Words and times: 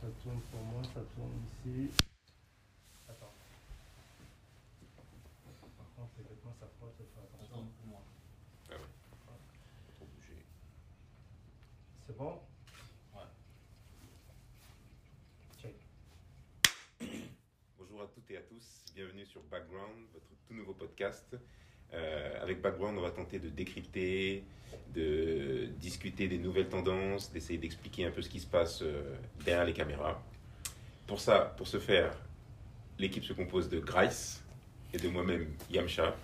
Ça 0.00 0.06
tourne 0.22 0.40
pour 0.50 0.62
moi, 0.62 0.82
ça 0.82 1.00
tourne 1.14 1.44
ici. 1.44 1.90
Attends. 3.06 3.34
Par 5.76 5.86
contre, 5.94 6.12
les 6.16 6.24
vêtements, 6.24 6.54
ça 6.58 6.66
frotte, 6.78 6.94
faut 6.96 7.04
faire 7.14 7.24
attention. 7.24 7.56
pour 7.56 7.86
moi. 7.86 8.02
Ah 8.70 8.76
ouais. 8.76 8.78
Trop 9.96 10.06
bouger. 10.06 10.42
C'est 12.06 12.16
bon? 12.16 12.40
Ouais. 13.14 13.28
Check. 15.60 15.76
Bonjour 17.78 18.00
à 18.00 18.06
toutes 18.06 18.30
et 18.30 18.38
à 18.38 18.42
tous, 18.42 18.84
bienvenue 18.94 19.26
sur 19.26 19.42
Background, 19.50 20.06
votre 20.14 20.34
tout 20.48 20.54
nouveau 20.54 20.72
podcast. 20.72 21.36
Euh, 21.94 22.42
avec 22.42 22.60
Background, 22.60 22.98
on 22.98 23.02
va 23.02 23.10
tenter 23.10 23.38
de 23.38 23.48
décrypter, 23.48 24.44
de 24.94 25.68
discuter 25.80 26.28
des 26.28 26.38
nouvelles 26.38 26.68
tendances, 26.68 27.32
d'essayer 27.32 27.58
d'expliquer 27.58 28.06
un 28.06 28.10
peu 28.10 28.22
ce 28.22 28.28
qui 28.28 28.40
se 28.40 28.46
passe 28.46 28.82
euh, 28.82 29.16
derrière 29.44 29.64
les 29.64 29.72
caméras. 29.72 30.22
Pour 31.06 31.20
ça, 31.20 31.54
pour 31.56 31.66
ce 31.66 31.78
faire, 31.78 32.12
l'équipe 32.98 33.24
se 33.24 33.32
compose 33.32 33.68
de 33.68 33.78
Grice 33.78 34.42
et 34.92 34.98
de 34.98 35.08
moi-même, 35.08 35.46
Yamcha. 35.70 36.16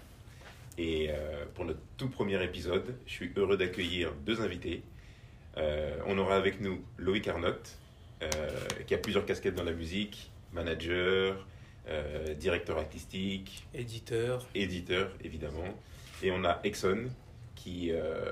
Et 0.79 1.09
euh, 1.11 1.45
pour 1.55 1.65
notre 1.65 1.81
tout 1.97 2.09
premier 2.09 2.43
épisode, 2.43 2.97
je 3.07 3.13
suis 3.13 3.33
heureux 3.37 3.57
d'accueillir 3.57 4.13
deux 4.25 4.41
invités. 4.41 4.83
Euh, 5.57 5.99
on 6.07 6.19
aura 6.19 6.37
avec 6.37 6.61
nous 6.61 6.85
Loïc 6.99 7.29
Arnott, 7.29 7.79
qui 8.87 8.95
a 8.95 8.99
plusieurs 8.99 9.27
casquettes 9.27 9.55
dans 9.55 9.63
la 9.63 9.73
musique, 9.73 10.31
manager, 10.53 11.47
euh, 11.89 12.35
directeur 12.35 12.79
artistique, 12.79 13.67
Éditeur. 13.75 14.47
éditeur 14.55 15.11
évidemment. 15.23 15.75
Et 16.23 16.31
on 16.31 16.45
a 16.45 16.61
Exxon 16.65 17.09
qui, 17.55 17.91
euh, 17.93 18.31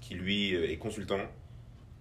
qui 0.00 0.14
lui 0.14 0.54
euh, 0.54 0.70
est 0.70 0.76
consultant 0.76 1.20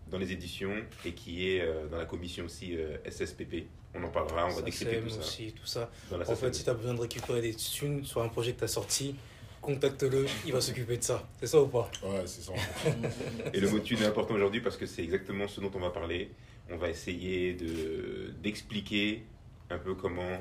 dans 0.09 0.17
les 0.17 0.31
éditions 0.31 0.73
et 1.05 1.13
qui 1.13 1.49
est 1.49 1.61
euh, 1.61 1.87
dans 1.87 1.97
la 1.97 2.05
commission 2.05 2.45
aussi 2.45 2.75
euh, 2.77 2.97
SSPP. 3.09 3.65
On 3.95 4.03
en 4.03 4.09
parlera, 4.09 4.45
on 4.45 4.49
va 4.55 4.61
décrypter 4.61 4.99
tout 4.99 5.09
ça. 5.09 5.19
aussi, 5.19 5.51
tout 5.53 5.65
ça. 5.65 5.89
En 6.11 6.35
fait, 6.35 6.53
si 6.53 6.63
tu 6.63 6.69
as 6.69 6.73
besoin 6.75 6.93
de 6.93 7.01
récupérer 7.01 7.41
des 7.41 7.55
thunes 7.55 8.05
sur 8.05 8.21
un 8.21 8.29
projet 8.29 8.53
que 8.53 8.59
tu 8.59 8.63
as 8.65 8.67
sorti, 8.67 9.15
contacte-le, 9.61 10.27
il 10.45 10.53
va 10.53 10.61
s'occuper 10.61 10.97
de 10.97 11.03
ça. 11.03 11.27
C'est 11.39 11.47
ça 11.47 11.59
ou 11.61 11.67
pas? 11.67 11.89
Ouais, 12.03 12.21
c'est 12.25 12.41
ça. 12.41 12.53
Et 13.53 13.59
le 13.59 13.69
mot 13.69 13.79
thune 13.79 13.99
est 14.01 14.05
important 14.05 14.35
aujourd'hui 14.35 14.61
parce 14.61 14.77
que 14.77 14.85
c'est 14.85 15.03
exactement 15.03 15.47
ce 15.47 15.59
dont 15.59 15.71
on 15.73 15.79
va 15.79 15.89
parler. 15.89 16.29
On 16.69 16.77
va 16.77 16.89
essayer 16.89 17.53
de 17.55 18.31
d'expliquer 18.43 19.23
un 19.71 19.79
peu 19.79 19.95
comment 19.95 20.37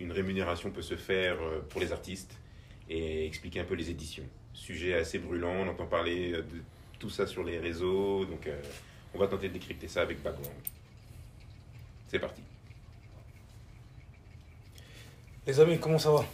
une 0.00 0.12
rémunération 0.12 0.70
peut 0.70 0.82
se 0.82 0.96
faire 0.96 1.36
euh, 1.40 1.60
pour 1.68 1.80
les 1.80 1.92
artistes 1.92 2.36
et 2.88 3.26
expliquer 3.26 3.60
un 3.60 3.64
peu 3.64 3.74
les 3.74 3.90
éditions. 3.90 4.24
Sujet 4.52 4.94
assez 4.94 5.18
brûlant, 5.18 5.52
on 5.52 5.68
entend 5.68 5.86
parler 5.86 6.32
de 6.32 6.44
tout 6.98 7.10
ça 7.10 7.26
sur 7.26 7.44
les 7.44 7.58
réseaux, 7.58 8.24
donc 8.24 8.46
euh, 8.46 8.60
on 9.14 9.18
va 9.18 9.26
tenter 9.26 9.48
de 9.48 9.54
décrypter 9.54 9.88
ça 9.88 10.02
avec 10.02 10.22
Background. 10.22 10.54
C'est 12.08 12.18
parti. 12.18 12.42
Les 15.46 15.60
amis, 15.60 15.78
comment 15.78 15.98
ça 15.98 16.10
va? 16.10 16.24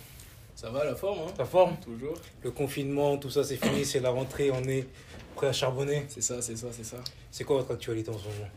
Ça 0.54 0.70
va 0.70 0.84
la 0.84 0.94
forme, 0.94 1.28
hein? 1.28 1.32
La 1.38 1.44
forme? 1.44 1.76
Toujours 1.78 2.16
Le 2.42 2.50
confinement, 2.50 3.16
tout 3.18 3.30
ça, 3.30 3.44
c'est 3.44 3.56
fini, 3.56 3.84
c'est 3.84 4.00
la 4.00 4.10
rentrée, 4.10 4.50
on 4.50 4.62
est 4.64 4.86
prêt 5.34 5.48
à 5.48 5.52
charbonner? 5.52 6.04
C'est 6.08 6.22
ça, 6.22 6.40
c'est 6.40 6.56
ça, 6.56 6.68
c'est 6.72 6.84
ça. 6.84 6.98
C'est 7.30 7.44
quoi 7.44 7.56
votre 7.56 7.72
actualité 7.72 8.10
en 8.10 8.18
ce 8.18 8.24
moment? 8.24 8.48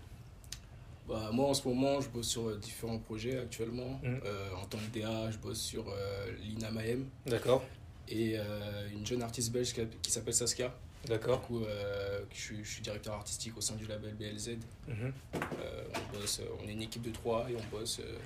Bah, 1.08 1.30
moi 1.31 1.47
en 1.47 1.53
ce 1.53 1.67
moment, 1.67 2.02
je 2.02 2.09
bosse 2.09 2.27
sur 2.27 2.50
euh, 2.50 2.58
différents 2.58 3.00
projets 3.00 3.39
actuellement. 3.39 4.00
Mhm. 4.03 4.22
Euh, 4.25 4.50
en 4.61 4.66
tant 4.66 4.77
que 4.77 5.00
DA, 5.00 5.31
je 5.31 5.38
bosse 5.38 5.59
sur 5.61 5.88
euh, 5.88 6.31
Lina 6.41 6.69
Mahem 6.72 7.05
D'accord, 7.25 7.64
et 8.09 8.33
euh, 8.38 8.89
une 8.91 9.05
jeune 9.05 9.22
artiste 9.23 9.52
belge 9.52 9.73
qui, 9.73 9.81
qui 10.02 10.11
s'appelle 10.11 10.33
Saskia. 10.33 10.73
Du 11.03 11.11
d'accord. 11.11 11.41
coup, 11.44 11.64
euh, 11.64 12.22
je, 12.33 12.38
suis, 12.41 12.64
je 12.66 12.69
suis 12.69 12.81
directeur 12.81 13.14
artistique 13.14 13.55
au 13.58 13.61
sein 13.61 13.75
du 13.75 13.86
label 13.86 14.16
BLZ. 14.16 14.58
Mhm. 14.88 15.14
Euh, 15.36 15.83
on, 15.95 16.17
bosse, 16.17 16.41
on 16.61 16.67
est 16.67 16.73
une 16.73 16.81
équipe 16.81 17.03
de 17.03 17.11
trois 17.11 17.49
et 17.49 17.55
on 17.55 17.77
bosse 17.77 17.99
euh, 18.02 18.17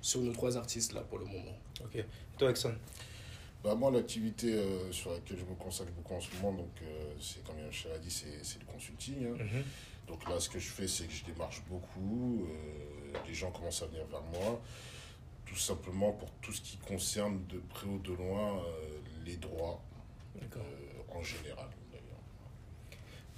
sur 0.00 0.20
nos 0.22 0.32
trois 0.32 0.56
artistes 0.56 0.94
là 0.94 1.02
pour 1.02 1.18
le 1.18 1.26
moment. 1.26 1.58
Ok. 1.84 2.02
Toi, 2.38 2.50
Exxon 2.50 2.74
Bah, 3.62 3.74
moi, 3.74 3.90
l'activité 3.90 4.54
euh, 4.54 4.90
sur 4.92 5.10
laquelle 5.12 5.36
je 5.38 5.44
me 5.44 5.54
consacre 5.56 5.90
beaucoup 5.92 6.14
en 6.14 6.20
ce 6.20 6.34
moment, 6.36 6.56
donc, 6.56 6.70
euh, 6.82 7.12
c'est 7.20 7.44
comme 7.44 7.56
dit, 8.00 8.10
c'est 8.10 8.42
c'est 8.42 8.60
le 8.60 8.64
consulting. 8.72 9.26
hein. 9.26 9.36
Mhm. 9.38 9.62
Donc 10.08 10.28
là, 10.28 10.40
ce 10.40 10.48
que 10.48 10.58
je 10.58 10.68
fais, 10.68 10.88
c'est 10.88 11.04
que 11.06 11.12
je 11.12 11.24
démarche 11.24 11.62
beaucoup. 11.68 12.42
euh, 12.48 13.18
les 13.26 13.34
gens 13.34 13.50
commencent 13.50 13.82
à 13.82 13.86
venir 13.86 14.04
vers 14.06 14.22
moi. 14.22 14.60
Tout 15.46 15.56
simplement 15.56 16.12
pour 16.12 16.30
tout 16.42 16.52
ce 16.52 16.60
qui 16.60 16.76
concerne 16.78 17.44
de 17.46 17.58
près 17.58 17.86
ou 17.86 17.98
de 17.98 18.12
loin 18.12 18.58
euh, 18.58 19.00
les 19.24 19.36
droits 19.36 19.80
euh, 20.36 20.58
en 21.14 21.22
général. 21.22 21.68
d'ailleurs. 21.90 22.20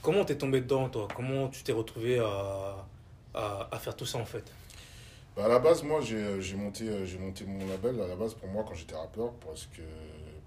Comment 0.02 0.24
t'es 0.24 0.36
tombé 0.36 0.60
dedans, 0.60 0.88
toi? 0.88 1.08
Comment 1.14 1.48
tu 1.48 1.62
t'es 1.62 1.72
retrouvé 1.72 2.18
à, 2.18 2.86
à, 3.34 3.68
à 3.70 3.78
faire 3.78 3.94
tout 3.96 4.06
ça, 4.06 4.18
en 4.18 4.24
fait? 4.24 4.50
Bah, 5.36 5.44
à 5.44 5.48
la 5.48 5.58
base, 5.60 5.82
moi, 5.84 6.00
j'ai 6.00 6.56
monté, 6.56 6.84
monté 7.18 7.44
mon 7.44 7.66
label 7.68 8.00
à 8.00 8.06
la 8.08 8.16
base 8.16 8.34
pour 8.34 8.48
moi 8.48 8.64
quand 8.66 8.74
j'étais 8.74 8.96
rappeur 8.96 9.32
parce 9.34 9.66
que 9.66 9.82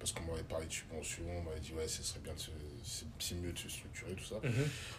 parce 0.03 0.11
qu'on 0.11 0.29
m'avait 0.29 0.43
parlé 0.43 0.67
de 0.67 0.71
subventions, 0.73 1.23
on 1.37 1.43
m'avait 1.43 1.61
dit 1.61 1.71
ouais, 1.71 1.87
ce 1.87 2.03
serait 2.03 2.19
bien 2.19 2.33
c'est 3.19 3.35
mieux 3.35 3.53
de 3.53 3.57
se 3.57 3.69
structurer 3.69 4.13
tout 4.15 4.25
ça. 4.25 4.35
Mhm. 4.43 4.51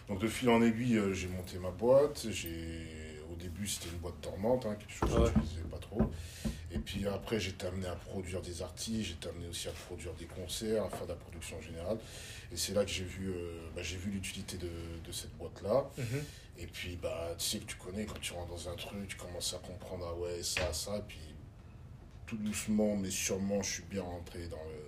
Donc 0.07 0.19
de 0.19 0.27
fil 0.27 0.49
en 0.49 0.63
aiguille, 0.63 0.97
euh, 0.97 1.13
j'ai 1.13 1.27
monté 1.27 1.59
ma 1.59 1.69
boîte. 1.69 2.25
J'ai 2.31 3.21
au 3.31 3.35
début 3.35 3.67
c'était 3.67 3.89
une 3.89 3.99
boîte 3.99 4.19
dormante, 4.23 4.65
hein, 4.65 4.75
quelque 4.79 4.91
chose 4.93 5.09
que 5.13 5.19
Ouais. 5.21 5.29
je 5.35 5.39
n'utilisais 5.39 5.69
pas 5.69 5.77
trop. 5.77 6.01
Et 6.71 6.79
puis 6.79 7.05
après 7.07 7.39
j'ai 7.39 7.51
été 7.51 7.67
amené 7.67 7.85
à 7.85 7.93
produire 7.95 8.41
des 8.41 8.63
artistes, 8.63 9.03
j'ai 9.09 9.13
été 9.13 9.29
amené 9.29 9.47
aussi 9.47 9.67
à 9.67 9.71
produire 9.73 10.13
des 10.15 10.25
concerts, 10.25 10.85
à 10.85 10.89
faire 10.89 11.03
de 11.03 11.09
la 11.11 11.15
production 11.17 11.61
générale. 11.61 11.99
Et 12.51 12.57
c'est 12.57 12.73
là 12.73 12.83
que 12.83 12.89
j'ai 12.91 13.03
vu, 13.05 13.29
euh, 13.29 13.59
bah, 13.75 13.83
j'ai 13.83 13.97
vu 13.97 14.09
l'utilité 14.09 14.57
de, 14.57 14.71
de 15.05 15.11
cette 15.11 15.35
boîte 15.37 15.61
là. 15.61 15.87
Mhm. 15.99 16.23
Et 16.57 16.65
puis, 16.67 16.95
bah, 16.95 17.35
tu 17.37 17.45
sais 17.45 17.59
que 17.59 17.65
tu 17.65 17.75
connais, 17.75 18.05
quand 18.05 18.19
tu 18.21 18.31
rentres 18.33 18.49
dans 18.49 18.69
un 18.69 18.75
truc, 18.75 19.07
tu 19.09 19.17
commences 19.17 19.53
à 19.53 19.57
comprendre, 19.57 20.07
ah 20.09 20.17
ouais, 20.17 20.41
ça, 20.41 20.71
ça, 20.73 20.97
et 20.97 21.01
puis 21.05 21.19
tout 22.25 22.37
doucement, 22.37 22.95
mais 22.95 23.11
sûrement, 23.11 23.61
je 23.61 23.69
suis 23.73 23.83
bien 23.83 24.01
rentré 24.01 24.47
dans 24.47 24.63
le, 24.63 24.84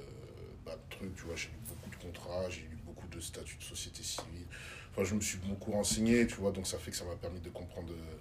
bah, 0.68 0.76
le 0.76 0.96
truc, 0.96 1.16
tu 1.16 1.24
vois, 1.24 1.36
j'ai 1.36 1.48
lu 1.48 1.60
beaucoup 1.68 1.90
de 1.90 1.96
contrats, 1.96 2.50
j'ai 2.50 2.62
lu 2.62 2.78
beaucoup 2.86 3.08
de 3.08 3.20
statuts 3.20 3.58
de 3.58 3.64
société 3.64 4.04
civile. 4.04 4.46
Enfin, 4.92 5.04
je 5.04 5.16
me 5.16 5.22
suis 5.22 5.38
beaucoup 5.38 5.72
renseigné, 5.72 6.28
tu 6.28 6.36
vois, 6.36 6.52
donc 6.52 6.68
ça 6.68 6.78
fait 6.78 6.92
que 6.92 6.98
ça 6.98 7.06
m'a 7.06 7.16
permis 7.16 7.40
de 7.40 7.50
comprendre 7.50 7.94
euh, 7.94 8.18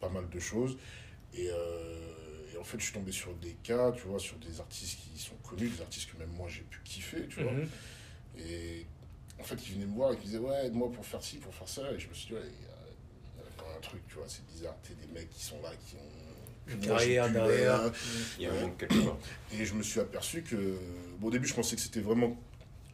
pas 0.00 0.08
mal 0.08 0.28
de 0.28 0.38
choses. 0.38 0.76
Et, 1.34 1.48
euh, 1.50 2.52
et 2.52 2.58
en 2.58 2.64
fait, 2.64 2.78
je 2.78 2.84
suis 2.84 2.92
tombé 2.92 3.12
sur 3.12 3.34
des 3.36 3.56
cas, 3.62 3.92
tu 3.92 4.02
vois, 4.02 4.18
sur 4.18 4.36
des 4.38 4.60
artistes 4.60 4.98
qui 5.00 5.18
sont 5.18 5.36
connus, 5.36 5.68
des 5.68 5.80
artistes 5.80 6.10
que 6.10 6.18
même 6.18 6.30
moi 6.30 6.48
j'ai 6.48 6.62
pu 6.62 6.80
kiffer, 6.84 7.26
tu 7.28 7.42
vois. 7.42 7.52
Mhm. 7.52 7.68
Et 8.38 8.86
en 9.38 9.44
fait, 9.44 9.56
ils 9.66 9.74
venaient 9.74 9.86
me 9.86 9.94
voir 9.94 10.12
et 10.12 10.16
ils 10.16 10.20
disaient 10.20 10.38
Ouais, 10.38 10.66
aide-moi 10.66 10.90
pour 10.92 11.04
faire 11.06 11.22
ci, 11.22 11.38
pour 11.38 11.54
faire 11.54 11.68
ça. 11.68 11.90
Et 11.92 11.98
je 11.98 12.08
me 12.08 12.14
suis 12.14 12.28
dit 12.28 12.34
Ouais, 12.34 12.42
il 12.44 12.64
y 12.64 12.70
a, 12.70 12.76
il 13.36 13.44
y 13.44 13.46
a 13.46 13.50
quand 13.56 13.66
même 13.66 13.76
un 13.76 13.80
truc, 13.80 14.06
tu 14.08 14.14
vois, 14.16 14.28
c'est 14.28 14.44
bizarre. 14.46 14.76
T'es 14.82 14.94
des 14.94 15.12
mecs 15.12 15.30
qui 15.30 15.42
sont 15.42 15.60
là, 15.62 15.70
qui 15.86 15.96
ont. 15.96 16.17
Carrière 16.76 17.26
pu, 17.26 17.32
derrière. 17.32 17.92
Il 18.38 18.44
y 18.44 18.46
a 18.46 18.52
un 18.52 18.60
manque 18.60 18.78
quelque 18.78 19.04
part. 19.04 19.16
Et 19.52 19.64
je 19.64 19.74
me 19.74 19.82
suis 19.82 20.00
aperçu 20.00 20.42
que. 20.42 20.78
Bon, 21.18 21.28
au 21.28 21.30
début, 21.30 21.46
je 21.46 21.54
pensais 21.54 21.76
que 21.76 21.82
c'était 21.82 22.00
vraiment 22.00 22.36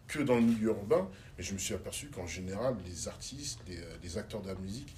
que 0.07 0.21
dans 0.21 0.37
le 0.37 0.43
milieu 0.43 0.69
urbain, 0.69 1.09
mais 1.37 1.45
je 1.45 1.53
me 1.55 1.59
suis 1.59 1.75
aperçu 1.75 2.09
qu'en 2.09 2.27
général, 2.27 2.77
les 2.87 3.09
artistes, 3.09 3.61
les, 3.67 3.79
euh, 3.79 3.97
les 4.03 4.19
acteurs 4.19 4.43
de 4.43 4.49
la 4.49 4.55
musique, 4.55 4.95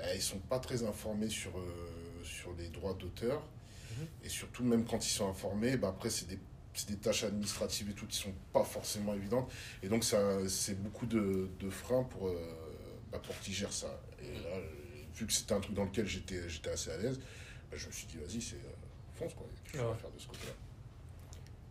eh, 0.00 0.16
ils 0.16 0.22
sont 0.22 0.38
pas 0.38 0.58
très 0.58 0.84
informés 0.84 1.28
sur, 1.28 1.58
euh, 1.58 2.22
sur 2.22 2.54
les 2.56 2.68
droits 2.68 2.94
d'auteur. 2.94 3.42
Mhm. 3.90 4.06
Et 4.24 4.28
surtout, 4.28 4.64
même 4.64 4.84
quand 4.84 5.04
ils 5.04 5.10
sont 5.10 5.28
informés, 5.28 5.76
bah, 5.76 5.88
après, 5.88 6.10
c'est 6.10 6.28
des, 6.28 6.38
c'est 6.74 6.88
des 6.88 6.96
tâches 6.96 7.24
administratives 7.24 7.90
et 7.90 7.94
tout 7.94 8.06
qui 8.06 8.18
sont 8.18 8.34
pas 8.52 8.64
forcément 8.64 9.14
évidentes. 9.14 9.50
Et 9.82 9.88
donc, 9.88 10.04
c'est 10.04 10.82
beaucoup 10.82 11.06
de, 11.06 11.50
de 11.58 11.70
freins 11.70 12.04
pour, 12.04 12.28
euh, 12.28 12.36
bah, 13.10 13.20
pour 13.24 13.38
qu'ils 13.40 13.54
gèrent 13.54 13.72
ça. 13.72 14.00
Et 14.22 14.32
là, 14.34 14.60
vu 15.14 15.26
que 15.26 15.32
c'était 15.32 15.54
un 15.54 15.60
truc 15.60 15.74
dans 15.74 15.84
lequel 15.84 16.06
j'étais 16.06 16.70
assez 16.70 16.90
à 16.90 16.98
l'aise, 16.98 17.18
bah, 17.70 17.76
je 17.76 17.86
me 17.86 17.92
suis 17.92 18.06
dit, 18.06 18.16
vas-y, 18.18 18.40
c'est 18.40 18.56
euh, 18.56 19.18
fonce, 19.18 19.34
quoi. 19.34 19.46
Il 19.50 19.56
y 19.56 19.58
a 19.58 19.62
quelque 19.62 19.76
chose 19.78 19.86
Ouais. 19.86 19.92
à 19.92 19.96
faire 19.96 20.10
de 20.10 20.18
ce 20.20 20.26
côté-là. 20.28 20.52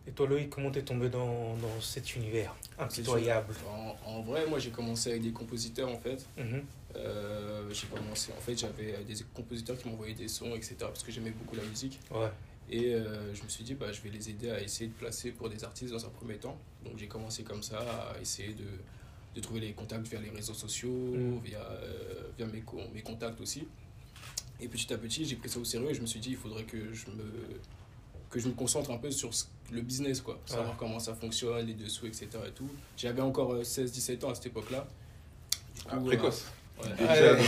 Et 0.08 0.12
toi, 0.12 0.26
Loïc, 0.28 0.50
comment 0.50 0.70
t'es 0.70 0.82
tombé 0.82 1.08
dans, 1.08 1.56
dans 1.56 1.80
cet 1.80 2.14
univers 2.14 2.54
impitoyable 2.78 3.52
En, 3.68 3.96
en 4.08 4.22
vrai, 4.22 4.46
moi 4.46 4.60
j'ai 4.60 4.70
commencé 4.70 5.10
avec 5.10 5.22
des 5.22 5.32
compositeurs 5.32 5.88
en 5.90 5.98
fait. 5.98 6.24
Mhm. 6.36 6.62
Euh, 6.94 7.68
j'ai 7.72 7.88
commencé, 7.88 8.30
en 8.32 8.40
fait, 8.40 8.56
j'avais 8.56 9.02
des 9.04 9.14
compositeurs 9.34 9.76
qui 9.76 9.88
m'envoyaient 9.88 10.14
des 10.14 10.28
sons, 10.28 10.54
etc. 10.54 10.76
Parce 10.80 11.02
que 11.02 11.10
j'aimais 11.10 11.30
beaucoup 11.32 11.56
la 11.56 11.64
musique. 11.64 11.98
Ouais. 12.12 12.30
Et 12.70 12.94
euh, 12.94 13.34
je 13.34 13.42
me 13.42 13.48
suis 13.48 13.64
dit, 13.64 13.74
bah, 13.74 13.90
je 13.92 14.00
vais 14.00 14.10
les 14.10 14.30
aider 14.30 14.50
à 14.50 14.60
essayer 14.60 14.88
de 14.88 14.94
placer 14.94 15.32
pour 15.32 15.48
des 15.48 15.62
artistes 15.64 15.92
dans 15.92 16.06
un 16.06 16.10
premier 16.10 16.36
temps. 16.36 16.56
Donc 16.84 16.96
j'ai 16.98 17.08
commencé 17.08 17.42
comme 17.42 17.62
ça, 17.64 17.78
à 17.80 18.20
essayer 18.20 18.54
de, 18.54 18.64
de 19.34 19.40
trouver 19.40 19.60
les 19.60 19.72
contacts 19.72 20.06
via 20.06 20.20
les 20.20 20.30
réseaux 20.30 20.54
sociaux, 20.54 20.88
Mm. 20.90 21.38
via, 21.44 21.58
euh, 21.60 22.30
via 22.38 22.46
mes, 22.46 22.62
mes 22.94 23.02
contacts 23.02 23.40
aussi. 23.40 23.66
Et 24.60 24.68
petit 24.68 24.92
à 24.92 24.98
petit, 24.98 25.24
j'ai 25.24 25.36
pris 25.36 25.48
ça 25.48 25.58
au 25.58 25.64
sérieux 25.64 25.90
et 25.90 25.94
je 25.94 26.00
me 26.00 26.06
suis 26.06 26.20
dit, 26.20 26.30
il 26.30 26.36
faudrait 26.36 26.64
que 26.64 26.92
je 26.92 27.06
me, 27.10 27.24
que 28.30 28.38
je 28.40 28.48
me 28.48 28.54
concentre 28.54 28.90
un 28.90 28.96
peu 28.98 29.10
sur 29.10 29.34
ce- 29.34 29.44
le 29.70 29.82
business, 29.82 30.20
quoi. 30.20 30.40
Savoir 30.46 30.76
comment 30.76 30.98
ça 30.98 31.14
fonctionne, 31.14 31.66
les 31.66 31.74
dessous, 31.74 32.06
etc. 32.06 32.28
Et 32.46 32.50
tout. 32.52 32.68
J'avais 32.96 33.20
encore 33.22 33.52
euh, 33.52 33.62
16-17 33.62 34.24
ans 34.24 34.30
à 34.30 34.34
cette 34.34 34.46
époque-là. 34.46 34.86
Ah, 35.88 35.96
coup, 35.96 36.04
précoce. 36.06 36.46
euh, 36.84 37.36
ouais. 37.36 37.42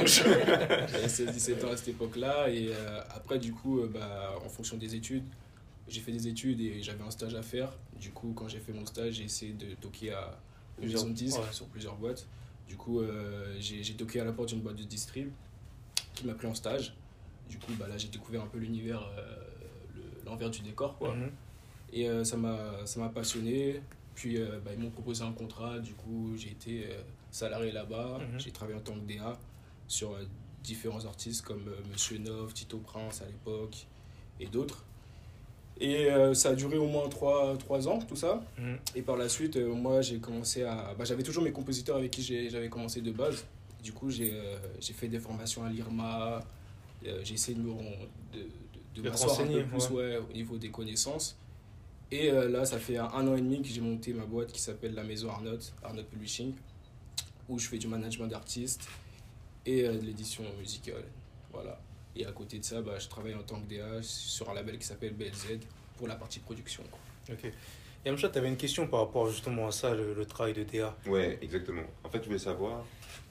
Nous, 0.00 0.06
J'avais 0.06 1.06
16-17 1.06 1.64
ans 1.66 1.70
à 1.72 1.76
cette 1.76 1.88
époque-là. 1.88 2.48
Et 2.50 2.68
euh, 2.72 3.00
après, 3.14 3.38
du 3.38 3.52
coup, 3.52 3.80
euh, 3.80 3.90
bah, 3.92 4.34
en 4.44 4.48
fonction 4.48 4.76
des 4.76 4.94
études, 4.94 5.24
j'ai 5.88 6.00
fait 6.00 6.12
des 6.12 6.28
études 6.28 6.60
et 6.60 6.82
j'avais 6.82 7.02
un 7.04 7.10
stage 7.10 7.34
à 7.34 7.42
faire. 7.42 7.72
Du 8.00 8.10
coup, 8.10 8.32
quand 8.34 8.48
j'ai 8.48 8.58
fait 8.60 8.72
mon 8.72 8.86
stage, 8.86 9.14
j'ai 9.14 9.24
essayé 9.24 9.52
de 9.52 9.74
toquer 9.80 10.12
à 10.12 10.38
Plusieurs- 10.78 11.04
disques 11.06 11.38
ouais. 11.38 11.44
sur 11.52 11.66
plusieurs 11.66 11.94
boîtes. 11.96 12.26
Du 12.68 12.76
coup, 12.76 13.00
euh, 13.00 13.54
j'ai 13.60 13.82
j'ai 13.82 13.94
toqué 13.94 14.20
à 14.20 14.24
la 14.24 14.32
porte 14.32 14.48
d'une 14.48 14.60
boîte 14.60 14.76
de 14.76 14.84
distrib. 14.84 15.28
Qui 16.14 16.26
m'a 16.26 16.34
pris 16.34 16.46
en 16.46 16.54
stage. 16.54 16.94
Du 17.48 17.58
coup, 17.58 17.72
bah, 17.78 17.86
là, 17.88 17.96
j'ai 17.98 18.08
découvert 18.08 18.42
un 18.42 18.46
peu 18.46 18.58
l'univers, 18.58 19.02
euh, 19.18 19.36
le- 19.96 20.24
l'envers 20.24 20.50
du 20.50 20.60
décor, 20.60 20.96
quoi. 20.98 21.14
Mhm. 21.14 21.30
Et 21.92 22.08
euh, 22.08 22.24
ça 22.24 22.36
m'a 22.36 22.86
ça 22.86 23.00
m'a 23.00 23.08
passionné. 23.08 23.82
Puis 24.14 24.38
euh, 24.38 24.58
bah, 24.64 24.70
ils 24.74 24.82
m'ont 24.82 24.90
proposé 24.90 25.24
un 25.24 25.32
contrat, 25.32 25.78
du 25.78 25.94
coup 25.94 26.32
j'ai 26.36 26.50
été 26.50 26.86
salarié 27.30 27.72
là-bas. 27.72 28.18
Mhm. 28.20 28.40
J'ai 28.40 28.50
travaillé 28.50 28.78
en 28.78 28.82
tant 28.82 28.94
que 28.94 29.00
DA 29.00 29.38
sur 29.88 30.16
différents 30.62 31.04
artistes 31.06 31.42
comme 31.44 31.64
Monsieur 31.90 32.18
Nov, 32.18 32.52
Tito 32.54 32.78
Prince 32.78 33.20
à 33.22 33.26
l'époque 33.26 33.86
et 34.40 34.46
d'autres. 34.46 34.84
Et 35.80 36.10
euh, 36.10 36.32
ça 36.34 36.50
a 36.50 36.54
duré 36.54 36.76
au 36.78 36.86
moins 36.86 37.08
3, 37.08 37.88
ans 37.88 37.98
tout 38.00 38.16
ça. 38.16 38.42
Mhm. 38.58 38.76
Et 38.94 39.02
par 39.02 39.16
la 39.16 39.28
suite, 39.28 39.56
euh, 39.56 39.74
moi 39.74 40.00
j'ai 40.02 40.18
commencé 40.18 40.62
à... 40.62 40.94
bah, 40.96 41.04
j'avais 41.04 41.22
toujours 41.22 41.42
mes 41.42 41.52
compositeurs 41.52 41.96
avec 41.96 42.10
qui 42.10 42.22
j'avais 42.50 42.68
commencé 42.68 43.00
de 43.00 43.10
base. 43.12 43.44
Du 43.82 43.92
coup 43.92 44.10
j'ai 44.10 44.32
euh, 44.34 44.56
j'ai 44.80 44.92
fait 44.92 45.08
des 45.08 45.18
formations 45.18 45.64
à 45.64 45.70
l'IRMA. 45.70 46.40
Euh, 47.06 47.20
j'ai 47.24 47.34
essayé 47.34 47.56
de 47.56 47.62
me 47.62 47.72
de, 47.72 48.46
de, 48.94 49.08
m'asseoir 49.08 49.32
un 49.32 49.36
peu 49.36 49.42
renseigner, 49.42 49.62
plus 49.64 49.88
ouais, 49.90 50.18
au 50.18 50.32
niveau 50.32 50.56
des 50.56 50.70
connaissances. 50.70 51.36
Et 52.12 52.30
euh, 52.30 52.46
là, 52.48 52.66
ça 52.66 52.78
fait 52.78 52.98
un, 52.98 53.06
un 53.06 53.26
an 53.26 53.36
et 53.36 53.40
demi 53.40 53.62
que 53.62 53.68
j'ai 53.68 53.80
monté 53.80 54.12
ma 54.12 54.26
boîte 54.26 54.52
qui 54.52 54.60
s'appelle 54.60 54.94
la 54.94 55.02
Maison 55.02 55.30
Arnaud, 55.30 55.58
Arnaud 55.82 56.04
Publishing, 56.04 56.52
où 57.48 57.58
je 57.58 57.66
fais 57.66 57.78
du 57.78 57.88
management 57.88 58.26
d'artistes 58.26 58.86
et 59.64 59.86
euh, 59.86 59.94
de 59.94 60.04
l'édition 60.04 60.44
musicale. 60.58 61.04
Voilà. 61.50 61.80
Et 62.14 62.26
à 62.26 62.32
côté 62.32 62.58
de 62.58 62.64
ça, 62.64 62.82
bah, 62.82 62.98
je 62.98 63.08
travaille 63.08 63.34
en 63.34 63.42
tant 63.42 63.58
que 63.60 63.66
DA 63.66 64.02
sur 64.02 64.50
un 64.50 64.54
label 64.54 64.78
qui 64.78 64.86
s'appelle 64.86 65.14
BLZ 65.14 65.58
pour 65.96 66.06
la 66.06 66.16
partie 66.16 66.40
production. 66.40 66.82
quoi. 66.90 67.34
Ok. 67.34 67.50
Et 68.04 68.08
Amcha, 68.10 68.28
tu 68.28 68.38
avais 68.38 68.48
une 68.48 68.56
question 68.56 68.86
par 68.88 69.00
rapport 69.00 69.28
justement 69.30 69.68
à 69.68 69.72
ça, 69.72 69.94
le, 69.94 70.12
le 70.14 70.24
travail 70.26 70.54
de 70.54 70.64
DA. 70.64 70.96
Ouais, 71.06 71.38
exactement. 71.40 71.82
En 72.02 72.08
fait, 72.08 72.18
je 72.22 72.26
voulais 72.26 72.38
savoir, 72.38 72.84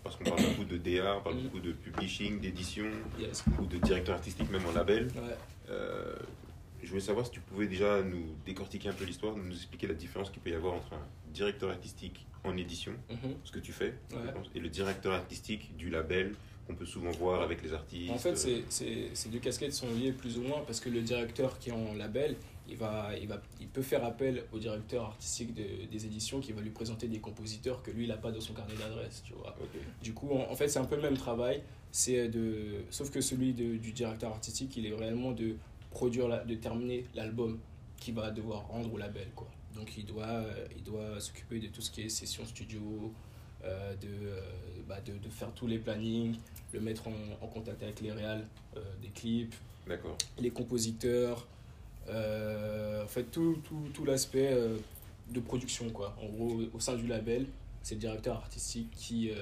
parce 0.04 0.16
qu'on 0.16 0.24
parle 0.24 0.42
beaucoup 0.44 0.64
de 0.64 0.78
DA, 0.78 1.18
on 1.18 1.22
parle 1.22 1.36
beaucoup 1.42 1.60
de 1.60 1.74
publishing, 1.74 2.40
d'édition, 2.40 2.86
Yes. 3.20 3.44
ou 3.60 3.66
de 3.66 3.78
directeur 3.78 4.16
artistique, 4.16 4.50
même 4.50 4.66
en 4.66 4.72
label. 4.72 5.08
Ouais. 5.08 5.36
Euh, 5.70 6.16
je 6.82 6.88
voulais 6.88 7.02
savoir 7.02 7.26
si 7.26 7.34
tu 7.34 7.42
pouvais 7.42 7.68
déjà 7.68 8.02
nous 8.02 8.24
décortiquer 8.46 8.88
un 8.90 8.94
peu 8.94 9.04
l'histoire, 9.04 9.36
nous 9.36 9.52
expliquer 9.54 9.88
la 9.88 9.94
différence 9.94 10.30
qu'il 10.30 10.42
peut 10.42 10.52
y 10.52 10.56
avoir 10.56 10.74
entre 10.76 10.94
un 10.94 11.06
directeur 11.34 11.70
artistique 11.70 12.26
en 12.46 12.56
édition, 12.56 12.94
Mhm. 13.10 13.34
ce 13.44 13.52
que 13.52 13.60
tu 13.60 13.74
fais, 13.74 13.94
je 14.10 14.16
Ouais. 14.16 14.32
pense, 14.34 14.48
et 14.56 14.60
le 14.60 14.70
directeur 14.70 15.14
artistique 15.14 15.76
du 15.76 15.90
label 15.90 16.34
qu'on 16.66 16.76
peut 16.76 16.86
souvent 16.86 17.12
voir 17.12 17.42
avec 17.42 17.62
les 17.62 17.74
artistes. 17.74 18.10
En 18.12 18.18
fait, 18.18 18.36
c'est- 18.38 18.64
c'est- 18.70 19.10
ces 19.14 19.30
deux 19.30 19.40
casquettes 19.40 19.74
sont 19.74 19.92
liées 19.94 20.14
plus 20.14 20.38
ou 20.38 20.44
moins 20.44 20.62
parce 20.66 20.80
que 20.80 20.90
le 20.90 21.02
directeur 21.02 21.60
qui 21.60 21.70
est 21.70 21.74
en 21.74 21.94
label, 21.94 22.36
il, 22.72 22.78
va, 22.78 23.12
il, 23.22 23.28
va, 23.28 23.42
il 23.60 23.68
peut 23.68 23.82
faire 23.82 24.04
appel 24.04 24.46
au 24.54 24.58
directeur 24.60 25.04
artistique 25.06 25.54
de- 25.54 25.86
des 25.92 26.06
éditions 26.06 26.40
qui 26.40 26.54
va 26.54 26.62
lui 26.62 26.70
présenter 26.72 27.08
des 27.08 27.20
compositeurs 27.20 27.84
que 27.84 27.92
lui, 27.92 28.06
il 28.06 28.08
n'a 28.10 28.18
pas 28.18 28.32
dans 28.32 28.42
son 28.42 28.54
carnet 28.54 28.76
d'adresse, 28.76 29.22
tu 29.26 29.34
vois. 29.34 29.56
Du 30.02 30.14
coup, 30.14 30.32
en, 30.32 30.50
en 30.52 30.56
fait, 30.56 30.68
c'est 30.70 30.80
un 30.80 30.86
peu 30.86 30.96
le 30.96 31.02
même 31.02 31.18
travail, 31.18 31.62
c'est 31.92 32.30
de, 32.30 32.84
sauf 32.90 33.12
que 33.12 33.20
celui 33.22 33.54
de- 33.54 33.76
du 33.78 33.92
directeur 33.92 34.32
artistique, 34.32 34.76
il 34.78 34.86
est 34.88 34.94
réellement 34.96 35.32
de 35.34 35.56
produire, 35.92 36.28
la- 36.28 36.44
de 36.46 36.56
terminer 36.56 37.06
l'album 37.14 37.60
qu'il 37.98 38.16
va 38.16 38.32
devoir 38.32 38.68
rendre 38.68 38.92
au 38.94 38.98
label, 38.98 39.28
quoi. 39.36 39.48
Donc, 39.76 39.98
il 39.98 40.06
doit, 40.06 40.44
il 40.76 40.84
doit 40.84 41.20
s'occuper 41.20 41.60
de 41.60 41.68
tout 41.68 41.82
ce 41.82 41.92
qui 41.92 42.02
est 42.02 42.10
session 42.10 42.46
studio, 42.46 43.14
euh, 43.64 43.96
de, 43.98 44.08
euh, 44.08 44.42
bah, 44.88 45.00
de, 45.02 45.14
de 45.14 45.30
faire 45.30 45.52
tous 45.54 45.68
les 45.68 45.78
plannings, 45.78 46.36
le 46.74 46.80
mettre 46.80 47.08
en, 47.10 47.14
en 47.42 47.48
contact 47.48 47.84
avec 47.84 48.02
les 48.02 48.12
réals 48.12 48.46
euh, 48.78 48.82
des 49.02 49.10
clips, 49.10 49.54
les 50.40 50.50
compositeurs, 50.52 51.48
en 52.10 53.08
fait 53.08 53.24
tout, 53.26 53.58
tout, 53.68 53.90
tout 53.94 54.06
l'aspect 54.06 54.50
euh, 54.52 54.78
de 55.30 55.40
production 55.40 55.90
quoi. 55.90 56.16
En 56.22 56.28
gros, 56.28 56.62
au 56.74 56.80
sein 56.80 56.96
du 56.96 57.08
label, 57.08 57.46
c'est 57.84 57.96
le 57.96 58.02
directeur 58.02 58.36
artistique 58.38 58.90
qui, 58.96 59.32
euh, 59.32 59.36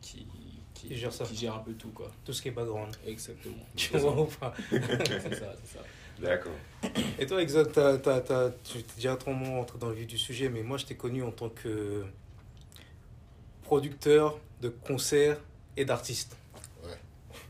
qui, 0.00 0.26
qui, 0.74 0.88
Qui 0.88 0.96
gère 0.96 1.12
ça. 1.12 1.24
qui 1.24 1.36
gère 1.36 1.54
un 1.56 1.60
peu 1.60 1.72
tout 1.74 1.90
quoi. 1.90 2.10
Tout 2.24 2.32
ce 2.32 2.42
qui 2.42 2.48
est 2.48 2.52
background. 2.52 2.94
Exactement. 3.06 3.54
Tu 3.76 3.96
vois 3.98 4.20
ou 4.22 4.26
pas? 4.26 4.52
C'est 4.70 5.34
ça, 5.34 5.54
c'est 5.64 5.78
ça. 5.78 5.84
D'accord. 6.20 6.52
Et 7.18 7.26
toi, 7.26 7.40
exact, 7.42 7.72
t'as- 7.72 7.98
t'as- 7.98 8.20
t'as- 8.20 8.50
tu 8.62 8.82
t'es 8.82 9.00
directement 9.00 9.56
rentré 9.58 9.78
dans 9.78 9.88
le 9.88 9.94
vif 9.94 10.06
du 10.06 10.18
sujet, 10.18 10.48
mais 10.48 10.62
moi, 10.62 10.76
je 10.76 10.84
t'ai 10.86 10.94
connu 10.94 11.22
en 11.22 11.30
tant 11.32 11.48
que 11.48 12.04
producteur 13.62 14.38
de 14.60 14.68
concerts 14.68 15.38
et 15.76 15.84
d'artiste. 15.84 16.36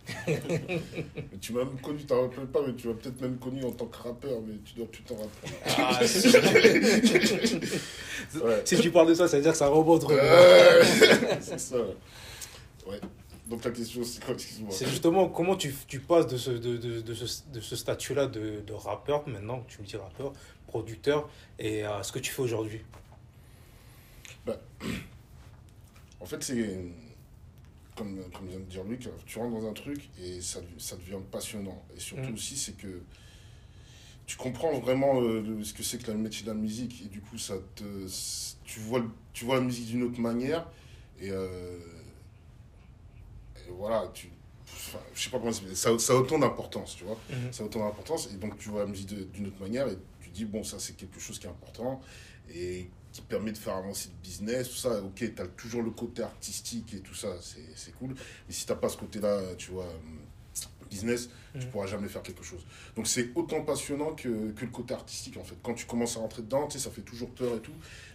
Tu 1.41 1.53
m'as 1.53 1.65
même 1.65 1.81
connu, 1.81 1.99
tu 1.99 2.07
t'en 2.07 2.23
rappelles 2.23 2.47
pas, 2.47 2.61
mais 2.67 2.75
tu 2.75 2.89
m'as 2.89 2.95
peut-être 2.95 3.21
même 3.21 3.37
connu 3.39 3.65
en 3.65 3.71
tant 3.73 3.87
que 3.87 3.97
rappeur, 3.99 4.41
mais 4.47 4.55
tu 4.65 4.75
dois 4.75 4.87
plus 4.87 5.03
t'en 5.03 5.17
rappeler. 5.17 5.53
Ah, 5.79 6.01
Ouais. 8.45 8.63
si 8.65 8.79
tu 8.81 8.91
parles 8.91 9.09
de 9.09 9.15
ça, 9.15 9.29
ça 9.29 9.37
veut 9.37 9.43
dire 9.43 9.53
que 9.53 9.59
ça 9.59 9.69
remonte. 9.69 10.05
c'est 11.41 11.61
ça. 11.61 11.77
Ouais. 12.87 13.01
Donc 13.49 13.65
la 13.65 13.71
question, 13.71 14.03
c'est 14.05 14.25
quoi, 14.25 14.35
excuse-moi? 14.35 14.71
C'est 14.73 14.89
justement 14.89 15.29
comment 15.29 15.57
tu, 15.57 15.75
tu 15.87 16.01
passes 16.01 16.27
de 16.27 16.37
ce, 16.37 16.51
de, 16.51 16.77
de, 16.77 17.01
de 17.01 17.15
ce, 17.15 17.43
de 17.53 17.61
ce 17.61 17.77
statut-là 17.77 18.27
de, 18.27 18.61
de 18.61 18.73
rappeur, 18.73 19.29
maintenant, 19.29 19.65
tu 19.69 19.81
me 19.81 19.87
dis 19.87 19.97
rappeur, 19.97 20.33
producteur, 20.69 21.29
et 21.59 21.83
à 21.85 22.03
ce 22.03 22.13
que 22.13 22.19
tu 22.19 22.33
fais 22.33 22.43
aujourd'hui? 22.43 22.81
En 26.21 26.25
fait, 26.25 26.41
c'est 26.43 26.79
comme, 27.97 28.23
comme 28.35 28.49
vient 28.49 28.59
de 28.59 28.65
dire 28.65 28.85
Luc, 28.85 29.09
tu 29.27 29.39
rentres 29.39 29.61
dans 29.61 29.69
un 29.69 29.73
truc 29.73 30.09
et 30.21 30.41
ça, 30.41 30.61
ça 30.79 30.97
devient 30.97 31.19
passionnant. 31.31 31.83
Et 31.97 32.01
surtout 32.01 32.31
Mm. 32.31 32.35
aussi, 32.35 32.57
c'est 32.57 32.77
que 32.77 33.03
tu 34.27 34.37
comprends 34.37 34.79
vraiment 34.79 35.21
euh, 35.21 35.63
ce 35.65 35.75
que 35.75 35.83
c'est 35.83 35.99
que 36.03 36.11
le 36.11 36.17
métier 36.19 36.43
de 36.45 36.49
la 36.49 36.55
musique. 36.55 37.03
Et 37.05 37.09
du 37.09 37.21
coup, 37.21 37.37
ça 37.39 37.55
te, 37.75 37.85
tu, 38.65 38.81
vois, 38.81 39.05
tu 39.33 39.45
vois 39.45 39.57
la 39.57 39.61
musique 39.63 39.87
d'une 39.89 40.05
autre 40.05 40.21
manière. 40.21 40.67
Et, 41.21 41.31
euh, 41.31 41.79
et 43.57 43.71
voilà, 43.71 44.11
tu, 44.15 44.29
enfin, 44.65 44.99
je 45.15 45.23
sais 45.25 45.31
pas 45.31 45.39
comment 45.39 45.53
ça, 45.53 45.99
ça 45.99 46.13
a 46.13 46.17
autant 46.17 46.39
d'importance, 46.39 46.97
tu 46.97 47.05
vois. 47.05 47.19
Ça 47.51 47.63
a 47.63 47.67
autant 47.67 47.81
d'importance. 47.81 48.29
Et 48.33 48.37
donc 48.37 48.57
tu 48.59 48.69
vois 48.71 48.81
la 48.81 48.87
musique 48.87 49.09
d'une 49.33 49.47
autre 49.49 49.61
manière 49.61 49.87
et 49.89 49.97
tu 50.21 50.31
dis 50.31 50.45
bon 50.45 50.65
ça 50.65 50.79
c'est 50.79 50.97
quelque 50.97 51.21
chose 51.21 51.39
qui 51.39 51.47
est 51.47 51.51
important. 51.51 52.01
Et 52.55 52.89
qui 53.13 53.21
permet 53.23 53.53
de 53.53 53.59
faire 53.59 53.77
avancer 53.77 54.09
le 54.11 54.23
business 54.23 54.69
tout 54.71 54.77
ça. 54.77 55.03
Ok 55.03 55.17
tu 55.35 55.43
as 55.43 55.47
toujours 55.47 55.83
le 55.83 55.91
côté 55.91 56.23
artistique 56.23 56.95
et 56.95 57.01
tout 57.01 57.15
ça 57.15 57.29
c'est 57.41 57.65
c'est 57.77 57.93
cool. 57.93 58.15
Mais 58.49 58.55
si 58.55 58.67
t'as 58.67 58.75
pas 58.77 58.89
ce 58.89 58.97
côté 58.97 59.21
là 59.21 59.39
tu 59.59 59.71
vois 59.73 59.85
hum, 59.87 60.19
business 60.91 61.29
tu 61.53 61.59
Mhm. 61.67 61.71
pourras 61.71 61.87
jamais 61.87 62.09
faire 62.09 62.23
quelque 62.23 62.43
chose. 62.43 62.65
Donc 62.97 63.07
c'est 63.07 63.29
autant 63.35 63.63
passionnant 63.63 64.15
que, 64.15 64.53
que 64.53 64.65
le 64.65 64.71
côté 64.71 64.95
artistique 64.95 65.37
en 65.37 65.45
fait. 65.45 65.57
Quand 65.63 65.75
tu 65.75 65.85
commences 65.87 66.17
à 66.17 66.21
rentrer 66.21 66.43
dedans 66.43 66.67
tu 66.67 66.79
sais 66.79 66.85
ça 66.85 66.91
fait 66.91 67.03
toujours 67.03 67.31
peur 67.31 67.57
et 67.57 67.61
tout. 67.61 67.73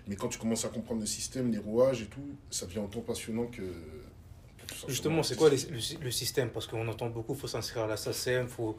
Mais 0.08 0.16
quand 0.16 0.28
tu 0.30 0.40
commences 0.40 0.66
à 0.66 0.70
comprendre 0.70 1.02
le 1.02 1.06
système 1.08 1.52
les 1.52 1.58
rouages 1.60 2.02
et 2.02 2.08
tout 2.08 2.28
ça 2.50 2.66
devient 2.66 2.80
autant 2.80 3.02
passionnant 3.02 3.46
que, 3.48 3.62
que 3.62 4.76
Justement, 4.88 5.24
c'est 5.24 5.36
quoi 5.36 5.50
les- 5.50 5.58
le, 5.58 6.04
le 6.04 6.12
système? 6.12 6.50
Parce 6.50 6.68
qu'on 6.68 6.88
entend 6.88 7.10
beaucoup, 7.10 7.34
il 7.34 7.40
faut 7.40 7.48
s'inscrire 7.48 7.84
à 7.84 7.88
la 7.88 7.98
SACEM, 7.98 8.44
il 8.44 8.50
faut 8.50 8.78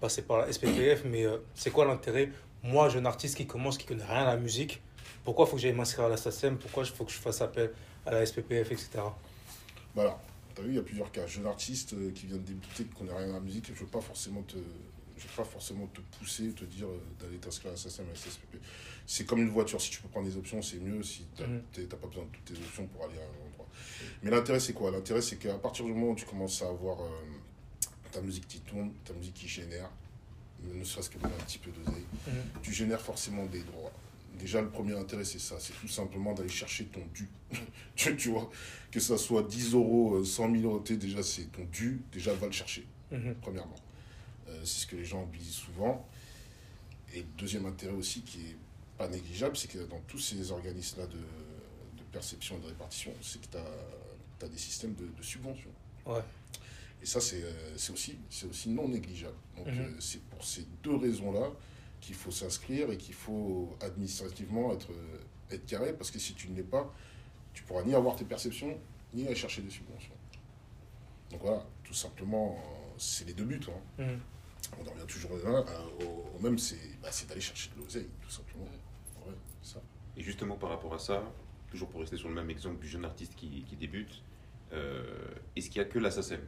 passer 0.00 0.22
par 0.22 0.38
la 0.38 0.48
SPPF, 0.52 1.04
mais 1.04 1.24
euh, 1.26 1.38
c'est 1.54 1.70
quoi 1.70 1.84
l'intérêt? 1.84 2.30
Moi, 2.62 2.88
jeune 2.88 3.06
artiste 3.06 3.36
qui 3.36 3.46
commence, 3.46 3.76
qui 3.78 3.86
connaît 3.86 4.04
rien 4.04 4.22
à 4.22 4.24
la 4.24 4.36
musique, 4.36 4.82
pourquoi 5.26 5.44
il 5.44 5.48
faut 5.50 5.56
que 5.56 5.62
j'aille 5.62 5.74
m'inscrire 5.74 6.06
à 6.06 6.08
la 6.08 6.16
SACEM? 6.16 6.56
Pourquoi 6.56 6.84
il 6.84 6.90
faut 6.90 7.04
que 7.04 7.12
je 7.12 7.18
fasse 7.18 7.40
appel 7.42 7.72
à 8.06 8.12
la 8.12 8.24
SPPF, 8.24 8.70
etc. 8.70 8.88
Bah 9.94 10.02
alors, 10.02 10.20
t'as 10.54 10.62
vu, 10.62 10.70
il 10.70 10.76
y 10.76 10.78
a 10.78 10.82
plusieurs 10.82 11.10
cas. 11.12 11.26
Jeune 11.26 11.46
artiste 11.46 11.92
euh, 11.94 12.10
qui 12.12 12.26
vient 12.26 12.36
de 12.36 12.42
débuter, 12.42 12.84
qui 12.84 12.94
connaît 12.96 13.12
rien 13.16 13.28
à 13.30 13.32
la 13.34 13.40
musique, 13.40 13.66
je 13.74 13.80
veux 13.80 13.86
pas 13.86 14.00
forcément 14.00 14.42
te, 14.42 14.56
je 15.16 15.22
veux 15.22 15.34
pas 15.36 15.44
forcément 15.44 15.86
te 15.88 16.00
pousser, 16.18 16.52
te 16.52 16.64
dire 16.64 16.86
euh, 16.86 17.00
d'aller 17.20 17.38
t'inscrire 17.38 17.70
à 17.70 17.74
la 17.74 17.78
SACEM, 17.80 18.06
à 18.06 18.08
la 18.10 18.14
SSPP. 18.14 18.56
C'est 19.06 19.24
comme 19.26 19.40
une 19.40 19.48
voiture. 19.50 19.80
Si 19.80 19.90
tu 19.90 20.00
peux 20.00 20.08
prendre 20.08 20.26
des 20.28 20.36
options, 20.36 20.62
c'est 20.62 20.78
mieux. 20.78 21.02
Si 21.02 21.26
t'as 21.36 21.46
Mhm. 21.46 21.62
t'es- 21.72 21.84
t'as 21.86 21.96
pas 21.96 22.06
besoin 22.06 22.24
de 22.24 22.28
toutes 22.30 22.44
tes 22.44 22.62
options 22.64 22.86
pour 22.86 23.04
aller 23.04 23.18
à 23.18 23.22
un 23.22 23.46
endroit. 23.48 23.66
Mais 24.22 24.30
l'intérêt, 24.30 24.60
c'est 24.60 24.72
quoi? 24.74 24.90
L'intérêt, 24.90 25.22
c'est 25.22 25.36
qu'à 25.36 25.54
partir 25.58 25.84
du 25.84 25.92
moment 25.92 26.12
où 26.12 26.14
tu 26.16 26.24
commences 26.24 26.62
à 26.62 26.68
avoir 26.68 27.00
euh, 27.02 27.08
ta 28.12 28.20
musique 28.20 28.46
qui 28.46 28.60
tourne, 28.60 28.92
ta 29.04 29.12
musique 29.14 29.34
qui 29.34 29.48
génère, 29.48 29.90
ne 30.62 30.84
serait-ce 30.84 31.10
que 31.10 31.18
même 31.18 31.32
un 31.38 31.44
petit 31.44 31.58
peu 31.58 31.70
d'oseille, 31.70 32.04
Mhm. 32.26 32.32
tu 32.62 32.72
génères 32.72 33.00
forcément 33.00 33.44
des 33.46 33.62
droits. 33.62 33.92
Déjà, 34.38 34.60
le 34.60 34.68
premier 34.70 34.92
intérêt, 34.96 35.24
c'est 35.24 35.38
ça. 35.38 35.56
C'est 35.58 35.72
tout 35.80 35.88
simplement 35.88 36.34
d'aller 36.34 36.48
chercher 36.48 36.84
ton 36.86 37.00
dû. 37.14 37.28
tu, 37.96 38.16
tu 38.16 38.30
vois, 38.30 38.50
que 38.90 39.00
ça 39.00 39.16
soit 39.18 39.42
10 39.42 39.74
euros, 39.74 40.16
euh, 40.16 40.24
100 40.24 40.52
000 40.52 40.62
euros, 40.64 40.80
déjà, 40.80 41.22
c'est 41.22 41.50
ton 41.52 41.64
dû. 41.72 42.02
Déjà, 42.12 42.32
va 42.34 42.46
le 42.46 42.52
chercher, 42.52 42.86
Mhm. 43.10 43.34
premièrement. 43.40 43.74
Euh, 44.48 44.60
c'est 44.64 44.82
ce 44.82 44.86
que 44.86 44.96
les 44.96 45.04
gens 45.04 45.22
oublient 45.24 45.44
souvent. 45.44 46.06
Et 47.14 47.20
le 47.20 47.26
deuxième 47.38 47.66
intérêt 47.66 47.94
aussi, 47.94 48.22
qui 48.22 48.38
est 48.40 48.56
pas 48.98 49.08
négligeable, 49.08 49.56
c'est 49.56 49.68
que 49.68 49.78
dans 49.78 50.00
tous 50.06 50.18
ces 50.18 50.50
organismes-là 50.50 51.06
de, 51.06 51.12
de 51.16 52.02
perception 52.12 52.56
et 52.56 52.60
de 52.60 52.66
répartition, 52.66 53.12
c'est 53.22 53.40
que 53.40 53.46
tu 53.50 53.56
as, 54.44 54.48
des 54.48 54.58
systèmes 54.58 54.94
de, 54.94 55.06
de 55.06 55.22
subvention. 55.22 55.70
Ouais. 56.06 56.20
Et 57.02 57.06
ça, 57.06 57.20
c'est 57.20 57.42
euh, 57.42 57.74
aussi, 57.92 58.16
aussi 58.48 58.68
non 58.68 58.88
négligeable. 58.88 59.36
Donc, 59.56 59.66
Mhm. 59.68 59.78
euh, 59.80 59.90
c'est 60.00 60.20
pour 60.22 60.44
ces 60.44 60.66
deux 60.82 60.96
raisons-là 60.96 61.50
qu'il 62.06 62.14
faut 62.14 62.30
s'inscrire 62.30 62.90
et 62.92 62.96
qu'il 62.96 63.14
faut 63.14 63.76
administrativement 63.80 64.72
être, 64.72 64.88
être 65.50 65.66
carré, 65.66 65.92
parce 65.92 66.12
que 66.12 66.20
si 66.20 66.34
tu 66.34 66.48
ne 66.48 66.54
l'es 66.56 66.62
pas, 66.62 66.92
tu 67.52 67.64
pourras 67.64 67.82
ni 67.82 67.94
avoir 67.96 68.14
tes 68.14 68.24
perceptions, 68.24 68.78
ni 69.12 69.26
aller 69.26 69.34
chercher 69.34 69.60
des 69.62 69.70
subventions. 69.70 70.14
Donc 71.30 71.40
voilà, 71.42 71.66
tout 71.82 71.94
simplement, 71.94 72.52
euh, 72.60 72.94
c'est 72.96 73.26
les 73.26 73.34
deux 73.34 73.44
buts. 73.44 73.60
hein. 73.68 74.02
Mhm. 74.04 74.20
On 74.78 74.86
en 74.88 74.92
revient 74.92 75.06
toujours 75.08 75.32
au, 75.32 75.36
même, 75.36 75.64
au- 76.00 76.36
au 76.36 76.40
même, 76.40 76.58
c'est 76.58 76.76
bah, 77.02 77.08
c'est 77.10 77.28
d'aller 77.28 77.40
chercher 77.40 77.70
de 77.76 77.80
l'oseille, 77.82 78.08
tout 78.22 78.30
simplement. 78.30 78.66
Ouais, 79.26 79.34
ça. 79.62 79.80
Et 80.16 80.22
justement 80.22 80.56
par 80.56 80.70
rapport 80.70 80.94
à 80.94 80.98
ça, 81.00 81.24
toujours 81.70 81.88
pour 81.88 82.00
rester 82.00 82.16
sur 82.16 82.28
le 82.28 82.34
même 82.34 82.50
exemple 82.50 82.78
du 82.80 82.88
jeune 82.88 83.04
artiste 83.04 83.34
qui, 83.34 83.64
qui 83.64 83.74
débute, 83.76 84.22
euh, 84.72 85.28
est-ce 85.56 85.70
qu'il 85.70 85.82
n'y 85.82 85.88
a 85.88 85.90
que 85.90 85.98
la 85.98 86.10
SACEM 86.12 86.40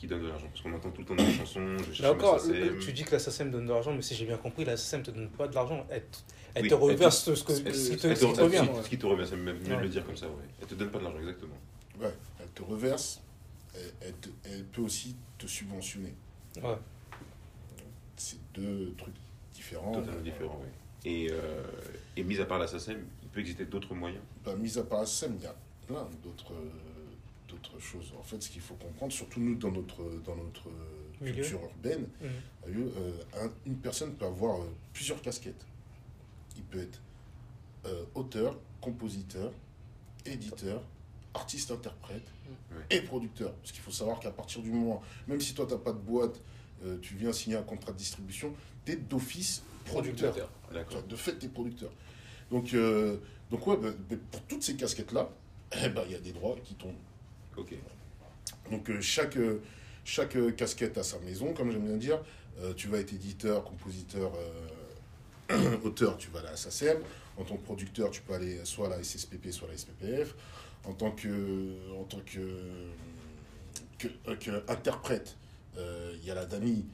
qui 0.00 0.06
donne 0.06 0.22
de 0.22 0.28
l'argent 0.28 0.46
Parce 0.50 0.62
qu'on 0.62 0.72
entend 0.72 0.90
tout 0.90 1.02
le 1.02 1.06
temps 1.06 1.14
dans 1.14 1.22
les 1.26 1.34
chansons, 1.34 1.76
je 1.86 1.92
cherche 1.92 2.10
encore, 2.10 2.40
SACEM. 2.40 2.78
tu 2.78 2.92
dis 2.94 3.04
que 3.04 3.12
la 3.12 3.18
SACEM 3.18 3.50
donne 3.50 3.66
de 3.66 3.70
l'argent, 3.72 3.92
mais 3.92 4.00
si 4.00 4.14
j'ai 4.14 4.24
bien 4.24 4.38
compris, 4.38 4.64
la 4.64 4.78
SACEM 4.78 5.02
te 5.02 5.10
donne 5.10 5.28
pas 5.28 5.46
de 5.46 5.54
l'argent. 5.54 5.86
Elle, 5.90 6.00
te- 6.04 6.16
elle 6.54 6.62
Oui, 6.62 6.68
te 6.70 6.74
elle 6.74 6.80
reverse 6.80 7.24
te- 7.26 7.34
ce, 7.34 7.44
que, 7.44 7.52
Elle- 7.52 7.74
ce 7.74 7.90
qui 7.90 7.96
te, 7.98 8.06
elle 8.06 8.16
ce 8.16 8.24
qui 8.24 8.32
te 8.32 8.38
elle- 8.38 8.44
revient. 8.44 8.66
Ce 8.82 8.88
qui 8.88 8.98
te 8.98 9.06
revient, 9.06 9.26
c'est 9.28 9.36
même 9.36 9.58
mieux 9.58 9.64
de 9.68 9.74
Ouais. 9.74 9.82
le 9.82 9.88
dire 9.90 10.06
comme 10.06 10.16
ça, 10.16 10.26
ouais. 10.26 10.32
Elle 10.60 10.66
te 10.68 10.74
donne 10.74 10.90
pas 10.90 10.98
de 10.98 11.04
l'argent, 11.04 11.18
exactement. 11.18 11.54
Ouais, 12.00 12.14
elle 12.40 12.48
te 12.48 12.62
reverse, 12.62 13.20
elle, 13.74 13.80
elle 14.00 14.14
te- 14.14 14.28
elle 14.46 14.64
peut 14.64 14.80
aussi 14.80 15.16
te 15.36 15.46
subventionner. 15.46 16.14
Ouais. 16.62 16.76
C'est 18.16 18.38
deux 18.54 18.94
trucs 18.96 19.14
différents. 19.52 19.92
Totalement 19.92 20.22
différent, 20.22 20.60
oui. 20.62 20.68
Et, 21.10 21.28
euh, 21.30 21.62
et 22.16 22.22
mis 22.24 22.38
à 22.40 22.46
part 22.46 22.58
la 22.58 22.66
SACEM, 22.66 23.04
il 23.22 23.28
peut 23.28 23.40
exister 23.40 23.66
d'autres 23.66 23.94
moyens? 23.94 24.22
Bah, 24.44 24.54
mis 24.56 24.78
à 24.78 24.82
part 24.82 25.00
la 25.00 25.06
SEM, 25.06 25.34
il 25.38 25.42
y 25.44 25.46
a 25.46 25.54
plein 25.86 26.06
d'autres 26.22 26.52
euh, 26.52 26.70
d'autres 27.50 27.78
choses. 27.80 28.12
En 28.18 28.22
fait, 28.22 28.40
ce 28.42 28.48
qu'il 28.50 28.60
faut 28.60 28.74
comprendre, 28.74 29.12
surtout 29.12 29.40
nous 29.40 29.54
dans 29.56 29.70
notre, 29.72 30.02
dans 30.24 30.36
notre 30.36 30.68
euh, 30.68 30.72
Milieu. 31.20 31.34
culture 31.42 31.60
urbaine, 31.62 32.06
vu, 32.66 32.82
euh, 32.84 33.12
un- 33.36 33.52
une 33.66 33.76
personne 33.76 34.14
peut 34.14 34.26
avoir 34.26 34.60
euh, 34.60 34.64
plusieurs 34.92 35.20
casquettes. 35.20 35.66
Il 36.56 36.62
peut 36.64 36.80
être 36.80 37.00
euh, 37.86 38.04
auteur, 38.14 38.58
compositeur, 38.80 39.52
éditeur, 40.26 40.82
artiste-interprète 41.34 42.24
Ouais. 42.72 42.84
et 42.90 43.00
producteur. 43.00 43.52
Parce 43.54 43.70
qu'il 43.72 43.80
faut 43.80 43.90
savoir 43.92 44.18
qu'à 44.20 44.30
partir 44.32 44.60
du 44.62 44.70
moment, 44.70 45.00
même 45.28 45.40
si 45.40 45.54
toi, 45.54 45.66
tu 45.66 45.72
n'as 45.72 45.78
pas 45.78 45.92
de 45.92 45.98
boîte, 45.98 46.40
euh, 46.84 46.98
tu 47.00 47.14
viens 47.14 47.32
signer 47.32 47.56
un 47.56 47.62
contrat 47.62 47.92
de 47.92 47.96
distribution, 47.96 48.52
tu 48.84 48.92
es 48.92 48.96
d'office 48.96 49.62
producteur. 49.84 50.34
D'accord. 50.72 51.02
De 51.04 51.16
fait, 51.16 51.38
tu 51.38 51.46
es 51.46 51.48
producteur. 51.48 51.90
Donc, 52.50 52.74
euh, 52.74 53.18
donc 53.50 53.66
ouais, 53.68 53.76
bah, 53.76 53.88
bah, 54.08 54.16
pour 54.32 54.42
toutes 54.42 54.62
ces 54.64 54.74
casquettes-là, 54.76 55.30
eh 55.84 55.88
ben, 55.90 56.02
il 56.06 56.12
y 56.12 56.14
a 56.16 56.20
des 56.20 56.32
droits 56.32 56.56
qui 56.64 56.74
tombent. 56.74 56.94
Donc 58.70 58.88
euh, 58.88 59.00
chaque, 59.00 59.36
euh, 59.36 59.60
chaque 60.04 60.36
euh, 60.36 60.52
casquette 60.52 60.96
a 60.98 61.02
sa 61.02 61.18
maison, 61.18 61.52
comme 61.52 61.70
j'aime 61.72 61.86
bien 61.86 61.96
dire. 61.96 62.20
Tu 62.76 62.88
vas 62.88 62.98
être 62.98 63.14
éditeur, 63.14 63.64
compositeur, 63.64 64.32
auteur, 65.82 66.18
tu 66.18 66.28
vas 66.28 66.40
à 66.40 66.42
la 66.42 66.56
SACEM. 66.56 66.98
En 67.38 67.44
tant 67.44 67.56
que 67.56 67.62
producteur, 67.62 68.10
tu 68.10 68.20
peux 68.20 68.34
aller 68.34 68.60
soit 68.64 68.88
à 68.88 68.90
la 68.90 69.02
SSPP, 69.02 69.50
soit 69.50 69.66
à 69.66 69.70
la 69.70 69.78
SPPF. 69.78 70.34
En 70.84 70.92
tant 70.92 71.10
que, 71.10 71.72
en 71.98 72.04
tant 72.04 72.20
que, 72.20 72.84
que, 73.98 74.70
interprète, 74.70 75.38
il 75.78 76.22
y 76.22 76.30
a 76.30 76.34
la 76.34 76.44
DAMI. 76.44 76.84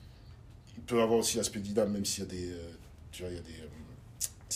Il 0.77 0.83
peut 0.85 1.03
avoir 1.03 1.19
aussi 1.19 1.37
l'aspect 1.37 1.59
d'IDAM, 1.59 1.91
même 1.91 2.05
s'il 2.05 2.23
y 2.23 2.27
a 2.29 2.31
des, 2.31 2.53
tu 3.11 3.23
vois, 3.23 3.33
il 3.33 3.35
y 3.35 3.41
a 3.41 3.43
des, 3.43 3.65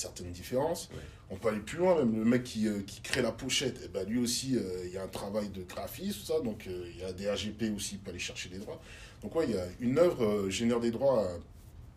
certaines 0.01 0.33
différences. 0.33 0.89
Ouais. 0.93 0.99
On 1.31 1.37
peut 1.37 1.49
aller 1.49 1.61
plus 1.61 1.79
loin, 1.79 1.97
même 1.97 2.17
le 2.19 2.25
mec 2.25 2.43
qui, 2.45 2.67
euh, 2.67 2.81
qui 2.87 3.01
crée 3.03 3.23
la 3.23 3.31
pochette, 3.33 3.81
eh 3.85 3.89
ben, 3.89 4.05
lui 4.09 4.19
aussi, 4.19 4.57
euh, 4.57 4.83
il 4.85 4.93
y 4.93 4.99
a 4.99 5.03
un 5.05 5.09
travail 5.09 5.49
de 5.51 5.63
graphiste, 5.63 6.21
tout 6.21 6.27
ça, 6.27 6.41
donc 6.41 6.67
euh, 6.67 6.89
il 6.93 6.99
y 7.01 7.05
a 7.05 7.13
des 7.13 7.29
AGP 7.29 7.65
aussi, 7.77 7.95
il 7.95 7.99
peut 8.01 8.11
aller 8.11 8.19
chercher 8.19 8.49
des 8.49 8.59
droits. 8.59 8.81
Donc 9.23 9.35
ouais, 9.37 9.45
il 9.49 9.55
y 9.55 9.59
a 9.59 9.65
une 9.81 9.99
œuvre 9.99 10.25
euh, 10.25 10.51
génère 10.51 10.81
des 10.81 10.91
droits 10.91 11.23
à 11.25 11.29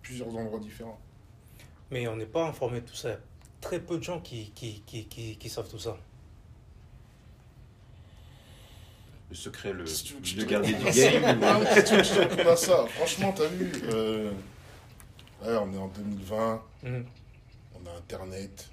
plusieurs 0.01 0.35
endroits 0.35 0.59
différents. 0.59 0.99
Mais 1.89 2.07
on 2.07 2.15
n'est 2.15 2.25
pas 2.25 2.45
informé 2.47 2.81
de 2.81 2.85
tout 2.87 2.95
ça. 2.95 3.17
Très 3.61 3.79
peu 3.79 3.97
de 3.97 4.03
gens 4.03 4.19
qui, 4.19 4.51
qui, 4.53 4.83
qui, 4.85 5.05
qui, 5.05 5.37
qui 5.37 5.49
savent 5.49 5.69
tout 5.69 5.79
ça. 5.79 5.97
Le 9.29 9.35
secret, 9.35 9.73
le, 9.73 9.85
Si 9.87 10.03
tu 10.21 10.35
le 10.37 10.43
gardien 10.45 10.77
du 10.77 10.83
game. 10.91 11.39
Ah 11.41 11.57
oui, 11.59 11.65
si 11.75 11.83
tu 11.85 11.91
veux 11.95 12.01
que 12.01 12.03
je 12.07 12.13
te 12.13 12.19
réponde 12.19 12.47
à 12.47 12.55
ça. 12.55 12.85
Franchement, 12.87 13.33
t'as 13.35 13.47
vu, 13.47 13.71
euh, 13.85 14.31
ouais, 15.43 15.55
on 15.57 15.73
est 15.73 15.77
en 15.77 15.87
2020, 15.87 16.61
Mhm. 16.83 17.05
On 17.83 17.89
a 17.89 17.97
Internet, 17.97 18.69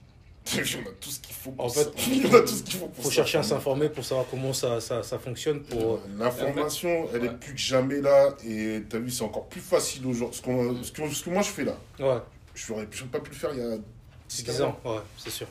on 0.54 0.58
a 0.88 0.92
tout 1.00 1.10
ce 1.10 1.20
qu'il 1.20 1.34
faut 1.34 1.50
pour 1.52 1.64
En 1.64 1.68
fait, 1.68 1.84
ça. 1.84 1.90
on 2.30 2.34
a 2.34 2.40
tout 2.40 2.46
ce 2.48 2.62
qu'il 2.62 2.78
faut 2.78 2.86
pour 2.88 3.04
faut 3.04 3.10
chercher 3.10 3.38
à 3.38 3.42
s'informer 3.42 3.88
pour 3.88 4.04
savoir 4.04 4.26
comment 4.30 4.52
ça, 4.52 4.80
ça, 4.80 5.02
ça 5.02 5.18
fonctionne. 5.18 5.62
Pour... 5.62 5.94
Euh, 5.94 5.98
L'information, 6.18 7.08
elle 7.14 7.24
est 7.26 7.34
plus 7.38 7.52
que 7.54 7.58
jamais 7.60 8.00
là, 8.00 8.34
et 8.44 8.82
t'as 8.88 8.98
vu, 8.98 9.10
c'est 9.10 9.24
encore 9.24 9.46
plus 9.48 9.60
facile 9.60 10.06
aujourd'hui. 10.06 10.38
Ce, 10.38 10.42
qu'on- 10.42 10.82
ce, 10.82 10.92
que, 10.92 11.08
ce 11.10 11.24
que 11.24 11.30
moi 11.30 11.42
je 11.42 11.50
fais 11.50 11.64
là, 11.64 11.76
Ouais, 11.98 12.20
je 12.54 12.72
n'aurais 12.72 12.86
pas 12.86 13.20
pu 13.20 13.30
le 13.30 13.36
faire 13.36 13.50
il 13.52 13.58
y 13.58 13.62
a 13.62 13.76
10 14.28 14.44
10 14.44 14.62
ans, 14.62 14.78
ouais, 14.84 15.00
c'est 15.18 15.30
sûr. 15.30 15.46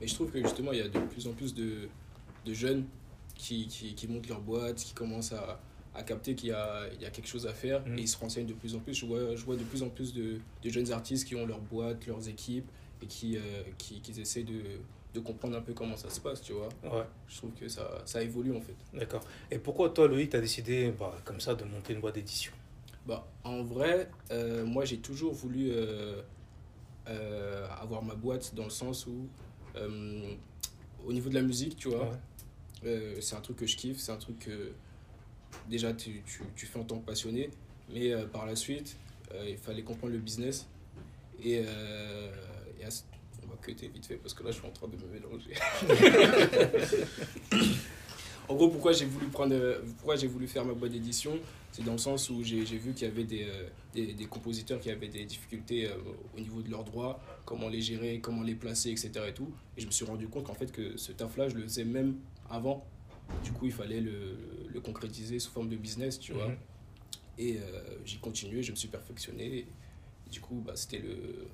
Et 0.00 0.06
je 0.08 0.14
trouve 0.14 0.30
que 0.30 0.40
justement, 0.42 0.72
il 0.72 0.78
y 0.78 0.82
a 0.82 0.88
de 0.88 0.98
plus 0.98 1.26
en 1.26 1.32
plus 1.32 1.54
de, 1.54 1.88
de 2.44 2.52
jeunes 2.54 2.84
qui, 3.34 3.66
qui, 3.68 3.94
qui 3.94 4.06
montent 4.08 4.28
leur 4.28 4.40
boîte, 4.40 4.76
qui 4.76 4.92
commencent 4.92 5.32
à, 5.32 5.60
à 5.94 6.02
capter 6.02 6.34
qu'il 6.34 6.48
y 6.48 6.52
a, 6.52 6.88
il 6.94 7.00
y 7.00 7.06
a 7.06 7.10
quelque 7.10 7.28
chose 7.28 7.46
à 7.46 7.52
faire 7.54 7.86
Mhm. 7.86 7.98
et 7.98 8.02
ils 8.02 8.08
se 8.08 8.16
renseignent 8.18 8.46
de 8.46 8.52
plus 8.54 8.74
en 8.74 8.80
plus. 8.80 8.94
Je 8.94 9.06
vois, 9.06 9.36
je 9.36 9.44
vois 9.44 9.56
de 9.56 9.62
plus 9.64 9.82
en 9.82 9.88
plus 9.88 10.12
de, 10.12 10.38
de 10.62 10.68
jeunes 10.70 10.90
artistes 10.92 11.26
qui 11.26 11.36
ont 11.36 11.46
leur 11.46 11.60
boîte, 11.60 12.06
leurs 12.06 12.28
équipes 12.28 12.68
et 13.02 13.06
qui, 13.06 13.36
euh, 13.36 13.40
qui, 13.78 14.00
qui 14.00 14.20
essaient 14.20 14.42
de, 14.42 14.60
de 15.14 15.20
comprendre 15.20 15.56
un 15.56 15.60
peu 15.60 15.72
comment 15.72 15.96
ça 15.96 16.10
se 16.10 16.20
passe, 16.20 16.40
tu 16.42 16.52
vois. 16.52 16.68
Ouais, 16.82 17.04
Je 17.28 17.36
trouve 17.36 17.52
que 17.52 17.68
ça, 17.68 18.02
ça 18.06 18.22
évolue 18.22 18.56
en 18.56 18.60
fait. 18.60 18.74
d'accord. 18.92 19.22
Et 19.50 19.58
pourquoi 19.58 19.90
toi, 19.90 20.08
Loïc, 20.08 20.30
t'as 20.30 20.40
décidé 20.40 20.92
bah, 20.98 21.14
comme 21.24 21.40
ça 21.40 21.54
de 21.54 21.64
monter 21.64 21.92
une 21.92 22.00
boîte 22.00 22.16
d'édition? 22.16 22.52
Bah, 23.06 23.26
en 23.44 23.62
vrai, 23.62 24.10
euh, 24.30 24.64
moi 24.64 24.84
j'ai 24.86 24.98
toujours 24.98 25.32
voulu 25.34 25.68
euh, 25.70 26.22
avoir 27.80 28.02
ma 28.02 28.14
boîte 28.14 28.54
dans 28.54 28.64
le 28.64 28.70
sens 28.70 29.06
où, 29.06 29.28
au 31.06 31.12
niveau 31.12 31.28
de 31.28 31.34
la 31.34 31.42
musique, 31.42 31.76
tu 31.76 31.88
vois, 31.88 32.10
Ouais. 32.82 33.16
c'est 33.20 33.36
un 33.36 33.40
truc 33.40 33.56
que 33.58 33.66
je 33.66 33.76
kiffe, 33.76 33.98
c'est 33.98 34.12
un 34.12 34.16
truc 34.16 34.38
que 34.40 34.72
déjà 35.68 35.92
tu, 35.92 36.22
tu, 36.26 36.42
tu 36.56 36.66
fais 36.66 36.78
en 36.78 36.84
tant 36.84 36.98
que 36.98 37.06
passionné, 37.06 37.50
mais 37.92 38.12
euh, 38.12 38.26
par 38.26 38.46
la 38.46 38.56
suite, 38.56 38.96
euh, 39.32 39.44
il 39.48 39.56
fallait 39.56 39.82
comprendre 39.82 40.12
le 40.12 40.18
business. 40.18 40.66
Et, 41.42 41.62
euh, 41.66 42.30
et 42.80 42.84
à 42.84 42.88
on 43.42 43.50
va 43.50 43.56
cutter 43.60 43.88
vite 43.88 44.06
fait 44.06 44.16
parce 44.16 44.32
que 44.32 44.42
là 44.44 44.50
je 44.50 44.58
suis 44.58 44.66
en 44.66 44.70
train 44.70 44.86
de 44.88 44.96
me 44.96 45.12
mélanger. 45.12 45.50
en 48.48 48.54
gros, 48.54 48.68
pourquoi 48.68 48.92
j'ai 48.92 49.04
voulu 49.04 49.26
prendre, 49.26 49.54
pourquoi 49.96 50.16
j'ai 50.16 50.28
voulu 50.28 50.46
faire 50.46 50.64
ma 50.64 50.72
boîte 50.72 50.92
d'édition, 50.92 51.38
c'est 51.72 51.84
dans 51.84 51.92
le 51.92 51.98
sens 51.98 52.30
où 52.30 52.42
j'ai 52.42 52.64
j'ai 52.64 52.78
vu 52.78 52.92
qu'il 52.92 53.08
y 53.08 53.10
avait 53.10 53.24
des, 53.24 53.42
euh, 53.42 53.68
des, 53.92 54.14
des 54.14 54.26
compositeurs 54.26 54.80
qui 54.80 54.90
avaient 54.90 55.08
des 55.08 55.24
difficultés 55.24 55.90
au 56.36 56.40
niveau 56.40 56.62
de 56.62 56.70
leurs 56.70 56.84
droits, 56.84 57.20
comment 57.44 57.68
les 57.68 57.80
gérer, 57.80 58.20
comment 58.20 58.42
les 58.42 58.54
placer, 58.54 58.90
etc. 58.90 59.10
Et, 59.28 59.34
tout. 59.34 59.52
et 59.76 59.80
je 59.80 59.86
me 59.86 59.90
suis 59.90 60.04
rendu 60.04 60.28
compte 60.28 60.44
qu'en 60.44 60.54
fait 60.54 60.70
que 60.72 60.96
ce 60.96 61.12
taf-là, 61.12 61.48
je 61.48 61.56
le 61.56 61.62
faisais 61.64 61.84
même 61.84 62.16
avant. 62.48 62.86
Du 63.42 63.52
coup, 63.52 63.66
il 63.66 63.72
fallait 63.72 64.00
le, 64.00 64.36
le 64.72 64.80
concrétiser 64.80 65.38
sous 65.38 65.50
forme 65.50 65.68
de 65.68 65.76
business, 65.76 66.18
tu 66.18 66.32
vois. 66.32 66.48
Mhm. 66.48 66.56
Et 67.38 67.58
euh, 67.58 67.62
j'ai 68.04 68.18
continué, 68.18 68.62
je 68.62 68.70
me 68.70 68.76
suis 68.76 68.88
perfectionné. 68.88 69.66
Et 70.26 70.30
du 70.30 70.40
coup, 70.40 70.62
bah, 70.64 70.72
c'était 70.76 70.98
le, 70.98 71.48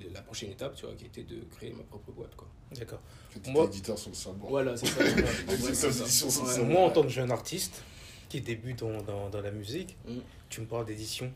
le- 0.00 0.08
la 0.12 0.22
prochaine 0.22 0.50
étape, 0.50 0.74
tu 0.76 0.86
vois, 0.86 0.94
qui 0.94 1.06
était 1.06 1.22
de 1.24 1.40
créer 1.56 1.72
ma 1.72 1.82
propre 1.84 2.12
boîte, 2.12 2.34
quoi. 2.36 2.48
D'accord. 2.76 3.00
Moi- 3.48 3.64
éditeur 3.66 3.98
sur 3.98 4.10
le 4.10 4.16
savoir. 4.16 4.50
Voilà, 4.50 4.76
c'est 4.76 4.86
ça. 4.86 5.04
Ouais, 5.04 6.58
Ouais. 6.58 6.64
Moi, 6.64 6.80
en 6.82 6.90
tant 6.90 7.02
que 7.02 7.08
jeune 7.08 7.30
artiste 7.30 7.82
qui 8.28 8.40
débute 8.40 8.80
dans, 8.80 9.02
dans, 9.02 9.30
dans 9.30 9.40
la 9.40 9.50
musique, 9.50 9.96
Mhm. 10.06 10.20
tu 10.48 10.60
me 10.60 10.66
parles 10.66 10.86
d'édition. 10.86 11.30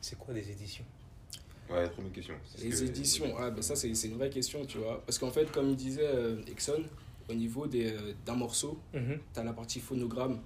C'est 0.00 0.18
quoi 0.18 0.34
des 0.34 0.50
éditions? 0.50 0.84
Ouais, 1.70 1.88
bonne 1.96 2.10
question. 2.10 2.34
Les 2.58 2.70
que- 2.70 2.82
éditions, 2.84 3.34
ah, 3.38 3.50
bah 3.50 3.62
ça 3.62 3.76
c'est 3.76 3.94
c'est 3.94 4.08
une 4.08 4.16
vraie 4.18 4.28
question, 4.30 4.66
tu 4.66 4.78
vois. 4.78 5.00
Parce 5.06 5.18
qu'en 5.18 5.30
fait, 5.30 5.50
comme 5.50 5.70
il 5.70 5.76
disait 5.76 6.02
euh, 6.06 6.42
Exxon, 6.46 6.82
au 7.32 7.34
niveau 7.34 7.66
des, 7.66 7.92
euh, 7.92 8.12
d'un 8.24 8.34
morceau, 8.36 8.78
Mhm. 8.94 9.18
tu 9.34 9.40
as 9.40 9.44
la 9.44 9.52
partie 9.52 9.80
phonogramme 9.80 10.38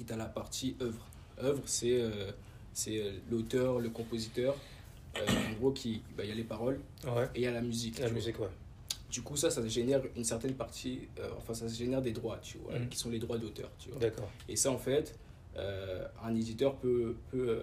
et 0.00 0.04
tu 0.04 0.12
as 0.12 0.16
la 0.16 0.26
partie 0.26 0.76
œuvre. 0.82 1.06
Œuvre, 1.42 1.62
c'est 1.64 2.00
euh, 2.02 2.30
c'est 2.72 2.98
euh, 3.00 3.12
l'auteur, 3.30 3.78
le 3.80 3.88
compositeur. 3.90 4.54
euh, 5.16 5.26
en 5.50 5.58
gros, 5.58 5.72
qui- 5.72 6.02
bah, 6.16 6.22
il 6.22 6.28
y 6.28 6.32
a 6.32 6.36
les 6.36 6.44
paroles 6.44 6.78
Ouais, 7.04 7.24
et 7.34 7.40
il 7.40 7.42
y 7.42 7.46
a 7.48 7.50
la 7.50 7.60
musique. 7.62 7.98
la 7.98 8.08
musique, 8.10 8.38
ouais. 8.38 8.46
Du 9.10 9.22
coup, 9.22 9.34
ça, 9.34 9.50
ça 9.50 9.66
génère 9.66 10.00
une 10.14 10.22
certaine 10.22 10.54
partie, 10.54 11.00
euh, 11.18 11.30
enfin, 11.36 11.52
ça 11.52 11.66
génère 11.66 12.00
des 12.00 12.12
droits, 12.12 12.38
tu 12.40 12.58
vois, 12.58 12.78
Mhm. 12.78 12.88
qui 12.88 12.96
sont 12.96 13.10
les 13.10 13.18
droits 13.18 13.36
d'auteur, 13.36 13.70
tu 13.80 13.88
vois. 13.90 13.98
D'accord. 13.98 14.30
Et 14.48 14.54
ça, 14.54 14.70
en 14.70 14.78
fait, 14.78 15.18
un 16.22 16.32
éditeur 16.36 16.76
peut, 16.76 17.16
peut, 17.32 17.58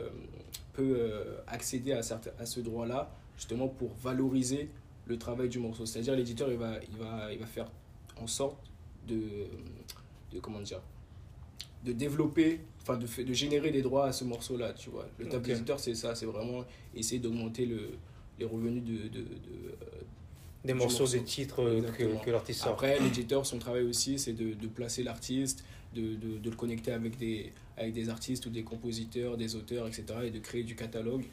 peut 0.73 1.09
accéder 1.47 1.93
à, 1.93 2.03
certains, 2.03 2.31
à 2.37 2.45
ce 2.45 2.59
droit-là, 2.59 3.09
justement 3.37 3.69
pour 3.69 3.93
valoriser 3.93 4.69
le 5.05 5.17
travail 5.17 5.47
du 5.47 5.59
morceau. 5.59 5.85
C'est-à-dire, 5.85 6.15
l'éditeur, 6.17 6.51
il 6.51 6.57
va, 6.57 6.73
il, 6.91 6.97
va, 6.97 7.31
il 7.31 7.39
va 7.39 7.45
faire 7.45 7.71
en 8.21 8.27
sorte 8.27 8.57
de, 9.07 9.21
de 10.33 10.39
comment 10.39 10.61
dire, 10.61 10.81
de 11.85 11.91
développer, 11.93 12.59
enfin, 12.81 12.97
de, 12.97 13.07
de 13.23 13.33
générer 13.33 13.71
des 13.71 13.81
droits 13.81 14.07
à 14.07 14.11
ce 14.11 14.23
morceau-là, 14.23 14.73
tu 14.73 14.89
vois. 14.89 15.07
Le 15.19 15.25
taf 15.27 15.39
Ok. 15.39 15.45
d'éditeur, 15.47 15.79
c'est 15.79 15.95
ça, 15.95 16.15
c'est 16.15 16.25
vraiment 16.25 16.65
essayer 16.95 17.19
d'augmenter 17.19 17.65
le, 17.65 17.91
les 18.39 18.45
revenus 18.45 18.83
de, 18.83 19.07
de, 19.07 19.19
de, 19.19 19.25
Des 20.65 20.73
morceaux, 20.73 20.99
morceau. 21.03 21.17
des 21.17 21.23
titres 21.23 21.61
euh, 21.63 21.77
Exactement. 21.77 22.19
que, 22.19 22.25
que 22.25 22.31
l'artiste 22.31 22.61
sort. 22.61 22.73
après, 22.73 22.99
l'éditeur, 22.99 23.45
son 23.45 23.59
travail 23.59 23.83
aussi, 23.83 24.19
c'est 24.19 24.33
de, 24.33 24.53
de 24.53 24.67
placer 24.67 25.03
l'artiste, 25.03 25.63
de, 25.95 26.15
de, 26.15 26.37
de 26.39 26.49
le 26.49 26.55
connecter 26.55 26.91
avec 26.91 27.17
des, 27.17 27.53
avec 27.77 27.93
des 27.93 28.09
artistes 28.09 28.45
ou 28.47 28.49
des 28.49 28.63
compositeurs, 28.63 29.37
des 29.37 29.55
auteurs, 29.55 29.87
etc. 29.87 30.03
et 30.25 30.31
de 30.31 30.39
créer 30.39 30.63
du 30.63 30.75
catalogue 30.75 31.23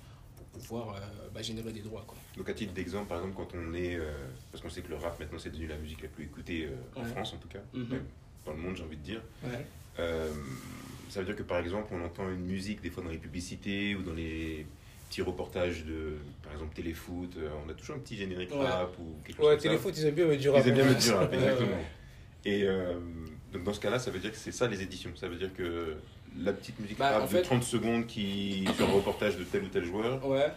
pouvoir 0.59 0.95
euh, 0.97 1.01
bah, 1.35 1.43
générer 1.43 1.73
des 1.73 1.81
droits. 1.81 2.05
Quoi. 2.07 2.17
Donc, 2.37 2.49
à 2.49 2.55
titre 2.55 2.73
d'exemple, 2.73 3.09
par 3.09 3.19
exemple, 3.19 3.35
quand 3.37 3.49
on 3.59 3.75
est. 3.75 3.97
euh, 3.97 4.11
parce 4.53 4.63
qu'on 4.63 4.71
sait 4.71 4.83
que 4.83 4.89
le 4.91 4.97
rap, 4.97 5.19
maintenant, 5.21 5.39
c'est 5.39 5.51
devenu 5.51 5.67
la 5.67 5.77
musique 5.77 6.03
la 6.03 6.09
plus 6.09 6.25
écoutée 6.25 6.67
euh, 6.67 6.99
en 7.01 7.03
Ouais. 7.03 7.09
France, 7.11 7.33
en 7.35 7.39
tout 7.39 7.49
cas. 7.49 7.61
Mhm. 7.73 7.87
Même 7.89 8.05
dans 8.47 8.53
le 8.53 8.59
monde, 8.59 8.77
j'ai 8.77 8.85
envie 8.85 8.97
de 8.97 9.03
dire. 9.03 9.21
Ouais. 9.43 9.65
Euh, 9.99 10.31
ça 11.09 11.21
veut 11.21 11.27
dire 11.27 11.37
que, 11.37 11.43
par 11.43 11.59
exemple, 11.59 11.89
on 11.93 12.05
entend 12.05 12.29
une 12.31 12.45
musique, 12.45 12.81
des 12.83 12.91
fois, 12.91 13.03
dans 13.03 13.11
les 13.11 13.19
publicités 13.19 13.95
ou 13.95 14.03
dans 14.03 14.13
les 14.15 14.67
petits 15.09 15.23
reportages 15.23 15.85
de, 15.85 16.17
par 16.43 16.53
exemple, 16.53 16.75
téléfoot. 16.75 17.31
euh, 17.37 17.49
on 17.65 17.69
a 17.71 17.75
toujours 17.75 17.97
un 17.97 18.01
petit 18.01 18.17
générique 18.17 18.51
Ouais. 18.51 18.67
rap 18.67 18.99
ou 18.99 19.15
quelque 19.25 19.37
chose 19.37 19.47
Ouais, 19.47 19.53
comme 19.53 19.61
ça. 19.61 19.69
Téléfoot, 19.69 19.95
ils 19.97 20.07
aiment 20.07 20.15
bien 20.15 20.27
mettre 20.27 20.41
du 20.41 20.47
Ils 20.47 20.51
rap. 20.51 20.67
aiment 20.67 20.75
bien 20.75 20.83
Ouais. 20.85 20.89
mettre 20.91 21.05
du 21.05 21.11
rap, 21.13 21.31
Ouais, 21.31 21.37
exactement. 21.39 21.77
ouais. 21.77 21.85
Et 22.47 22.63
euh, 22.65 22.95
donc 23.53 23.65
dans 23.65 23.73
ce 23.73 23.81
cas-là, 23.81 23.99
ça 23.99 24.11
veut 24.11 24.19
dire 24.19 24.31
que 24.33 24.37
c'est 24.37 24.53
ça 24.53 24.67
les 24.67 24.83
éditions. 24.83 25.11
Ça 25.17 25.29
veut 25.29 25.37
dire 25.37 25.55
que 25.55 25.97
la 26.39 26.53
petite 26.53 26.79
musique 26.81 26.99
Bah, 26.99 27.19
rap 27.19 27.23
de 27.23 27.29
fait- 27.37 27.43
30 27.43 27.63
secondes 27.63 28.07
qui 28.07 28.65
sur 28.77 28.89
un 28.89 28.93
reportage 28.93 29.37
de 29.37 29.45
tel 29.45 29.65
ou 29.65 29.69
tel 29.69 29.85
joueur 29.85 30.27
Ouais. 30.27 30.49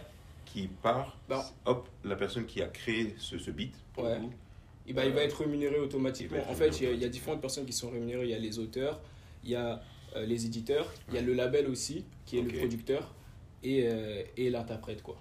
qui 0.44 0.68
part. 0.68 1.16
Bah. 1.28 1.44
Hop, 1.66 1.88
la 2.04 2.16
personne 2.16 2.46
qui 2.46 2.62
a 2.62 2.66
créé 2.66 3.14
ce, 3.18 3.38
ce 3.38 3.50
beat, 3.50 3.74
pour 3.92 4.04
le 4.04 4.10
Ouais. 4.10 4.18
coup, 4.18 4.32
Et 4.86 4.92
bah, 4.94 5.04
il 5.04 5.12
va 5.12 5.20
Euh, 5.20 5.24
être 5.24 5.40
rémunéré 5.42 5.78
automatiquement. 5.78 6.38
être 6.38 6.48
En 6.50 6.54
fait, 6.54 6.80
il 6.80 6.84
y, 6.84 7.04
a- 7.04 7.06
y 7.06 7.10
différentes 7.10 7.42
personnes 7.42 7.66
qui 7.66 7.74
sont 7.74 7.90
rémunérées. 7.90 8.24
Il 8.24 8.30
y 8.30 8.34
a 8.34 8.38
les 8.38 8.58
auteurs, 8.58 9.00
il 9.44 9.50
y 9.50 9.54
a 9.54 9.82
euh, 10.16 10.24
les 10.24 10.46
éditeurs, 10.46 10.90
il 11.10 11.14
y 11.14 11.18
a 11.18 11.20
le 11.20 11.34
label 11.34 11.66
aussi, 11.68 12.06
qui 12.24 12.38
est 12.38 12.42
le 12.42 12.48
producteur, 12.58 13.12
et, 13.62 13.82
euh, 13.86 14.22
et 14.38 14.48
l'interprète. 14.48 15.02
quoi. 15.02 15.18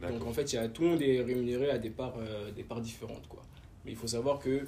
Donc 0.00 0.24
en 0.26 0.32
fait, 0.32 0.50
il 0.54 0.56
y 0.56 0.58
a, 0.58 0.66
tout 0.68 0.80
le 0.82 0.88
monde 0.88 1.02
est 1.02 1.20
rémunéré 1.20 1.68
à 1.70 1.76
des 1.76 1.90
parts, 1.90 2.14
euh, 2.18 2.50
des 2.52 2.62
parts 2.62 2.80
différentes. 2.80 3.28
Quoi. 3.28 3.42
Mais 3.84 3.90
il 3.90 3.96
faut 3.98 4.06
savoir 4.06 4.38
que 4.38 4.66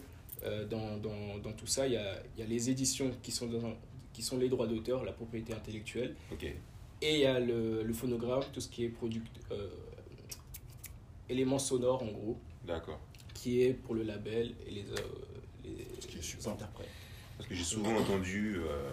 dans, 0.69 0.99
dans, 0.99 1.39
dans 1.43 1.53
tout 1.53 1.67
ça, 1.69 1.87
il 1.87 1.95
y 1.95 1.97
a, 1.97 2.17
y 2.37 2.43
a 2.43 2.47
les 2.47 2.69
éditions 2.69 3.11
qui 3.23 3.31
sont, 3.33 3.47
dans, 3.47 3.73
qui 4.12 4.23
sont 4.23 4.37
les 4.38 4.49
droits 4.49 4.66
d'auteur, 4.66 5.04
la 5.04 5.12
propriété 5.12 5.52
intellectuelle, 5.54 6.14
et 7.00 7.14
il 7.14 7.21
y 7.21 7.26
a 7.26 7.40
le, 7.40 7.83
le 7.83 7.92
phonogramme, 7.92 8.42
tout 8.52 8.61
ce 8.61 8.69
qui 8.69 8.85
est 8.85 8.88
product, 8.88 9.26
euh, 9.50 9.69
éléments 11.28 11.59
sonores 11.59 12.02
en 12.02 12.07
gros, 12.12 12.38
d'accord. 12.64 13.00
qui 13.35 13.62
est 13.62 13.73
pour 13.73 13.95
le 13.95 14.02
label 14.02 14.52
et 14.66 14.71
les, 14.71 14.85
euh, 14.90 14.97
les, 15.64 16.49
interprètes. 16.49 16.88
Parce 17.37 17.49
que 17.49 17.54
j'ai 17.54 17.64
souvent 17.64 17.97
entendu 17.97 18.57
euh, 18.59 18.90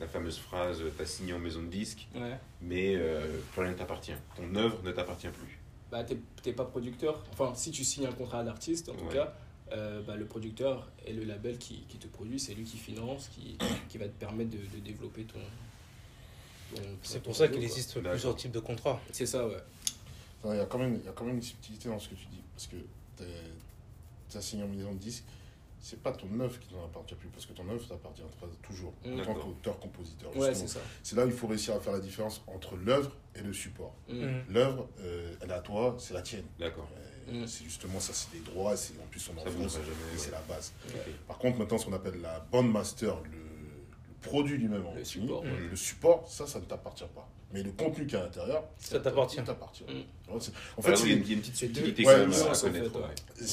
la 0.00 0.06
fameuse 0.06 0.38
phrase 0.38 0.82
T'as 0.96 1.04
signé 1.04 1.32
en 1.34 1.38
maison 1.38 1.62
de 1.62 1.68
disque, 1.68 2.08
Ouais. 2.14 2.38
mais 2.62 2.94
euh, 2.96 3.38
plus 3.52 3.62
rien 3.62 3.72
ne 3.72 3.76
t'appartient. 3.76 4.12
Ton 4.36 4.54
œuvre 4.54 4.82
ne 4.82 4.92
t'appartient 4.92 5.28
plus. 5.28 5.58
Bah, 5.90 6.04
t'es 6.04 6.52
pas 6.54 6.64
producteur. 6.64 7.22
Enfin, 7.32 7.52
si 7.54 7.70
tu 7.70 7.84
signes 7.84 8.06
un 8.06 8.12
contrat 8.12 8.42
d'artiste, 8.42 8.88
en 8.88 8.94
tout 8.94 9.04
Ouais. 9.06 9.12
cas, 9.14 9.34
euh, 9.72 10.02
bah, 10.02 10.16
le 10.16 10.24
producteur 10.26 10.88
et 11.06 11.12
le 11.12 11.24
label 11.24 11.58
qui, 11.58 11.84
qui 11.88 11.98
te 11.98 12.06
produit, 12.06 12.38
c'est 12.38 12.54
lui 12.54 12.64
qui 12.64 12.76
finance, 12.76 13.28
qui, 13.34 13.56
qui 13.88 13.98
va 13.98 14.06
te 14.06 14.18
permettre 14.18 14.50
de, 14.50 14.58
de 14.58 14.80
développer 14.84 15.24
ton. 15.24 15.38
ton- 16.74 16.82
C'est 17.02 17.18
ton 17.18 17.24
pour 17.24 17.36
ça 17.36 17.48
qu'il 17.48 17.62
existe 17.62 18.00
plusieurs 18.00 18.36
types 18.36 18.52
de 18.52 18.60
contrats. 18.60 19.00
C'est 19.12 19.26
ça, 19.26 19.46
ouais. 19.46 19.56
Il 20.44 20.56
y, 20.56 20.60
a 20.60 20.66
quand 20.66 20.78
même- 20.78 20.96
il 21.00 21.04
y 21.04 21.08
a 21.08 21.12
quand 21.12 21.24
même 21.24 21.36
une 21.36 21.42
subtilité 21.42 21.88
dans 21.88 21.98
ce 21.98 22.08
que 22.08 22.14
tu 22.16 22.26
dis. 22.26 22.42
Parce 22.54 22.66
que 22.66 22.76
tu 24.30 24.36
as 24.36 24.40
signé 24.40 24.64
en 24.64 24.68
maison 24.68 24.92
de 24.92 24.98
disque, 24.98 25.24
c'est 25.80 26.00
pas 26.02 26.12
ton 26.12 26.28
œuvre 26.40 26.58
qui 26.60 26.74
n'en 26.74 26.84
appartient 26.84 27.14
plus. 27.14 27.28
Parce 27.28 27.46
que 27.46 27.52
ton 27.52 27.68
œuvre 27.68 27.86
t'appartient 27.86 28.22
toujours. 28.62 28.92
Mm. 29.04 29.20
En 29.20 29.24
tant 29.24 29.34
qu'auteur-compositeur. 29.34 30.36
Ouais, 30.36 30.54
c'est 30.54 30.68
ça. 30.68 30.80
c'est 31.02 31.16
là 31.16 31.24
où 31.24 31.28
il 31.28 31.34
faut 31.34 31.46
réussir 31.46 31.74
à 31.74 31.80
faire 31.80 31.92
la 31.92 32.00
différence 32.00 32.42
entre 32.46 32.76
l'œuvre 32.76 33.12
et 33.34 33.40
le 33.42 33.52
support. 33.52 33.94
Mm. 34.08 34.26
L'œuvre, 34.48 34.88
euh, 35.00 35.34
elle 35.40 35.50
est 35.50 35.54
à 35.54 35.60
toi, 35.60 35.96
c'est 35.98 36.14
la 36.14 36.22
tienne. 36.22 36.44
D'accord. 36.58 36.88
Euh, 36.96 37.11
Mm. 37.30 37.46
C'est 37.46 37.64
justement 37.64 38.00
ça, 38.00 38.12
c'est 38.12 38.32
des 38.32 38.44
droits, 38.44 38.76
c'est 38.76 38.94
en 39.02 39.06
plus 39.10 39.28
on 39.28 39.40
en 39.40 39.44
France, 39.50 39.78
c'est 40.16 40.30
la 40.30 40.40
base. 40.48 40.72
Par 41.28 41.38
contre, 41.38 41.58
maintenant, 41.58 41.78
ce 41.78 41.86
qu'on 41.86 41.92
appelle 41.92 42.20
la 42.20 42.40
band 42.50 42.62
master, 42.62 43.16
le, 43.24 43.30
le 43.30 44.14
produit 44.22 44.56
lui-même 44.58 44.84
Le 44.96 45.04
support. 45.04 45.44
Mm. 45.44 45.70
le 45.70 45.76
support, 45.76 46.24
ça, 46.28 46.46
ça 46.46 46.58
ne 46.60 46.64
t'appartient 46.64 47.04
pas. 47.14 47.28
Mais 47.52 47.62
le 47.62 47.70
contenu 47.72 48.06
qui 48.06 48.14
est 48.14 48.18
à 48.18 48.22
l'intérieur, 48.22 48.64
Ça 48.78 48.98
t'appartient. 48.98 49.40
Mm. 49.40 50.02
En 50.28 50.40
fait, 50.40 50.50
il 50.78 50.90
y 50.90 50.92
a 50.92 50.96
c'est- 50.96 51.08
une, 51.10 51.18
il 51.22 51.28
y 51.28 51.30
a 51.32 51.34
une 51.34 51.40
petite 51.40 51.56
subtilité 51.56 52.06
Ouais, 52.06 52.12
c'est 52.30 52.66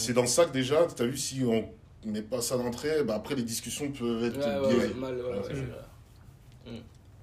ouais. 0.10 0.14
dans 0.14 0.26
ça 0.28 0.46
que 0.46 0.52
déjà, 0.54 0.88
tu 0.88 1.02
as 1.02 1.06
vu, 1.06 1.18
si 1.18 1.44
on 1.44 1.70
met 2.06 2.22
pas 2.22 2.42
ça 2.42 2.58
d'entrée, 2.58 3.04
bah 3.04 3.16
après 3.16 3.36
les 3.36 3.44
discussions 3.44 3.92
peuvent 3.92 4.24
être 4.24 4.38
Ouais, 4.38 4.68
ouais, 4.68 4.74
biaisées. 4.74 4.88
ouais, 4.94 5.00
mal, 5.00 5.16
vrai. 5.18 5.42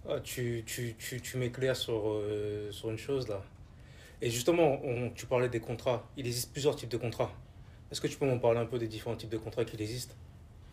Ah, 0.09 0.21
tu, 0.23 0.63
tu, 0.67 0.95
tu, 0.99 1.21
tu 1.21 1.37
m'éclaires 1.37 1.75
sur, 1.75 2.01
euh, 2.11 2.71
sur 2.71 2.91
une 2.91 2.99
chose 2.99 3.27
là. 3.27 3.43
Et 4.23 4.31
justement, 4.31 4.81
tu 5.15 5.27
parlais 5.27 5.49
des 5.49 5.61
contrats. 5.61 6.09
Il 6.17 6.27
existe 6.27 6.53
plusieurs 6.53 6.77
types 6.77 6.89
de 6.89 6.97
contrats. 6.97 7.31
Est-ce 7.91 8.01
que 8.01 8.07
tu 8.07 8.17
peux 8.17 8.27
m'en 8.27 8.39
parler 8.39 8.59
un 8.59 8.67
peu 8.67 8.79
des 8.79 8.89
différents 8.89 9.17
types 9.17 9.29
de 9.31 9.37
contrats 9.37 9.65
qui 9.65 9.81
existent? 9.81 10.15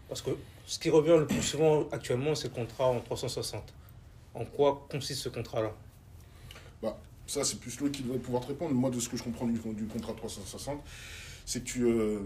Parce 0.07 0.21
que 0.21 0.31
ce 0.65 0.79
qui 0.79 0.89
revient 0.89 1.15
le 1.17 1.27
plus 1.27 1.41
souvent 1.41 1.87
actuellement, 1.91 2.35
c'est 2.35 2.47
le 2.47 2.53
contrat 2.53 2.87
en 2.87 2.99
360. 2.99 3.73
En 4.33 4.45
quoi 4.45 4.87
consiste 4.89 5.21
ce 5.21 5.29
contrat-là? 5.29 5.73
Ça, 7.25 7.43
c'est 7.45 7.57
plus 7.59 7.79
Loïc 7.79 7.93
qui 7.93 8.03
devrait 8.03 8.19
pouvoir 8.19 8.43
te 8.43 8.47
répondre. 8.49 8.73
Moi, 8.75 8.89
de 8.89 8.99
ce 8.99 9.07
que 9.07 9.15
je 9.15 9.23
comprends 9.23 9.45
du, 9.45 9.57
du 9.57 9.85
contrat 9.85 10.13
360, 10.13 10.81
c'est 11.45 11.61
que 11.61 11.65
tu. 11.65 11.83
euh, 11.83 12.19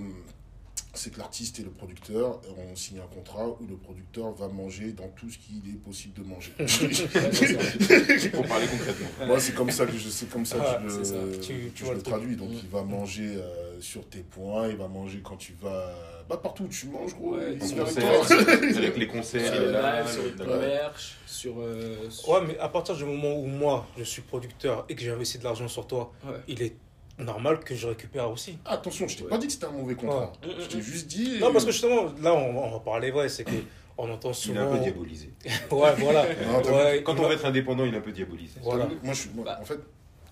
c'est 0.97 1.11
que 1.11 1.19
l'artiste 1.19 1.59
et 1.59 1.63
le 1.63 1.69
producteur 1.69 2.41
ont 2.57 2.75
signé 2.75 2.99
un 3.01 3.07
contrat 3.07 3.47
où 3.47 3.65
le 3.69 3.77
producteur 3.77 4.31
va 4.33 4.47
manger 4.47 4.91
dans 4.91 5.07
tout 5.09 5.29
ce 5.29 5.37
qu'il 5.37 5.57
est 5.69 5.77
possible 5.77 6.13
de 6.21 6.27
manger. 6.27 6.51
Pour 8.31 8.45
parler 8.47 8.67
concrètement. 8.67 9.07
Moi, 9.27 9.39
c'est 9.39 9.53
comme 9.53 9.71
ça 9.71 9.85
que 9.85 9.93
je, 9.97 10.25
comme 10.25 10.45
ça 10.45 10.57
que 10.57 10.61
Ah, 10.65 10.81
je, 10.87 11.03
ça. 11.03 11.13
le- 11.15 11.39
Tu- 11.39 11.71
tu 11.73 11.85
je 11.85 11.91
le 11.91 12.01
traduis. 12.01 12.35
Donc, 12.35 12.49
Mm. 12.49 12.59
il 12.63 12.69
va 12.69 12.83
manger 12.83 13.35
euh, 13.37 13.79
sur 13.79 14.07
tes 14.07 14.19
points, 14.19 14.67
il 14.69 14.75
va 14.77 14.87
manger 14.87 15.21
quand 15.23 15.37
tu 15.37 15.53
vas. 15.61 15.93
Bah, 16.29 16.37
partout 16.37 16.63
où 16.63 16.67
tu 16.67 16.87
manges, 16.87 17.13
gros. 17.15 17.35
Ouais, 17.37 17.53
il 17.55 17.63
En 17.63 17.65
sur 17.67 17.75
vient 17.85 17.85
le 17.85 18.77
avec 18.77 18.97
les 18.97 19.07
concerts, 19.07 19.53
Sur 19.53 19.65
là, 19.71 20.01
live, 20.03 20.11
sur 20.11 20.23
le 20.45 20.59
merch, 20.59 21.15
sur. 21.25 21.53
euh, 21.59 22.09
sur- 22.09 22.29
Ouais, 22.29 22.39
mais 22.47 22.57
à 22.59 22.67
partir 22.69 22.95
du 22.95 23.05
moment 23.05 23.33
où 23.39 23.45
moi, 23.45 23.87
je 23.97 24.03
suis 24.03 24.21
producteur 24.21 24.85
et 24.89 24.95
que 24.95 25.01
j'ai 25.01 25.11
investi 25.11 25.37
de 25.37 25.43
l'argent 25.45 25.67
sur 25.69 25.87
toi, 25.87 26.11
Ouais. 26.25 26.33
il 26.49 26.61
est 26.61 26.75
normal 27.19 27.59
que 27.59 27.75
je 27.75 27.87
récupère 27.87 28.29
aussi. 28.29 28.57
Attention, 28.65 29.07
je 29.07 29.17
t'ai 29.17 29.23
Ouais. 29.23 29.29
pas 29.29 29.37
dit 29.37 29.47
que 29.47 29.53
c'était 29.53 29.65
un 29.65 29.71
mauvais 29.71 29.95
contrat. 29.95 30.31
Ouais. 30.43 30.53
Je 30.59 30.67
t'ai 30.67 30.81
juste 30.81 31.07
dit. 31.07 31.39
Non, 31.39 31.51
parce 31.51 31.65
que 31.65 31.71
justement, 31.71 32.05
là, 32.21 32.33
on, 32.33 32.57
on 32.65 32.71
va 32.71 32.79
parler 32.79 33.11
vrai, 33.11 33.27
c'est 33.29 33.43
que 33.43 33.51
on 33.97 34.09
entend 34.09 34.29
Il 34.29 34.31
est 34.31 34.33
souvent. 34.35 34.61
un 34.71 34.77
peu 34.77 34.83
diabolisé. 34.83 35.33
ouais, 35.71 35.93
voilà. 35.97 36.25
Non, 36.51 36.61
t'as 36.61 36.71
Ouais, 36.71 37.03
Quand 37.03 37.19
on 37.19 37.23
va- 37.27 37.33
être 37.33 37.45
indépendant, 37.45 37.85
il 37.85 37.93
est 37.93 37.97
un 37.97 38.01
peu 38.01 38.11
diabolisé. 38.11 38.59
Voilà. 38.61 38.87
Moi, 39.03 39.13
je 39.13 39.21
suis. 39.21 39.29
moi, 39.31 39.45
Bah. 39.45 39.59
En 39.61 39.65
fait, 39.65 39.79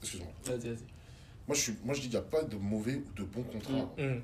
excuse-moi. 0.01 0.29
Vas-y, 0.45 0.57
vas-y. 0.69 0.77
Moi, 1.47 1.55
je, 1.55 1.61
suis, 1.61 1.73
moi, 1.83 1.93
je 1.93 2.01
dis 2.01 2.07
qu'il 2.09 2.17
n'y 2.19 2.25
a 2.25 2.27
pas 2.29 2.41
de 2.43 2.55
mauvais 2.55 2.95
ou 2.95 3.05
de 3.15 3.23
bon 3.23 3.43
contrat. 3.43 3.87
Mm. 3.97 4.21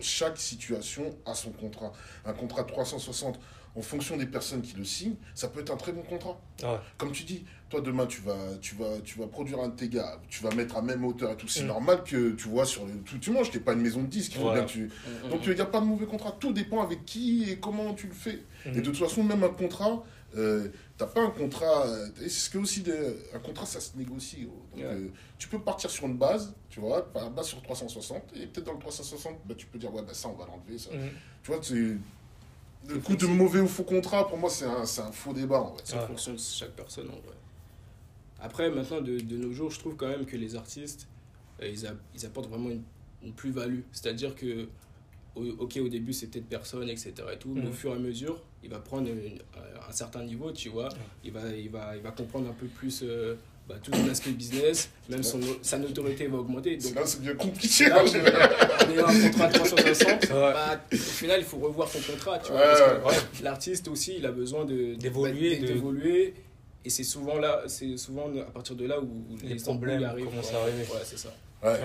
Chaque 0.00 0.36
situation 0.38 1.14
a 1.24 1.34
son 1.34 1.50
contrat. 1.52 1.92
Un 2.26 2.32
contrat 2.34 2.64
360, 2.64 3.38
en 3.76 3.82
fonction 3.82 4.16
des 4.16 4.26
personnes 4.26 4.62
qui 4.62 4.74
le 4.76 4.84
signent, 4.84 5.16
ça 5.34 5.48
peut 5.48 5.60
être 5.60 5.70
un 5.70 5.76
très 5.76 5.92
bon 5.92 6.02
contrat. 6.02 6.40
Ouais. 6.62 6.78
Comme 6.96 7.12
tu 7.12 7.24
dis, 7.24 7.44
toi 7.68 7.80
demain 7.82 8.06
tu 8.06 8.22
vas, 8.22 8.36
tu 8.60 8.74
vas, 8.74 8.98
tu 9.04 9.18
vas 9.18 9.26
produire 9.26 9.60
un 9.60 9.68
de 9.68 9.76
tes 9.76 9.88
gars, 9.88 10.18
tu 10.28 10.42
vas 10.42 10.54
mettre 10.54 10.76
à 10.76 10.82
même 10.82 11.04
hauteur 11.04 11.32
et 11.32 11.36
tout. 11.36 11.48
C'est 11.48 11.64
Mm. 11.64 11.68
normal 11.68 12.02
que 12.04 12.30
tu 12.32 12.48
vois 12.48 12.64
sur 12.64 12.86
le 12.86 12.92
tout, 13.00 13.18
tu 13.18 13.30
manges, 13.30 13.50
t'es 13.50 13.60
pas 13.60 13.74
une 13.74 13.82
maison 13.82 14.02
de 14.02 14.06
disques. 14.08 14.36
Voilà. 14.38 14.60
bien 14.62 14.66
que 14.66 14.72
tu... 14.72 14.84
Mm, 15.24 15.28
Donc 15.30 15.40
il 15.46 15.54
n'y 15.54 15.60
a 15.60 15.66
pas 15.66 15.80
de 15.80 15.86
mauvais 15.86 16.06
contrat. 16.06 16.34
Tout 16.40 16.52
dépend 16.52 16.82
avec 16.82 17.04
qui 17.04 17.50
et 17.50 17.58
comment 17.58 17.92
tu 17.94 18.06
le 18.06 18.14
fais. 18.14 18.42
Mm. 18.64 18.70
Et 18.70 18.80
de 18.80 18.80
toute 18.80 18.96
façon, 18.96 19.22
même 19.22 19.44
un 19.44 19.48
contrat, 19.50 20.02
euh, 20.36 20.68
t'as 20.96 21.06
pas 21.06 21.20
un 21.22 21.30
contrat. 21.30 21.86
euh, 21.86 22.06
et 22.22 22.28
c'est 22.28 22.46
ce 22.46 22.50
que 22.50 22.58
aussi 22.58 22.80
de- 22.82 23.16
un 23.34 23.38
contrat, 23.40 23.66
ça 23.66 23.80
se 23.80 23.96
négocie. 23.96 24.42
Donc, 24.44 24.54
Ouais. 24.76 24.84
euh, 24.84 25.08
tu 25.38 25.48
peux 25.48 25.58
partir 25.60 25.90
sur 25.90 26.06
une 26.06 26.16
base, 26.16 26.54
tu 26.70 26.80
vois, 26.80 27.12
par 27.12 27.24
la 27.24 27.30
base 27.30 27.46
sur 27.48 27.60
360, 27.62 28.22
et 28.34 28.46
peut-être 28.46 28.64
dans 28.66 28.72
le 28.72 28.78
360, 28.78 29.38
bah, 29.44 29.54
tu 29.56 29.66
peux 29.66 29.78
dire 29.78 29.92
ouais 29.94 30.02
bah 30.02 30.14
ça 30.14 30.28
on 30.28 30.32
va 30.34 30.46
l'enlever. 30.46 30.78
Ça. 30.78 30.90
Mm. 30.90 31.10
Tu 31.42 31.50
vois, 31.50 31.60
c'est 31.62 31.96
le 32.88 32.98
coup 33.00 33.16
de 33.16 33.26
mauvais 33.26 33.60
ou 33.60 33.66
faux 33.68 33.84
contrat. 33.84 34.26
Pour 34.28 34.38
moi, 34.38 34.50
c'est 34.50 34.64
un, 34.66 34.84
c'est 34.86 35.00
un 35.02 35.12
faux 35.12 35.32
débat. 35.32 35.60
En 35.60 35.74
fait. 35.74 35.82
C'est 35.84 35.96
en 35.96 36.06
fonction 36.06 36.32
de 36.34 36.38
chaque 36.38 36.72
personne 36.72 37.08
en 37.08 37.12
vrai. 37.26 37.34
Après, 38.40 38.70
maintenant, 38.70 39.00
de, 39.00 39.18
de 39.18 39.36
nos 39.36 39.52
jours, 39.52 39.70
je 39.70 39.78
trouve 39.78 39.96
quand 39.96 40.08
même 40.08 40.26
que 40.26 40.36
les 40.36 40.56
artistes, 40.56 41.08
euh, 41.62 41.68
ils, 41.68 41.86
a- 41.86 41.94
ils 42.14 42.26
apportent 42.26 42.48
vraiment 42.48 42.70
une, 42.70 42.82
une 43.22 43.32
plus-value. 43.32 43.80
C'est-à-dire 43.92 44.34
que, 44.34 44.68
au- 45.34 45.44
ok, 45.60 45.78
au 45.82 45.88
début, 45.88 46.12
c'est 46.12 46.26
peut-être 46.26 46.48
personne, 46.48 46.88
etc. 46.88 47.12
Et 47.32 47.38
tout, 47.38 47.52
mais 47.54 47.62
Mhm. 47.62 47.68
au 47.68 47.72
fur 47.72 47.92
et 47.92 47.96
à 47.96 47.98
mesure, 47.98 48.42
il 48.62 48.68
va 48.70 48.78
prendre 48.78 49.08
une- 49.08 49.38
un 49.88 49.92
certain 49.92 50.22
niveau, 50.24 50.52
tu 50.52 50.68
vois. 50.68 50.88
Il, 51.24 51.32
va, 51.32 51.48
il, 51.48 51.70
va, 51.70 51.96
il 51.96 52.02
va 52.02 52.10
comprendre 52.10 52.48
un 52.48 52.52
peu 52.52 52.66
plus 52.66 53.00
euh, 53.02 53.36
bah, 53.68 53.74
tout 53.82 53.90
l'aspect 54.06 54.30
business, 54.30 54.88
même 55.08 55.22
son, 55.22 55.40
sa 55.62 55.78
notoriété 55.78 56.26
va 56.28 56.38
augmenter. 56.38 56.76
Donc, 56.76 56.94
là, 56.94 57.02
c'est 57.04 57.20
bien 57.20 57.34
compliqué. 57.34 57.86
là, 57.88 58.04
général. 58.06 58.50
ayant 58.92 59.06
un 59.08 59.20
contrat 59.28 59.48
de 59.48 59.52
360, 59.54 60.08
Ouais. 60.08 60.26
bah, 60.30 60.80
au 60.92 60.96
final, 60.96 61.40
il 61.40 61.44
faut 61.46 61.56
revoir 61.58 61.88
son 61.88 61.98
contrat, 62.12 62.38
tu 62.38 62.52
vois. 62.52 62.60
Ouais, 62.60 63.00
parce 63.02 63.22
que 63.38 63.44
l'artiste 63.44 63.88
aussi, 63.88 64.14
il 64.18 64.26
a 64.26 64.30
besoin 64.30 64.64
de 64.64 64.94
D'évoluer, 64.94 65.56
de- 65.56 65.66
d'évoluer. 65.66 66.34
Et 66.84 66.90
c'est 66.90 67.02
souvent 67.02 67.38
là, 67.38 67.62
c'est 67.66 67.96
souvent 67.96 68.30
à 68.38 68.50
partir 68.52 68.76
de 68.76 68.86
là 68.86 69.00
où 69.00 69.08
Les 69.42 69.54
les, 69.54 69.56
problèmes 69.56 70.04
arrivent. 70.04 70.26
commencent 70.26 70.52
à 70.52 70.60
arriver. 70.62 70.82
Ouais, 70.82 71.00
c'est 71.04 71.18
ça. 71.18 71.34
Ouais. 71.64 71.80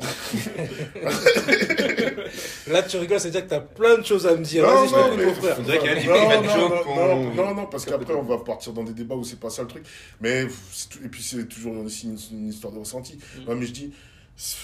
Là, 2.68 2.82
tu 2.82 2.96
rigoles, 2.96 3.20
c'est-à-dire 3.20 3.44
que 3.44 3.50
t'as 3.50 3.60
plein 3.60 3.98
de 3.98 4.04
choses 4.04 4.26
à 4.26 4.34
me 4.36 4.44
dire. 4.44 4.64
Non, 4.66 4.84
Vas-y, 4.84 4.88
je 4.88 4.94
non, 4.94 5.16
mais- 5.16 5.34
frère. 5.34 5.56
Qu'il 5.56 6.04
y 6.04 6.06
Non, 6.06 6.42
non, 6.42 6.68
non, 6.68 7.24
non, 7.24 7.34
non, 7.34 7.54
non, 7.54 7.66
parce 7.66 7.84
qu'après 7.84 8.14
on 8.14 8.22
va 8.22 8.38
partir 8.38 8.72
dans 8.72 8.84
des 8.84 8.92
débats 8.92 9.14
où 9.14 9.24
c'est 9.24 9.40
pas 9.40 9.50
ça 9.50 9.62
le 9.62 9.68
truc. 9.68 9.84
Mais 10.20 10.42
et 10.42 11.08
puis 11.08 11.22
c'est 11.22 11.46
toujours 11.48 11.76
aussi 11.84 12.06
une, 12.06 12.18
une 12.32 12.48
histoire 12.48 12.72
de 12.72 12.78
ressenti. 12.78 13.16
Mm. 13.44 13.48
Ouais, 13.48 13.54
mais 13.54 13.66
je 13.66 13.72
dis, 13.72 13.92
c'est- 14.36 14.56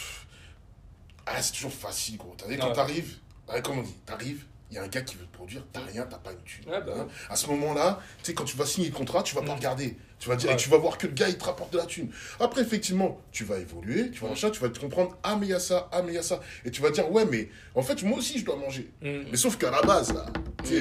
ah 1.26 1.40
c'est 1.42 1.52
toujours 1.52 1.72
facile 1.72 2.16
gros. 2.16 2.34
T'as 2.36 2.46
vu, 2.46 2.58
quand 2.58 2.72
t'arrives, 2.72 3.16
ouais, 3.52 3.62
comme 3.62 3.78
on 3.78 3.82
dit, 3.82 3.94
t'arrives, 4.06 4.44
il 4.70 4.76
y 4.76 4.78
a 4.78 4.82
un 4.82 4.88
gars 4.88 5.02
qui 5.02 5.16
veut 5.16 5.24
te 5.26 5.32
produire, 5.34 5.62
t'as 5.72 5.80
rien, 5.80 6.06
t'as 6.08 6.18
pas 6.18 6.32
une 6.32 6.38
thune. 6.42 6.68
Ouais, 6.70 6.80
bah 6.80 6.92
Hein. 6.98 7.08
À 7.28 7.36
ce 7.36 7.46
moment-là, 7.48 8.00
tu 8.18 8.26
sais 8.26 8.34
quand 8.34 8.44
tu 8.44 8.56
vas 8.56 8.66
signer 8.66 8.88
le 8.88 8.94
contrat, 8.94 9.22
tu 9.22 9.34
vas 9.34 9.42
pas 9.42 9.52
Mm. 9.54 9.56
regarder. 9.58 9.96
Tu 10.18 10.28
vas 10.28 10.36
dire, 10.36 10.48
Ouais. 10.50 10.54
et 10.54 10.58
tu 10.58 10.68
vas 10.68 10.76
voir 10.76 10.98
que 10.98 11.06
le 11.06 11.14
gars 11.14 11.28
il 11.28 11.38
te 11.38 11.44
rapporte 11.44 11.72
de 11.72 11.78
la 11.78 11.86
thune. 11.86 12.10
Après 12.38 12.60
effectivement, 12.60 13.20
tu 13.32 13.44
vas 13.44 13.58
évoluer, 13.58 14.10
tu 14.10 14.20
vas 14.20 14.26
Mm. 14.26 14.30
machin, 14.30 14.50
tu 14.50 14.60
vas 14.60 14.68
te 14.68 14.78
comprendre, 14.78 15.16
ah 15.22 15.36
mais 15.40 15.46
il 15.46 15.50
y 15.50 15.54
a 15.54 15.60
ça, 15.60 15.88
ah 15.92 16.02
mais 16.02 16.12
il 16.12 16.14
y 16.14 16.18
a 16.18 16.22
ça, 16.22 16.40
et 16.64 16.70
tu 16.70 16.82
vas 16.82 16.90
dire 16.90 17.10
ouais 17.10 17.24
mais 17.24 17.48
en 17.74 17.82
fait 17.82 18.02
moi 18.02 18.18
aussi 18.18 18.38
je 18.38 18.44
dois 18.44 18.56
manger. 18.56 18.90
Mm. 19.02 19.22
Mais 19.30 19.36
sauf 19.36 19.56
qu'à 19.56 19.70
la 19.70 19.82
base, 19.82 20.12
là, 20.12 20.26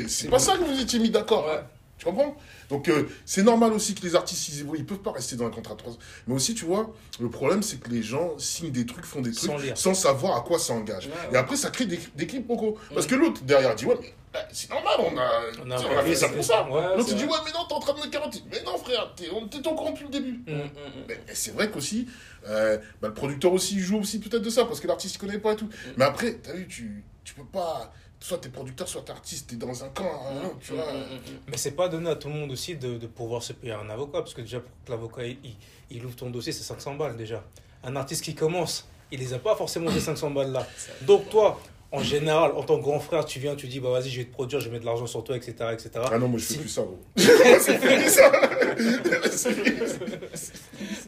c'est 0.08 0.30
pas 0.30 0.40
ça 0.40 0.58
que 0.58 0.64
vous 0.64 0.80
étiez 0.80 1.00
mis 1.00 1.10
d'accord. 1.10 1.46
Ouais. 1.48 1.54
hein. 1.56 1.64
Tu 2.00 2.06
comprends? 2.06 2.36
Donc 2.70 2.88
euh, 2.88 3.08
c'est 3.26 3.44
normal 3.44 3.74
aussi 3.74 3.94
que 3.94 4.02
les 4.04 4.16
artistes, 4.16 4.48
ils, 4.50 4.66
ils 4.78 4.86
peuvent 4.86 5.00
pas 5.00 5.12
rester 5.12 5.36
dans 5.36 5.46
un 5.46 5.50
contrat 5.50 5.74
de 5.74 5.80
3 5.80 5.94
ans. 5.94 5.98
Mais 6.28 6.34
aussi, 6.34 6.56
tu 6.56 6.64
vois, 6.66 6.94
le 7.20 7.30
problème, 7.30 7.62
c'est 7.62 7.78
que 7.80 7.90
les 7.90 8.02
gens 8.02 8.38
signent 8.40 8.72
des 8.72 8.86
trucs, 8.86 9.06
font 9.06 9.22
des 9.22 9.34
trucs 9.34 9.52
Sans 9.52 9.76
sans 9.76 9.94
savoir 9.94 10.38
à 10.38 10.42
quoi 10.42 10.58
ça 10.60 10.74
engage. 10.74 11.08
Ouais, 11.08 11.14
Et 11.34 11.36
après, 11.36 11.58
ça 11.58 11.70
crée 11.70 11.86
des, 11.86 12.00
des 12.16 12.26
quiproquos. 12.26 12.78
Parce 12.94 13.06
que 13.06 13.16
l'autre, 13.16 13.42
derrière, 13.44 13.76
dit, 13.76 13.86
ouais, 13.86 13.98
mais 14.02 14.14
bah, 14.32 14.40
c'est 14.54 14.70
normal, 14.70 14.94
on 15.00 15.18
a, 15.18 15.30
On 15.66 15.72
a 15.72 15.82
on 15.82 15.98
a 15.98 16.04
fait 16.04 16.16
ça 16.16 16.30
pour 16.30 16.44
ça. 16.44 16.70
Ouais, 16.70 16.96
L'autre, 16.96 17.14
dit, 17.16 17.24
vrai. 17.26 17.34
ouais, 17.34 17.40
mais 17.46 17.52
non, 17.52 17.66
t'es 17.68 17.74
en 17.74 17.80
train 17.80 17.94
de 17.94 18.00
me 18.06 18.12
carotter. 18.12 18.40
Mais 18.50 18.62
non, 18.64 18.78
frère, 18.78 19.14
t'es 19.16 19.28
au 19.30 19.76
courant 19.76 19.92
depuis 19.92 20.06
le 20.06 20.12
début. 20.12 20.42
Mm. 20.48 20.54
Mm, 20.54 20.62
mm. 20.62 21.04
Mais 21.10 21.20
c'est 21.34 21.52
vrai 21.52 21.70
qu'aussi, 21.70 22.08
euh, 22.48 22.78
bah, 23.02 23.10
le 23.10 23.14
producteur 23.14 23.52
aussi 23.52 23.80
joue 23.80 24.00
aussi 24.00 24.20
peut-être 24.20 24.44
de 24.44 24.50
ça, 24.50 24.64
parce 24.66 24.80
que 24.80 24.88
l'artiste 24.88 25.16
il 25.16 25.18
connaît 25.18 25.40
pas 25.40 25.54
et 25.54 25.56
tout. 25.58 25.68
Mais 25.98 26.06
après, 26.06 26.36
t'as 26.36 26.54
vu, 26.54 26.68
tu, 26.68 27.04
tu 27.24 27.34
peux 27.34 27.44
pas. 27.44 27.92
Soit 28.22 28.38
t'es 28.40 28.50
producteur, 28.50 28.88
soit 28.88 29.02
t'es 29.04 29.12
artiste, 29.12 29.50
t'es 29.50 29.56
dans 29.56 29.84
un 29.84 29.90
camp, 29.90 30.04
hein, 30.28 30.52
tu 30.60 30.74
vois. 30.74 30.92
Mm, 30.92 30.98
mm, 30.98 31.02
mm. 31.16 31.40
Mais 31.48 31.58
c'est 31.58 31.72
pas 31.72 31.88
donné 31.88 32.10
à 32.10 32.16
tout 32.16 32.28
le 32.28 32.34
monde 32.34 32.52
aussi 32.52 32.76
de, 32.76 32.98
de 32.98 33.08
pouvoir 33.08 33.42
se 33.42 33.54
payer 33.54 33.74
un 33.74 33.90
avocat, 33.90 34.20
parce 34.20 34.34
que 34.34 34.42
déjà, 34.42 34.60
pour 34.60 34.72
que 34.86 34.92
l'avocat 34.92 35.24
il, 35.26 35.38
il- 35.44 35.56
il 35.92 36.06
ouvre 36.06 36.16
ton 36.16 36.30
dossier, 36.30 36.52
c'est 36.52 36.64
500 36.64 36.96
balles 36.96 37.16
déjà. 37.16 37.44
Un 37.84 37.96
artiste 37.96 38.24
qui 38.26 38.36
commence, 38.36 38.88
il 39.12 39.20
les 39.20 39.34
a 39.34 39.40
pas 39.40 39.56
forcément 39.56 39.90
ces 39.90 40.02
500 40.02 40.32
balles 40.32 40.52
là. 40.52 40.68
Donc 41.04 41.30
toi, 41.30 41.60
en 41.94 42.04
général, 42.04 42.52
en 42.52 42.62
tant 42.64 42.78
que 42.78 42.84
grand 42.84 43.00
frère, 43.00 43.24
tu 43.26 43.40
viens, 43.40 43.56
tu 43.56 43.68
dis, 43.68 43.80
bah 43.80 43.90
vas-y, 43.90 44.10
je 44.10 44.20
vais 44.20 44.26
te 44.26 44.34
produire, 44.34 44.60
je 44.60 44.66
vais 44.66 44.72
mettre 44.74 44.82
de 44.84 44.90
l'argent 44.90 45.08
sur 45.08 45.24
toi, 45.24 45.38
etc. 45.38 45.56
etc. 45.72 45.90
Ah 46.12 46.20
non, 46.20 46.28
moi 46.28 46.38
je 46.40 46.46
fais 46.46 46.54
Si- 46.56 46.60
plus 46.60 46.70
ça, 46.70 46.82
gros. 46.84 47.00
c'est 47.16 47.80
fini 47.80 48.10
ça 48.10 48.32
C'est 49.32 49.54
fini. 49.54 49.78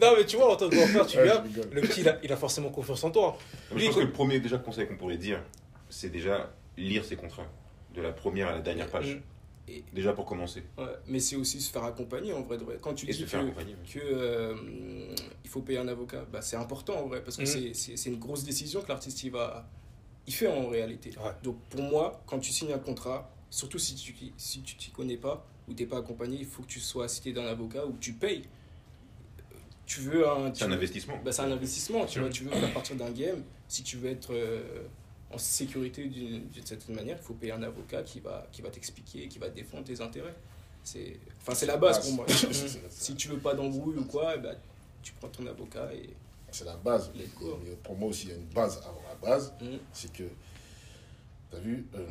Non, 0.02 0.13
mais 0.17 0.26
tu 0.26 0.38
vois, 0.38 0.54
en 0.54 0.56
tant 0.56 0.69
que 0.69 0.76
grand 0.76 0.88
frère, 0.88 1.06
tu 1.08 1.17
Ouais, 1.17 1.24
viens, 1.26 1.43
je 1.54 1.62
le 1.76 1.82
petit, 1.82 2.02
il 2.02 2.10
a, 2.10 2.17
il 2.24 2.32
a 2.32 2.38
forcément 2.38 2.69
confiance 2.69 3.04
en 3.04 3.12
toi. 3.12 3.38
Je 3.69 3.76
Lui, 3.76 3.86
pense 3.88 3.95
il- 3.95 4.00
que 4.00 4.06
le 4.06 4.12
premier 4.13 4.39
déjà 4.39 4.58
conseil 4.58 4.88
qu'on 4.88 4.95
pourrait 4.95 5.17
dire, 5.17 5.43
c'est 5.89 6.10
déjà 6.10 6.50
lire 6.77 7.03
ses 7.05 7.15
contrats. 7.15 7.47
De 7.93 8.01
la 8.01 8.12
première 8.12 8.47
à 8.47 8.53
la 8.53 8.62
dernière 8.62 8.89
page. 8.89 9.21
Et- 9.67 9.84
Déjà 9.93 10.13
pour 10.13 10.25
commencer. 10.25 10.63
Ouais, 10.77 10.86
mais 11.07 11.19
c'est 11.19 11.36
aussi 11.36 11.62
se 11.62 11.71
faire 11.71 11.84
accompagner 11.84 12.34
en 12.34 12.41
vrai. 12.41 12.57
de 12.57 12.63
vrai. 12.63 12.77
Quand 12.81 12.93
tu 12.93 13.07
Et 13.10 13.13
dis 13.13 13.25
que, 13.25 13.99
euh, 13.99 14.55
il 15.43 15.49
faut 15.49 15.62
payer 15.62 15.79
un 15.79 15.88
avocat, 15.88 16.25
bah, 16.31 16.41
c'est 16.41 16.55
important 16.57 16.95
en 17.03 17.07
vrai 17.07 17.23
parce 17.23 17.38
que 17.38 17.41
Mhm. 17.41 17.47
c'est- 17.47 17.73
c'est 17.73 17.97
c'est 17.97 18.10
une 18.10 18.19
grosse 18.19 18.43
décision 18.43 18.81
que 18.81 18.88
l'artiste 18.89 19.23
il 19.23 19.31
va 19.31 19.67
il 20.27 20.34
fait 20.34 20.47
en 20.47 20.67
réalité. 20.67 21.10
Ouais. 21.17 21.31
Donc 21.43 21.60
pour 21.69 21.81
moi, 21.84 22.21
quand 22.27 22.39
tu 22.39 22.51
signes 22.51 22.73
un 22.73 22.79
contrat, 22.79 23.29
surtout 23.49 23.79
si 23.79 23.95
tu 23.95 24.13
si 24.38 24.62
tu 24.62 24.75
t'y 24.75 24.91
connais 24.91 25.17
pas 25.17 25.45
ou 25.67 25.73
t'es 25.73 25.86
pas 25.86 25.97
accompagné, 25.97 26.38
il 26.39 26.45
faut 26.45 26.63
que 26.63 26.67
tu 26.67 26.79
sois 26.79 27.05
assisté 27.05 27.31
d'un 27.34 27.45
avocat 27.45 27.86
ou 27.86 27.93
que 27.93 27.99
tu 27.99 28.13
payes. 28.13 28.43
Tu 29.86 29.99
veux 30.01 30.27
un 30.27 30.47
C'est 30.47 30.60
tu 30.60 30.63
un 30.63 30.67
veux- 30.67 30.73
investissement. 30.73 31.19
bah, 31.23 31.31
c'est 31.31 31.41
un 31.41 31.51
investissement, 31.51 32.05
tu 32.05 32.19
vois, 32.19 32.29
tu 32.29 32.43
veux 32.45 32.51
faire 32.51 32.73
partir 32.73 32.95
d'un 32.95 33.12
game, 33.12 33.43
si 33.67 33.84
tu 33.84 33.97
veux 33.97 34.10
être 34.10 34.34
euh, 34.34 34.84
en 35.34 35.38
sécurité 35.38 36.08
d'une 36.08 36.65
certaine 36.65 36.96
manière, 36.96 37.17
il 37.17 37.24
faut 37.24 37.34
payer 37.34 37.54
un 37.54 37.63
avocat 37.63 38.04
qui 38.04 38.20
va, 38.20 38.48
qui 38.52 38.62
va 38.62 38.70
t'expliquer, 38.70 39.28
qui 39.28 39.39
va 39.39 39.50
défendre 39.50 39.84
tes 39.84 40.02
intérêts. 40.02 40.36
C'est 40.84 41.20
enfin, 41.41 41.54
c'est 41.54 41.65
la 41.65 41.78
base 41.78 42.00
pour 42.00 42.13
moi. 42.13 42.26
Si 42.89 43.15
tu 43.15 43.28
veux 43.28 43.38
pas 43.38 43.54
d'embrouille 43.54 43.98
ou 43.98 44.06
quoi, 44.06 44.34
eh 44.36 44.39
ben, 44.39 44.56
tu 45.02 45.13
prends 45.13 45.30
ton 45.30 45.46
avocat 45.48 45.94
et... 45.94 46.10
C'est 46.52 46.65
la 46.65 46.76
base. 46.76 47.12
Mais 47.15 47.26
pour 47.84 47.96
moi 47.96 48.10
aussi, 48.10 48.28
il 48.28 48.30
y 48.30 48.34
a 48.34 48.36
une 48.36 48.46
base 48.48 48.78
avant 48.80 49.02
la 49.08 49.15
base. 49.15 49.54
Mhm. 49.62 49.80
C'est 49.94 50.12
que, 50.12 50.24
t'as 51.50 51.60
vu, 51.60 51.86
euh, 51.96 52.08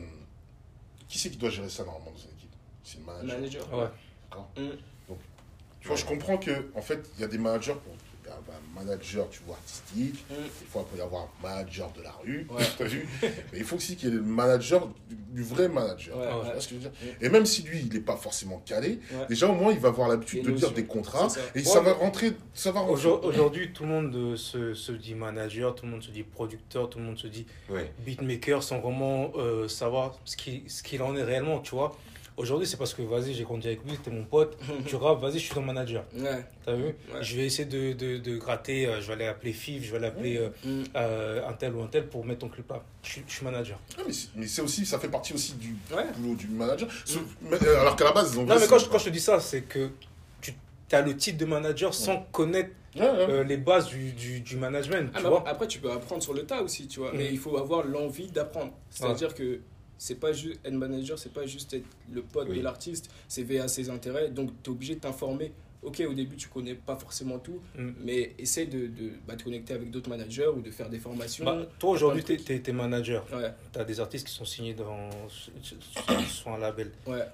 qui 1.08 1.18
c'est 1.18 1.30
qui 1.30 1.36
doit 1.36 1.50
gérer 1.50 1.68
ça 1.68 1.84
normalement 1.84 2.12
dans 2.12 2.16
une 2.16 2.30
équipe? 2.30 2.50
C'est 2.82 2.98
le 2.98 3.04
manager. 3.04 3.38
Manager. 3.38 3.74
Ouais. 3.74 3.88
D'accord. 4.30 4.50
Tu 5.80 5.88
vois, 5.88 5.96
je 5.96 6.04
comprends 6.04 6.38
que, 6.38 6.70
en 6.74 6.82
fait, 6.82 7.10
il 7.16 7.20
y 7.22 7.24
a 7.24 7.28
des 7.28 7.38
managers 7.38 7.74
pour. 7.74 7.94
Un 8.32 8.84
manager, 8.84 9.28
tu 9.30 9.40
vois, 9.46 9.56
artistique. 9.56 10.24
Des 10.28 10.66
fois, 10.66 10.84
il 10.86 10.92
peut 10.92 10.98
y 10.98 11.04
avoir 11.04 11.22
un 11.24 11.42
manager 11.42 11.90
de 11.92 12.02
la 12.02 12.12
rue. 12.22 12.46
Ouais. 12.50 12.62
Vu 12.86 13.06
Mais 13.52 13.58
il 13.58 13.64
faut 13.64 13.76
aussi 13.76 13.96
qu'il 13.96 14.08
y 14.08 14.12
ait 14.12 14.14
le 14.14 14.22
manager, 14.22 14.88
du, 15.08 15.16
du 15.32 15.42
vrai 15.42 15.68
manager. 15.68 16.16
Ouais, 16.16 16.26
Tu 16.28 16.34
ouais. 16.34 16.52
vois 16.52 16.60
ce 16.60 16.68
que 16.68 16.74
je 16.76 16.80
veux 16.80 16.88
dire. 16.90 16.92
Et 17.20 17.28
même 17.28 17.46
si 17.46 17.62
lui, 17.62 17.80
il 17.80 17.92
n'est 17.92 18.00
pas 18.00 18.16
forcément 18.16 18.62
calé, 18.64 19.00
Ouais. 19.12 19.26
déjà 19.28 19.48
au 19.48 19.54
moins, 19.54 19.72
il 19.72 19.78
va 19.78 19.88
avoir 19.88 20.08
l'habitude 20.08 20.42
de 20.42 20.48
lire 20.50 20.60
notions. 20.60 20.70
des 20.74 20.84
contrats. 20.84 21.28
Et 21.54 21.58
Ouais, 21.58 21.64
ça 21.64 21.80
va 21.80 21.92
rentrer. 21.92 22.32
Ça 22.54 22.72
va 22.72 22.80
rentrer. 22.80 22.94
Aujourd- 22.94 23.24
Aujourd'hui, 23.24 23.72
tout 23.72 23.82
le 23.84 23.88
monde 23.88 24.14
euh, 24.14 24.36
se, 24.36 24.74
se 24.74 24.92
dit 24.92 25.14
manager, 25.14 25.74
tout 25.74 25.84
le 25.86 25.92
monde 25.92 26.02
se 26.02 26.10
dit 26.10 26.22
producteur, 26.22 26.88
tout 26.88 26.98
le 26.98 27.04
monde 27.04 27.18
se 27.18 27.26
dit 27.26 27.46
Ouais. 27.68 27.92
beatmaker 28.04 28.62
sans 28.62 28.80
vraiment 28.80 29.32
euh, 29.36 29.68
savoir 29.68 30.18
ce 30.24 30.36
qu'il 30.36 30.70
ce 30.70 30.82
qu'il 30.82 31.02
en 31.02 31.16
est 31.16 31.22
réellement, 31.22 31.60
tu 31.60 31.74
vois. 31.74 31.96
Aujourd'hui, 32.40 32.66
c'est 32.66 32.78
parce 32.78 32.94
que, 32.94 33.02
vas-y, 33.02 33.34
j'ai 33.34 33.44
grandi 33.44 33.66
avec 33.66 33.80
lui, 33.84 33.98
t'es 33.98 34.10
mon 34.10 34.24
pote, 34.24 34.56
tu 34.86 34.96
rappes, 34.96 35.20
vas-y, 35.20 35.34
je 35.34 35.38
suis 35.44 35.54
ton 35.54 35.60
manager. 35.60 36.04
Ouais. 36.16 36.42
T'as 36.64 36.72
vu 36.74 36.84
Ouais. 36.84 36.94
Je 37.20 37.36
vais 37.36 37.44
essayer 37.44 37.66
de, 37.66 37.92
de, 37.92 38.16
de 38.16 38.36
gratter, 38.38 38.86
euh, 38.86 39.00
je 39.00 39.06
vais 39.08 39.12
aller 39.12 39.26
appeler 39.26 39.52
FIF, 39.52 39.84
je 39.84 39.92
vais 39.92 39.98
l'appeler 39.98 40.38
euh, 40.38 40.48
Mhm. 40.64 40.84
euh, 40.96 41.46
un 41.48 41.52
tel 41.52 41.74
ou 41.74 41.82
un 41.82 41.86
tel 41.86 42.06
pour 42.06 42.24
mettre 42.24 42.40
ton 42.40 42.48
clip 42.48 42.68
là. 42.70 42.82
Je, 43.02 43.10
suis- 43.10 43.22
je 43.28 43.32
suis 43.34 43.44
manager. 43.44 43.78
Ah, 43.98 44.02
mais 44.06 44.12
c'est- 44.12 44.28
mais 44.34 44.46
c'est 44.46 44.62
aussi, 44.62 44.86
ça 44.86 44.98
fait 44.98 45.08
partie 45.08 45.34
aussi 45.34 45.52
du 45.54 45.76
Ouais. 45.94 46.04
boulot 46.16 46.34
du 46.34 46.48
manager. 46.48 46.88
Euh, 47.52 47.80
alors 47.80 47.94
qu'à 47.96 48.04
la 48.04 48.12
base, 48.12 48.32
ils 48.34 48.38
ont 48.40 48.44
Non, 48.46 48.56
mais 48.58 48.66
quand 48.66 48.78
je, 48.78 48.88
quand 48.88 48.98
je 48.98 49.04
te 49.04 49.10
dis 49.10 49.20
ça, 49.20 49.38
c'est 49.38 49.62
que 49.62 49.90
tu 50.40 50.54
as 50.96 51.02
le 51.02 51.16
titre 51.16 51.38
de 51.38 51.44
manager 51.44 51.92
sans 51.94 52.26
connaître 52.32 52.70
Ouais, 52.96 53.02
ouais. 53.02 53.08
euh, 53.28 53.44
les 53.44 53.56
bases 53.58 53.86
du, 53.86 54.10
du, 54.12 54.40
du 54.40 54.56
management, 54.56 55.10
Ah, 55.14 55.18
tu 55.20 55.26
vois. 55.28 55.44
après, 55.46 55.68
tu 55.68 55.78
peux 55.78 55.92
apprendre 55.92 56.20
sur 56.22 56.34
le 56.34 56.44
tas 56.44 56.60
aussi, 56.62 56.88
tu 56.88 56.98
vois. 57.00 57.12
Mais 57.14 57.28
il 57.30 57.38
faut 57.38 57.56
avoir 57.56 57.84
l'envie 57.86 58.26
d'apprendre. 58.28 58.72
C'est-à-dire 58.90 59.32
que 59.34 59.60
c'est 60.02 60.14
pas 60.18 60.32
juste 60.32 60.58
être 60.64 60.72
manager, 60.72 61.18
c'est 61.18 61.32
pas 61.32 61.44
juste 61.44 61.74
être 61.74 61.84
le 62.10 62.22
pote 62.22 62.48
Oui. 62.48 62.56
de 62.56 62.62
l'artiste, 62.62 63.10
c'est 63.28 63.42
veiller 63.42 63.60
à 63.60 63.68
ses 63.68 63.90
intérêts. 63.90 64.30
Donc, 64.30 64.50
tu 64.62 64.70
es 64.70 64.72
obligé 64.72 64.94
de 64.94 65.00
t'informer. 65.00 65.52
Ok, 65.82 66.02
au 66.08 66.14
début, 66.14 66.36
tu 66.36 66.48
connais 66.48 66.74
pas 66.74 66.96
forcément 66.96 67.38
tout, 67.38 67.60
Mhm. 67.76 67.94
mais 68.02 68.34
essaie 68.38 68.64
de, 68.64 68.86
de 68.86 69.10
bah, 69.28 69.36
te 69.36 69.44
connecter 69.44 69.74
avec 69.74 69.90
d'autres 69.90 70.08
managers 70.08 70.48
ou 70.48 70.62
de 70.62 70.70
faire 70.70 70.88
des 70.88 70.98
formations. 70.98 71.44
Bah, 71.44 71.66
toi, 71.78 71.90
aujourd'hui, 71.90 72.24
tu 72.24 72.32
es, 72.34 72.72
manager. 72.72 73.26
Ouais, 73.30 73.52
Tu 73.74 73.78
as 73.78 73.84
des 73.84 74.00
artistes 74.00 74.26
qui 74.26 74.32
sont 74.32 74.44
signés 74.46 74.72
dans, 74.74 75.10
sur, 76.28 76.50
un 76.52 76.58
label. 76.58 76.90
ouais. 77.06 77.24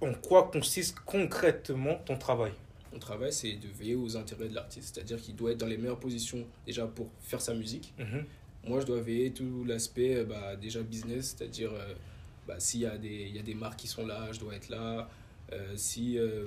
En 0.00 0.12
quoi 0.14 0.48
consiste 0.52 0.98
concrètement 1.04 1.96
ton 2.06 2.16
travail? 2.18 2.52
Mon 2.92 2.98
travail, 3.00 3.32
c'est 3.32 3.52
de 3.54 3.68
veiller 3.78 3.94
aux 3.94 4.16
intérêts 4.16 4.48
de 4.48 4.54
l'artiste. 4.54 4.94
C'est-à-dire 4.94 5.20
qu'il 5.20 5.34
doit 5.36 5.52
être 5.52 5.58
dans 5.58 5.66
les 5.66 5.76
meilleures 5.76 6.00
positions 6.00 6.44
déjà 6.66 6.86
pour 6.86 7.08
faire 7.20 7.40
sa 7.40 7.54
musique. 7.54 7.92
Mhm. 7.98 8.24
Moi, 8.66 8.80
je 8.80 8.86
dois 8.86 9.00
veiller 9.00 9.32
tout 9.32 9.64
l'aspect 9.64 10.24
bah, 10.24 10.54
déjà 10.56 10.82
business, 10.82 11.36
c'est-à-dire 11.36 11.72
euh, 11.72 11.94
bah, 12.46 12.58
s'il 12.58 12.80
y, 12.80 12.86
a 12.86 12.96
des- 12.98 13.28
y 13.30 13.38
a 13.38 13.42
des 13.42 13.54
marques 13.54 13.78
qui 13.78 13.86
sont 13.88 14.06
là, 14.06 14.28
je 14.32 14.40
dois 14.40 14.54
être 14.54 14.68
là. 14.68 15.08
Euh, 15.52 15.72
si, 15.76 16.18
euh, 16.18 16.46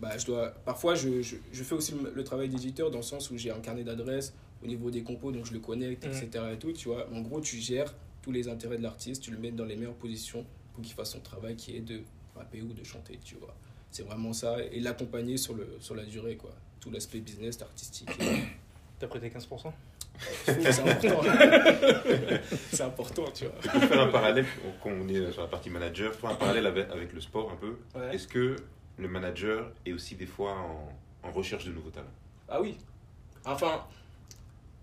bah, 0.00 0.18
je 0.18 0.26
dois, 0.26 0.50
parfois, 0.64 0.94
je, 0.94 1.22
je, 1.22 1.36
je 1.52 1.62
fais 1.62 1.74
aussi 1.74 1.92
le, 1.92 2.12
le 2.14 2.24
travail 2.24 2.48
d'éditeur 2.48 2.90
dans 2.90 2.98
le 2.98 3.04
sens 3.04 3.30
où 3.30 3.36
j'ai 3.38 3.50
un 3.50 3.60
carnet 3.60 3.84
d'adresses 3.84 4.32
au 4.62 4.66
niveau 4.66 4.90
des 4.90 5.02
compos, 5.02 5.30
donc 5.32 5.46
je 5.46 5.52
le 5.52 5.60
connecte, 5.60 6.04
etc. 6.22 6.44
Et 6.54 6.58
tout, 6.58 6.72
tu 6.72 6.88
vois. 6.88 7.08
En 7.12 7.20
gros, 7.20 7.40
tu 7.40 7.56
gères 7.58 7.94
tous 8.22 8.32
les 8.32 8.48
intérêts 8.48 8.76
de 8.76 8.82
l'artiste, 8.82 9.22
tu 9.22 9.30
le 9.30 9.38
mets 9.38 9.52
dans 9.52 9.64
les 9.64 9.76
meilleures 9.76 9.94
positions 9.94 10.44
pour 10.74 10.82
qu'il 10.82 10.92
fasse 10.94 11.12
son 11.12 11.20
travail 11.20 11.56
qui 11.56 11.76
est 11.76 11.80
de 11.80 12.00
rapper 12.34 12.60
ou 12.62 12.72
de 12.72 12.84
chanter, 12.84 13.18
tu 13.24 13.36
vois. 13.36 13.54
C'est 13.90 14.02
vraiment 14.02 14.32
ça, 14.32 14.56
et 14.72 14.80
l'accompagner 14.80 15.36
sur, 15.36 15.54
le, 15.54 15.66
sur 15.80 15.94
la 15.94 16.04
durée, 16.04 16.36
quoi. 16.36 16.54
Tout 16.80 16.90
l'aspect 16.90 17.20
business, 17.20 17.60
artistique. 17.62 18.08
T'as 18.98 19.06
prêté 19.06 19.28
15% 19.30 19.72
c'est 20.44 20.80
important. 20.80 21.20
c'est 22.72 22.82
important, 22.82 23.24
tu 23.34 23.44
vois. 23.46 23.54
Et 23.64 23.68
pour 23.78 23.82
faire 23.88 24.00
un 24.02 24.08
parallèle, 24.08 24.46
quand 24.82 24.90
on 24.90 25.08
est 25.08 25.32
sur 25.32 25.42
la 25.42 25.48
partie 25.48 25.70
manager, 25.70 26.14
faire 26.14 26.30
un 26.30 26.34
parallèle 26.34 26.66
avec, 26.66 26.90
avec 26.90 27.12
le 27.12 27.20
sport 27.20 27.50
un 27.52 27.56
peu, 27.56 27.76
Ouais. 27.98 28.14
est-ce 28.14 28.28
que 28.28 28.56
le 28.98 29.08
manager 29.08 29.70
est 29.86 29.92
aussi 29.92 30.14
des 30.14 30.26
fois 30.26 30.52
en, 30.52 31.28
en 31.28 31.32
recherche 31.32 31.64
de 31.64 31.72
nouveaux 31.72 31.90
talents? 31.90 32.06
Ah 32.48 32.60
oui. 32.60 32.76
Enfin, 33.44 33.84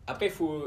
après, 0.07 0.27
il 0.27 0.31
faut. 0.31 0.65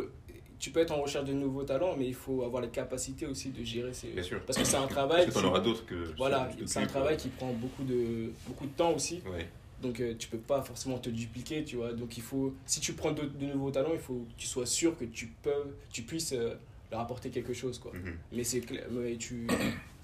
Tu 0.58 0.70
peux 0.70 0.80
être 0.80 0.90
en 0.92 1.00
recherche 1.00 1.24
de 1.24 1.32
nouveaux 1.32 1.62
talents, 1.62 1.94
mais 1.98 2.06
il 2.06 2.14
faut 2.14 2.42
avoir 2.44 2.60
les 2.62 2.68
capacités 2.68 3.24
aussi 3.26 3.48
de 3.48 3.64
gérer 3.64 3.94
ces. 3.94 4.08
Bien 4.08 4.22
sûr. 4.22 4.40
Parce 4.44 4.58
que 4.58 4.64
c'est 4.64 4.76
un 4.76 4.86
travail. 4.86 5.24
Parce 5.24 5.34
que 5.36 5.40
tu 5.40 5.46
en 5.46 5.48
auras 5.48 5.60
d'autres 5.60 5.86
que. 5.86 6.14
Voilà, 6.18 6.50
c'est 6.66 6.80
un 6.80 6.86
travail 6.86 7.16
qui 7.16 7.28
prend 7.30 7.50
beaucoup 7.52 7.82
de, 7.82 8.30
beaucoup 8.46 8.66
de 8.66 8.72
temps 8.72 8.92
aussi. 8.92 9.22
Ouais. 9.26 9.48
Donc, 9.82 10.00
euh, 10.00 10.14
tu 10.18 10.28
peux 10.28 10.38
pas 10.38 10.62
forcément 10.62 10.98
te 10.98 11.08
dupliquer, 11.10 11.64
tu 11.64 11.76
vois. 11.76 11.92
Donc, 11.92 12.16
il 12.16 12.22
faut. 12.22 12.54
Si 12.66 12.80
tu 12.80 12.92
prends 12.92 13.12
de, 13.12 13.24
de 13.24 13.46
nouveaux 13.46 13.70
talents, 13.70 13.92
il 13.94 13.98
faut 14.00 14.26
que 14.28 14.32
tu 14.40 14.46
sois 14.46 14.66
sûr 14.66 14.96
que 14.96 15.04
tu, 15.06 15.26
peux, 15.42 15.74
tu 15.90 16.02
puisses 16.02 16.32
euh, 16.32 16.54
leur 16.90 17.00
apporter 17.00 17.30
quelque 17.30 17.52
chose, 17.54 17.78
quoi. 17.78 17.92
Mhm. 17.94 18.16
Mais 18.32 18.44
c'est 18.44 18.60
clair, 18.60 18.86
mais 18.90 19.16
tu. 19.16 19.46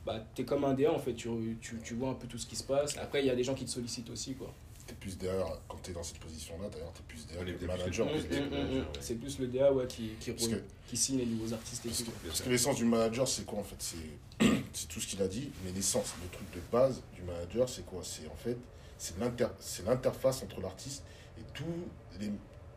Bah, 0.07 0.25
t'es 0.37 0.45
comme 0.45 0.65
un 0.65 0.73
DA 0.73 0.93
en 0.93 1.01
fait, 1.01 1.15
tu, 1.15 1.29
tu, 1.61 1.77
tu 1.83 1.95
vois 1.95 2.11
un 2.11 2.15
peu 2.15 2.29
tout 2.29 2.39
ce 2.39 2.47
qui 2.47 2.55
se 2.55 2.63
passe. 2.63 2.97
Après, 2.97 3.23
il 3.23 3.27
y 3.27 3.31
a 3.31 3.35
des 3.35 3.43
gens 3.43 3.55
qui 3.55 3.65
te 3.65 3.71
sollicitent 3.71 4.09
aussi, 4.11 4.35
quoi. 4.35 4.55
T'es 4.87 4.95
plus 4.95 5.19
derrière, 5.19 5.47
quand 5.67 5.79
t'es 5.83 5.91
dans 5.93 6.05
cette 6.05 6.21
position-là, 6.21 6.69
d'ailleurs, 6.69 6.93
t'es 6.93 7.03
plus 7.09 7.27
derrière 7.27 7.43
On 7.43 7.49
est 7.49 7.51
le 7.51 7.59
plus 7.59 7.67
manager. 7.67 8.07
ouais. 8.07 8.83
C'est 9.01 9.17
plus 9.17 9.41
le 9.41 9.49
DA 9.49 9.73
ouais, 9.73 9.85
qui, 9.89 10.11
qui, 10.21 10.33
que- 10.33 10.97
signe 10.97 11.19
les 11.19 11.27
nouveaux 11.27 11.53
artistes 11.53 11.85
et 11.87 11.89
Parce 11.89 12.05
tout. 12.05 12.11
que, 12.13 12.27
parce 12.29 12.41
que 12.41 12.49
l'essence 12.51 12.77
du 12.77 12.85
manager, 12.85 13.27
c'est 13.27 13.45
quoi 13.45 13.59
en 13.59 13.65
fait? 13.65 13.75
C'est 13.81 14.47
c'est 14.73 14.87
tout 14.89 15.01
ce 15.01 15.09
qu'il 15.09 15.21
a 15.23 15.27
dit, 15.27 15.51
mais 15.65 15.73
l'essence, 15.73 16.15
le 16.23 16.29
truc 16.31 16.47
de 16.55 16.61
base 16.71 17.03
du 17.17 17.23
manager, 17.23 17.69
c'est 17.69 17.85
quoi? 17.85 18.01
C'est 18.05 18.29
en 18.29 18.37
fait, 18.37 18.57
c'est 18.99 19.19
l'inter- 19.19 19.49
c'est 19.59 19.85
l'interface 19.87 20.43
entre 20.43 20.61
l'artiste 20.61 21.05
et 21.39 21.43
tous 21.55 21.65
les, 22.21 22.31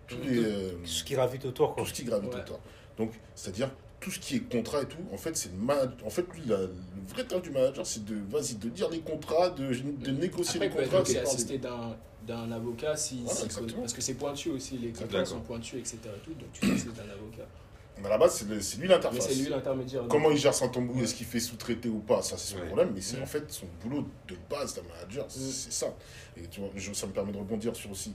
tous 0.08 0.18
les, 0.24 0.40
euh, 0.44 0.72
Ce 0.86 1.04
qui 1.04 1.14
gravite 1.14 1.46
autour, 1.46 1.74
quoi. 1.76 1.84
tout 1.84 1.90
ce 1.90 1.94
qui 1.94 2.04
gravite 2.04 2.34
Ouais. 2.34 2.42
autour. 2.42 2.60
Donc, 2.98 3.12
c'est-à-dire 3.36 3.70
tout 4.00 4.12
ce 4.12 4.20
qui 4.20 4.38
est 4.38 4.40
contrat 4.40 4.82
et 4.82 4.86
tout, 4.86 4.98
en 5.14 5.18
fait, 5.18 5.36
c'est 5.36 5.52
le. 5.54 5.92
En 6.06 6.10
fait, 6.10 6.26
lui, 6.34 6.42
la- 6.46 6.58
le 6.62 6.72
vrai 7.08 7.26
taf 7.26 7.42
du 7.42 7.50
manager, 7.52 7.86
c'est 7.86 8.06
de, 8.06 8.16
vas-y, 8.30 8.56
de 8.56 8.70
dire 8.70 8.90
les 8.90 9.02
contrats, 9.02 9.50
de, 9.50 9.74
de 9.74 10.12
négocier 10.12 10.62
Après, 10.62 10.82
les 10.82 10.86
contrats. 10.88 11.00
de 11.00 11.04
parler- 11.14 11.18
assisté 11.20 11.58
d'un 11.58 12.52
avocat 12.52 12.96
si, 12.96 13.22
Voilà, 13.24 13.40
si- 13.40 13.74
parce 13.76 13.94
que 13.94 14.02
c'est 14.02 14.14
pointu 14.14 14.50
aussi 14.52 14.78
les 14.78 14.92
contrats 14.92 15.26
sont 15.26 15.40
pointus 15.42 15.80
etc 15.80 15.98
et 16.16 16.20
tout, 16.24 16.34
donc 16.34 16.52
tu 16.54 16.66
assistes 16.72 16.94
d'un 16.96 17.10
avocat 17.10 17.48
Mais 18.02 18.08
à 18.08 18.10
la 18.12 18.18
base, 18.18 18.46
c'est 18.62 18.78
lui 18.78 18.88
l'interface. 18.88 19.28
c'est 19.28 19.36
lui 19.36 19.50
l'intermédiaire. 19.50 20.04
Comment 20.10 20.32
il 20.32 20.38
gère 20.38 20.54
son 20.54 20.72
Ouais. 20.72 21.04
est-ce 21.04 21.16
qu'il 21.16 21.26
fait 21.26 21.40
sous-traiter 21.40 21.90
ou 21.90 22.00
pas, 22.00 22.22
ça 22.22 22.38
c'est 22.38 22.54
son 22.54 22.60
Ouais. 22.60 22.66
problème, 22.68 22.92
mais 22.94 23.02
c'est 23.02 23.22
en 23.22 23.26
fait 23.26 23.52
son 23.52 23.66
boulot 23.82 24.08
de 24.28 24.36
base 24.50 24.74
d'un 24.76 24.84
manager, 24.84 25.26
c'est 25.30 25.40
Mm. 25.40 25.52
c'est 25.52 25.72
ça. 25.74 25.94
Et 26.38 26.48
tu 26.48 26.62
vois, 26.62 26.70
je- 26.76 26.94
ça 26.94 27.08
me 27.08 27.12
permet 27.12 27.32
de 27.32 27.38
rebondir 27.38 27.76
sur 27.76 27.92
aussi. 27.92 28.14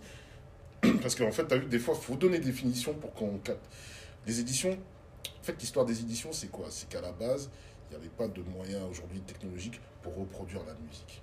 Parce 1.02 1.14
qu'en 1.14 1.30
fait, 1.32 1.46
tu 1.46 1.54
as 1.54 1.58
vu, 1.58 1.66
des 1.66 1.78
fois, 1.78 1.94
il 1.98 2.02
faut 2.02 2.14
donner 2.16 2.38
des 2.38 2.46
définitions 2.46 2.94
pour 2.94 3.12
qu'on 3.14 3.38
capte. 3.38 3.64
Les 4.26 4.40
éditions, 4.40 4.72
en 4.72 5.42
fait, 5.42 5.60
l'histoire 5.60 5.84
des 5.86 6.00
éditions, 6.00 6.32
c'est 6.32 6.48
quoi? 6.50 6.66
C'est 6.70 6.88
qu'à 6.88 7.00
la 7.00 7.12
base, 7.12 7.50
il 7.90 7.96
n'y 7.96 8.02
avait 8.02 8.10
pas 8.14 8.28
de 8.28 8.42
moyens 8.42 8.82
aujourd'hui 8.90 9.20
technologiques 9.20 9.80
pour 10.02 10.14
reproduire 10.16 10.60
la 10.66 10.74
musique. 10.86 11.22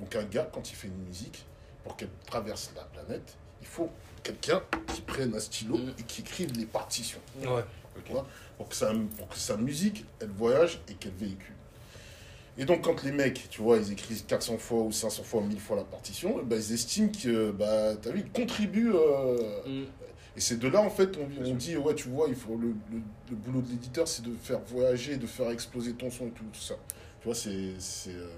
Donc 0.00 0.14
un 0.16 0.24
gars, 0.24 0.48
quand 0.52 0.70
il 0.70 0.74
fait 0.74 0.88
une 0.88 1.04
musique, 1.06 1.44
pour 1.84 1.96
qu'elle 1.96 2.08
traverse 2.26 2.72
la 2.74 2.82
planète, 2.84 3.36
il 3.64 3.68
faut 3.68 3.88
quelqu'un 4.22 4.60
qui 4.94 5.00
prenne 5.00 5.34
un 5.34 5.40
stylo 5.40 5.76
Mm. 5.78 5.92
et 5.98 6.02
qui 6.02 6.20
écrive 6.20 6.52
les 6.58 6.66
partitions 6.66 7.18
Ouais. 7.40 7.64
Ok. 7.96 8.22
pour 8.58 8.68
que, 8.68 8.74
sa, 8.74 8.92
pour 9.16 9.28
que 9.28 9.36
sa 9.38 9.56
musique, 9.56 10.04
elle 10.20 10.28
voyage 10.30 10.80
et 10.88 10.94
qu'elle 10.94 11.12
véhicule. 11.12 11.54
Et 12.58 12.64
donc, 12.66 12.82
quand 12.84 13.02
les 13.02 13.10
mecs, 13.12 13.48
tu 13.50 13.62
vois, 13.62 13.78
ils 13.78 13.92
écrivent 13.92 14.24
400 14.26 14.58
fois 14.58 14.80
ou 14.82 14.92
500 14.92 15.22
fois, 15.24 15.40
1000 15.42 15.58
fois 15.58 15.76
la 15.76 15.84
partition, 15.84 16.40
ben, 16.44 16.56
ils 16.56 16.72
estiment 16.74 17.08
que, 17.10 17.50
bah, 17.52 17.96
t'as 18.00 18.10
vu, 18.10 18.20
ils 18.26 18.30
contribuent. 18.30 18.92
euh, 18.94 19.38
Mm. 19.66 19.84
Et 20.36 20.40
c'est 20.40 20.58
de 20.58 20.66
là, 20.68 20.80
en 20.80 20.90
fait, 20.90 21.16
on, 21.16 21.28
on 21.44 21.54
dit, 21.54 21.76
ouais, 21.76 21.94
tu 21.94 22.08
vois, 22.08 22.26
il 22.28 22.34
faut, 22.34 22.56
le, 22.56 22.68
le, 22.92 23.00
le 23.30 23.36
boulot 23.36 23.60
de 23.60 23.68
l'éditeur, 23.70 24.06
c'est 24.08 24.22
de 24.22 24.34
faire 24.34 24.58
voyager, 24.66 25.16
de 25.16 25.26
faire 25.28 25.50
exploser 25.50 25.92
ton 25.94 26.10
son 26.10 26.26
et 26.26 26.30
tout, 26.30 26.44
tout 26.52 26.60
ça. 26.60 26.74
Tu 27.20 27.26
vois, 27.28 27.34
c'est 27.36 27.70
c'est, 27.78 28.10
euh, 28.14 28.28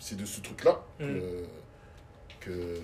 c'est 0.00 0.16
de 0.16 0.24
ce 0.24 0.40
truc-là 0.40 0.82
que, 0.98 1.44
que, 2.40 2.80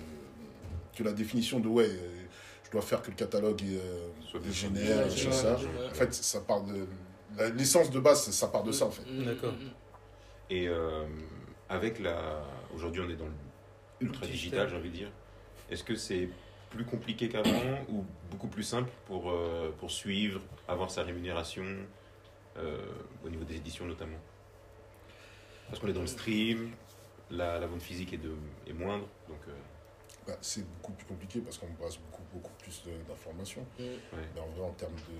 que 0.99 1.03
la 1.03 1.13
définition 1.13 1.59
de, 1.59 1.67
ouais, 1.67 1.85
euh, 1.89 2.23
je 2.65 2.71
dois 2.71 2.81
faire 2.81 3.01
que 3.01 3.09
le 3.09 3.15
catalogue 3.15 3.61
est, 3.63 3.77
euh, 3.79 4.09
Soit 4.29 4.39
est 4.39 4.43
bien 4.43 4.51
génère, 4.51 5.05
Ouais, 5.05 5.09
ça. 5.31 5.55
ouais. 5.55 5.65
En 5.89 5.93
fait, 5.93 6.13
ça 6.13 6.41
part 6.41 6.63
de. 6.63 6.85
la- 7.37 7.49
L'essence 7.49 7.89
de 7.89 7.99
base, 7.99 8.29
ça 8.31 8.47
part 8.47 8.63
de 8.63 8.71
ça, 8.71 8.85
en 8.85 8.91
fait. 8.91 9.09
Mm, 9.09 9.23
D'accord. 9.23 9.53
mm, 9.53 9.63
mm. 9.65 9.71
Et 10.51 10.67
euh, 10.67 11.05
avec 11.69 11.99
la. 11.99 12.43
Aujourd'hui, 12.75 13.01
on 13.05 13.09
est 13.09 13.15
dans 13.15 13.29
l'ultra 14.01 14.25
digital, 14.25 14.69
j'ai 14.69 14.75
envie 14.75 14.89
de 14.89 14.95
dire. 14.95 15.11
Est-ce 15.69 15.83
que 15.83 15.95
c'est 15.95 16.29
plus 16.69 16.83
compliqué 16.85 17.29
qu'avant 17.29 17.79
ou 17.89 18.03
beaucoup 18.29 18.47
plus 18.47 18.63
simple 18.63 18.89
pour, 19.07 19.31
euh, 19.31 19.71
pour 19.79 19.89
suivre, 19.91 20.41
avoir 20.67 20.91
sa 20.91 21.03
rémunération 21.03 21.63
euh, 22.57 22.77
au 23.25 23.29
niveau 23.29 23.43
des 23.45 23.55
éditions 23.55 23.85
notamment? 23.85 24.17
Parce 25.67 25.79
qu'on 25.79 25.87
est 25.87 25.93
dans 25.93 26.01
le 26.01 26.07
stream, 26.07 26.71
la, 27.31 27.59
la 27.59 27.67
vente 27.67 27.83
physique 27.83 28.11
est, 28.13 28.17
de, 28.17 28.31
est 28.67 28.73
moindre, 28.73 29.07
donc 29.27 29.37
euh, 29.47 29.51
Bah, 30.29 30.37
c'est 30.41 30.63
beaucoup 30.75 30.91
plus 30.91 31.05
compliqué 31.05 31.39
parce 31.39 31.57
qu'on 31.57 31.67
brasse 31.79 31.97
beaucoup, 31.97 32.21
beaucoup 32.33 32.51
plus 32.59 32.83
d'informations. 33.07 33.65
Mm. 33.79 33.83
ouais. 33.83 33.97
Mais 34.35 34.41
en 34.41 34.47
vrai, 34.47 34.67
en 34.67 34.73
termes 34.73 34.95
de. 34.95 35.17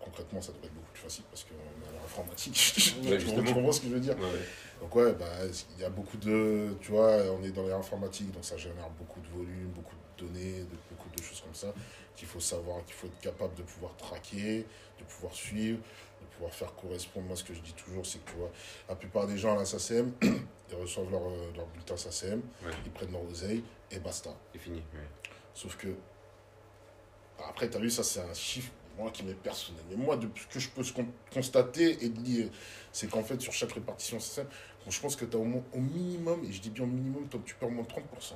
Concrètement, 0.00 0.42
ça 0.42 0.52
devrait 0.52 0.66
être 0.66 0.74
beaucoup 0.74 0.92
plus 0.92 1.02
facile 1.02 1.24
parce 1.30 1.44
qu'on 1.44 1.54
est 1.54 1.88
à 1.88 2.02
l'informatique. 2.02 2.94
Ouais, 3.04 3.16
tu, 3.44 3.52
comprends 3.52 3.72
ce 3.72 3.80
que 3.80 3.88
je 3.88 3.94
veux 3.94 4.00
dire 4.00 4.18
Ouais. 4.18 4.40
Donc, 4.80 4.94
ouais, 4.96 5.12
bah, 5.14 5.24
il 5.76 5.80
y 5.80 5.84
a 5.84 5.88
beaucoup 5.88 6.18
de. 6.18 6.76
Tu 6.80 6.90
vois, 6.90 7.16
on 7.32 7.42
est 7.42 7.52
dans 7.52 7.66
l'informatique, 7.66 8.30
donc 8.32 8.44
ça 8.44 8.58
génère 8.58 8.90
beaucoup 8.98 9.20
de 9.20 9.28
volume, 9.28 9.68
beaucoup 9.68 9.94
de 9.94 10.26
données, 10.26 10.60
de, 10.60 10.76
beaucoup 10.90 11.08
de 11.16 11.22
choses 11.22 11.40
comme 11.40 11.54
ça 11.54 11.72
qu'il 12.16 12.28
faut 12.28 12.40
savoir, 12.40 12.84
qu'il 12.84 12.94
faut 12.94 13.06
être 13.06 13.18
capable 13.20 13.54
de 13.54 13.62
pouvoir 13.62 13.96
traquer, 13.96 14.66
de 14.98 15.04
pouvoir 15.04 15.34
suivre, 15.34 15.78
de 16.20 16.26
pouvoir 16.34 16.52
faire 16.52 16.74
correspondre. 16.74 17.26
Moi, 17.26 17.36
ce 17.36 17.44
que 17.44 17.54
je 17.54 17.60
dis 17.60 17.72
toujours, 17.72 18.04
c'est 18.04 18.22
que 18.24 18.30
tu 18.30 18.36
vois, 18.36 18.50
la 18.88 18.94
plupart 18.94 19.26
des 19.26 19.38
gens 19.38 19.54
à 19.54 19.58
la 19.58 19.64
SACEM, 19.64 20.12
ils 20.70 20.76
reçoivent 20.76 21.10
leur, 21.10 21.22
euh, 21.26 21.52
leur 21.56 21.66
bulletin 21.66 21.96
Ouais. 22.64 22.72
ils 22.84 22.90
prennent 22.92 23.12
leur 23.12 23.22
oseille 23.24 23.62
et 23.90 23.98
basta. 23.98 24.30
C'est 24.52 24.58
fini. 24.60 24.78
ouais. 24.94 25.08
Sauf 25.54 25.76
que, 25.76 25.88
après, 27.48 27.68
tu 27.68 27.76
as 27.76 27.80
vu, 27.80 27.90
ça, 27.90 28.02
c'est 28.02 28.20
un 28.20 28.34
chiffre, 28.34 28.72
moi, 28.98 29.10
qui 29.10 29.22
m'est 29.24 29.34
personnel. 29.34 29.82
Mais 29.90 29.96
moi, 29.96 30.16
de 30.16 30.28
ce 30.36 30.46
que 30.46 30.60
je 30.60 30.68
peux 30.70 30.82
con- 30.94 31.06
constater 31.32 32.04
et 32.04 32.08
de 32.08 32.20
lire, 32.20 32.48
c'est 32.92 33.08
qu'en 33.10 33.22
fait, 33.22 33.40
sur 33.40 33.52
chaque 33.52 33.72
répartition 33.72 34.18
SACEM, 34.20 34.46
bon, 34.84 34.90
je 34.90 35.00
pense 35.00 35.16
que 35.16 35.24
tu 35.24 35.36
as 35.36 35.40
au, 35.40 35.44
moins, 35.44 35.62
au 35.72 35.80
minimum, 35.80 36.44
et 36.44 36.52
je 36.52 36.60
dis 36.60 36.70
bien 36.70 36.84
au 36.84 36.88
minimum, 36.88 37.28
tu 37.44 37.54
perds 37.54 37.68
au 37.68 37.72
moins 37.72 37.84
30%. 37.84 38.34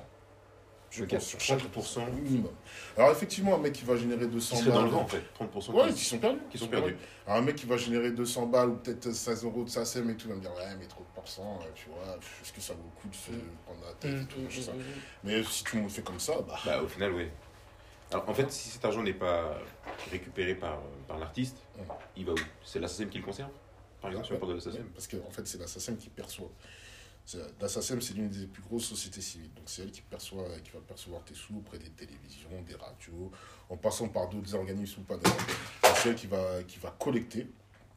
Je 0.91 1.05
pense 1.05 1.23
sur 1.23 1.39
chaque 1.39 1.59
30%. 1.59 2.07
au 2.07 2.11
minimum. 2.11 2.51
Alors, 2.97 3.11
effectivement, 3.11 3.55
un 3.55 3.59
mec 3.59 3.73
qui 3.73 3.85
va 3.85 3.95
générer 3.95 4.25
200 4.27 4.55
Qui 4.55 4.61
serait 4.63 4.71
dans 4.71 4.77
le 4.81 4.85
balles- 4.87 4.93
vent 4.95 5.01
en 5.03 5.07
fait, 5.07 5.21
30% 5.35 5.71
Ouais, 5.73 5.93
qui- 5.93 6.03
sont 6.03 6.17
perdus. 6.17 6.39
qui 6.49 6.57
sont 6.57 6.67
perdus. 6.67 6.95
Alors, 7.27 7.39
un 7.39 7.41
mec 7.43 7.55
qui 7.55 7.65
va 7.67 7.77
générer 7.77 8.11
200 8.11 8.47
balles 8.47 8.69
ou 8.69 8.75
peut-être 8.75 9.11
16 9.11 9.43
euros 9.43 9.63
de 9.63 9.69
SACEM 9.69 10.09
et 10.09 10.15
tout, 10.15 10.27
va 10.29 10.35
me 10.35 10.41
dire, 10.41 10.51
ouais, 10.51 10.75
mais 10.79 10.85
trop 10.87 11.01
de 11.03 11.09
pourcents, 11.13 11.59
euh, 11.61 11.69
tu 11.75 11.89
vois, 11.89 12.17
est-ce 12.41 12.51
que 12.51 12.61
ça 12.61 12.73
vaut 12.73 12.83
le 12.83 13.01
coup 13.01 13.07
de 13.07 13.15
se 13.15 13.31
prendre 13.65 13.81
la 13.85 13.93
tête 13.93 14.23
et 14.23 14.25
tout, 14.25 14.39
Mm, 14.39 14.43
machin, 14.45 14.61
ça. 14.63 14.71
mm, 14.73 14.77
mm. 14.77 14.83
Mais 15.25 15.43
si 15.43 15.63
tout 15.63 15.75
le 15.75 15.81
monde 15.83 15.91
fait 15.91 16.01
comme 16.01 16.19
ça, 16.19 16.33
bah. 16.47 16.57
Bah, 16.65 16.81
au 16.81 16.87
final, 16.87 17.13
oui. 17.13 17.27
Alors, 18.11 18.27
en 18.27 18.33
fait, 18.33 18.51
si 18.51 18.69
cet 18.69 18.83
argent 18.83 19.03
n'est 19.03 19.13
pas 19.13 19.59
récupéré 20.11 20.55
par, 20.55 20.79
par 21.07 21.19
l'artiste, 21.19 21.57
il 22.17 22.25
va 22.25 22.33
où? 22.33 22.37
C'est 22.65 22.79
la 22.79 22.87
SACEM 22.87 23.09
qui 23.09 23.19
le 23.19 23.23
conserve 23.23 23.51
Par 24.01 24.09
exemple, 24.09 24.25
sur 24.25 24.33
le 24.33 24.39
port 24.39 24.49
de 24.49 24.55
la 24.55 24.61
SACEM 24.61 24.85
Parce 24.95 25.07
qu'en 25.07 25.17
en 25.27 25.29
fait, 25.29 25.45
c'est 25.45 25.59
la 25.59 25.67
SACEM 25.67 25.97
qui 25.97 26.09
perçoit. 26.09 26.49
SACEM, 27.67 28.01
c'est 28.01 28.13
l'une 28.13 28.29
des 28.29 28.47
plus 28.47 28.61
grosses 28.63 28.85
sociétés 28.85 29.21
civiles. 29.21 29.53
Donc, 29.53 29.65
c'est 29.67 29.83
elle 29.83 29.91
qui, 29.91 30.01
perçoit, 30.01 30.45
qui 30.63 30.71
va 30.71 30.79
percevoir 30.79 31.23
tes 31.23 31.35
sous 31.35 31.57
auprès 31.57 31.77
des 31.77 31.89
télévisions, 31.89 32.61
des 32.67 32.75
radios, 32.75 33.31
en 33.69 33.77
passant 33.77 34.07
par 34.09 34.29
d'autres 34.29 34.55
organismes 34.55 35.01
ou 35.01 35.03
pas. 35.03 35.17
C'est 35.95 36.09
elle 36.09 36.15
qui 36.15 36.27
va, 36.27 36.63
qui 36.63 36.79
va 36.79 36.91
collecter 36.99 37.47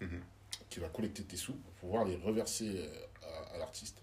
Mhm. 0.01 0.21
qui 0.69 0.81
va 0.81 0.89
collecter 0.89 1.23
tes 1.23 1.37
sous 1.37 1.53
pour 1.53 1.73
pouvoir 1.75 2.05
les 2.05 2.17
reverser 2.17 2.69
euh, 2.77 3.07
à, 3.23 3.55
à 3.55 3.59
l'artiste. 3.59 3.99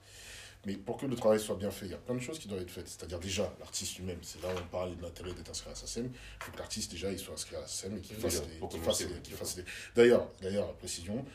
Mais 0.66 0.76
pour 0.78 0.96
que 0.98 1.06
le 1.06 1.16
travail 1.16 1.40
soit 1.40 1.56
bien 1.56 1.72
fait, 1.72 1.86
il 1.88 1.92
y 1.92 1.94
a 1.94 1.98
plein 1.98 2.16
de 2.16 2.20
choses 2.22 2.40
qui 2.40 2.48
doivent 2.48 2.62
être 2.62 2.72
faites. 2.72 2.88
C'est-à-dire 2.88 3.20
déjà, 3.20 3.54
l'artiste 3.60 3.98
lui-même, 3.98 4.20
c'est 4.22 4.42
là 4.42 4.48
où 4.54 4.58
on 4.58 4.68
parle 4.68 4.96
de 4.96 5.02
l'intérêt 5.02 5.34
d'être 5.34 5.50
inscrit 5.50 5.72
à 5.72 5.76
SACEM. 5.76 6.06
Il 6.12 6.44
faut 6.44 6.52
que 6.54 6.58
l'artiste 6.58 6.92
déjà 6.92 7.12
il 7.12 7.20
soit 7.20 7.34
inscrit 7.34 7.56
à 7.58 7.68
SACEM 7.68 7.98
et 7.98 8.02
qu'il 8.02 8.16
fasse, 8.18 8.42
des- 8.42 8.80
fasse, 8.80 9.04
fasse 9.38 9.56
des... 9.56 9.66
D'ailleurs, 9.96 10.28
d'ailleurs, 10.42 10.74
précision, 10.76 11.26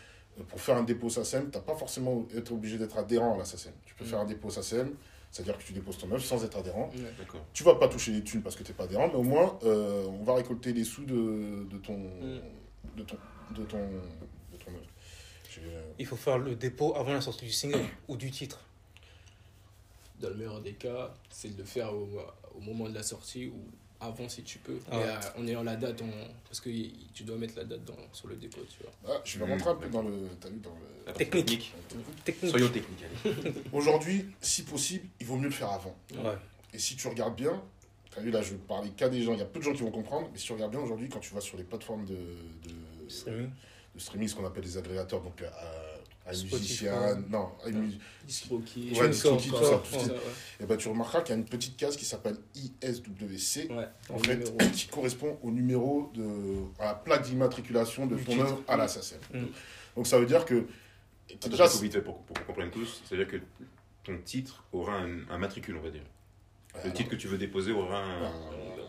pour 0.48 0.60
faire 0.60 0.76
un 0.76 0.82
dépôt 0.82 1.08
SACEM, 1.08 1.50
tu 1.50 1.56
n'as 1.56 1.62
pas 1.62 1.76
forcément 1.76 2.26
être 2.36 2.52
obligé 2.52 2.76
d'être 2.78 2.96
adhérent 2.98 3.34
à 3.34 3.38
la 3.38 3.44
SACEM. 3.44 3.72
Tu 3.84 3.94
peux 3.94 4.04
Mm. 4.04 4.08
faire 4.08 4.20
un 4.20 4.24
dépôt 4.24 4.50
SACEM, 4.50 4.94
c'est-à-dire 5.30 5.56
que 5.58 5.62
tu 5.62 5.72
déposes 5.72 5.98
ton 5.98 6.10
œuvre 6.12 6.22
sans 6.24 6.44
être 6.44 6.56
adhérent. 6.58 6.90
D'accord. 7.18 7.44
Tu 7.52 7.62
vas 7.64 7.74
pas 7.76 7.88
toucher 7.88 8.12
les 8.12 8.22
thunes 8.24 8.42
parce 8.42 8.56
que 8.56 8.62
tu 8.62 8.70
n'es 8.72 8.76
pas 8.76 8.84
adhérent, 8.84 9.08
mais 9.08 9.14
au 9.16 9.22
moins, 9.22 9.58
euh, 9.64 10.06
on 10.08 10.24
va 10.24 10.34
récolter 10.34 10.72
les 10.72 10.84
sous 10.84 11.04
de, 11.04 11.66
de 11.70 11.78
ton, 11.78 11.96
Mm. 11.98 12.40
de 12.96 13.02
ton, 13.04 13.16
de 13.50 13.62
ton, 13.64 13.78
de 13.78 14.56
ton 14.58 14.70
œuvre. 14.70 14.86
J'ai, 15.50 15.60
euh, 15.66 15.82
Il 15.98 16.06
faut 16.06 16.16
faire 16.16 16.38
le 16.38 16.56
dépôt 16.56 16.94
avant 16.96 17.12
la 17.12 17.20
sortie 17.20 17.44
du 17.46 17.52
single 17.52 17.80
ou 18.08 18.16
du 18.16 18.30
titre. 18.30 18.60
Dans 20.20 20.28
le 20.30 20.34
meilleur 20.36 20.60
des 20.60 20.72
cas, 20.74 21.14
c'est 21.30 21.50
de 21.54 21.58
le 21.58 21.64
faire 21.64 21.92
au, 21.94 22.08
au 22.56 22.60
moment 22.60 22.88
de 22.88 22.94
la 22.94 23.02
sortie 23.02 23.48
ou 23.48 23.64
avant 24.04 24.28
si 24.28 24.42
tu 24.42 24.58
peux. 24.58 24.78
Ah 24.90 24.96
euh, 24.96 25.20
en 25.38 25.46
ayant 25.46 25.62
la 25.62 25.76
date, 25.76 26.02
parce 26.46 26.60
que 26.60 26.68
y- 26.70 27.08
tu 27.12 27.24
dois 27.24 27.36
mettre 27.36 27.56
la 27.56 27.64
date 27.64 27.84
dans, 27.84 27.96
sur 28.12 28.28
le 28.28 28.36
dépôt, 28.36 28.60
tu 28.68 28.82
vois. 28.82 28.92
Ah, 29.14 29.20
je 29.24 29.38
vais 29.38 29.44
rentrer 29.44 29.70
un 29.70 29.74
peu 29.74 29.88
dans 29.88 30.02
le. 30.02 30.28
T'as 30.40 30.48
vu, 30.48 30.58
dans 30.58 30.70
le. 30.70 31.06
La 31.06 31.12
Technique. 31.12 31.72
Technique. 32.24 32.50
Soyons 32.50 32.68
techniques, 32.68 33.04
allez. 33.24 33.52
Aujourd'hui, 33.72 34.26
si 34.40 34.62
possible, 34.62 35.06
il 35.20 35.26
vaut 35.26 35.36
mieux 35.36 35.44
le 35.48 35.50
faire 35.50 35.70
avant. 35.70 35.96
Ouais. 36.12 36.36
Et 36.72 36.78
si 36.78 36.96
tu 36.96 37.06
regardes 37.08 37.36
bien, 37.36 37.62
t'as 38.14 38.20
vu 38.20 38.30
là, 38.30 38.42
je 38.42 38.54
parlais 38.54 38.90
qu'à 38.90 39.08
des 39.08 39.22
gens, 39.22 39.32
il 39.34 39.38
y 39.38 39.42
a 39.42 39.46
peu 39.46 39.58
de 39.58 39.64
gens 39.64 39.72
qui 39.72 39.82
vont 39.82 39.90
comprendre, 39.90 40.28
mais 40.32 40.38
si 40.38 40.46
tu 40.46 40.52
regardes 40.52 40.72
bien 40.72 40.80
aujourd'hui, 40.80 41.08
quand 41.08 41.20
tu 41.20 41.34
vas 41.34 41.40
sur 41.40 41.56
les 41.56 41.64
plateformes 41.64 42.04
de, 42.06 42.14
de, 42.14 43.08
Streaming. 43.08 43.50
de 43.94 44.00
streaming, 44.00 44.28
ce 44.28 44.34
qu'on 44.34 44.46
appelle 44.46 44.64
les 44.64 44.78
agrégateurs, 44.78 45.20
donc 45.20 45.42
à, 45.42 45.48
musicien, 46.32 47.22
non, 47.28 47.48
Distroki, 48.26 48.92
Ouais, 48.98 49.08
Distroki, 49.10 49.50
tout 49.50 49.56
ça, 49.56 49.82
tout 49.84 50.00
ça. 50.00 50.12
ouais. 50.12 50.18
et 50.60 50.64
ben 50.66 50.76
tu 50.76 50.88
remarqueras 50.88 51.20
qu'il 51.22 51.34
y 51.34 51.36
a 51.36 51.40
une 51.40 51.44
petite 51.46 51.76
case 51.76 51.96
qui 51.96 52.04
s'appelle 52.06 52.36
ISWC, 52.54 53.68
Ouais, 53.70 53.88
en 54.08 54.18
fait, 54.18 54.36
numéro. 54.36 54.56
qui 54.72 54.86
correspond 54.88 55.38
au 55.42 55.50
numéro 55.50 56.10
de, 56.14 56.24
à 56.78 56.86
la 56.86 56.94
plaque 56.94 57.22
d'immatriculation 57.24 58.06
de 58.06 58.16
ton 58.16 58.40
œuvre 58.40 58.62
à 58.68 58.76
la 58.76 58.88
SACEM. 58.88 59.18
Mm. 59.34 59.38
Donc 59.96 60.06
ça 60.06 60.18
veut 60.18 60.26
dire 60.26 60.44
que 60.44 60.66
déjà, 61.48 61.68
pour, 62.04 62.18
pour 62.22 62.36
qu'on 62.38 62.44
comprenne 62.44 62.70
tous. 62.70 63.02
C'est-à-dire 63.06 63.28
que 63.28 63.36
ton 64.02 64.18
titre 64.24 64.64
aura 64.72 64.94
un, 64.96 65.28
un 65.30 65.38
matricule, 65.38 65.76
on 65.78 65.82
va 65.82 65.90
dire. 65.90 66.02
Le 66.84 66.92
titre 66.92 67.10
que 67.10 67.16
tu 67.16 67.28
veux 67.28 67.38
déposer 67.38 67.70
aura 67.72 68.02
un, 68.02 68.32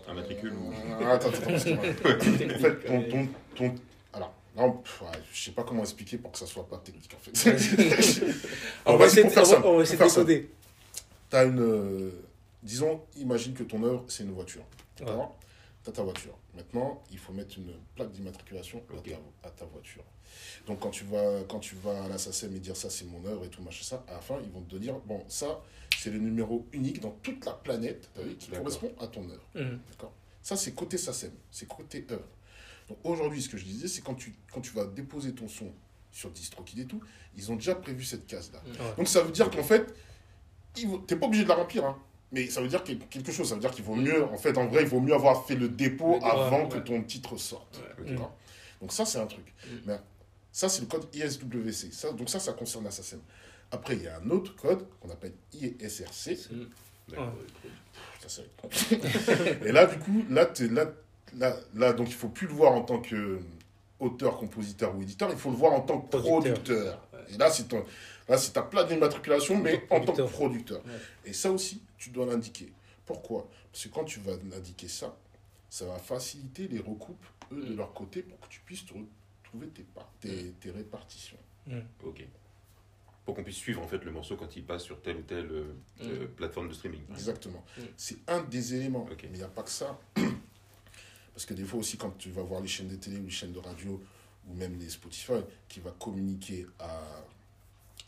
un 0.08 0.14
matricule 0.14 0.54
ou... 0.54 0.72
Ah, 1.02 1.12
Attends, 1.12 1.30
attends, 1.30 1.52
ton, 2.88 3.04
ton, 3.04 3.28
ton- 3.56 3.66
alors, 3.66 3.76
non, 4.56 4.82
je 5.34 5.44
sais 5.46 5.52
pas 5.52 5.64
comment 5.64 5.82
expliquer 5.84 6.18
pour 6.18 6.32
que 6.32 6.38
ça 6.38 6.46
soit 6.46 6.68
pas 6.68 6.78
technique 6.78 7.14
en 7.14 7.20
fait. 7.20 7.32
On 8.86 8.96
va 8.98 9.06
essayer 9.08 9.24
on 9.26 9.78
va 9.78 9.84
essayer 9.84 9.98
de 9.98 10.04
décoder. 10.04 10.50
T'as 11.30 11.46
une, 11.46 11.60
euh, 11.60 12.12
disons, 12.64 13.02
imagine 13.18 13.54
que 13.54 13.64
ton 13.64 13.84
œuvre 13.84 14.06
c'est 14.08 14.24
une 14.24 14.32
voiture. 14.34 14.64
Ouais. 15.02 15.08
T'as 15.84 15.92
ta 15.92 16.04
voiture. 16.04 16.38
Maintenant, 16.56 17.04
il 17.12 17.18
faut 17.18 17.34
mettre 17.34 17.58
une 17.58 17.74
plaque 17.96 18.12
d'immatriculation 18.12 18.82
à 18.92 19.02
ta- 19.02 19.48
à 19.48 19.52
ta 19.52 19.66
voiture. 19.66 20.04
Donc 20.68 20.80
quand 20.80 20.90
tu 20.90 21.04
vas, 21.06 21.44
quand 21.48 21.60
tu 21.60 21.76
vas 21.76 22.06
à 22.06 22.08
la 22.08 22.18
SACEM 22.18 22.56
et 22.56 22.60
dire 22.60 22.76
ça 22.76 22.90
c'est 22.90 23.06
mon 23.06 23.24
œuvre 23.26 23.46
et 23.46 23.50
tout 23.50 23.62
machin 23.62 23.84
ça, 23.84 24.04
à 24.08 24.14
la 24.14 24.20
fin 24.20 24.38
ils 24.44 24.52
vont 24.52 24.62
te 24.62 24.76
dire 24.78 24.96
bon 25.06 25.24
ça 25.28 25.62
c'est 25.98 26.10
le 26.10 26.18
numéro 26.20 26.66
unique 26.74 27.00
dans 27.00 27.12
toute 27.24 27.46
la 27.46 27.54
planète 27.54 28.10
vu, 28.18 28.36
qui 28.36 28.50
correspond 28.52 28.92
à 29.00 29.08
ton 29.08 29.30
œuvre. 29.30 29.46
Mhm. 29.54 29.80
D'accord? 29.92 30.14
Ça, 30.42 30.56
c'est 30.56 30.74
côté 30.74 30.98
SACEM, 30.98 31.32
c'est 31.52 31.68
côté 31.68 32.06
œuvre. 32.12 32.28
Donc 32.88 32.98
aujourd'hui, 33.04 33.42
ce 33.42 33.50
que 33.50 33.58
je 33.58 33.66
disais, 33.66 33.88
c'est 33.88 34.02
quand 34.02 34.14
tu, 34.16 34.34
quand 34.54 34.62
tu 34.62 34.72
vas 34.74 34.86
déposer 34.86 35.34
ton 35.34 35.48
son 35.48 35.72
sur 36.12 36.30
DistroKid 36.32 36.80
et 36.80 36.86
tout, 36.86 37.02
ils 37.36 37.52
ont 37.52 37.56
déjà 37.56 37.76
prévu 37.76 38.04
cette 38.04 38.26
case-là. 38.28 38.62
Ouais. 38.66 38.96
Donc 38.98 39.08
ça 39.08 39.22
veut 39.22 39.32
dire 39.32 39.50
qu'en 39.50 39.64
fait, 39.64 39.94
tu 40.74 40.88
n'es 40.88 41.16
pas 41.18 41.26
obligé 41.26 41.44
de 41.44 41.50
la 41.50 41.56
remplir, 41.56 41.86
hein. 41.86 41.98
mais 42.32 42.48
ça 42.48 42.62
veut 42.62 42.68
dire 42.68 42.84
quel- 42.84 43.00
quelque 43.00 43.32
chose. 43.32 43.50
Ça 43.50 43.56
veut 43.56 43.62
dire 43.62 43.72
qu'il 43.72 43.84
vaut 43.84 43.96
mieux, 43.96 44.24
en 44.26 44.38
fait, 44.38 44.58
en 44.58 44.68
vrai, 44.68 44.84
il 44.84 44.88
vaut 44.88 45.00
mieux 45.02 45.14
avoir 45.14 45.46
fait 45.46 45.56
le 45.56 45.68
dépôt 45.70 46.20
avant 46.24 46.64
ouais. 46.64 46.70
que 46.70 46.78
ton 46.78 47.02
titre 47.04 47.38
sorte. 47.38 47.82
Ouais. 48.00 48.16
Donc 48.82 48.92
ça, 48.92 49.06
c'est 49.06 49.20
un 49.20 49.26
truc. 49.26 49.54
Mm. 49.68 49.76
Mais 49.88 50.00
ça, 50.52 50.70
c'est 50.70 50.82
le 50.82 50.88
code 50.88 51.08
ISWC. 51.14 51.92
Ça, 51.92 52.12
donc 52.12 52.30
ça, 52.30 52.40
ça 52.40 52.54
concerne 52.54 52.90
SACEM. 52.90 53.20
Après, 53.72 53.96
il 53.96 54.04
y 54.04 54.08
a 54.08 54.20
un 54.20 54.30
autre 54.30 54.56
code 54.56 54.86
qu'on 55.00 55.10
appelle 55.10 55.34
ISRC. 55.54 56.38
Ça, 58.28 58.42
Et 59.66 59.72
là, 59.72 59.86
du 59.86 59.98
coup, 60.00 60.24
là, 60.30 60.46
t'es- 60.46 60.68
là, 60.68 60.86
là, 61.38 61.56
là, 61.74 61.94
donc 61.94 62.08
il 62.10 62.14
faut 62.16 62.30
plus 62.30 62.48
le 62.48 62.54
voir 62.54 62.74
en 62.74 62.82
tant 62.84 63.00
que 63.02 63.40
auteur, 64.00 64.38
compositeur 64.38 64.96
ou 64.96 65.02
éditeur, 65.02 65.30
il 65.32 65.38
faut 65.38 65.50
le 65.50 65.56
voir 65.58 65.74
en 65.74 65.82
tant 65.82 66.02
que 66.02 66.10
Producteur. 66.18 67.00
producteur. 67.00 67.08
Et 67.30 67.38
là, 67.38 67.50
c'est 67.50 67.72
là, 68.28 68.38
c'est 68.38 68.52
ta 68.54 68.62
plaque 68.62 68.90
d'immatriculation, 68.90 69.58
mais 69.58 69.84
En 69.90 69.98
en 69.98 70.06
tant 70.06 70.14
que 70.14 70.22
producteur. 70.24 70.84
Ouais. 70.86 70.92
Et 71.26 71.34
ça 71.34 71.52
aussi, 71.52 71.82
tu 71.98 72.10
dois 72.10 72.26
l'indiquer. 72.26 72.72
Pourquoi? 73.06 73.48
Parce 73.72 73.86
que 73.86 73.90
quand 73.90 74.04
tu 74.04 74.20
vas 74.20 74.34
indiquer 74.56 74.88
ça, 74.88 75.16
ça 75.70 75.86
va 75.86 75.98
faciliter 75.98 76.68
les 76.68 76.80
recoupes, 76.80 77.26
eux, 77.52 77.64
de 77.64 77.74
Mm. 77.74 77.78
leur 77.78 77.94
côté, 77.94 78.22
pour 78.22 78.40
que 78.40 78.48
tu 78.48 78.60
puisses 78.62 78.86
te 78.86 78.94
retrouver 78.94 79.68
tes, 79.68 79.84
parts, 79.84 80.12
tes, 80.20 80.52
tes 80.60 80.72
répartitions. 80.72 81.38
Ok. 82.04 82.26
Pour 83.26 83.34
qu'on 83.34 83.44
puisse 83.44 83.58
suivre 83.58 83.82
en 83.82 83.88
fait 83.88 84.04
le 84.06 84.12
morceau 84.12 84.36
quand 84.36 84.56
il 84.56 84.64
passe 84.64 84.84
sur 84.84 85.02
telle 85.02 85.18
ou 85.18 85.22
telle 85.24 85.50
euh, 86.04 86.28
plateforme 86.36 86.68
de 86.70 86.74
streaming. 86.74 87.02
Exactement. 87.12 87.64
Mm. 87.78 87.82
C'est 87.98 88.18
un 88.28 88.44
des 88.44 88.76
éléments. 88.76 89.08
Mais 89.10 89.16
il 89.24 89.38
n'y 89.38 89.42
a 89.44 89.48
pas 89.48 89.64
que 89.64 89.72
ça. 89.72 90.00
Parce 91.36 91.46
que 91.46 91.54
des 91.54 91.66
fois 91.66 91.80
aussi, 91.80 91.98
quand 91.98 92.18
tu 92.18 92.32
vas 92.32 92.42
voir 92.44 92.62
les 92.62 92.68
chaînes 92.68 92.88
de 92.88 92.96
télé 92.96 93.18
ou 93.20 93.26
les 93.26 93.30
chaînes 93.30 93.52
de 93.52 93.60
radio, 93.60 94.02
ou 94.50 94.54
même 94.56 94.80
les 94.80 94.90
Spotify, 94.90 95.34
qui 95.68 95.80
va 95.82 95.92
communiquer 95.92 96.66
à, 96.80 96.86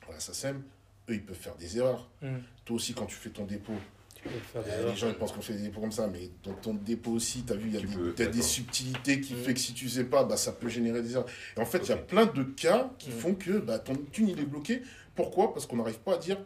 à 0.07 0.11
la 0.11 0.19
SACEM, 0.19 0.63
eux, 1.09 1.13
ils 1.13 1.23
peuvent 1.23 1.35
faire 1.35 1.55
des 1.55 1.77
erreurs. 1.77 2.09
Mm. 2.21 2.37
Toi 2.65 2.75
aussi, 2.77 2.93
quand 2.93 3.05
tu 3.05 3.15
fais 3.15 3.29
ton 3.29 3.43
dépôt, 3.45 3.73
Tu 4.15 4.23
peux 4.29 4.39
faire 4.39 4.63
des 4.63 4.69
euh, 4.69 4.79
erreurs. 4.79 4.89
les 4.91 4.95
gens 4.97 5.07
ils 5.09 5.15
pensent 5.15 5.33
qu'on 5.33 5.41
fait 5.41 5.53
des 5.55 5.63
dépôts 5.63 5.81
comme 5.81 5.91
ça, 5.91 6.07
mais 6.07 6.29
dans 6.43 6.53
ton 6.53 6.73
dépôt 6.73 7.11
aussi, 7.11 7.43
tu 7.43 7.51
as 7.51 7.57
vu, 7.57 7.67
il 7.69 7.73
y 7.75 7.77
a, 7.77 7.81
des, 7.81 7.87
peux, 7.87 8.13
des 8.27 8.41
subtilités 8.41 9.19
qui 9.19 9.33
Mm. 9.33 9.43
fait 9.43 9.53
que 9.53 9.59
si 9.59 9.73
tu 9.73 9.89
sais 9.89 10.05
pas, 10.05 10.23
bah, 10.23 10.37
ça 10.37 10.53
peut 10.53 10.69
générer 10.69 11.01
des 11.01 11.11
erreurs. 11.13 11.27
Et 11.57 11.59
en 11.59 11.65
fait, 11.65 11.79
il 11.79 11.89
y 11.89 11.93
a 11.93 11.97
plein 11.97 12.25
de 12.27 12.43
cas 12.43 12.89
qui 12.97 13.09
Mm. 13.09 13.13
font 13.19 13.35
que 13.35 13.57
bah, 13.59 13.77
ton 13.79 13.95
thune, 14.11 14.29
il 14.29 14.39
est 14.39 14.45
bloqué. 14.45 14.83
Pourquoi? 15.15 15.53
Parce 15.53 15.65
qu'on 15.65 15.75
n'arrive 15.77 15.99
pas 15.99 16.15
à 16.15 16.17
dire 16.17 16.37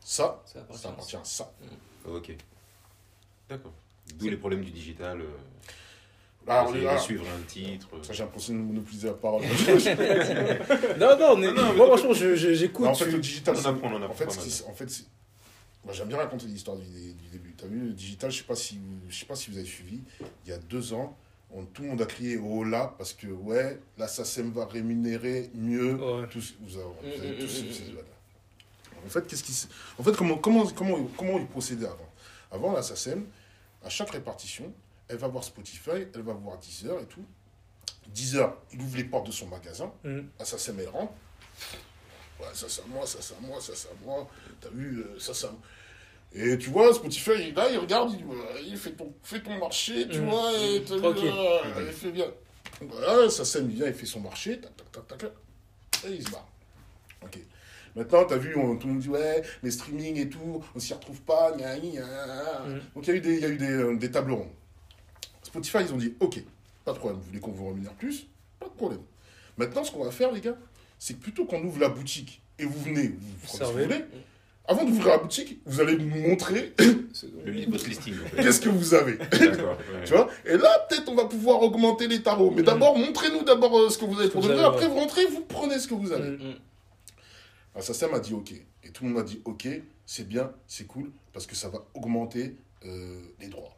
ça, 0.00 0.40
Ça 0.46 0.60
appartient 0.60 0.82
ça 0.82 0.88
à 0.88 0.92
appartient 0.92 1.16
à 1.16 1.24
ça. 1.24 1.52
Ok. 2.06 2.36
D'accord. 3.48 3.72
D'où 4.16 4.28
les 4.28 4.36
problèmes 4.36 4.62
du 4.64 4.70
digital. 4.70 5.20
euh, 5.20 5.26
Ah, 6.48 6.66
on 6.68 6.74
est 6.74 6.98
suivre 6.98 7.24
un 7.26 7.42
titre. 7.46 7.88
Ça, 8.02 8.12
j'ai 8.12 8.22
l'impression 8.22 8.54
de 8.54 8.58
monopoliser 8.60 9.08
la 9.08 9.14
parole. 9.14 9.42
Non, 10.98 11.18
non, 11.18 11.36
mais, 11.36 11.52
Non, 11.52 11.74
moi, 11.74 11.86
franchement, 11.86 12.12
j'écoute. 12.14 12.86
En 12.86 12.94
fait, 12.94 13.04
tu- 13.06 13.10
le 13.12 13.18
digital, 13.18 13.54
On 13.56 13.64
apprend, 13.66 13.88
on 13.88 13.92
en 13.94 13.96
en 13.98 14.02
apprend 14.02 14.14
fait, 14.14 14.64
en 14.68 14.74
fait, 14.74 15.04
moi, 15.84 15.94
j'aime 15.94 16.08
bien 16.08 16.16
raconter 16.18 16.46
l'histoire 16.46 16.76
du, 16.76 16.84
du 16.84 17.28
début. 17.32 17.54
T'as 17.56 17.66
vu, 17.66 17.80
le 17.80 17.92
digital, 17.92 18.30
je 18.30 18.38
sais 18.38 18.44
pas 18.44 18.54
si, 18.56 18.78
je 19.08 19.16
sais 19.18 19.26
pas 19.26 19.34
si 19.36 19.50
vous 19.50 19.56
avez 19.58 19.66
suivi. 19.66 20.00
Il 20.44 20.50
y 20.50 20.52
a 20.52 20.58
deux 20.58 20.92
ans, 20.92 21.16
on- 21.54 21.64
tout 21.64 21.82
le 21.82 21.88
monde 21.88 22.02
a 22.02 22.06
crié 22.06 22.36
au 22.36 22.64
là 22.64 22.94
parce 22.98 23.12
que 23.12 23.26
ouais, 23.26 23.78
la 23.96 24.08
SACEM 24.08 24.50
va 24.52 24.66
rémunérer 24.66 25.50
mieux. 25.54 25.94
Ouais. 25.94 26.26
Tous, 26.30 26.54
vous 26.60 26.76
avez, 26.76 26.84
vous 27.16 27.22
avez 27.24 27.38
tous 27.38 27.48
ces-. 27.48 27.64
En 29.06 29.08
fait, 29.08 29.26
qu'est-ce 29.26 29.44
qui, 29.44 29.68
en 29.98 30.02
fait, 30.02 30.16
comment, 30.16 30.36
comment, 30.38 30.66
comment, 30.66 30.98
comment 31.16 31.38
ils 31.38 31.46
procédaient 31.46 31.86
avant? 31.86 32.08
Avant, 32.50 32.72
la 32.72 32.82
SACEM, 32.82 33.24
à 33.84 33.88
chaque 33.88 34.10
répartition, 34.10 34.72
elle 35.08 35.16
va 35.16 35.28
voir 35.28 35.44
Spotify, 35.44 36.06
elle 36.14 36.22
va 36.22 36.32
voir 36.34 36.58
Deezer 36.58 37.00
et 37.00 37.06
tout. 37.06 37.24
Deezer, 38.08 38.56
il 38.72 38.80
ouvre 38.80 38.96
les 38.96 39.04
portes 39.04 39.26
de 39.26 39.32
son 39.32 39.46
magasin. 39.46 39.92
Mm. 40.04 40.20
SACEM, 40.42 40.80
elle 40.80 40.88
rentre. 40.88 41.12
Ouais, 42.40 42.46
ça, 42.54 42.66
c'est 42.68 42.82
à 42.82 42.86
moi, 42.86 43.06
ça, 43.06 43.18
c'est 43.20 43.34
à 43.34 43.40
moi, 43.40 43.60
ça, 43.60 43.72
c'est 43.74 43.88
à 43.88 43.92
moi. 44.04 44.28
T'as 44.60 44.68
vu, 44.70 45.00
euh, 45.00 45.18
ça, 45.18 45.34
ça. 45.34 45.52
Et 46.32 46.56
tu 46.58 46.70
vois, 46.70 46.92
Spotify, 46.94 47.52
là, 47.52 47.68
il 47.70 47.78
regarde, 47.78 48.12
il 48.12 48.24
il 48.72 48.76
fait 48.76 48.92
ton, 48.92 49.12
fais 49.22 49.40
ton 49.42 49.58
marché, 49.58 50.06
tu 50.08 50.20
Mm. 50.20 50.28
vois, 50.28 50.52
et 50.58 50.82
t'as 50.82 50.94
vu, 50.96 51.00
Tranquille. 51.02 51.24
là, 51.34 51.62
il 51.86 51.92
fait 51.92 52.10
bien. 52.12 52.26
Voilà, 52.80 53.28
SACEM, 53.28 53.68
il 53.70 53.76
vient, 53.76 53.86
il 53.88 53.94
fait 53.94 54.06
son 54.06 54.20
marché, 54.20 54.60
tac, 54.60 54.72
tac, 54.92 55.06
tac, 55.08 55.18
tac, 55.18 55.32
et 56.06 56.12
il 56.14 56.24
se 56.24 56.30
barre. 56.30 56.46
Ok. 57.24 57.38
Maintenant, 57.96 58.24
t'as 58.24 58.36
vu, 58.36 58.54
on- 58.56 58.76
tout 58.76 58.86
le 58.86 58.92
monde 58.92 59.02
dit, 59.02 59.08
ouais, 59.08 59.42
les 59.64 59.70
streaming 59.72 60.16
et 60.18 60.28
tout, 60.28 60.62
on 60.76 60.78
s'y 60.78 60.94
retrouve 60.94 61.20
pas, 61.22 61.50
gna, 61.56 61.76
gna, 61.78 61.90
gna. 62.02 62.60
Mm. 62.66 62.80
Donc, 62.94 63.06
il 63.06 63.08
y 63.08 63.10
a 63.10 63.14
eu, 63.16 63.20
des, 63.20 63.38
y 63.40 63.44
a 63.44 63.48
eu 63.48 63.56
des, 63.56 63.70
euh, 63.72 63.96
des 63.96 64.10
tables 64.10 64.32
rondes. 64.32 64.50
Spotify, 65.48 65.78
ils 65.80 65.92
ont 65.92 65.96
dit, 65.98 66.14
ok, 66.20 66.42
pas 66.84 66.92
de 66.92 66.98
problème, 66.98 67.18
vous 67.20 67.26
voulez 67.26 67.40
qu'on 67.40 67.50
vous 67.52 67.68
rémunère 67.68 67.92
plus 67.94 68.26
Pas 68.60 68.66
de 68.66 68.72
problème. 68.72 69.00
Maintenant, 69.56 69.82
ce 69.84 69.90
qu'on 69.90 70.04
va 70.04 70.10
faire, 70.10 70.30
les 70.32 70.40
gars, 70.40 70.56
c'est 70.98 71.14
que 71.14 71.20
plutôt 71.22 71.44
qu'on 71.46 71.62
ouvre 71.64 71.80
la 71.80 71.88
boutique 71.88 72.42
et 72.58 72.64
vous 72.64 72.80
venez, 72.82 73.08
vous 73.08 73.16
prenez 73.42 73.46
ce 73.46 73.58
que 73.58 73.64
vous 73.64 73.72
servez. 73.78 73.84
voulez, 73.84 74.04
avant 74.66 74.84
d'ouvrir 74.84 75.06
la 75.08 75.18
boutique, 75.18 75.58
vous 75.64 75.80
allez 75.80 75.96
nous 75.96 76.28
montrer 76.28 76.74
Le 76.78 77.50
listing. 77.52 78.14
qu'est-ce 78.36 78.60
que 78.60 78.68
vous 78.68 78.94
avez. 78.94 79.12
Ouais. 79.14 79.28
Tu 80.04 80.12
vois 80.12 80.28
Et 80.44 80.56
là, 80.56 80.86
peut-être, 80.88 81.08
on 81.08 81.14
va 81.14 81.24
pouvoir 81.24 81.62
augmenter 81.62 82.06
les 82.06 82.22
tarots. 82.22 82.50
Mais 82.50 82.62
Mm. 82.62 82.66
d'abord, 82.66 82.96
montrez-nous 82.98 83.42
d'abord 83.44 83.76
euh, 83.78 83.88
ce 83.90 83.96
que 83.98 84.04
vous 84.04 84.20
avez 84.20 84.28
pour 84.28 84.44
Après, 84.50 84.86
vous 84.88 84.94
rentrez, 84.94 85.24
vous 85.26 85.40
prenez 85.48 85.78
ce 85.78 85.88
que 85.88 85.94
vous 85.94 86.12
avez. 86.12 86.30
Mm. 86.32 86.54
Ah, 87.74 87.80
ça, 87.80 87.94
ça 87.94 88.08
m'a 88.08 88.20
dit 88.20 88.34
OK. 88.34 88.52
Et 88.84 88.90
tout 88.90 89.04
le 89.04 89.10
monde 89.10 89.18
m'a 89.18 89.24
dit 89.24 89.40
OK, 89.46 89.66
c'est 90.04 90.28
bien, 90.28 90.50
c'est 90.66 90.86
cool, 90.86 91.10
parce 91.32 91.46
que 91.46 91.54
ça 91.56 91.68
va 91.70 91.84
augmenter 91.94 92.56
euh, 92.84 93.20
les 93.40 93.48
droits. 93.48 93.74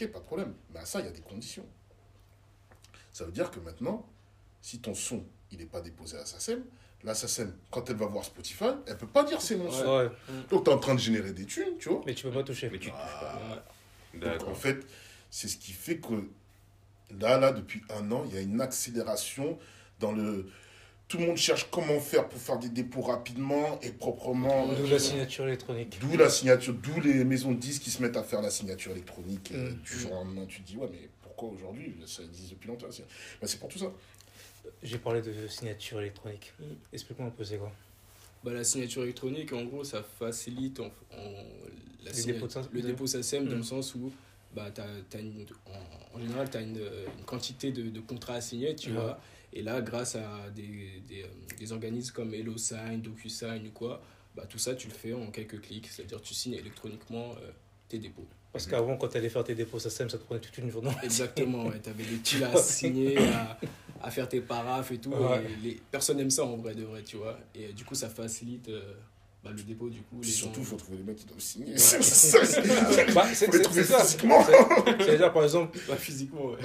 OK, 0.00 0.08
pas 0.08 0.18
de 0.18 0.24
problème. 0.24 0.54
Mais 0.72 0.80
à 0.80 0.84
ça, 0.84 1.00
il 1.00 1.06
y 1.06 1.08
a 1.08 1.12
des 1.12 1.20
conditions. 1.20 1.66
Ça 3.12 3.24
veut 3.24 3.32
dire 3.32 3.50
que 3.50 3.58
maintenant, 3.60 4.06
si 4.60 4.80
ton 4.80 4.94
son, 4.94 5.24
il 5.50 5.58
n'est 5.58 5.66
pas 5.66 5.80
déposé 5.80 6.16
à 6.16 6.24
SACEM, 6.24 6.62
la 7.04 7.14
SACEM, 7.14 7.54
quand 7.70 7.88
elle 7.90 7.96
va 7.96 8.06
voir 8.06 8.24
Spotify, 8.24 8.70
elle 8.86 8.96
peut 8.96 9.06
pas 9.06 9.24
dire 9.24 9.40
c'est 9.40 9.56
mon 9.56 9.70
son. 9.70 9.98
Ouais, 9.98 10.10
Donc, 10.50 10.64
tu 10.64 10.70
es 10.70 10.74
en 10.74 10.78
train 10.78 10.94
de 10.94 11.00
générer 11.00 11.32
des 11.32 11.46
thunes, 11.46 11.78
tu 11.78 11.88
vois. 11.88 12.02
mais 12.06 12.14
tu 12.14 12.24
peux 12.24 12.32
pas 12.32 12.42
toucher. 12.42 12.68
Mais 12.70 12.78
tu 12.78 12.90
touches 12.90 12.98
pas. 13.20 13.64
Donc, 14.14 14.48
en 14.48 14.54
fait, 14.54 14.86
c'est 15.30 15.48
ce 15.48 15.56
qui 15.56 15.72
fait 15.72 15.98
que 15.98 16.28
là, 17.18 17.38
là, 17.38 17.52
depuis 17.52 17.82
un 17.90 18.10
an, 18.10 18.24
il 18.26 18.34
y 18.34 18.38
a 18.38 18.40
une 18.40 18.60
accélération 18.60 19.58
dans 20.00 20.12
le. 20.12 20.50
Tout 21.08 21.16
le 21.16 21.26
monde 21.26 21.36
cherche 21.38 21.68
comment 21.70 21.98
faire 22.00 22.28
pour 22.28 22.38
faire 22.38 22.58
des 22.58 22.68
dépôts 22.68 23.00
rapidement 23.00 23.80
et 23.80 23.90
proprement. 23.90 24.66
D'où 24.74 24.86
la 24.86 24.98
signature 24.98 25.46
électronique. 25.46 25.98
D'où 26.00 26.16
la 26.18 26.28
signature, 26.28 26.74
d'où 26.74 27.00
les 27.00 27.24
maisons 27.24 27.52
de 27.52 27.58
disques 27.58 27.82
qui 27.82 27.90
se 27.90 28.02
mettent 28.02 28.18
à 28.18 28.22
faire 28.22 28.42
la 28.42 28.50
signature 28.50 28.92
électronique. 28.92 29.50
Mm. 29.52 29.72
du 29.82 29.98
jour 29.98 30.12
au 30.12 30.14
lendemain, 30.16 30.44
tu 30.46 30.60
te 30.60 30.66
dis, 30.66 30.76
ouais, 30.76 30.88
mais 30.92 31.08
pourquoi 31.22 31.48
aujourd'hui 31.48 31.94
Ça 32.06 32.22
existe 32.22 32.50
depuis 32.50 32.68
longtemps. 32.68 32.88
C'est 32.90 33.04
ben, 33.40 33.46
c'est 33.46 33.58
pour 33.58 33.70
tout 33.70 33.78
ça. 33.78 33.90
J'ai 34.82 34.98
parlé 34.98 35.22
de 35.22 35.48
signature 35.48 35.98
électronique. 36.00 36.52
Explique-moi 36.92 37.28
un 37.28 37.30
peu 37.30 37.42
c'est 37.42 37.56
quoi? 37.56 37.72
Bah, 38.44 38.52
la 38.52 38.62
signature 38.62 39.02
électronique, 39.02 39.52
en 39.54 39.64
gros, 39.64 39.84
ça 39.84 40.02
facilite 40.18 40.78
en, 40.80 40.86
en- 40.86 40.90
la 42.04 42.10
Le 42.10 42.14
signa- 42.14 42.34
dépôt 42.34 42.46
de 42.48 42.52
sa- 42.52 42.62
le 42.70 42.82
dépôt 42.82 43.06
SACEM 43.06 43.48
dans 43.48 43.56
le 43.56 43.62
sens 43.62 43.94
où, 43.94 44.12
bah, 44.54 44.70
t'as, 44.72 44.84
t'as 45.08 45.20
une, 45.20 45.46
en, 45.66 46.18
en 46.18 46.20
général, 46.20 46.50
tu 46.50 46.58
as 46.58 46.60
une, 46.60 46.76
une 46.76 47.24
quantité 47.24 47.72
de, 47.72 47.88
de 47.88 48.00
contrats 48.00 48.34
à 48.34 48.40
signer, 48.42 48.76
tu 48.76 48.90
vois. 48.90 49.18
Et 49.52 49.62
là, 49.62 49.80
grâce 49.80 50.16
à 50.16 50.50
des, 50.54 51.02
des, 51.08 51.22
euh, 51.22 51.26
des 51.58 51.72
organismes 51.72 52.12
comme 52.12 52.34
HelloSign, 52.34 53.00
DocuSign 53.00 53.66
ou 53.66 53.70
quoi, 53.70 54.02
bah, 54.36 54.44
tout 54.48 54.58
ça, 54.58 54.74
tu 54.74 54.88
le 54.88 54.94
fais 54.94 55.12
en 55.12 55.30
quelques 55.30 55.60
clics. 55.60 55.88
C'est-à-dire 55.88 56.20
tu 56.22 56.34
signes 56.34 56.54
électroniquement 56.54 57.32
euh, 57.42 57.50
tes 57.88 57.98
dépôts. 57.98 58.26
Parce 58.52 58.66
qu'avant, 58.66 58.96
quand 58.96 59.08
tu 59.08 59.18
allais 59.18 59.28
faire 59.28 59.44
tes 59.44 59.54
dépôts 59.54 59.78
SACEM, 59.78 60.08
ça 60.08 60.18
te 60.18 60.24
prenait 60.24 60.40
toute 60.40 60.56
une 60.58 60.70
journée. 60.70 60.90
Exactement, 61.02 61.66
ouais. 61.66 61.80
Tu 61.82 61.90
avais 61.90 62.04
des 62.04 62.18
tuiles 62.22 62.44
à 62.44 62.56
signer, 62.56 63.18
à, 63.18 63.58
à 64.02 64.10
faire 64.10 64.28
tes 64.28 64.40
paraphes 64.40 64.90
et 64.90 64.98
tout. 64.98 65.10
Ouais. 65.10 65.44
Et 65.44 65.62
les, 65.62 65.80
personne 65.90 66.16
n'aime 66.16 66.30
ça 66.30 66.44
en 66.44 66.56
vrai 66.56 66.74
de 66.74 66.84
vrai, 66.84 67.02
tu 67.02 67.16
vois. 67.16 67.38
Et 67.54 67.66
euh, 67.66 67.72
du 67.72 67.84
coup, 67.84 67.94
ça 67.94 68.08
facilite 68.08 68.68
euh, 68.68 68.94
bah, 69.48 69.54
le 69.56 69.62
dépôt, 69.62 69.88
du 69.88 70.00
coup. 70.02 70.20
Les 70.22 70.28
surtout, 70.28 70.60
il 70.60 70.64
gens- 70.64 70.70
faut 70.70 70.76
trouver 70.76 70.98
les 70.98 71.02
mecs 71.04 71.16
qui 71.16 71.24
doivent 71.26 71.40
signer. 71.40 71.72
C'est 71.76 72.02
ça, 72.02 72.44
c'est- 72.44 72.62
Bah, 73.14 73.24
c'est 73.32 73.46
trouver 73.62 73.82
c'est 73.82 73.92
ça. 73.92 74.00
physiquement. 74.00 74.44
C'est- 74.44 75.04
C'est-à-dire, 75.04 75.32
par 75.32 75.42
exemple, 75.44 75.78
Ouais, 75.88 75.96
physiquement, 75.96 76.46
ouais. 76.46 76.56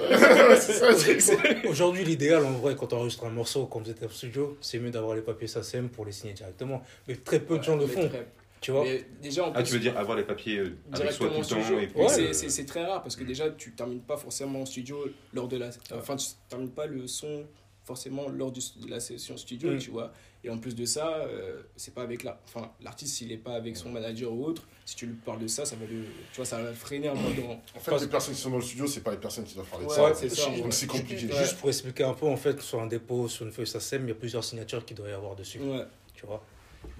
c'est 0.58 0.72
ça, 0.74 0.94
c'est- 0.96 1.20
c'est- 1.20 1.66
aujourd'hui, 1.68 2.04
l'idéal, 2.04 2.44
en 2.44 2.52
vrai, 2.52 2.76
quand 2.76 2.92
on 2.92 2.98
enregistre 2.98 3.24
un 3.24 3.30
morceau, 3.30 3.66
quand 3.66 3.80
vous 3.80 3.90
êtes 3.90 4.02
en 4.02 4.08
studio, 4.08 4.56
c'est 4.60 4.78
mieux 4.78 4.90
d'avoir 4.90 5.14
les 5.16 5.22
papiers 5.22 5.46
SACEM 5.48 5.88
pour 5.88 6.04
les 6.04 6.12
signer 6.12 6.32
directement. 6.34 6.82
Mais 7.08 7.16
très 7.16 7.40
peu 7.40 7.58
de 7.58 7.62
gens 7.62 7.76
le 7.76 7.86
font, 7.86 8.08
très- 8.08 8.26
tu 8.60 8.70
vois. 8.70 8.84
Mais 8.84 9.04
déjà, 9.22 9.44
Ah, 9.54 9.58
plus, 9.60 9.64
tu 9.64 9.72
veux 9.74 9.78
dire 9.80 9.98
avoir 9.98 10.16
les 10.16 10.24
papiers 10.24 10.58
euh, 10.58 10.76
avec 10.92 11.12
soi 11.12 11.28
tout 11.28 11.34
directement 11.34 11.34
le 11.34 11.36
en 11.36 11.42
temps 11.42 11.78
et 11.78 12.20
Ouais. 12.20 12.28
euh, 12.30 12.32
c'est 12.32 12.64
très 12.66 12.84
rare 12.84 13.02
parce 13.02 13.14
que 13.16 13.24
déjà, 13.24 13.50
tu 13.50 13.72
termines 13.72 14.00
pas 14.00 14.16
forcément 14.16 14.62
en 14.62 14.66
studio 14.66 15.04
lors 15.32 15.48
de 15.48 15.56
la. 15.58 15.70
Enfin, 15.94 16.16
tu 16.16 16.28
termines 16.48 16.70
pas 16.70 16.86
le 16.86 17.06
son 17.06 17.44
forcément 17.84 18.28
lors 18.28 18.50
du- 18.50 18.60
de 18.84 18.90
la 18.90 18.98
session 19.00 19.36
studio, 19.36 19.72
Mm. 19.72 19.78
tu 19.78 19.90
vois. 19.90 20.12
Et 20.42 20.50
en 20.50 20.58
plus 20.58 20.74
de 20.74 20.84
ça, 20.84 21.16
euh, 21.18 21.62
c'est 21.76 21.94
pas 21.94 22.02
avec 22.02 22.22
la. 22.22 22.40
Enfin, 22.46 22.70
l'artiste, 22.82 23.14
s'il 23.16 23.30
est 23.32 23.36
pas 23.38 23.54
avec 23.54 23.76
son 23.76 23.90
manager 23.90 24.32
ou 24.32 24.44
autre, 24.44 24.62
si 24.84 24.94
tu 24.96 25.06
lui 25.06 25.14
parles 25.14 25.38
de 25.38 25.46
ça, 25.46 25.64
ça 25.64 25.76
va 25.76 25.86
le. 25.86 26.02
Tu 26.32 26.36
vois, 26.36 26.44
ça 26.44 26.60
va 26.62 26.68
le 26.70 26.74
freiner 26.74 27.08
un 27.08 27.14
peu 27.14 27.40
dans. 27.40 27.52
En 27.52 27.80
fait, 27.80 27.98
les 28.00 28.08
personnes 28.08 28.34
qui 28.34 28.40
sont 28.40 28.50
dans 28.50 28.56
le 28.56 28.62
studio, 28.62 28.86
c'est 28.86 29.00
pas 29.02 29.10
les 29.12 29.16
personnes 29.18 29.44
qui 29.44 29.54
doivent 29.54 29.66
parler 29.68 29.86
de 29.86 29.90
Ouais, 29.90 29.96
ça. 29.96 30.14
c'est 30.14 30.28
ça, 30.28 30.50
Donc 30.50 30.64
ouais. 30.66 30.70
c'est 30.72 30.86
compliqué. 30.86 31.26
Ouais. 31.26 31.38
Juste 31.38 31.56
pour 31.58 31.68
expliquer 31.68 32.04
un 32.04 32.14
peu, 32.14 32.26
en 32.26 32.36
fait, 32.36 32.60
sur 32.60 32.80
un 32.80 32.86
dépôt, 32.86 33.28
sur 33.28 33.46
une 33.46 33.52
feuille 33.52 33.66
SACEM, 33.66 34.04
il 34.04 34.08
y 34.08 34.12
a 34.12 34.14
plusieurs 34.14 34.44
signatures 34.44 34.84
qu'il 34.84 34.96
doit 34.96 35.08
y 35.08 35.12
avoir 35.12 35.34
dessus. 35.36 35.60
Ouais. 35.60 35.84
tu 36.14 36.26
vois. 36.26 36.44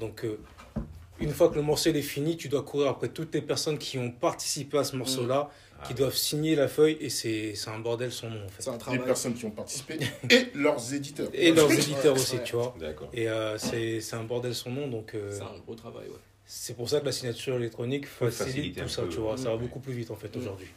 Donc, 0.00 0.24
euh, 0.24 0.38
une 1.20 1.30
fois 1.30 1.48
que 1.48 1.54
le 1.54 1.62
morceau 1.62 1.90
est 1.90 2.02
fini, 2.02 2.36
tu 2.36 2.48
dois 2.48 2.62
courir 2.62 2.88
après 2.88 3.08
toutes 3.08 3.32
les 3.34 3.42
personnes 3.42 3.78
qui 3.78 3.98
ont 3.98 4.10
participé 4.10 4.78
à 4.78 4.84
ce 4.84 4.96
morceau-là, 4.96 5.50
Ah. 5.80 5.86
qui 5.86 5.94
doivent 5.94 6.14
signer 6.16 6.54
la 6.54 6.68
feuille, 6.68 6.96
et 7.00 7.10
c'est 7.10 7.54
c'est 7.54 7.68
un 7.70 7.78
bordel 7.78 8.10
son 8.12 8.30
nom, 8.30 8.44
en 8.44 8.48
fait. 8.48 8.62
C'est 8.62 8.70
un 8.70 8.74
Les 8.74 8.78
travail. 8.78 9.00
personnes 9.04 9.34
qui 9.34 9.44
ont 9.44 9.50
participé 9.50 9.98
et 10.30 10.50
leurs 10.54 10.94
éditeurs. 10.94 11.28
Et 11.32 11.52
leurs 11.52 11.70
éditeurs 11.72 12.14
aussi, 12.14 12.36
tu 12.44 12.56
vois. 12.56 12.74
D'accord. 12.78 13.08
Et 13.12 13.28
euh, 13.28 13.58
c'est 13.58 14.00
c'est 14.00 14.16
un 14.16 14.24
bordel 14.24 14.54
son 14.54 14.70
nom, 14.70 14.88
donc 14.88 15.14
euh, 15.14 15.32
C'est 15.32 15.42
un 15.42 15.58
gros 15.64 15.74
travail, 15.74 16.06
ouais. 16.08 16.14
c'est 16.46 16.74
pour 16.76 16.88
ça 16.88 17.00
que 17.00 17.04
la 17.06 17.12
signature 17.12 17.56
électronique 17.56 18.06
facilite 18.06 18.80
tout 18.80 18.88
ça, 18.88 19.02
peu, 19.02 19.08
tu 19.08 19.18
vois. 19.18 19.36
Ça 19.36 19.44
va 19.50 19.56
ouais. 19.56 19.62
beaucoup 19.62 19.80
plus 19.80 19.92
vite, 19.92 20.10
en 20.10 20.16
fait, 20.16 20.34
Mm. 20.34 20.40
aujourd'hui. 20.40 20.68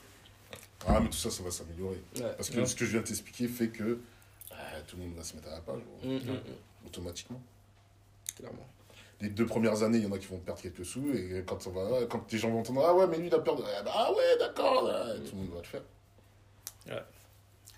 Ah, 0.88 1.00
mais 1.00 1.10
tout 1.10 1.18
ça, 1.18 1.30
ça 1.32 1.44
va 1.44 1.52
s'améliorer. 1.52 2.02
Ouais. 2.18 2.22
Parce 2.38 2.50
que 2.50 2.60
Ouais. 2.60 2.66
ce 2.66 2.76
que 2.76 2.86
je 2.86 2.92
viens 2.92 3.02
de 3.02 3.06
t'expliquer 3.08 3.48
fait 3.48 3.68
que 3.70 3.84
euh, 3.84 4.56
tout 4.88 4.96
le 4.98 5.04
monde 5.04 5.16
va 5.16 5.24
se 5.24 5.36
mettre 5.36 5.48
à 5.50 5.52
la 5.52 5.62
page, 5.62 5.82
Mm, 6.04 6.10
mm, 6.10 6.18
mm. 6.18 6.88
automatiquement. 6.88 7.42
Clairement. 8.38 8.68
Les 9.20 9.30
deux 9.30 9.46
premières 9.48 9.82
années, 9.82 9.98
il 9.98 10.04
y 10.04 10.08
en 10.08 10.12
a 10.12 10.20
qui 10.20 10.28
vont 10.28 10.38
perdre 10.38 10.62
quelques 10.62 10.86
sous, 10.86 11.12
et 11.12 11.44
quand, 11.46 11.66
on 11.66 11.72
va, 11.72 12.06
quand 12.06 12.32
les 12.32 12.38
gens 12.38 12.52
vont 12.52 12.60
entendre 12.60 12.86
Ah 12.86 12.94
ouais, 12.94 13.08
mais 13.08 13.18
lui, 13.18 13.28
il 13.28 13.34
a 13.34 13.40
perdu. 13.40 13.64
Ah, 13.66 13.82
bah, 13.84 13.92
ah 13.96 14.12
ouais, 14.12 14.38
d'accord, 14.40 14.84
là, 14.84 15.16
tout 15.16 15.36
le 15.36 15.42
monde 15.42 15.52
va 15.54 15.58
le 15.58 15.64
faire. 15.64 15.82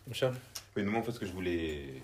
Mon 0.06 0.14
cher 0.14 0.32
Oui, 0.76 0.84
mais 0.84 0.92
moi, 0.92 1.00
en 1.00 1.04
fait, 1.04 1.14
ce 1.14 1.20
que 1.20 1.26
je 1.26 1.32
voulais 1.32 2.02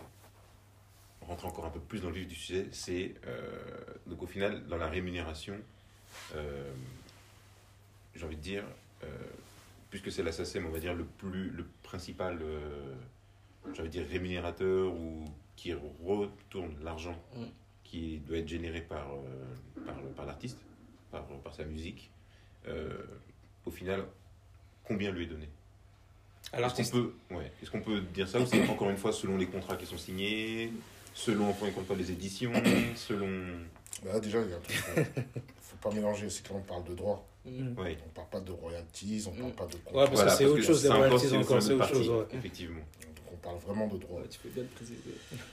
rentrer 1.21 1.47
encore 1.47 1.65
un 1.65 1.69
peu 1.69 1.79
plus 1.79 2.01
dans 2.01 2.09
le 2.09 2.15
vif 2.15 2.27
du 2.27 2.36
sujet, 2.36 2.67
c'est 2.71 3.15
euh, 3.27 3.59
donc 4.07 4.21
au 4.21 4.27
final, 4.27 4.65
dans 4.67 4.77
la 4.77 4.88
rémunération, 4.88 5.55
euh, 6.36 6.71
j'ai 8.15 8.25
envie 8.25 8.38
de 8.38 8.41
dire, 8.41 8.63
euh, 9.03 9.07
puisque 9.89 10.11
c'est 10.11 10.23
la 10.23 10.31
SACEM, 10.31 10.65
on 10.65 10.69
va 10.69 10.79
dire, 10.79 10.93
le, 10.93 11.03
plus, 11.03 11.49
le 11.49 11.65
principal, 11.83 12.39
euh, 12.41 12.93
j'ai 13.73 13.81
envie 13.81 13.89
de 13.89 13.93
dire, 13.99 14.07
rémunérateur 14.07 14.93
ou 14.93 15.25
qui 15.55 15.73
retourne 15.73 16.75
l'argent 16.83 17.15
Mm. 17.36 17.43
Qui 17.86 18.17
doit 18.27 18.38
être 18.39 18.47
généré 18.49 18.81
par, 18.81 19.07
euh, 19.13 19.86
par, 19.86 19.95
par 20.17 20.25
l'artiste, 20.25 20.57
par, 21.11 21.23
par 21.25 21.53
sa 21.55 21.63
musique, 21.63 22.11
euh, 22.67 22.89
au 23.65 23.71
final, 23.71 24.03
combien 24.83 25.11
lui 25.11 25.23
est 25.23 25.27
donné? 25.27 25.47
Est-ce 26.53 26.91
qu'on 26.91 26.97
peut, 26.99 27.13
ouais. 27.31 27.51
Est-ce 27.61 27.71
qu'on 27.71 27.81
peut 27.81 28.01
dire 28.01 28.27
ça 28.27 28.39
ou 28.39 28.45
c'est 28.45 28.67
encore 28.69 28.89
une 28.89 28.97
fois 28.97 29.11
selon 29.13 29.38
les 29.38 29.47
contrats 29.47 29.75
qui 29.77 29.86
sont 29.86 29.97
signés, 29.97 30.71
selon 31.13 31.49
enfin, 31.49 31.69
compte 31.71 31.88
pas 31.88 31.95
les 31.95 32.11
éditions, 32.11 32.51
selon. 32.95 33.29
Bah, 34.03 34.13
là, 34.13 34.19
déjà, 34.19 34.39
il 34.41 34.51
euh, 34.53 35.03
faut 35.61 35.77
pas 35.81 35.91
mélanger, 35.93 36.29
c'est 36.29 36.47
quand 36.47 36.55
on 36.55 36.61
parle 36.61 36.83
de 36.86 36.93
droit. 36.95 37.25
Mm. 37.45 37.77
Ouais. 37.79 37.97
On 38.05 38.09
parle 38.09 38.29
pas 38.29 38.39
de 38.41 38.51
royalties, 38.51 39.25
on 39.27 39.31
parle 39.31 39.49
Mm. 39.49 39.55
pas 39.55 39.65
de 39.67 39.73
Ouais, 39.73 39.79
contrat. 39.86 40.05
parce 40.07 40.21
que 40.23 40.29
c'est 40.38 40.45
autre 40.45 40.61
chose, 40.63 40.83
les 40.83 40.89
encore, 40.89 41.01
royalties 41.03 41.27
c'est 41.29 41.38
encore, 41.38 41.55
une 41.55 41.61
c'est 41.61 41.69
autre 41.73 41.77
partie, 41.79 41.93
chose, 41.95 42.09
ouais. 42.09 42.25
Effectivement. 42.38 42.79
Donc 43.01 43.14
parle 43.45 43.57
vraiment 43.59 43.87
de 43.87 43.97
droit. 43.97 44.19
Ouais, 44.21 44.27
tu 44.27 44.39
fais 44.39 44.49
bien 44.49 44.63
de 44.63 44.67
préciser. 44.69 44.99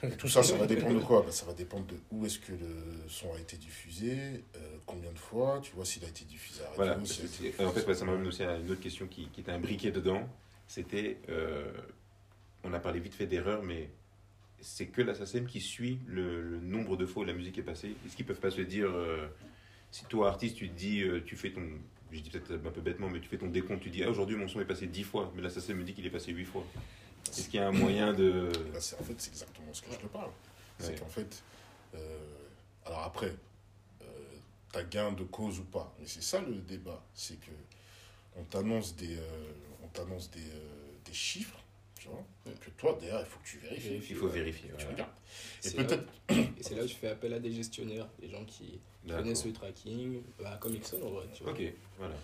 Et 0.02 0.16
tout 0.16 0.26
ça, 0.28 0.42
ça 0.42 0.56
va 0.56 0.66
dépendre 0.66 0.98
de 0.98 1.04
quoi? 1.04 1.22
Bah, 1.22 1.30
Ça 1.30 1.46
va 1.46 1.52
dépendre 1.52 1.86
de 1.86 1.94
où 2.10 2.24
est-ce 2.26 2.38
que 2.38 2.52
le 2.52 3.08
son 3.08 3.32
a 3.34 3.38
été 3.38 3.56
diffusé, 3.56 4.12
euh, 4.56 4.58
combien 4.86 5.12
de 5.12 5.18
fois, 5.18 5.60
tu 5.62 5.72
vois, 5.74 5.84
s'il 5.84 6.04
a 6.04 6.08
été 6.08 6.24
diffusé 6.24 6.62
à 6.62 6.70
Voilà. 6.74 6.92
radio, 6.94 7.06
diffusé- 7.06 7.52
en 7.64 7.70
fait, 7.70 7.86
ouais, 7.86 7.94
ça 7.94 8.04
m'amène 8.04 8.26
aussi 8.26 8.42
à 8.42 8.56
une 8.56 8.70
autre 8.70 8.80
question 8.80 9.06
qui, 9.06 9.28
qui 9.28 9.40
était 9.42 9.52
imbriquée 9.52 9.90
dedans. 9.90 10.28
C'était. 10.66 11.18
euh, 11.28 11.70
on 12.64 12.72
a 12.72 12.78
parlé 12.80 13.00
vite 13.00 13.14
fait 13.14 13.26
d'erreur, 13.26 13.62
mais 13.62 13.90
c'est 14.60 14.86
que 14.86 15.02
la 15.02 15.14
SACEM 15.14 15.46
qui 15.46 15.60
suit 15.60 15.98
le, 16.06 16.40
le 16.42 16.60
nombre 16.60 16.96
de 16.96 17.04
fois 17.06 17.24
où 17.24 17.26
la 17.26 17.32
musique 17.32 17.58
est 17.58 17.62
passée. 17.62 17.94
Est-ce 18.06 18.16
qu'ils 18.16 18.24
peuvent 18.26 18.40
pas 18.40 18.50
se 18.52 18.60
dire. 18.62 18.88
euh, 18.90 19.26
si 19.90 20.04
toi, 20.06 20.28
artiste, 20.28 20.56
tu 20.56 20.68
te 20.70 20.74
dis. 20.74 21.02
euh, 21.02 21.20
tu 21.26 21.36
fais 21.36 21.50
ton. 21.50 21.62
Je 22.12 22.20
dis 22.20 22.28
peut-être 22.30 22.52
un 22.52 22.70
peu 22.70 22.80
bêtement, 22.82 23.08
mais 23.08 23.20
tu 23.20 23.28
fais 23.28 23.38
ton 23.38 23.48
décompte, 23.48 23.82
tu 23.82 23.88
dis 23.90 24.02
ah, 24.04 24.10
aujourd'hui 24.10 24.36
mon 24.36 24.46
son 24.46 24.60
est 24.60 24.66
passé 24.66 24.86
10 24.86 25.02
fois, 25.02 25.32
mais 25.34 25.40
la 25.42 25.48
SACEM 25.48 25.78
me 25.78 25.82
dit 25.82 25.94
qu'il 25.94 26.04
est 26.06 26.10
passé 26.10 26.30
8 26.30 26.44
fois. 26.44 26.62
Est-ce 27.30 27.48
qu'il 27.48 27.60
y 27.60 27.62
a 27.62 27.68
un 27.68 27.72
moyen 27.72 28.12
de. 28.12 28.50
Bah, 28.72 28.80
c'est- 28.80 28.98
en 29.00 29.04
fait, 29.04 29.14
c'est 29.18 29.30
exactement 29.30 29.72
ce 29.72 29.82
que 29.82 29.92
je 29.92 29.98
te 29.98 30.06
parle. 30.06 30.30
C'est 30.78 30.88
Ouais. 30.88 30.94
qu'en 30.98 31.06
fait, 31.08 31.42
euh, 31.94 32.18
alors 32.84 33.02
après, 33.04 33.34
euh, 34.02 34.04
t'as 34.72 34.82
gain 34.84 35.12
de 35.12 35.24
cause 35.24 35.60
ou 35.60 35.64
pas. 35.64 35.94
Mais 36.00 36.06
c'est 36.06 36.22
ça 36.22 36.40
le 36.40 36.54
débat. 36.56 37.02
C'est 37.14 37.38
que 37.40 37.50
on 38.36 38.44
t'annonce 38.44 38.96
des, 38.96 39.16
euh, 39.16 39.52
on 39.82 39.88
t'annonce 39.88 40.30
des, 40.30 40.40
euh, 40.40 40.92
des 41.04 41.12
chiffres, 41.12 41.58
tu 41.98 42.08
vois, 42.08 42.24
que 42.60 42.70
toi, 42.70 42.96
derrière, 43.00 43.20
il 43.20 43.26
faut 43.26 43.38
que 43.40 43.46
tu 43.46 43.58
vérifies. 43.58 43.88
Vérifie, 43.90 44.12
Il 44.12 44.16
faut 44.16 44.26
ouais. 44.26 44.32
vérifier. 44.32 44.68
Tu 44.68 44.74
voilà. 44.74 44.90
regardes. 44.90 45.10
Et 45.64 45.68
C'est 45.68 45.76
peut-être, 45.76 46.04
Et 46.58 46.62
c'est 46.62 46.74
là 46.74 46.82
où 46.84 46.86
tu 46.86 46.96
fais 46.96 47.08
appel 47.08 47.32
à 47.34 47.38
des 47.38 47.52
gestionnaires, 47.52 48.08
des 48.20 48.28
gens 48.28 48.44
qui 48.44 48.80
D'accord. 49.04 49.22
connaissent 49.22 49.44
le 49.44 49.52
tracking, 49.52 50.22
bah, 50.40 50.56
comme 50.60 50.74
Ixon 50.74 51.00
en 51.02 51.10
vrai, 51.10 51.26
tu 51.34 51.42
vois. 51.44 51.52
Ok, 51.52 51.62
voilà. 51.98 52.14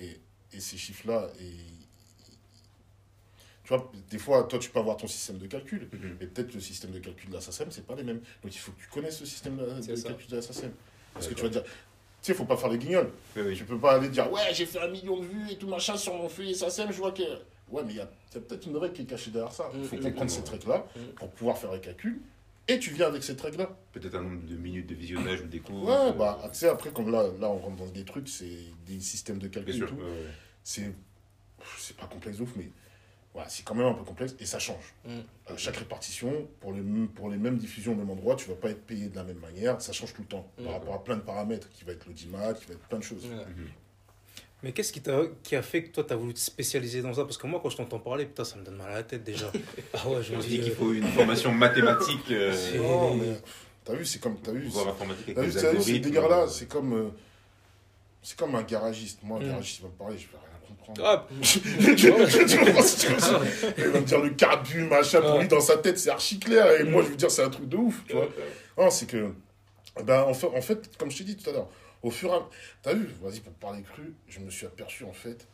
et, 0.00 0.18
et 0.52 0.60
ces 0.60 0.76
chiffres-là, 0.78 1.28
et, 1.40 1.56
tu 3.68 3.74
vois, 3.74 3.92
des 4.10 4.16
fois, 4.18 4.44
toi, 4.44 4.58
tu 4.58 4.70
peux 4.70 4.78
avoir 4.78 4.96
ton 4.96 5.06
système 5.06 5.36
de 5.36 5.46
calcul. 5.46 5.90
Mhm. 5.92 6.16
Mais 6.20 6.26
peut-être 6.26 6.54
le 6.54 6.60
système 6.60 6.90
de 6.90 7.00
calcul 7.00 7.28
de 7.28 7.34
la 7.34 7.42
SACEM, 7.42 7.66
c'est 7.70 7.84
pas 7.86 7.94
les 7.94 8.02
mêmes. 8.02 8.20
Donc 8.42 8.54
il 8.54 8.58
faut 8.58 8.72
que 8.72 8.80
tu 8.80 8.88
connaisses 8.88 9.20
le 9.20 9.26
système 9.26 9.58
de, 9.58 9.64
calcul 10.02 10.26
de 10.30 10.36
la 10.36 10.40
SACEM. 10.42 10.72
Parce 11.12 11.28
que 11.28 11.34
tu 11.34 11.42
vas 11.42 11.50
dire, 11.50 11.62
tu 11.64 11.70
sais, 12.22 12.32
faut 12.34 12.46
pas 12.46 12.56
faire 12.56 12.70
les 12.70 12.78
guignols. 12.78 13.10
Oui, 13.36 13.42
oui. 13.44 13.54
Tu 13.54 13.64
peux 13.64 13.76
pas 13.78 13.96
aller 13.96 14.08
dire, 14.08 14.32
ouais, 14.32 14.54
j'ai 14.54 14.64
fait 14.64 14.80
un 14.80 14.88
million 14.88 15.20
de 15.20 15.26
vues 15.26 15.50
et 15.50 15.58
tout 15.58 15.68
machin 15.68 15.98
sur 15.98 16.14
mon 16.14 16.30
feuillet 16.30 16.54
SACEM, 16.54 16.90
je 16.90 16.96
vois 16.96 17.12
que. 17.12 17.22
Ouais, 17.70 17.82
mais 17.84 17.92
il 17.92 17.96
y 17.96 18.00
a, 18.00 18.06
peut-être 18.32 18.66
une 18.66 18.76
règle 18.78 18.94
qui 18.94 19.02
est 19.02 19.04
cachée 19.04 19.30
derrière 19.30 19.52
ça. 19.52 19.70
Il 19.74 19.84
faut 19.84 19.96
Mhm. 19.96 20.02
comprendre 20.02 20.30
cette 20.30 20.48
règle-là 20.48 20.86
Mhm. 20.96 21.02
pour 21.16 21.30
pouvoir 21.32 21.58
faire 21.58 21.72
les 21.72 21.80
calculs. 21.80 22.22
Et 22.68 22.78
tu 22.78 22.90
viens 22.92 23.08
avec 23.08 23.22
cette 23.22 23.40
règle-là. 23.42 23.76
Peut-être 23.92 24.14
un 24.14 24.22
nombre 24.22 24.46
de 24.46 24.56
minutes 24.56 24.86
de 24.86 24.94
visionnage 24.94 25.42
ou 25.42 25.46
d'écoute. 25.46 25.74
Ouais, 25.74 25.92
euh, 25.92 26.12
bah, 26.12 26.38
tu 26.52 26.58
sais, 26.60 26.68
après, 26.68 26.90
comme 26.90 27.10
là, 27.10 27.24
là, 27.38 27.50
on 27.50 27.58
rentre 27.58 27.76
dans 27.76 27.86
des 27.90 28.04
trucs, 28.04 28.28
c'est 28.30 28.48
des 28.86 29.00
systèmes 29.00 29.38
de 29.38 29.48
calcul 29.48 29.74
et 29.74 29.76
sûr. 29.76 29.88
tout. 29.88 29.96
ouais, 29.96 30.02
ouais. 30.04 30.32
C'est. 30.64 30.90
C'est 31.76 31.96
pas 31.98 32.06
complexe 32.06 32.40
ouf, 32.40 32.50
mais. 32.56 32.70
Voilà, 33.34 33.48
c'est 33.48 33.62
quand 33.64 33.74
même 33.74 33.86
un 33.86 33.94
peu 33.94 34.04
complexe 34.04 34.34
et 34.40 34.46
ça 34.46 34.58
change. 34.58 34.94
Mhm. 35.04 35.12
Euh, 35.50 35.54
chaque 35.56 35.76
répartition, 35.76 36.48
pour 36.60 36.72
les, 36.72 36.80
mêmes- 36.80 37.08
pour 37.08 37.30
les 37.30 37.36
mêmes 37.36 37.56
diffusions 37.56 37.92
au 37.92 37.96
même 37.96 38.10
endroit, 38.10 38.34
tu 38.36 38.48
vas 38.48 38.56
pas 38.56 38.70
être 38.70 38.82
payé 38.84 39.08
de 39.08 39.16
la 39.16 39.22
même 39.24 39.38
manière. 39.38 39.80
Ça 39.80 39.92
change 39.92 40.12
tout 40.14 40.22
le 40.22 40.28
temps. 40.28 40.50
Par 40.64 40.72
rapport 40.72 40.94
à 40.94 41.04
plein 41.04 41.16
de 41.16 41.20
paramètres, 41.22 41.68
qui 41.70 41.84
va 41.84 41.92
être 41.92 42.06
l'audimat, 42.06 42.54
qui 42.54 42.64
va 42.66 42.72
être 42.74 42.86
plein 42.88 42.98
de 42.98 43.04
choses. 43.04 43.26
Mhm. 43.26 43.68
Mais 44.64 44.72
qu'est-ce 44.72 44.92
qui, 44.92 45.00
t'a- 45.00 45.22
qui 45.44 45.54
a 45.54 45.62
fait 45.62 45.84
que 45.84 45.90
toi, 45.90 46.02
tu 46.02 46.12
as 46.12 46.16
voulu 46.16 46.34
te 46.34 46.40
spécialiser 46.40 47.00
dans 47.00 47.14
ça? 47.14 47.22
Parce 47.24 47.38
que 47.38 47.46
moi, 47.46 47.60
quand 47.62 47.70
je 47.70 47.76
t'entends 47.76 48.00
parler, 48.00 48.26
putain, 48.26 48.42
ça 48.42 48.56
me 48.56 48.64
donne 48.64 48.74
mal 48.76 48.90
à 48.90 48.94
la 48.94 49.02
tête 49.04 49.22
déjà. 49.22 49.52
Ah 49.94 50.08
ouais, 50.08 50.20
je 50.22 50.34
On 50.34 50.38
me 50.38 50.42
dis. 50.42 50.48
dit 50.48 50.60
qu'il 50.60 50.72
euh, 50.72 50.74
faut 50.74 50.92
une 50.92 51.06
formation 51.06 51.52
mathématique, 51.52 52.28
euh, 52.32 52.52
Non, 52.78 53.14
mais 53.14 53.40
t'as 53.84 53.94
vu, 53.94 54.04
c'est 54.04 54.18
comme. 54.18 54.36
T'as 54.40 54.50
vu, 54.50 54.68
avec 55.36 55.52
ces 55.80 55.98
délires-là, 56.00 56.40
euh, 56.42 56.46
c'est 56.48 56.66
comme. 56.66 56.92
euh, 56.92 57.08
c'est 58.22 58.36
comme 58.38 58.54
un 58.54 58.62
garagiste. 58.62 59.20
Moi, 59.22 59.38
un 59.38 59.42
Mm. 59.42 59.46
garagiste, 59.48 59.78
il 59.78 59.82
va 59.82 59.88
me 59.88 59.94
parler, 59.94 60.18
je 60.18 60.26
vais 60.26 60.38
rien 60.38 60.58
comprendre. 60.68 61.02
Ah, 61.04 61.26
Tu 61.42 61.58
ça. 63.20 63.40
Il 63.78 63.84
va 63.84 64.00
me 64.00 64.04
dire 64.04 64.20
le 64.22 64.30
carbu, 64.30 64.82
machin, 64.84 65.20
pour 65.20 65.34
Ouais. 65.34 65.40
lui, 65.42 65.48
dans 65.48 65.60
sa 65.60 65.78
tête, 65.78 65.98
c'est 65.98 66.10
archi 66.10 66.38
clair. 66.38 66.80
Et 66.80 66.84
moi, 66.84 67.02
je 67.02 67.08
veux 67.08 67.16
dire, 67.16 67.30
c'est 67.30 67.42
un 67.44 67.50
truc 67.50 67.68
de 67.68 67.76
ouf, 67.76 68.04
tu 68.06 68.14
vois. 68.14 68.28
Non, 68.76 68.90
c'est 68.90 69.06
que. 69.06 69.32
Ben, 70.04 70.22
en, 70.22 70.34
fait, 70.34 70.46
en 70.46 70.60
fait, 70.60 70.96
comme 70.96 71.10
je 71.10 71.18
t'ai 71.18 71.24
dit 71.24 71.36
tout 71.36 71.50
à 71.50 71.52
l'heure, 71.52 71.68
au 72.02 72.10
fur 72.10 72.30
et 72.32 72.36
à 72.36 72.42
T'as 72.82 72.94
vu, 72.94 73.08
vas-y, 73.20 73.40
pour 73.40 73.52
parler 73.54 73.82
cru, 73.82 74.14
je 74.28 74.38
me 74.38 74.50
suis 74.50 74.66
aperçu, 74.66 75.02
en 75.04 75.12
fait, 75.12 75.46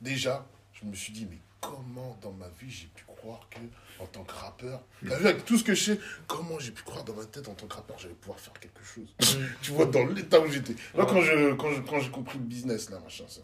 déjà, 0.00 0.46
je 0.74 0.84
me 0.86 0.94
suis 0.94 1.12
dit, 1.12 1.26
mais 1.30 1.38
comment 1.60 2.18
dans 2.20 2.32
ma 2.32 2.48
vie 2.60 2.68
j'ai 2.70 2.86
pu 2.88 3.04
croire 3.20 3.48
que, 3.50 3.58
en 4.02 4.06
tant 4.06 4.24
que 4.24 4.32
rappeur, 4.34 4.80
t'as 5.06 5.16
vu, 5.16 5.26
avec 5.26 5.44
tout 5.44 5.58
ce 5.58 5.64
que 5.64 5.74
je 5.74 5.92
sais, 5.92 6.00
comment 6.26 6.58
j'ai 6.58 6.70
pu 6.72 6.82
croire 6.82 7.04
dans 7.04 7.14
ma 7.14 7.24
tête, 7.24 7.48
en 7.48 7.54
tant 7.54 7.66
que 7.66 7.74
rappeur, 7.74 7.98
j'allais 7.98 8.14
pouvoir 8.14 8.38
faire 8.40 8.54
quelque 8.54 8.82
chose. 8.82 9.14
tu 9.62 9.72
vois, 9.72 9.84
dans 9.86 10.06
l'état 10.06 10.40
où 10.40 10.50
j'étais. 10.50 10.74
Là, 10.94 11.04
quand 11.06 11.20
je- 11.20 11.54
quand 11.54 11.70
je- 11.72 11.80
quand 11.82 12.00
j'ai 12.00 12.10
compris 12.10 12.38
le 12.38 12.44
business, 12.44 12.90
là, 12.90 12.98
machin, 13.00 13.24
ça. 13.28 13.40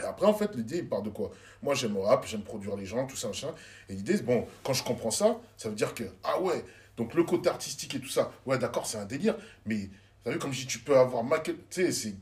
Et 0.00 0.06
après, 0.06 0.26
en 0.26 0.34
fait, 0.34 0.54
l'idée, 0.54 0.78
il 0.78 0.88
part 0.88 1.02
de 1.02 1.10
quoi? 1.10 1.30
Moi, 1.62 1.74
j'aime 1.74 1.94
le 1.94 2.00
rap, 2.00 2.26
j'aime 2.26 2.42
produire 2.42 2.76
les 2.76 2.86
gens, 2.86 3.06
tout 3.06 3.16
ça, 3.16 3.28
machin. 3.28 3.52
Et 3.88 3.94
l'idée, 3.94 4.16
c'est 4.16 4.22
bon, 4.24 4.46
quand 4.64 4.72
je 4.72 4.82
comprends 4.84 5.10
ça, 5.10 5.38
ça 5.56 5.68
veut 5.68 5.74
dire 5.74 5.94
que, 5.94 6.04
ah 6.24 6.40
ouais, 6.40 6.64
donc 6.96 7.14
le 7.14 7.24
côté 7.24 7.48
artistique 7.50 7.94
et 7.94 8.00
tout 8.00 8.08
ça, 8.08 8.32
ouais, 8.46 8.58
d'accord, 8.58 8.86
c'est 8.86 8.98
un 8.98 9.04
délire, 9.04 9.36
mais, 9.66 9.90
t'as 10.24 10.30
vu, 10.30 10.38
comme 10.38 10.52
je 10.52 10.60
dis, 10.60 10.66
tu 10.66 10.78
peux 10.78 10.96
avoir 10.96 11.24
Michael, 11.24 11.56
tu 11.70 11.82
sais, 11.84 11.92
c'est 11.92 12.14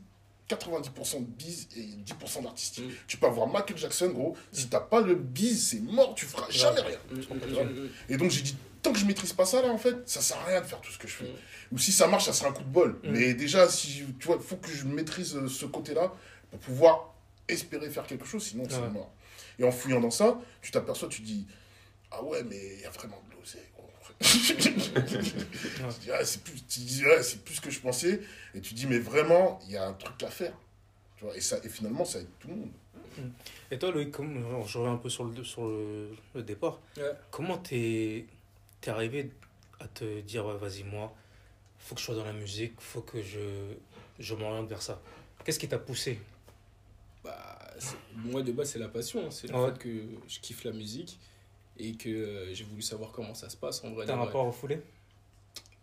90% 0.55 1.19
de 1.19 1.25
bise 1.25 1.67
et 1.75 1.81
10% 1.81 2.43
d'artistique. 2.43 2.85
Mm. 2.85 2.91
Tu 3.07 3.17
peux 3.17 3.27
avoir 3.27 3.47
Michael 3.47 3.77
Jackson, 3.77 4.09
gros, 4.09 4.35
si 4.51 4.67
t'as 4.67 4.79
pas 4.79 5.01
le 5.01 5.15
bise, 5.15 5.69
c'est 5.69 5.79
mort, 5.79 6.13
tu 6.15 6.25
feras 6.25 6.49
jamais 6.49 6.81
rien. 6.81 6.97
Mm, 7.11 7.15
mm, 7.63 7.89
et 8.09 8.17
donc 8.17 8.31
j'ai 8.31 8.41
dit, 8.41 8.55
tant 8.81 8.91
que 8.93 8.99
je 8.99 9.05
maîtrise 9.05 9.33
pas 9.33 9.45
ça 9.45 9.61
là 9.61 9.69
en 9.69 9.77
fait, 9.77 9.95
ça 10.07 10.21
sert 10.21 10.37
à 10.39 10.45
rien 10.45 10.61
de 10.61 10.65
faire 10.65 10.81
tout 10.81 10.91
ce 10.91 10.97
que 10.97 11.07
je 11.07 11.13
fais. 11.13 11.31
Ou 11.71 11.77
si 11.77 11.91
ça 11.91 12.07
marche, 12.07 12.25
ça 12.25 12.33
sera 12.33 12.49
un 12.49 12.53
coup 12.53 12.63
de 12.63 12.69
bol. 12.69 12.99
Mais 13.03 13.33
déjà, 13.33 13.67
si 13.69 13.91
je- 13.91 14.05
tu 14.19 14.27
vois, 14.27 14.35
il 14.37 14.43
faut 14.45 14.57
que 14.57 14.69
je 14.71 14.85
maîtrise 14.85 15.35
euh, 15.35 15.47
ce 15.47 15.65
côté-là 15.65 16.11
pour 16.49 16.59
pouvoir 16.59 17.13
espérer 17.47 17.89
faire 17.89 18.05
quelque 18.05 18.25
chose, 18.25 18.43
sinon 18.43 18.65
c'est 18.69 18.79
mort. 18.89 19.11
Et 19.59 19.63
en 19.63 19.71
fouillant 19.71 19.99
dans 20.01 20.11
ça, 20.11 20.39
tu 20.61 20.71
t'aperçois, 20.71 21.07
tu 21.09 21.21
dis, 21.21 21.45
ah 22.11 22.23
ouais, 22.23 22.43
mais 22.43 22.75
il 22.75 22.81
y 22.81 22.85
a 22.85 22.89
vraiment 22.89 23.21
de 23.29 23.35
l'oseille. 23.37 23.61
Tu 24.21 25.99
dis, 26.01 26.11
ah, 26.11 26.23
c'est 26.23 26.43
plus, 26.43 26.61
tu 26.67 26.79
dis, 26.81 27.05
ouais, 27.05 27.23
c'est 27.23 27.43
plus 27.43 27.59
que 27.59 27.69
je 27.69 27.79
pensais. 27.79 28.21
Et 28.53 28.61
tu 28.61 28.73
dis, 28.73 28.85
mais 28.87 28.99
vraiment, 28.99 29.59
il 29.65 29.71
y 29.71 29.77
a 29.77 29.87
un 29.87 29.93
truc 29.93 30.21
à 30.23 30.29
faire. 30.29 30.53
Tu 31.17 31.25
vois, 31.25 31.35
et, 31.35 31.41
ça, 31.41 31.57
et 31.63 31.69
finalement, 31.69 32.05
ça 32.05 32.19
aide 32.19 32.27
tout 32.39 32.47
le 32.49 32.55
monde. 32.55 32.71
Et 33.71 33.77
toi, 33.79 33.91
Loïc, 33.91 34.15
je 34.15 34.77
reviens 34.77 34.93
un 34.93 34.97
peu 34.97 35.09
sur 35.09 35.25
le, 35.25 35.43
sur 35.43 35.67
le, 35.67 36.09
le 36.35 36.43
départ. 36.43 36.79
Ouais. 36.97 37.11
Comment 37.29 37.57
t'es 37.57 38.25
es 38.83 38.89
arrivé 38.89 39.31
à 39.79 39.87
te 39.87 40.21
dire, 40.21 40.45
ouais, 40.45 40.57
vas-y, 40.57 40.83
moi, 40.83 41.13
faut 41.79 41.95
que 41.95 42.01
je 42.01 42.05
sois 42.05 42.15
dans 42.15 42.25
la 42.25 42.33
musique, 42.33 42.73
faut 42.79 43.01
que 43.01 43.21
je, 43.21 43.73
je 44.19 44.35
m'oriente 44.35 44.69
vers 44.69 44.81
ça 44.81 45.01
Qu'est-ce 45.43 45.57
qui 45.59 45.67
t'a 45.67 45.79
poussé? 45.79 46.19
Bah, 47.23 47.59
moi 48.15 48.41
de 48.43 48.51
base 48.51 48.71
c'est 48.71 48.79
la 48.79 48.87
passion, 48.87 49.29
c'est 49.31 49.47
le 49.47 49.55
Ouais. 49.55 49.71
fait 49.71 49.77
que 49.79 49.89
je 50.27 50.39
kiffe 50.39 50.63
la 50.63 50.71
musique 50.71 51.19
et 51.83 51.93
que 51.93 52.09
euh, 52.09 52.53
j'ai 52.53 52.63
voulu 52.63 52.81
savoir 52.81 53.11
comment 53.11 53.33
ça 53.33 53.49
se 53.49 53.57
passe 53.57 53.83
en 53.83 53.91
vrai. 53.91 54.05
T'as 54.05 54.13
un 54.15 54.17
rapport 54.17 54.45
au 54.47 54.51
foulé 54.51 54.79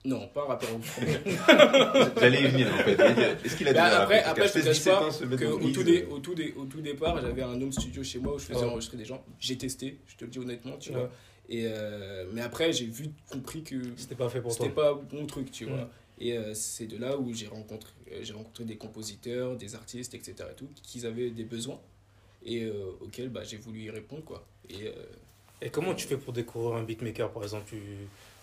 Non, 0.04 0.28
pas 0.28 0.42
un 0.44 0.46
rapport 0.46 0.68
au 0.74 0.80
foulée. 0.80 1.18
J'allais 2.20 2.42
y 2.42 2.46
venir 2.48 2.72
en 2.72 2.78
fait. 2.78 2.96
Dire, 2.96 3.36
Est-ce 3.44 3.56
qu'il 3.56 3.68
a 3.68 3.72
Bah, 3.72 4.00
après, 4.02 4.22
après, 4.22 4.46
je 4.48 4.52
te 4.54 4.58
fait 4.60 4.64
cache 4.64 4.76
17 4.78 4.92
pas 4.94 5.06
ans 5.06 5.10
se 5.10 5.24
mettre 5.24 5.42
que 5.42 5.46
dans 5.46 5.52
au 5.52 5.58
Brise, 5.58 5.74
tout, 5.74 5.82
dé- 5.82 6.02
euh, 6.08 6.14
au, 6.14 6.18
tout 6.20 6.34
dé- 6.34 6.54
au 6.56 6.64
tout 6.66 6.80
départ, 6.80 7.20
j'avais 7.20 7.42
un 7.42 7.60
home 7.60 7.72
studio 7.72 8.02
chez 8.04 8.18
moi 8.18 8.34
où 8.34 8.38
je 8.38 8.44
faisais 8.44 8.60
Ouais. 8.60 8.64
enregistrer 8.70 8.96
des 8.96 9.04
gens. 9.04 9.24
J'ai 9.40 9.58
testé, 9.58 9.98
je 10.06 10.16
te 10.16 10.24
le 10.24 10.30
dis 10.30 10.38
honnêtement, 10.38 10.76
tu 10.78 10.90
Ouais. 10.90 10.96
vois. 10.96 11.10
Et 11.48 11.64
euh, 11.66 12.26
mais 12.32 12.42
après, 12.42 12.72
j'ai 12.72 12.86
vu, 12.86 13.06
compris 13.30 13.62
que 13.62 13.76
C'était 13.96 14.14
pas 14.14 14.28
fait 14.28 14.40
pour 14.40 14.54
toi 14.54 14.66
c'était 14.66 14.74
pas 14.74 15.00
mon 15.12 15.26
truc, 15.26 15.50
tu 15.50 15.66
Mm. 15.66 15.70
vois. 15.70 15.90
Et 16.20 16.36
euh, 16.36 16.52
c'est 16.54 16.86
de 16.86 16.96
là 16.96 17.16
où 17.16 17.32
j'ai 17.32 17.46
rencontré, 17.46 17.92
euh, 18.12 18.18
j'ai 18.22 18.32
rencontré 18.34 18.64
des 18.64 18.76
compositeurs, 18.76 19.56
des 19.56 19.74
artistes, 19.74 20.14
etc. 20.14 20.34
Et 20.50 20.54
tout, 20.56 20.68
qui 20.82 21.04
avaient 21.06 21.30
des 21.30 21.44
besoins 21.44 21.80
et 22.44 22.64
euh, 22.64 22.72
auxquels 23.00 23.28
bah, 23.30 23.42
j'ai 23.44 23.56
voulu 23.56 23.80
y 23.82 23.90
répondre, 23.90 24.24
quoi. 24.24 24.46
Et 24.68 24.86
euh, 24.88 24.92
Et 25.60 25.70
comment 25.70 25.94
tu 25.94 26.06
fais 26.06 26.16
pour 26.16 26.32
découvrir 26.32 26.76
un 26.76 26.82
beatmaker, 26.82 27.30
par 27.32 27.42
exemple? 27.42 27.74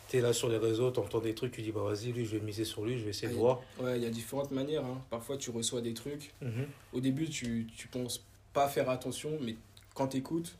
Tu 0.07 0.17
es 0.17 0.21
là 0.21 0.33
sur 0.33 0.49
les 0.49 0.57
réseaux, 0.57 0.91
tu 0.91 0.99
entends 0.99 1.19
des 1.19 1.33
trucs, 1.33 1.51
tu 1.53 1.61
dis, 1.61 1.71
bah 1.71 1.81
vas-y, 1.81 2.11
lui, 2.11 2.25
je 2.25 2.37
vais 2.37 2.45
miser 2.45 2.63
sur 2.63 2.85
lui, 2.85 2.99
je 2.99 3.03
vais 3.03 3.09
essayer 3.09 3.27
de 3.29 3.33
Ouais. 3.33 3.39
voir. 3.39 3.61
Ouais, 3.79 3.97
il 3.97 4.03
y 4.03 4.05
a 4.05 4.09
différentes 4.09 4.51
manières. 4.51 4.85
hein. 4.85 5.01
Parfois, 5.09 5.37
tu 5.37 5.49
reçois 5.49 5.81
des 5.81 5.93
trucs. 5.93 6.31
Mhm. 6.41 6.67
Au 6.93 6.99
début, 6.99 7.27
tu, 7.29 7.67
tu 7.75 7.87
penses 7.87 8.23
pas 8.53 8.67
faire 8.67 8.89
attention, 8.89 9.31
mais 9.41 9.55
quand 9.93 10.09
tu 10.09 10.17
écoutes, 10.17 10.55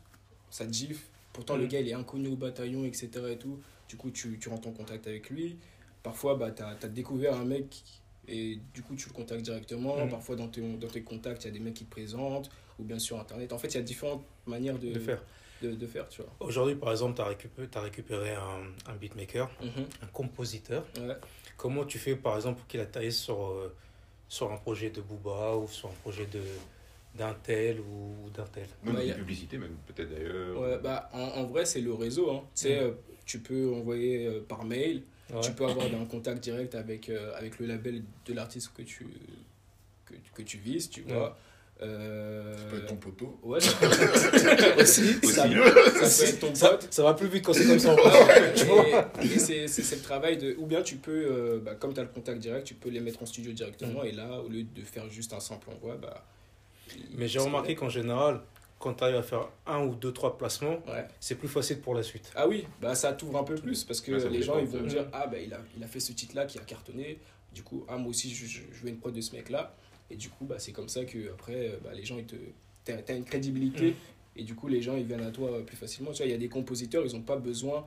ça 0.50 0.66
te 0.66 0.72
gifle. 0.72 1.04
Pourtant, 1.32 1.56
le 1.56 1.64
Mhm. 1.64 1.68
gars, 1.68 1.80
il 1.80 1.88
est 1.88 1.94
inconnu 1.94 2.28
au 2.28 2.36
bataillon, 2.36 2.84
etc. 2.84 3.08
Et 3.30 3.36
tout. 3.38 3.60
Du 3.88 3.96
coup, 3.96 4.10
tu, 4.10 4.38
tu 4.40 4.48
rentres 4.48 4.66
en 4.68 4.72
contact 4.72 5.06
avec 5.06 5.30
lui. 5.30 5.58
Parfois, 6.02 6.34
bah, 6.34 6.50
tu 6.50 6.62
as, 6.62 6.88
découvert 6.88 7.36
un 7.36 7.44
mec 7.44 7.84
et 8.26 8.58
du 8.74 8.82
coup, 8.82 8.96
tu 8.96 9.08
le 9.08 9.14
contactes 9.14 9.42
directement. 9.42 9.96
Mhm. 10.04 10.08
Parfois, 10.08 10.34
dans 10.34 10.48
tes, 10.48 10.60
dans 10.60 10.88
tes 10.88 11.02
contacts, 11.02 11.44
il 11.44 11.48
y 11.48 11.50
a 11.50 11.52
des 11.52 11.60
mecs 11.60 11.74
qui 11.74 11.84
te 11.84 11.90
présentent 11.90 12.50
ou 12.80 12.84
bien 12.84 12.98
sur 12.98 13.20
Internet. 13.20 13.52
En 13.52 13.58
fait, 13.58 13.68
il 13.68 13.74
y 13.76 13.80
a 13.80 13.82
différentes 13.82 14.24
manières 14.46 14.78
de, 14.78 14.92
De 14.92 14.98
faire. 14.98 15.22
De, 15.62 15.72
de 15.72 15.86
faire, 15.86 16.08
tu 16.08 16.20
vois. 16.22 16.30
Aujourd'hui, 16.40 16.74
par 16.74 16.90
exemple, 16.90 17.14
tu 17.16 17.22
as 17.22 17.26
récupéré, 17.26 17.68
t'as 17.68 17.80
récupéré 17.80 18.34
un, 18.34 18.90
un 18.90 18.94
beatmaker, 18.94 19.50
Mhm. 19.62 19.86
un 20.02 20.06
compositeur. 20.08 20.84
Ouais. 20.98 21.16
Comment 21.56 21.84
tu 21.86 21.98
fais, 21.98 22.14
par 22.14 22.36
exemple, 22.36 22.58
pour 22.58 22.66
qu'il 22.66 22.80
atterrisse 22.80 23.18
sur, 23.18 23.42
euh, 23.46 23.74
sur 24.28 24.52
un 24.52 24.56
projet 24.58 24.90
de 24.90 25.00
Booba 25.00 25.56
ou 25.56 25.66
sur 25.68 25.88
un 25.88 25.94
projet 26.02 26.26
de 26.26 26.40
d'un 27.14 27.32
tel 27.32 27.80
ou 27.80 28.28
d'un 28.34 28.44
tel? 28.44 28.66
Même 28.82 28.94
Bah, 28.96 29.00
a- 29.00 29.14
publicités, 29.14 29.56
même 29.56 29.76
peut-être 29.86 30.10
d'ailleurs. 30.10 30.60
Ouais, 30.60 30.78
bah, 30.78 31.08
en, 31.14 31.20
en 31.20 31.44
vrai, 31.44 31.64
c'est 31.64 31.80
le 31.80 31.94
réseau. 31.94 32.30
Hein. 32.30 32.42
Tu 32.54 32.62
sais, 32.64 32.78
euh, 32.78 32.90
tu 33.24 33.38
peux 33.38 33.72
envoyer 33.74 34.26
euh, 34.26 34.40
par 34.46 34.64
mail. 34.64 35.02
Ouais. 35.32 35.40
Tu 35.40 35.52
peux 35.52 35.64
avoir 35.64 35.86
un 35.86 36.04
contact 36.04 36.42
direct 36.44 36.74
avec, 36.74 37.08
euh, 37.08 37.34
avec 37.34 37.58
le 37.58 37.66
label 37.66 38.02
de 38.26 38.34
l'artiste 38.34 38.72
que 38.76 38.82
tu, 38.82 39.06
que, 40.04 40.14
que 40.34 40.42
tu 40.42 40.58
vises, 40.58 40.90
tu 40.90 41.00
vois. 41.02 41.38
Euh, 41.82 42.54
Ça 42.56 42.64
peut 42.70 42.76
être 42.78 42.86
ton 42.86 42.96
poteau. 42.96 43.38
Ouais, 43.42 43.60
ça 43.60 43.72
peut 43.78 43.86
être 43.86 44.82
aussi. 44.82 45.12
Ça, 45.22 45.42
ça 45.42 45.48
peut 45.48 46.28
être 46.30 46.40
ton 46.40 46.54
ça, 46.54 46.68
pote. 46.70 46.88
ça 46.90 47.02
va 47.02 47.12
plus 47.12 47.28
vite 47.28 47.44
quand 47.44 47.52
c'est 47.52 47.66
comme 47.66 47.78
ça. 47.78 47.94
c'est 49.36 49.96
le 49.96 50.02
travail 50.02 50.38
de. 50.38 50.54
Ou 50.58 50.64
bien 50.66 50.82
tu 50.82 50.96
peux, 50.96 51.12
euh, 51.12 51.60
bah, 51.62 51.74
comme 51.74 51.92
tu 51.92 52.00
as 52.00 52.04
le 52.04 52.08
contact 52.08 52.38
direct, 52.38 52.66
tu 52.66 52.74
peux 52.74 52.88
les 52.88 53.00
mettre 53.00 53.22
en 53.22 53.26
studio 53.26 53.52
directement. 53.52 54.02
Mm. 54.04 54.06
Et 54.06 54.12
là, 54.12 54.40
au 54.40 54.48
lieu 54.48 54.62
de 54.62 54.82
faire 54.82 55.08
juste 55.10 55.34
un 55.34 55.40
simple 55.40 55.68
envoi, 55.70 55.96
bah. 55.96 56.24
Mais 57.14 57.28
j'ai 57.28 57.40
remarqué 57.40 57.74
qu'en 57.74 57.90
général, 57.90 58.40
quand 58.78 58.94
tu 58.94 59.04
arrives 59.04 59.16
à 59.16 59.22
faire 59.22 59.48
un 59.66 59.84
ou 59.84 59.94
deux, 59.94 60.12
trois 60.12 60.38
placements. 60.38 60.78
Ouais. 60.86 61.06
c'est 61.20 61.34
plus 61.34 61.48
facile 61.48 61.80
pour 61.80 61.94
la 61.94 62.02
suite. 62.02 62.30
Ah 62.34 62.48
oui, 62.48 62.66
bah 62.80 62.94
ça 62.94 63.12
t'ouvre 63.12 63.36
un 63.38 63.44
peu 63.44 63.56
plus 63.56 63.84
parce 63.84 64.00
que 64.00 64.12
Ouais, 64.12 64.20
ça 64.20 64.28
les 64.28 64.42
gens 64.42 64.58
ils 64.58 64.66
vont 64.66 64.82
dire 64.82 65.06
Ah, 65.12 65.26
bah 65.26 65.38
il 65.38 65.52
a, 65.52 65.58
il 65.76 65.82
a 65.84 65.86
fait 65.86 66.00
ce 66.00 66.12
titre-là 66.12 66.46
qui 66.46 66.58
a 66.58 66.62
cartonné. 66.62 67.18
Du 67.52 67.62
coup, 67.62 67.84
ah, 67.88 67.96
moi 67.96 68.10
aussi 68.10 68.34
je, 68.34 68.46
je, 68.46 68.60
je 68.72 68.82
veux 68.82 68.88
une 68.88 68.98
prod 68.98 69.12
de 69.14 69.20
ce 69.20 69.34
mec-là. 69.34 69.74
Et 70.10 70.16
du 70.16 70.28
coup, 70.28 70.44
bah, 70.44 70.58
c'est 70.58 70.72
comme 70.72 70.88
ça 70.88 71.04
que 71.04 71.30
après 71.32 71.78
bah, 71.82 71.90
les 71.94 72.04
gens 72.04 72.16
ils 72.18 72.26
te. 72.26 72.36
T'as 72.84 72.98
t'as 73.02 73.16
une 73.16 73.24
crédibilité 73.24 73.90
Mm. 73.90 73.94
et 74.40 74.44
du 74.44 74.54
coup 74.54 74.68
les 74.68 74.80
gens 74.82 74.96
ils 74.96 75.04
viennent 75.06 75.24
à 75.24 75.30
toi 75.32 75.64
plus 75.66 75.76
facilement. 75.76 76.12
Tu 76.12 76.18
vois, 76.18 76.26
il 76.26 76.32
y 76.32 76.34
a 76.34 76.38
des 76.38 76.48
compositeurs, 76.48 77.04
ils 77.04 77.12
n'ont 77.14 77.22
pas 77.22 77.36
besoin 77.36 77.86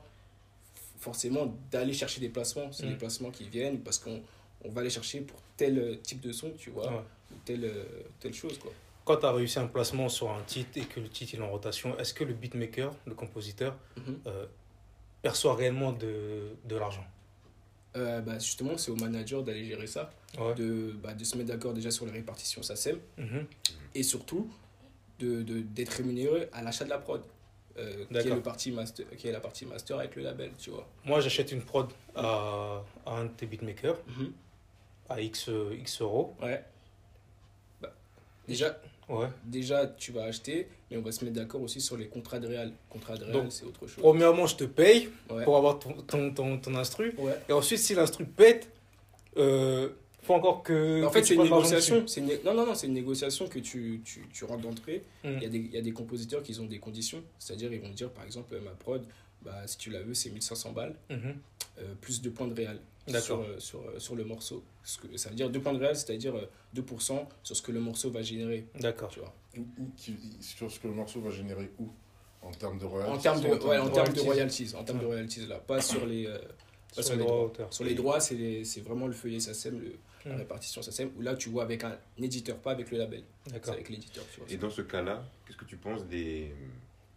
forcément 0.98 1.54
d'aller 1.70 1.92
chercher 1.94 2.20
des 2.20 2.28
placements. 2.28 2.70
C'est 2.72 2.84
Mm. 2.86 2.90
des 2.90 2.96
placements 2.96 3.30
qui 3.30 3.44
viennent 3.48 3.80
parce 3.80 3.98
qu'on 3.98 4.20
on 4.64 4.68
va 4.70 4.82
les 4.82 4.90
chercher 4.90 5.20
pour 5.22 5.40
tel 5.56 5.98
type 6.02 6.20
de 6.20 6.32
son, 6.32 6.50
tu 6.58 6.68
vois, 6.70 6.88
Ouais. 6.92 7.00
ou 7.32 7.34
telle, 7.46 7.64
euh, 7.64 7.84
telle 8.20 8.34
chose 8.34 8.58
quoi. 8.58 8.72
Quand 9.06 9.16
tu 9.16 9.24
as 9.26 9.32
réussi 9.32 9.58
un 9.58 9.66
placement 9.66 10.08
sur 10.10 10.30
un 10.30 10.42
titre 10.42 10.76
et 10.76 10.82
que 10.84 11.00
le 11.00 11.08
titre 11.08 11.34
est 11.34 11.40
en 11.40 11.48
rotation, 11.50 11.98
est-ce 11.98 12.12
que 12.12 12.24
le 12.24 12.34
beatmaker, 12.34 12.94
le 13.06 13.14
compositeur, 13.14 13.74
Mhm. 13.96 14.20
euh, 14.26 14.46
perçoit 15.22 15.54
réellement 15.54 15.92
de, 15.92 16.50
de 16.66 16.76
l'argent? 16.76 17.04
Euh, 17.96 18.20
bah, 18.20 18.38
justement, 18.38 18.76
c'est 18.78 18.90
au 18.92 18.96
manager 18.96 19.42
d'aller 19.42 19.64
gérer 19.64 19.86
ça, 19.88 20.10
Ouais. 20.38 20.54
de, 20.54 20.92
bah, 21.02 21.12
de 21.12 21.24
se 21.24 21.36
mettre 21.36 21.48
d'accord 21.48 21.74
déjà 21.74 21.90
sur 21.90 22.06
les 22.06 22.12
répartitions 22.12 22.62
SACEM. 22.62 22.98
Mhm. 23.18 23.46
et 23.94 24.02
surtout 24.04 24.48
de 25.18 25.42
de- 25.42 25.60
d'être 25.60 25.90
rémunéré 25.94 26.48
à 26.52 26.62
l'achat 26.62 26.84
de 26.84 26.90
la 26.90 26.98
prod 26.98 27.20
euh, 27.78 28.04
qui, 28.06 28.16
est 28.16 28.24
le 28.34 28.40
parti 28.42 28.70
master, 28.70 29.04
qui 29.16 29.26
est 29.28 29.32
la 29.32 29.40
partie 29.40 29.66
master 29.66 29.98
avec 29.98 30.14
le 30.16 30.22
label 30.22 30.50
tu 30.58 30.70
vois 30.70 30.86
Moi, 31.04 31.20
j'achète 31.20 31.50
une 31.52 31.62
prod 31.62 31.88
à, 32.14 32.82
à 33.06 33.10
un 33.16 33.24
de 33.24 33.30
tes 33.30 33.46
beatmakers 33.46 33.98
à 35.08 35.20
X, 35.20 35.48
euh, 35.48 35.74
X 35.78 36.00
euros. 36.02 36.36
ouais 36.40 36.64
Bah, 37.80 37.92
déjà 38.46 38.80
Ouais. 39.10 39.26
déjà 39.44 39.86
tu 39.86 40.12
vas 40.12 40.24
acheter 40.24 40.68
mais 40.90 40.96
on 40.96 41.02
va 41.02 41.12
se 41.12 41.24
mettre 41.24 41.36
d'accord 41.36 41.60
aussi 41.62 41.80
sur 41.80 41.96
les 41.96 42.06
contrats 42.06 42.38
de 42.38 42.46
réal 42.46 42.72
contrat 42.88 43.16
de 43.16 43.24
réal 43.24 43.46
c'est 43.50 43.64
autre 43.64 43.86
chose 43.86 43.98
Premièrement, 44.02 44.46
je 44.46 44.56
te 44.56 44.64
paye 44.64 45.08
ouais 45.30 45.44
pour 45.44 45.56
avoir 45.56 45.78
ton, 45.78 45.92
ton, 46.02 46.32
ton, 46.32 46.58
ton 46.58 46.74
instru. 46.76 47.12
ouais 47.18 47.34
Et 47.48 47.52
ensuite, 47.52 47.78
si 47.80 47.94
l'instru 47.94 48.24
pète, 48.24 48.70
euh, 49.36 49.90
faut 50.22 50.34
encore 50.34 50.62
que. 50.62 51.02
en 51.04 51.10
fait 51.10 51.24
c'est 51.24 51.34
une 51.34 51.42
négociation 51.44 52.06
c'est 52.06 52.20
une 52.20 52.28
non 52.44 52.52
non 52.54 52.66
non 52.66 52.74
c'est 52.74 52.86
une 52.86 52.92
négociation 52.92 53.48
que 53.48 53.58
tu, 53.58 54.00
tu, 54.04 54.26
tu 54.32 54.44
rentres 54.44 54.62
d'entrée 54.62 55.02
dessus. 55.24 55.36
il 55.36 55.42
y, 55.42 55.46
a 55.46 55.48
des, 55.48 55.58
il 55.58 55.70
y 55.74 55.78
a 55.78 55.82
des 55.82 55.92
compositeurs 55.92 56.42
qui 56.42 56.58
ont 56.60 56.66
des 56.66 56.78
conditions 56.78 57.22
c'est-à-dire 57.38 57.72
ils 57.72 57.80
vont 57.80 57.88
dire 57.90 58.10
par 58.10 58.24
exemple 58.24 58.54
ma 58.64 58.72
prod 58.72 59.02
bah, 59.42 59.62
si 59.66 59.78
tu 59.78 59.88
la 59.90 60.02
veux 60.02 60.12
c'est 60.14 60.28
1500 60.30 60.72
balles 60.72 60.94
Mhm. 61.08 61.34
Plus 62.00 62.20
deux 62.22 62.30
points 62.30 62.48
de 62.48 62.54
réal 62.54 62.80
sur, 63.06 63.12
D'accord. 63.12 63.40
euh, 63.48 63.58
sur, 63.58 63.80
euh, 63.80 63.98
sur 63.98 64.14
le 64.16 64.24
morceau. 64.24 64.62
Ce 64.84 64.98
que, 64.98 65.16
ça 65.16 65.28
veut 65.30 65.34
dire 65.34 65.50
deux 65.50 65.60
points 65.60 65.72
de 65.72 65.78
réal, 65.78 65.96
c'est-à-dire 65.96 66.36
euh, 66.36 66.46
2% 66.74 67.26
sur 67.42 67.56
ce 67.56 67.62
que 67.62 67.72
le 67.72 67.80
morceau 67.80 68.10
va 68.10 68.22
générer. 68.22 68.66
D'accord. 68.78 69.08
Tu 69.10 69.20
vois. 69.20 69.34
Où- 69.58 69.60
où- 69.78 69.90
qui- 69.96 70.16
sur 70.40 70.70
ce 70.70 70.78
que 70.80 70.86
le 70.88 70.94
morceau 70.94 71.20
va 71.20 71.30
générer 71.30 71.70
où? 71.78 71.88
En 72.42 72.50
termes 72.52 72.78
de 72.78 72.84
En 72.86 72.88
royalties 72.90 73.22
termes 73.22 73.40
de, 73.42 73.46
ou 73.48 73.68
ouais, 73.68 73.78
en 73.78 73.90
termes 73.90 74.12
de 74.14 74.20
royalties? 74.20 74.74
En 74.74 74.84
termes 74.84 75.00
de 75.00 75.04
royalties, 75.06 75.46
là. 75.46 75.58
Pas 75.58 75.80
sur 75.82 76.06
les, 76.06 76.26
euh, 76.26 76.38
pas 76.96 77.02
Sur 77.02 77.14
les 77.16 77.24
droits. 77.24 77.52
Sur 77.70 77.84
les 77.84 77.94
droits, 77.94 78.20
c'est 78.20 78.34
les- 78.34 78.64
c'est 78.64 78.80
vraiment 78.80 79.06
le 79.06 79.12
feuillet 79.12 79.40
SACEM, 79.40 79.78
le, 79.78 79.96
la 80.24 80.34
Mm. 80.36 80.38
répartition 80.38 80.80
SACEM, 80.82 81.10
où 81.18 81.22
là, 81.22 81.34
tu 81.36 81.48
vois 81.50 81.64
avec 81.64 81.84
un 81.84 81.98
éditeur, 82.18 82.56
pas 82.58 82.70
avec 82.72 82.90
le 82.90 82.98
label. 82.98 83.24
C'est 83.46 83.52
D'accord. 83.54 83.74
avec 83.74 83.88
l'éditeur, 83.90 84.24
tu 84.32 84.40
vois. 84.40 84.50
Et 84.50 84.56
dans 84.56 84.70
ce 84.70 84.82
cas-là, 84.82 85.22
qu'est-ce 85.46 85.58
que 85.58 85.64
tu 85.66 85.76
penses 85.76 86.04
des. 86.06 86.52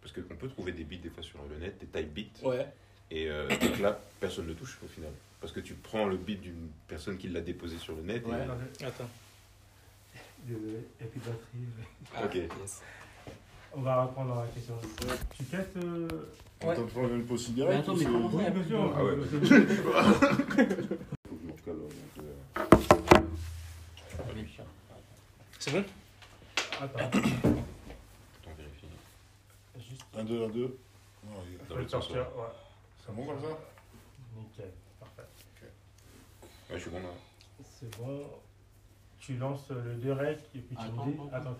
Parce 0.02 0.12
qu'on 0.12 0.34
peut 0.36 0.48
trouver 0.48 0.72
des 0.72 0.84
beats 0.84 0.98
des 1.02 1.08
fois 1.08 1.22
sur 1.22 1.38
le 1.48 1.56
net, 1.58 1.78
des 1.80 1.86
type 1.86 2.12
beats. 2.12 2.46
Ouais. 2.46 2.66
Et 3.10 3.28
euh, 3.30 3.48
donc 3.48 3.78
là, 3.80 3.98
personne 4.20 4.46
ne 4.46 4.54
touche 4.54 4.78
au 4.84 4.88
final. 4.88 5.10
Parce 5.40 5.52
que 5.52 5.60
tu 5.60 5.74
prends 5.74 6.06
le 6.06 6.16
beat 6.16 6.40
d'une 6.40 6.70
personne 6.88 7.18
qui 7.18 7.28
l'a 7.28 7.40
déposé 7.40 7.76
sur 7.78 7.94
le 7.94 8.02
net. 8.02 8.22
et- 8.26 8.30
Ouais. 8.30 8.46
Attends. 8.86 9.08
Et 10.48 11.04
puis 11.04 11.20
batterie. 11.20 11.66
Ah, 12.14 12.24
Ok. 12.24 12.34
yes. 12.34 12.82
On 13.76 13.80
va 13.82 14.04
reprendre 14.04 14.40
la 14.40 14.46
question. 14.48 14.74
Tu 15.36 15.44
casses. 15.44 15.66
Euh... 15.76 16.08
On 16.62 16.74
t'a 16.74 16.82
prendre 16.82 17.12
une 17.14 17.24
pause 17.26 17.44
cigarette 17.46 17.74
Mais 17.74 17.80
attends, 17.80 17.96
mais 17.96 18.04
comment 18.04 18.30
Oui, 18.32 18.44
bien 18.50 18.64
sûr. 18.64 18.94
Ah 18.96 19.04
ouais. 19.04 19.16
C'est 25.58 25.70
bon? 25.72 25.84
Attends, 26.80 26.98
Attends, 26.98 27.20
vérifie. 28.58 28.86
juste. 29.78 30.02
Un, 30.16 30.24
deux, 30.24 30.44
un, 30.44 30.48
deux. 30.48 30.78
Non, 31.24 31.30
il- 31.50 31.66
Dans 31.68 31.76
le 31.76 31.82
le 31.82 31.88
sens, 31.88 32.04
sortir. 32.04 32.26
ouais. 32.36 32.44
C'est 33.04 33.12
bon 33.14 33.26
comme 33.26 33.40
ça 33.40 33.58
Nickel. 34.36 34.70
Parfait. 34.98 35.22
Ouais, 36.70 36.76
je 36.76 36.78
suis 36.78 36.90
bon 36.90 37.02
là. 37.02 37.08
C'est 37.62 37.96
bon. 37.98 38.30
Tu 39.18 39.36
lances 39.36 39.68
le 39.70 39.94
2 39.96 40.12
rec 40.12 40.38
et 40.54 40.58
puis 40.60 40.76
tu 40.76 40.82
Attends, 40.82 41.06
me 41.06 41.12
dis. 41.12 41.18
attends. 41.20 41.36
Attends, 41.36 41.56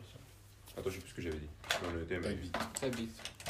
Attends, 0.77 0.91
je 0.91 0.95
sais 0.95 1.01
plus 1.01 1.11
ce 1.11 1.15
que 1.15 1.23
j'avais 1.23 1.39
dit. 1.39 1.49
Dans 1.83 1.91
le 1.93 2.07
thème. 2.07 2.23
Vite. 2.23 2.57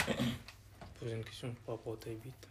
Poser 1.00 1.14
une 1.14 1.24
question 1.24 1.54
par 1.66 1.76
rapport 1.76 1.92
au 1.94 1.96
type 1.96 2.20
beat. 2.22 2.48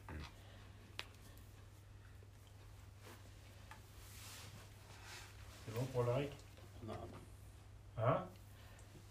c'est 5.66 5.74
bon 5.74 5.86
pour 5.86 6.04
le 6.04 6.12
rec 6.12 6.32
Non, 6.86 6.94
Hein? 7.98 8.26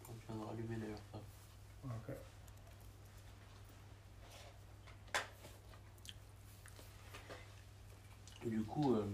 On 0.09 0.13
vient 0.35 0.43
de 0.43 0.49
rallumer 0.49 0.77
d'ailleurs 0.77 0.99
ça. 1.13 1.19
Ok. 1.85 2.15
Du 8.49 8.63
coup, 8.63 8.95
euh, 8.95 9.05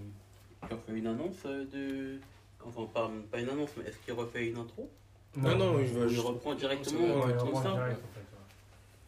tu 0.68 0.74
refais 0.74 0.93
une 0.99 1.07
annonce 1.07 1.43
euh, 1.47 1.64
de. 1.66 2.20
Enfin, 2.64 2.87
pas, 2.93 3.11
pas 3.31 3.41
une 3.41 3.49
annonce, 3.49 3.70
mais 3.76 3.85
est-ce 3.85 3.99
qu'il 3.99 4.14
refait 4.14 4.49
une 4.49 4.57
intro? 4.59 4.91
Non, 5.37 5.57
non, 5.57 5.79
il 5.79 5.87
va 5.87 6.03
il 6.05 6.09
juste. 6.09 6.22
reprend 6.26 6.55
directement 6.55 7.01
Ouais, 7.01 7.07
Ouais, 7.07 7.33
euh, 7.33 7.35
on 7.35 7.39
comme 7.39 7.47
reprend 7.49 7.62
ça 7.62 7.72
direct, 7.72 7.99
en 8.05 8.14
fait, 8.14 8.20
ouais. 8.20 8.26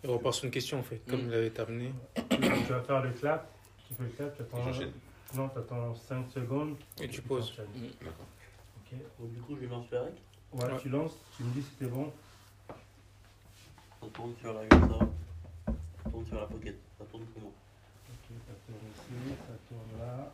Il 0.04 0.10
repart 0.10 0.34
sur 0.34 0.44
une 0.46 0.50
question 0.50 0.78
en 0.78 0.82
fait, 0.82 1.00
comme 1.08 1.22
Mm. 1.24 1.28
il 1.28 1.34
avait 1.34 1.50
terminé. 1.50 1.92
tu 2.30 2.72
vas 2.72 2.80
faire 2.82 3.02
le 3.02 3.10
clap, 3.10 3.50
tu 3.88 3.94
fais 3.94 4.02
le 4.04 4.08
clap, 4.10 4.36
tu 4.36 4.42
attends, 4.42 4.70
non, 5.34 5.48
tu 5.48 5.58
attends 5.58 5.94
5 5.94 6.30
secondes 6.30 6.76
Et 7.00 7.08
tu 7.08 7.22
poses. 7.22 7.52
D'accord. 7.56 8.26
Ok. 8.92 8.98
Donc, 9.18 9.32
du 9.32 9.40
coup, 9.40 9.56
je 9.60 9.66
lance 9.66 9.86
le 9.90 9.98
rec, 9.98 10.12
Ouais, 10.52 10.64
Ouais. 10.64 10.78
tu 10.80 10.88
lances, 10.88 11.16
tu 11.36 11.42
me 11.44 11.50
dis 11.52 11.62
si 11.62 11.68
c'était 11.78 11.90
bon. 11.90 12.12
ça 14.00 14.06
tourne 14.12 14.34
sur 14.40 14.52
la 14.54 14.60
ça, 14.68 14.76
tourne 16.10 16.26
sur 16.26 16.36
la 16.36 16.46
pocket, 16.46 16.76
ça 16.98 17.04
tourne 17.10 17.24
comment 17.34 17.52
ça 18.46 18.54
tourne 18.66 18.78
ici, 18.90 19.36
ça 19.46 19.54
tourne 19.68 20.00
là. 20.00 20.32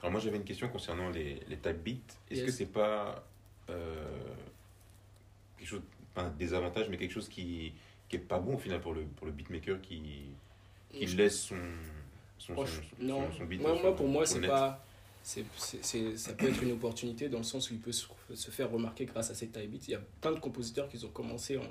Alors 0.00 0.12
moi 0.12 0.20
j'avais 0.20 0.36
une 0.36 0.44
question 0.44 0.68
concernant 0.68 1.10
les, 1.10 1.40
les 1.48 1.56
type 1.56 1.82
beats. 1.82 2.14
Est-ce 2.30 2.40
Yes. 2.40 2.46
que 2.46 2.52
c'est 2.52 2.66
pas 2.66 3.24
euh, 3.70 4.34
quelque 5.58 5.66
chose, 5.68 5.82
pas 6.14 6.22
un 6.22 6.30
désavantage, 6.30 6.88
mais 6.88 6.96
quelque 6.96 7.12
chose 7.12 7.28
qui, 7.28 7.72
qui 8.08 8.16
est 8.16 8.20
pas 8.20 8.38
bon 8.38 8.54
au 8.54 8.58
final 8.58 8.80
pour 8.80 8.94
le, 8.94 9.02
pour 9.02 9.26
le 9.26 9.32
beatmaker 9.32 9.80
qui, 9.80 10.26
qui 10.92 11.06
Je- 11.06 11.16
laisse 11.16 11.40
son, 11.40 11.56
son, 12.38 12.54
son, 12.54 12.66
son- 12.66 12.82
non, 13.00 13.32
son 13.32 13.44
beat 13.46 13.60
moi, 13.60 13.96
pour 13.96 14.06
moi, 14.06 14.24
c'est 14.26 14.40
pas, 14.42 14.84
c'est, 15.24 15.44
c'est, 15.56 16.16
ça 16.16 16.34
peut 16.34 16.48
être 16.48 16.62
une 16.62 16.72
opportunité 16.72 17.28
dans 17.28 17.38
le 17.38 17.44
sens 17.44 17.70
où 17.70 17.74
il 17.74 17.80
peut 17.80 17.90
se, 17.92 18.06
se 18.34 18.50
faire 18.52 18.70
remarquer 18.70 19.06
grâce 19.06 19.30
à 19.30 19.34
ses 19.34 19.48
taille 19.48 19.66
beats. 19.66 19.84
Il 19.88 19.90
y 19.92 19.96
a 19.96 20.00
plein 20.20 20.32
de 20.32 20.38
compositeurs 20.38 20.88
qui 20.88 21.04
ont 21.04 21.08
commencé 21.08 21.56
en, 21.58 21.64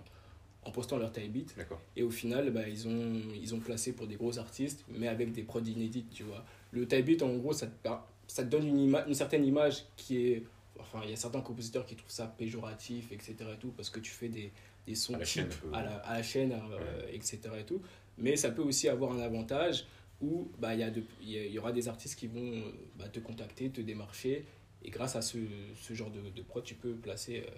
en 0.65 0.71
postant 0.71 0.99
taille 1.09 1.29
beats 1.29 1.53
D'accord. 1.57 1.81
et 1.95 2.03
au 2.03 2.09
final 2.09 2.49
bah, 2.51 2.67
ils, 2.67 2.87
ont, 2.87 3.21
ils 3.41 3.53
ont 3.53 3.59
placé 3.59 3.93
pour 3.93 4.07
des 4.07 4.15
gros 4.15 4.37
artistes 4.39 4.85
mais 4.89 5.07
avec 5.07 5.31
des 5.31 5.43
prods 5.43 5.61
inédites, 5.61 6.09
tu 6.11 6.23
vois. 6.23 6.43
Le 6.71 6.87
taille 6.87 7.03
beat 7.03 7.21
en 7.21 7.33
gros 7.35 7.53
ça 7.53 7.67
te, 7.67 7.89
ça 8.27 8.43
te 8.43 8.49
donne 8.49 8.67
une, 8.67 8.89
ima- 8.89 9.05
une 9.07 9.13
certaine 9.13 9.45
image 9.45 9.85
qui 9.97 10.27
est... 10.27 10.43
Enfin 10.79 11.01
il 11.03 11.09
y 11.11 11.13
a 11.13 11.17
certains 11.17 11.41
compositeurs 11.41 11.85
qui 11.85 11.95
trouvent 11.95 12.11
ça 12.11 12.27
péjoratif 12.27 13.11
etc. 13.11 13.35
Et 13.53 13.57
tout, 13.59 13.69
parce 13.75 13.89
que 13.89 13.99
tu 13.99 14.11
fais 14.11 14.29
des, 14.29 14.51
des 14.87 14.95
sons 14.95 15.13
À 15.15 15.19
la 15.19 15.25
chaîne, 15.25 15.49
à 15.73 15.83
la, 15.83 15.95
à 15.97 16.13
la 16.17 16.23
chaîne 16.23 16.51
euh, 16.51 17.07
etc. 17.11 17.39
Et 17.59 17.63
tout. 17.63 17.81
Mais 18.17 18.35
ça 18.35 18.51
peut 18.51 18.61
aussi 18.63 18.87
avoir 18.89 19.11
un 19.11 19.19
avantage 19.19 19.85
où 20.21 20.49
bah, 20.59 20.73
il 20.73 20.79
y, 20.79 20.83
a 20.83 20.89
de- 20.91 21.03
il 21.21 21.29
y 21.31 21.37
a- 21.39 21.45
y 21.45 21.59
aura 21.59 21.71
des 21.71 21.87
artistes 21.87 22.17
qui 22.17 22.27
vont 22.27 22.63
bah, 22.97 23.07
te 23.09 23.19
contacter, 23.19 23.69
te 23.69 23.81
démarcher, 23.81 24.45
et 24.85 24.89
grâce 24.89 25.15
à 25.15 25.21
ce, 25.21 25.37
ce 25.75 25.93
genre 25.93 26.09
de, 26.11 26.21
de 26.29 26.41
prod, 26.41 26.63
tu 26.63 26.75
peux 26.75 26.93
placer 26.93 27.43
euh, 27.47 27.51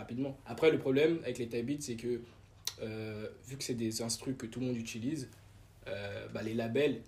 rapidement. 0.00 0.36
Après, 0.46 0.70
le 0.70 0.78
problème 0.78 1.18
avec 1.22 1.38
les 1.38 1.48
type 1.48 1.66
beats, 1.66 1.80
c'est 1.80 1.96
que 1.96 2.20
euh, 2.82 3.28
vu 3.46 3.56
que 3.56 3.64
c'est 3.64 3.74
des 3.74 4.02
instrus 4.02 4.34
que 4.36 4.46
tout 4.46 4.60
le 4.60 4.66
monde 4.66 4.76
utilise, 4.76 5.28
euh, 5.88 6.26
bah, 6.34 6.42
les 6.42 6.54
labels, 6.54 7.02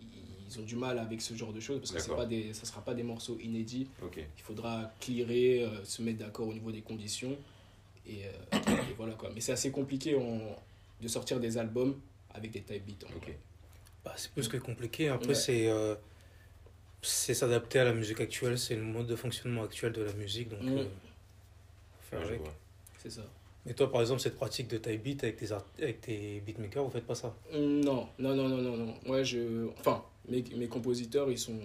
ils 0.00 0.58
ont 0.58 0.62
du 0.64 0.76
mal 0.76 0.98
avec 0.98 1.20
ce 1.20 1.34
genre 1.34 1.52
de 1.52 1.60
choses, 1.60 1.80
parce 1.80 2.04
que 2.06 2.12
pas 2.14 2.26
des, 2.26 2.52
ça 2.54 2.62
ne 2.62 2.66
sera 2.66 2.82
pas 2.84 2.94
des 2.94 3.02
morceaux 3.04 3.38
inédits. 3.40 3.88
Ok. 4.02 4.16
Il 4.18 4.42
faudra 4.42 4.92
clearer, 5.00 5.64
euh, 5.64 5.84
se 5.84 6.02
mettre 6.02 6.18
d'accord 6.18 6.48
au 6.48 6.52
niveau 6.52 6.72
des 6.72 6.80
conditions, 6.82 7.36
et, 8.06 8.24
euh, 8.24 8.58
et 8.90 8.94
voilà 8.96 9.14
quoi. 9.14 9.30
Mais 9.34 9.40
c'est 9.40 9.52
assez 9.52 9.70
compliqué 9.70 10.16
en- 10.16 10.56
de 11.00 11.08
sortir 11.08 11.38
des 11.40 11.56
albums 11.56 11.98
avec 12.34 12.50
des 12.50 12.62
type 12.62 12.84
beats. 12.86 13.06
Bah, 14.04 14.12
c'est 14.16 14.30
plus 14.32 14.48
que 14.48 14.56
compliqué. 14.56 15.08
Après, 15.08 15.28
Ouais. 15.28 15.34
c'est 15.34 15.68
euh, 15.68 15.94
c'est 17.02 17.32
s'adapter 17.34 17.78
à 17.78 17.84
la 17.84 17.92
musique 17.94 18.20
actuelle. 18.20 18.58
C'est 18.58 18.76
le 18.76 18.82
mode 18.82 19.06
de 19.06 19.16
fonctionnement 19.16 19.62
actuel 19.62 19.92
de 19.92 20.02
la 20.02 20.12
musique. 20.14 20.48
Donc, 20.50 20.62
Mm. 20.62 20.86
Faire 22.10 22.20
Ouais, 22.20 22.26
avec. 22.26 22.40
C'est 23.02 23.10
ça. 23.10 23.22
Mais 23.66 23.74
toi, 23.74 23.90
par 23.92 24.00
exemple, 24.00 24.20
cette 24.20 24.36
pratique 24.36 24.68
de 24.68 24.78
type 24.78 25.02
beat 25.02 25.22
avec 25.22 25.36
tes, 25.36 25.52
art- 25.52 25.66
avec 25.78 26.00
tes 26.00 26.40
beatmakers, 26.40 26.82
vous 26.84 26.90
faites 26.90 27.06
pas 27.06 27.14
ça? 27.14 27.34
Non, 27.52 28.08
non, 28.18 28.34
non, 28.34 28.48
non, 28.48 28.58
non, 28.62 28.76
non. 28.76 28.94
Moi, 29.06 29.22
je... 29.22 29.68
Enfin, 29.78 30.02
mes, 30.28 30.42
mes 30.56 30.66
compositeurs, 30.66 31.30
ils, 31.30 31.38
sont... 31.38 31.58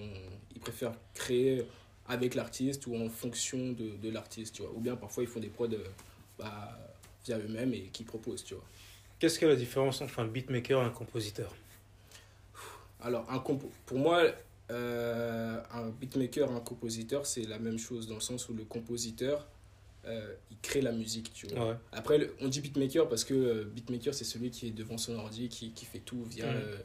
ils 0.54 0.60
préfèrent 0.60 0.96
créer 1.14 1.66
avec 2.08 2.36
l'artiste 2.36 2.86
ou 2.88 2.96
en 2.98 3.10
fonction 3.10 3.72
de, 3.72 3.96
de 4.02 4.10
l'artiste, 4.10 4.56
tu 4.56 4.62
vois. 4.62 4.72
Ou 4.76 4.80
bien 4.80 4.96
parfois, 4.96 5.24
ils 5.24 5.30
font 5.30 5.39
des 5.39 5.48
prods 5.48 5.68
euh, 5.72 5.84
bah, 6.38 6.78
via 7.26 7.38
eux-mêmes 7.39 7.74
et 7.74 7.84
qui 7.93 8.04
proposent, 8.04 8.43
tu 8.43 8.56
vois. 8.56 8.64
Qu'est-ce 9.18 9.39
que 9.39 9.46
la 9.46 9.56
différence 9.56 10.02
entre 10.02 10.20
un 10.20 10.26
beatmaker 10.26 10.82
et 10.82 10.86
un 10.86 10.89
compositeur? 10.89 11.56
Alors, 13.02 13.26
un 13.32 13.39
compo- 13.39 13.72
pour 13.86 13.98
moi, 14.00 14.24
euh, 14.72 15.62
un 15.72 15.89
beatmaker, 15.89 16.52
un 16.52 16.60
compositeur, 16.60 17.26
c'est 17.26 17.43
la 17.43 17.58
même 17.60 17.78
chose 17.80 18.08
dans 18.08 18.16
le 18.16 18.20
sens 18.22 18.50
où 18.50 18.54
le 18.54 18.66
compositeur, 18.66 19.48
euh, 20.08 20.34
il 20.51 20.58
crée 20.62 20.82
la 20.82 20.91
musique, 20.91 21.34
tu 21.34 21.47
vois. 21.47 21.70
Ouais. 21.72 21.76
Après, 21.91 22.18
le- 22.18 22.36
on 22.41 22.47
dit 22.47 22.62
beatmaker 22.62 23.08
parce 23.10 23.24
que 23.24 23.34
euh, 23.34 23.64
beatmaker, 23.66 24.14
c'est 24.14 24.24
celui 24.26 24.51
qui 24.51 24.68
est 24.68 24.72
devant 24.72 24.97
son 24.97 25.16
ordi, 25.16 25.49
qui, 25.49 25.72
qui 25.72 25.86
fait 25.86 25.99
tout 25.99 26.24
via, 26.26 26.45
Mm. 26.51 26.56
euh, 26.56 26.78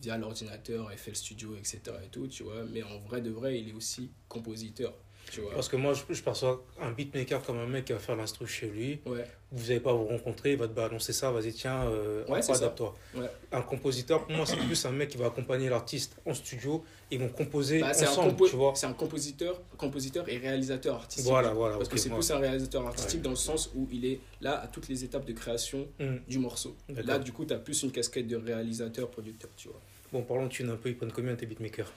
via 0.00 0.18
l'ordinateur, 0.18 0.90
FL 0.92 1.14
Studio, 1.16 1.56
etc. 1.56 1.80
Et 2.04 2.08
tout, 2.08 2.26
tu 2.26 2.42
vois. 2.42 2.64
Mais 2.64 2.82
en 2.82 2.98
vrai 2.98 3.20
de 3.20 3.30
vrai, 3.30 3.60
il 3.60 3.68
est 3.68 3.72
aussi 3.74 4.10
compositeur, 4.28 4.94
tu 5.32 5.40
vois. 5.40 5.54
Parce 5.54 5.68
que 5.68 5.76
moi, 5.76 5.94
je, 5.94 6.02
je 6.14 6.22
perçois 6.22 6.62
un 6.80 6.90
beatmaker 6.92 7.42
comme 7.42 7.58
un 7.58 7.66
mec 7.66 7.86
qui 7.86 7.92
va 7.94 7.98
faire 7.98 8.16
l'instru 8.16 8.46
chez 8.46 8.66
lui. 8.68 9.00
Ouais, 9.06 9.24
Vous 9.50 9.62
n'allez 9.68 9.80
pas 9.80 9.90
à 9.90 9.94
vous 9.94 10.04
rencontrer, 10.06 10.52
il 10.52 10.58
va 10.58 10.68
te 10.68 10.72
balancer 10.74 11.12
ça, 11.14 11.30
vas-y, 11.30 11.52
tiens, 11.52 11.84
euh, 11.86 12.24
Ouais, 12.28 12.40
adapte-toi. 12.50 12.94
ouais. 13.16 13.26
Un 13.50 13.62
compositeur, 13.62 14.26
pour 14.26 14.36
moi, 14.36 14.44
c'est 14.46 14.56
plus 14.58 14.84
un 14.84 14.90
mec 14.92 15.08
qui 15.08 15.16
va 15.16 15.26
accompagner 15.26 15.68
l'artiste 15.70 16.16
en 16.26 16.34
studio. 16.34 16.84
Ils 17.10 17.18
vont 17.18 17.28
composer 17.28 17.80
Bah, 17.80 17.90
ensemble, 17.90 18.32
compo- 18.34 18.48
tu 18.48 18.56
vois. 18.56 18.72
c'est 18.74 18.86
un 18.86 18.92
compositeur, 18.92 19.60
compositeur 19.78 20.28
et 20.28 20.36
réalisateur 20.38 20.96
artistique. 20.96 21.26
Voilà, 21.30 21.52
voilà. 21.54 21.76
Parce 21.78 21.88
que 21.88 21.96
c'est 21.98 22.10
plus 22.10 22.30
un 22.30 22.38
réalisateur 22.38 22.86
artistique 22.86 23.22
dans 23.22 23.30
le 23.30 23.36
sens 23.36 23.70
où 23.74 23.88
il 23.90 24.04
est 24.04 24.20
là 24.42 24.60
à 24.60 24.66
toutes 24.66 24.88
les 24.88 25.02
étapes 25.04 25.24
de 25.24 25.32
création 25.32 25.88
Hmm, 25.98 26.16
du 26.28 26.38
morceau. 26.38 26.76
Là, 26.88 27.18
du 27.18 27.32
coup, 27.32 27.44
tu 27.46 27.54
as 27.54 27.58
plus 27.58 27.82
une 27.82 27.90
casquette 27.92 28.26
de 28.26 28.36
réalisateur, 28.36 29.10
producteur, 29.10 29.50
tu 29.56 29.68
vois. 29.68 29.80
Bon, 30.12 30.22
parlons 30.22 30.44
de 30.44 30.50
thunes 30.50 30.68
un 30.68 30.76
peu, 30.76 30.90
ils 30.90 30.96
prennent 30.96 31.10
combien 31.10 31.34
tes 31.34 31.46
beatmakers? 31.46 31.90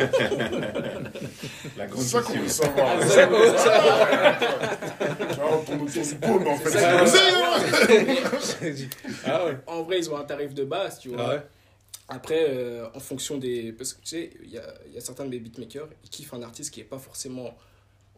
La 0.00 0.08
C'est 0.08 1.86
grande 1.88 2.02
ça 2.02 2.20
qu'on 2.22 2.32
veut 2.32 2.40
question. 2.40 2.64
savoir. 2.64 2.96
Ah, 3.00 3.06
ça, 3.06 3.30
ouais, 3.30 3.52
Tu 5.28 5.34
vois, 5.40 5.56
on 5.56 5.62
tourne 5.64 5.82
autour 5.82 6.38
du 6.40 6.48
en 6.48 6.56
fait, 6.56 6.70
C'est 6.70 6.80
c'est. 8.40 8.88
Ah 9.24 9.44
ouais 9.46 9.56
En 9.68 9.82
vrai, 9.82 9.98
ils 9.98 10.10
ont 10.10 10.16
un 10.16 10.24
tarif 10.24 10.54
de 10.54 10.64
base, 10.64 10.98
tu 10.98 11.10
vois. 11.10 11.24
Ah 11.24 11.28
ouais 11.34 11.42
Après, 12.08 12.46
euh, 12.48 12.88
en 12.94 12.98
fonction 13.00 13.38
des. 13.38 13.70
Parce 13.72 13.92
que 13.92 14.00
tu 14.00 14.08
sais, 14.08 14.30
il 14.42 14.50
y 14.50 14.58
a, 14.58 14.74
il 14.88 14.94
y 14.94 14.98
a 14.98 15.00
certains 15.00 15.24
de 15.24 15.30
mes 15.30 15.38
beatmakers, 15.38 15.86
ils 16.02 16.10
kiffent 16.10 16.34
un 16.34 16.42
artiste 16.42 16.74
qui 16.74 16.80
est 16.80 16.84
pas 16.84 16.98
forcément 16.98 17.56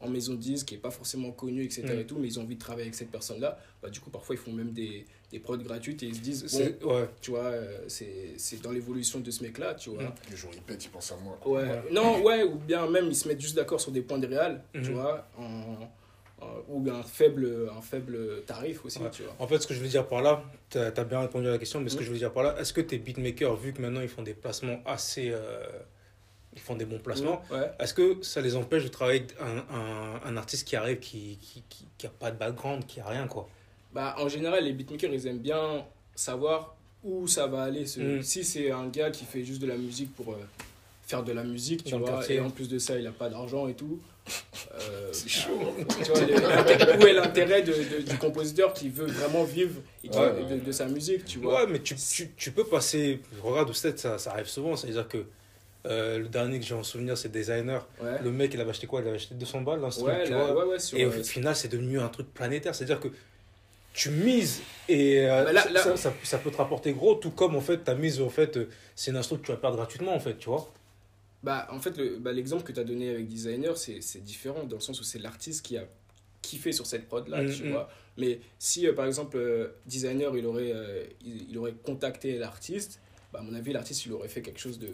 en 0.00 0.08
maison 0.08 0.34
de 0.34 0.38
disque, 0.38 0.66
qui 0.68 0.74
est 0.74 0.78
pas 0.78 0.90
forcément 0.90 1.30
connu, 1.32 1.64
etc. 1.64 1.82
Mm. 1.84 1.98
Et 2.00 2.04
tout, 2.06 2.18
mais 2.18 2.28
ils 2.28 2.38
ont 2.38 2.42
envie 2.42 2.54
de 2.56 2.60
travailler 2.60 2.84
avec 2.84 2.94
cette 2.94 3.10
personne-là. 3.10 3.58
Bah, 3.82 3.90
du 3.90 4.00
coup, 4.00 4.10
parfois, 4.10 4.34
ils 4.34 4.38
font 4.38 4.52
même 4.52 4.72
des, 4.72 5.04
des 5.30 5.38
prods 5.40 5.56
gratuites 5.58 6.02
et 6.02 6.06
ils 6.06 6.14
se 6.14 6.20
disent, 6.20 6.42
bon, 6.42 6.48
C'est- 6.48 6.84
Ouais. 6.84 7.08
tu 7.20 7.30
vois, 7.32 7.44
euh, 7.46 7.78
c'est 7.88 8.34
c'est 8.36 8.60
dans 8.62 8.70
l'évolution 8.72 9.20
de 9.20 9.30
ce 9.30 9.42
mec-là, 9.42 9.74
tu 9.74 9.90
vois. 9.90 10.02
Mm. 10.04 10.12
Le 10.30 10.36
jour 10.36 10.50
il 10.54 10.62
pète, 10.62 10.84
il 10.84 10.90
pense 10.90 11.10
à 11.12 11.16
moi. 11.16 11.38
Ouais. 11.46 11.62
Ouais. 11.62 11.82
Non, 11.92 12.22
ouais, 12.22 12.42
ou 12.44 12.56
bien 12.56 12.88
même 12.88 13.06
ils 13.08 13.16
se 13.16 13.26
mettent 13.28 13.40
juste 13.40 13.56
d'accord 13.56 13.80
sur 13.80 13.92
des 13.92 14.02
points 14.02 14.18
de 14.18 14.26
réal, 14.26 14.62
tu 14.72 14.80
Mhm. 14.80 14.92
vois, 14.92 15.26
en, 15.38 15.42
en- 15.42 15.90
ou 16.68 16.88
un 16.88 17.02
faible, 17.02 17.68
un 17.76 17.80
faible 17.80 18.42
tarif 18.46 18.84
aussi, 18.84 19.00
Ouais. 19.00 19.10
tu 19.10 19.22
vois. 19.24 19.34
En 19.40 19.48
fait, 19.48 19.58
ce 19.58 19.66
que 19.66 19.74
je 19.74 19.80
veux 19.80 19.88
dire 19.88 20.06
par 20.06 20.22
là, 20.22 20.44
tu 20.70 20.78
as, 20.78 20.90
bien 21.04 21.20
répondu 21.20 21.48
à 21.48 21.50
la 21.50 21.58
question, 21.58 21.80
mais 21.80 21.88
ce 21.88 21.96
que 21.96 22.02
Mm. 22.02 22.06
je 22.06 22.10
veux 22.12 22.18
dire 22.18 22.32
par 22.32 22.44
là, 22.44 22.54
est-ce 22.60 22.72
que 22.72 22.80
tes 22.80 22.98
beatmakers, 22.98 23.56
vu 23.56 23.72
que 23.72 23.82
maintenant 23.82 24.00
ils 24.02 24.08
font 24.08 24.22
des 24.22 24.34
placements 24.34 24.80
assez. 24.86 25.30
euh, 25.32 25.66
ils 26.54 26.60
font 26.60 26.74
des 26.74 26.84
bons 26.84 26.98
placements, 26.98 27.42
Ouais. 27.50 27.70
est-ce 27.78 27.94
que 27.94 28.18
ça 28.22 28.40
les 28.40 28.56
empêche 28.56 28.82
de 28.84 28.88
travailler 28.88 29.20
avec 29.20 29.34
un, 29.40 29.74
un, 29.76 30.20
un 30.24 30.36
artiste 30.36 30.66
qui 30.66 30.76
arrive, 30.76 30.98
qui, 30.98 31.38
qui, 31.40 31.62
qui, 31.68 31.84
qui 31.96 32.06
a 32.06 32.10
pas 32.10 32.30
de 32.30 32.36
background, 32.38 32.84
qui 32.86 33.00
a 33.00 33.06
rien, 33.06 33.26
quoi? 33.26 33.48
Bah, 33.92 34.14
en 34.18 34.28
général, 34.28 34.64
les 34.64 34.72
beatmakers, 34.72 35.12
ils 35.12 35.26
aiment 35.26 35.38
bien 35.38 35.84
savoir 36.14 36.74
où 37.04 37.26
ça 37.28 37.46
va 37.46 37.62
aller. 37.62 37.86
ce- 37.86 38.00
Mm. 38.00 38.22
Si 38.22 38.44
c'est 38.44 38.70
un 38.70 38.88
gars 38.88 39.10
qui 39.10 39.24
fait 39.24 39.44
juste 39.44 39.62
de 39.62 39.66
la 39.66 39.76
musique 39.76 40.14
pour 40.14 40.32
euh, 40.32 40.36
faire 41.06 41.22
de 41.22 41.32
la 41.32 41.44
musique, 41.44 41.84
tu 41.84 41.92
Dans 41.92 41.98
vois, 42.00 42.08
quartier. 42.10 42.36
et 42.36 42.40
en 42.40 42.50
plus 42.50 42.68
de 42.68 42.78
ça, 42.78 42.98
il 42.98 43.06
a 43.06 43.12
pas 43.12 43.28
d'argent 43.30 43.68
et 43.68 43.74
tout. 43.74 44.00
euh, 44.74 45.08
C'est 45.12 45.28
chaud. 45.28 45.58
tu 46.04 46.10
vois, 46.10 46.20
le- 46.20 47.02
où 47.02 47.06
est 47.06 47.12
l'intérêt 47.14 47.62
de, 47.62 47.72
de- 47.72 48.02
du 48.10 48.18
compositeur 48.18 48.72
qui 48.74 48.88
veut 48.90 49.06
vraiment 49.06 49.44
vivre 49.44 49.80
et 50.04 50.08
qui- 50.08 50.18
Ouais, 50.18 50.58
de, 50.58 50.72
sa 50.72 50.86
musique, 50.86 51.24
tu 51.24 51.38
vois? 51.38 51.62
Ouais, 51.64 51.70
mais 51.70 51.78
tu, 51.80 51.94
tu, 51.94 52.30
tu 52.36 52.50
peux 52.52 52.64
passer. 52.64 53.20
Regarde, 53.42 53.72
ça, 53.72 54.18
ça 54.18 54.32
arrive 54.32 54.46
souvent, 54.48 54.76
c'est-à-dire 54.76 55.08
que 55.08 55.24
euh, 55.88 56.18
le 56.18 56.28
dernier 56.28 56.58
que 56.60 56.64
j'ai 56.66 56.74
en 56.74 56.82
souvenir, 56.82 57.16
c'est 57.16 57.30
Designer. 57.30 57.86
Ouais, 58.02 58.20
Le 58.22 58.30
mec, 58.30 58.52
il 58.54 58.60
avait 58.60 58.70
acheté 58.70 58.86
quoi? 58.86 59.00
Il 59.00 59.06
avait 59.08 59.16
acheté 59.16 59.34
200 59.34 59.62
balles, 59.62 59.80
ouais, 59.80 60.28
là, 60.28 60.54
ouais, 60.66 60.76
Et 60.94 61.04
au 61.06 61.08
euh, 61.10 61.22
final, 61.22 61.56
c'est 61.56 61.68
devenu 61.68 61.98
un 62.00 62.08
truc 62.08 62.32
planétaire. 62.32 62.74
C'est-à-dire 62.74 63.00
que 63.00 63.08
tu 63.94 64.10
mises 64.10 64.60
et 64.88 65.26
euh, 65.28 65.44
Bah 65.44 65.52
là- 65.52 65.62
ça, 65.62 65.70
là- 65.70 65.82
ça, 65.82 65.96
ça- 65.96 66.12
ça 66.22 66.38
peut 66.38 66.50
te 66.50 66.56
rapporter 66.56 66.92
gros, 66.92 67.14
tout 67.14 67.30
comme 67.30 67.56
en 67.56 67.60
fait, 67.60 67.78
ta 67.78 67.94
mise, 67.94 68.20
en 68.20 68.28
fait, 68.30 68.58
c'est 68.94 69.10
une 69.10 69.16
instru 69.16 69.38
que 69.38 69.46
tu 69.46 69.50
vas 69.52 69.56
perdre 69.58 69.76
gratuitement, 69.76 70.14
en 70.14 70.20
fait, 70.20 70.36
tu 70.38 70.48
vois. 70.50 70.72
Bah, 71.42 71.68
en 71.70 71.80
fait, 71.80 71.96
le- 71.96 72.18
bah, 72.18 72.32
l'exemple 72.32 72.64
que 72.64 72.72
tu 72.72 72.80
as 72.80 72.84
donné 72.84 73.10
avec 73.10 73.26
Designer, 73.28 73.76
c'est 73.76 74.22
différent 74.24 74.64
dans 74.64 74.76
le 74.76 74.82
sens 74.82 75.00
où 75.00 75.04
c'est 75.04 75.18
l'artiste 75.20 75.64
qui 75.64 75.76
a 75.78 75.84
kiffé 76.42 76.72
sur 76.72 76.86
cette 76.86 77.06
prod-là, 77.08 77.42
Mm, 77.42 77.50
tu 77.52 77.64
mm. 77.64 77.70
vois. 77.70 77.88
Mais 78.16 78.40
si, 78.58 78.86
euh, 78.86 78.92
par 78.92 79.06
exemple, 79.06 79.38
Designer, 79.86 80.36
il 80.36 80.46
aurait, 80.46 80.72
il, 81.24 81.50
il 81.50 81.58
aurait 81.58 81.74
contacté 81.84 82.36
l'artiste, 82.38 83.00
bah, 83.32 83.38
à 83.40 83.42
mon 83.42 83.54
avis, 83.54 83.72
l'artiste, 83.72 84.06
il 84.06 84.12
aurait 84.12 84.28
fait 84.28 84.42
quelque 84.42 84.60
chose 84.60 84.78
de 84.78 84.88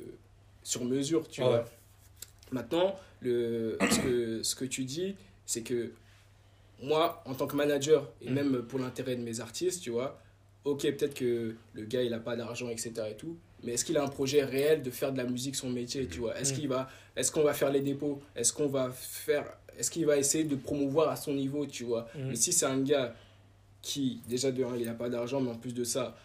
sur 0.64 0.84
mesure, 0.84 1.28
tu 1.28 1.40
Ouais. 1.42 1.46
vois. 1.48 1.64
Maintenant, 2.50 2.96
le, 3.20 3.78
ce, 3.90 4.00
que, 4.00 4.42
ce 4.42 4.54
que 4.56 4.64
tu 4.64 4.84
dis, 4.84 5.14
c'est 5.46 5.62
que 5.62 5.92
moi, 6.82 7.22
en 7.26 7.34
tant 7.34 7.46
que 7.46 7.54
manager, 7.56 8.10
et 8.20 8.30
Mm. 8.30 8.34
même 8.34 8.62
pour 8.62 8.78
l'intérêt 8.80 9.14
de 9.16 9.22
mes 9.22 9.40
artistes, 9.40 9.82
tu 9.82 9.90
vois, 9.90 10.20
ok, 10.64 10.82
peut-être 10.82 11.14
que 11.14 11.54
le 11.74 11.84
gars, 11.84 12.02
il 12.02 12.10
n'a 12.10 12.18
pas 12.18 12.36
d'argent, 12.36 12.68
etc. 12.68 12.92
et 13.10 13.14
tout, 13.14 13.36
mais 13.62 13.72
est-ce 13.74 13.84
qu'il 13.84 13.96
a 13.96 14.02
un 14.02 14.08
projet 14.08 14.42
réel 14.44 14.82
de 14.82 14.90
faire 14.90 15.12
de 15.12 15.16
la 15.18 15.24
musique 15.24 15.54
son 15.56 15.70
métier, 15.70 16.06
tu 16.06 16.18
vois? 16.20 16.38
Est-ce 16.38 16.52
Mm. 16.52 16.56
qu'il 16.56 16.68
va, 16.68 16.88
est-ce 17.16 17.30
qu'on 17.32 17.42
va 17.44 17.54
faire 17.54 17.70
les 17.70 17.80
dépôts? 17.80 18.20
Est-ce 18.36 18.52
qu'on 18.52 18.66
va 18.68 18.90
faire, 18.90 19.46
est-ce 19.78 19.90
qu'il 19.90 20.04
va 20.06 20.16
essayer 20.18 20.44
de 20.44 20.56
promouvoir 20.56 21.08
à 21.10 21.16
son 21.16 21.32
niveau, 21.34 21.64
tu 21.66 21.84
vois? 21.84 22.08
Mm. 22.14 22.28
Mais 22.28 22.36
si 22.36 22.52
c'est 22.52 22.66
un 22.66 22.80
gars 22.80 23.14
qui, 23.82 24.20
déjà 24.28 24.50
de 24.50 24.64
un, 24.64 24.76
il 24.76 24.86
n'a 24.86 24.94
pas 24.94 25.08
d'argent, 25.08 25.40
mais 25.40 25.50
en 25.50 25.56
plus 25.58 25.74
de 25.74 25.84
ça, 25.84 26.16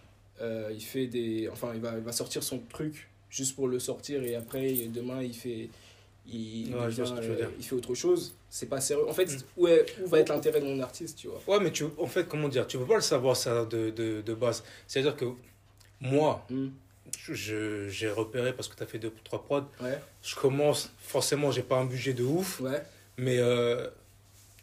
euh, 0.41 0.69
il 0.73 0.81
fait 0.81 1.07
des, 1.07 1.49
enfin, 1.51 1.71
il 1.73 1.81
va, 1.81 1.93
il 1.97 2.03
va 2.03 2.11
sortir 2.13 2.41
son 2.43 2.59
truc 2.59 3.09
juste 3.29 3.55
pour 3.55 3.67
le 3.67 3.79
sortir 3.79 4.23
et 4.23 4.35
après 4.35 4.73
demain 4.93 5.21
il 5.21 5.33
fait, 5.33 5.69
il, 6.31 6.73
Ouais, 6.75 6.85
devient, 6.87 7.03
euh, 7.17 7.35
dire. 7.35 7.49
il 7.57 7.63
fait 7.65 7.75
autre 7.75 7.95
chose. 7.95 8.33
C'est 8.49 8.67
pas 8.67 8.81
sérieux. 8.81 9.07
En 9.07 9.13
fait, 9.13 9.25
Mm. 9.31 9.37
où, 9.57 9.67
est, 9.67 9.85
où 10.03 10.07
va 10.07 10.19
être 10.19 10.29
l'intérêt 10.29 10.59
de 10.61 10.65
mon 10.65 10.79
artiste, 10.79 11.17
tu 11.17 11.27
vois? 11.27 11.41
Ouais, 11.47 11.63
mais 11.63 11.71
tu, 11.71 11.85
en 11.97 12.07
fait, 12.07 12.27
comment 12.27 12.47
dire, 12.49 12.65
tu 12.67 12.77
peux 12.77 12.85
pas 12.85 12.95
le 12.95 13.01
savoir 13.01 13.35
ça 13.35 13.65
de, 13.65 13.89
de, 13.91 14.21
de 14.21 14.33
base. 14.33 14.63
C'est-à-dire 14.87 15.15
que 15.15 15.25
moi, 16.01 16.45
Mm. 16.49 16.67
j'ai 17.31 18.09
repéré 18.09 18.53
parce 18.53 18.67
que 18.67 18.75
tu 18.75 18.83
as 18.83 18.85
fait 18.85 18.99
deux 18.99 19.11
trois 19.23 19.43
prods. 19.43 19.65
Ouais, 19.81 19.99
Je 20.23 20.35
commence, 20.35 20.91
forcément, 20.99 21.51
j'ai 21.51 21.63
pas 21.63 21.77
un 21.77 21.85
budget 21.85 22.13
de 22.13 22.23
ouf, 22.23 22.59
ouais, 22.61 22.81
mais 23.17 23.37
euh, 23.39 23.87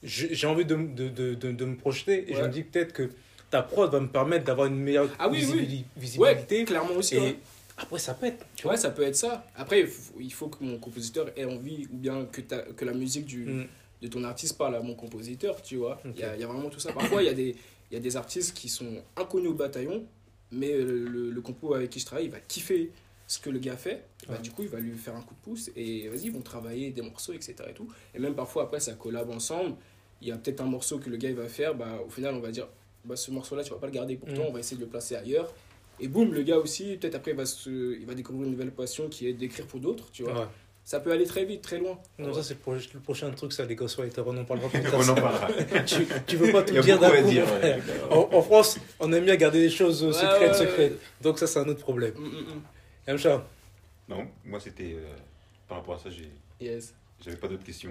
j'ai 0.03 0.47
envie 0.47 0.65
de, 0.65 0.75
de, 0.77 1.09
de, 1.09 1.35
de, 1.35 1.53
de 1.53 1.65
me 1.65 1.77
projeter 1.77 2.31
et 2.31 2.35
je 2.35 2.43
me 2.43 2.49
dis 2.49 2.63
peut-être 2.63 2.93
que 2.93 3.11
ta 3.51 3.63
prod 3.63 3.91
va 3.91 4.01
me 4.01 4.09
permettre 4.09 4.45
d'avoir 4.45 4.67
une 4.69 4.79
meilleure 4.79 5.09
Ah 5.19 5.29
oui, 5.29 5.45
oui. 5.53 5.85
visibilité. 5.97 6.65
clairement 6.65 6.95
aussi. 6.95 7.17
Et. 7.17 7.37
Après, 7.77 7.99
ça 7.99 8.15
pète. 8.15 8.45
Tu 8.57 8.67
Ouais, 8.67 8.77
ça 8.77 8.91
peut 8.91 9.03
être 9.03 9.17
ça. 9.17 9.47
Après, 9.55 9.81
il 9.81 9.87
faut, 9.87 10.15
il 10.21 10.33
faut 10.33 10.49
que 10.49 10.65
mon 10.65 10.79
compositeur 10.79 11.31
ait 11.37 11.45
envie 11.45 11.87
ou 11.93 11.97
bien 11.97 12.25
que, 12.27 12.41
que 12.41 12.85
la 12.85 12.95
musique 12.95 13.27
du, 13.27 13.45
Mm. 13.45 13.67
de 14.03 14.09
ton 14.09 14.25
artiste 14.25 14.57
parle 14.57 14.77
à 14.77 14.81
mon 14.81 14.95
compositeur, 14.95 15.61
tu 15.63 15.77
vois. 15.77 16.01
Il 16.05 16.19
y, 16.19 16.23
a, 16.23 16.37
y 16.37 16.43
a 16.43 16.47
vraiment 16.47 16.71
tout 16.71 16.81
ça. 16.81 16.93
Parfois, 16.93 17.23
il 17.23 17.27
y, 17.27 17.31
a 17.31 17.35
des- 17.35 17.55
y 17.93 17.97
a 17.97 18.01
des 18.01 18.17
artistes 18.17 18.57
qui 18.57 18.69
sont 18.69 19.03
inconnus 19.17 19.51
au 19.51 19.55
bataillon, 19.55 20.05
mais 20.53 20.73
le, 20.73 21.31
le 21.31 21.41
compo 21.41 21.75
avec 21.75 21.91
qui 21.91 22.01
je 22.01 22.07
travaille, 22.07 22.27
il 22.27 22.31
va 22.31 22.41
kiffer 22.41 22.93
ce 23.27 23.39
que 23.41 23.51
le 23.51 23.59
gars 23.59 23.77
fait. 23.77 24.05
Bah, 24.29 24.35
Ouais. 24.35 24.41
du 24.41 24.51
coup, 24.53 24.63
il 24.63 24.69
va 24.69 24.79
lui 24.81 24.97
faire 24.97 25.15
un 25.17 25.21
coup 25.23 25.35
de 25.35 25.41
pouce 25.41 25.71
et 25.77 26.09
vas-y, 26.09 26.27
ils 26.27 26.33
vont 26.33 26.41
travailler 26.43 26.91
des 26.93 27.03
morceaux, 27.03 27.33
etc. 27.33 27.55
Et, 27.69 27.73
tout. 27.75 27.89
et 28.15 28.19
même 28.19 28.35
parfois, 28.35 28.63
après, 28.65 28.81
ça 28.81 28.93
collab 28.95 29.29
ensemble. 29.31 29.75
Il 30.23 30.29
y 30.29 30.33
a 30.33 30.37
peut-être 30.39 30.61
un 30.63 30.67
morceau 30.67 30.99
que 30.99 31.11
le 31.11 31.17
gars 31.19 31.29
il 31.29 31.35
va 31.37 31.49
faire, 31.49 31.75
bah, 31.75 32.01
au 32.07 32.09
final, 32.09 32.35
on 32.35 32.41
va 32.41 32.51
dire 32.51 32.69
bah, 33.05 33.17
ce 33.17 33.31
morceau-là, 33.31 33.63
tu 33.63 33.71
vas 33.71 33.77
pas 33.79 33.87
le 33.87 33.93
garder 33.93 34.17
pour 34.17 34.29
toi, 34.33 34.45
Mm. 34.45 34.49
on 34.49 34.53
va 34.53 34.61
essayer 34.61 34.77
de 34.77 34.83
le 34.83 34.89
placer 34.91 35.15
ailleurs. 35.15 35.53
Et 36.01 36.09
boum, 36.09 36.33
le 36.35 36.43
gars 36.43 36.59
aussi, 36.59 36.97
peut-être 36.97 37.15
après, 37.15 37.31
il 37.33 37.37
va, 37.37 37.47
se, 37.47 37.99
il 37.99 38.05
va 38.07 38.15
découvrir 38.15 38.45
une 38.47 38.53
nouvelle 38.53 38.71
passion 38.71 39.09
qui 39.09 39.29
est 39.29 39.33
d'écrire 39.33 39.67
pour 39.67 39.81
d'autres, 39.81 40.11
tu 40.13 40.23
vois. 40.25 40.41
Ouais. 40.43 40.47
Ça 40.85 41.01
peut 41.01 41.11
aller 41.11 41.25
très 41.27 41.45
vite, 41.45 41.63
très 41.63 41.79
loin. 41.79 41.99
Non, 42.19 42.33
ça, 42.33 42.43
c'est 42.45 42.55
le, 42.55 42.61
pro- 42.61 42.75
le 42.75 43.01
prochain 43.01 43.29
truc, 43.33 43.53
ça, 43.53 43.65
les 43.65 43.75
ghostwriters. 43.75 44.25
On 44.27 44.37
en 44.37 44.45
parlera 44.45 44.69
plus 44.69 44.81
On 44.95 45.01
en 45.09 45.15
tard. 45.15 45.41
parlera. 45.41 45.83
tu, 45.87 46.07
tu 46.27 46.37
veux 46.37 46.53
pas 46.53 46.63
tout 46.63 46.75
dire 46.81 46.99
d'un 47.01 47.11
coup, 47.23 47.29
dire, 47.29 47.45
ouais. 47.61 47.79
En, 48.11 48.29
en 48.33 48.43
France, 48.43 48.79
on 49.01 49.13
aime 49.13 49.25
bien 49.25 49.35
garder 49.37 49.59
les 49.61 49.71
choses 49.71 50.05
euh, 50.05 50.09
Ouais, 50.09 50.13
secrètes, 50.13 50.41
ouais, 50.41 50.49
ouais. 50.49 50.55
secrètes. 50.67 51.01
Donc, 51.23 51.39
ça, 51.41 51.47
c'est 51.49 51.59
un 51.59 51.69
autre 51.69 51.81
problème. 51.81 52.13
Mm, 52.17 52.25
mm, 52.25 52.29
mm. 52.55 52.63
Yamcha, 53.09 53.47
Non, 54.09 54.29
moi 54.45 54.61
c'était. 54.61 54.93
euh, 54.95 55.15
par 55.67 55.79
rapport 55.79 55.95
à 55.97 55.99
ça, 55.99 56.11
j'ai- 56.11 56.31
Yes. 56.61 56.95
j'avais 57.25 57.37
pas 57.37 57.49
d'autres 57.49 57.65
questions. 57.65 57.91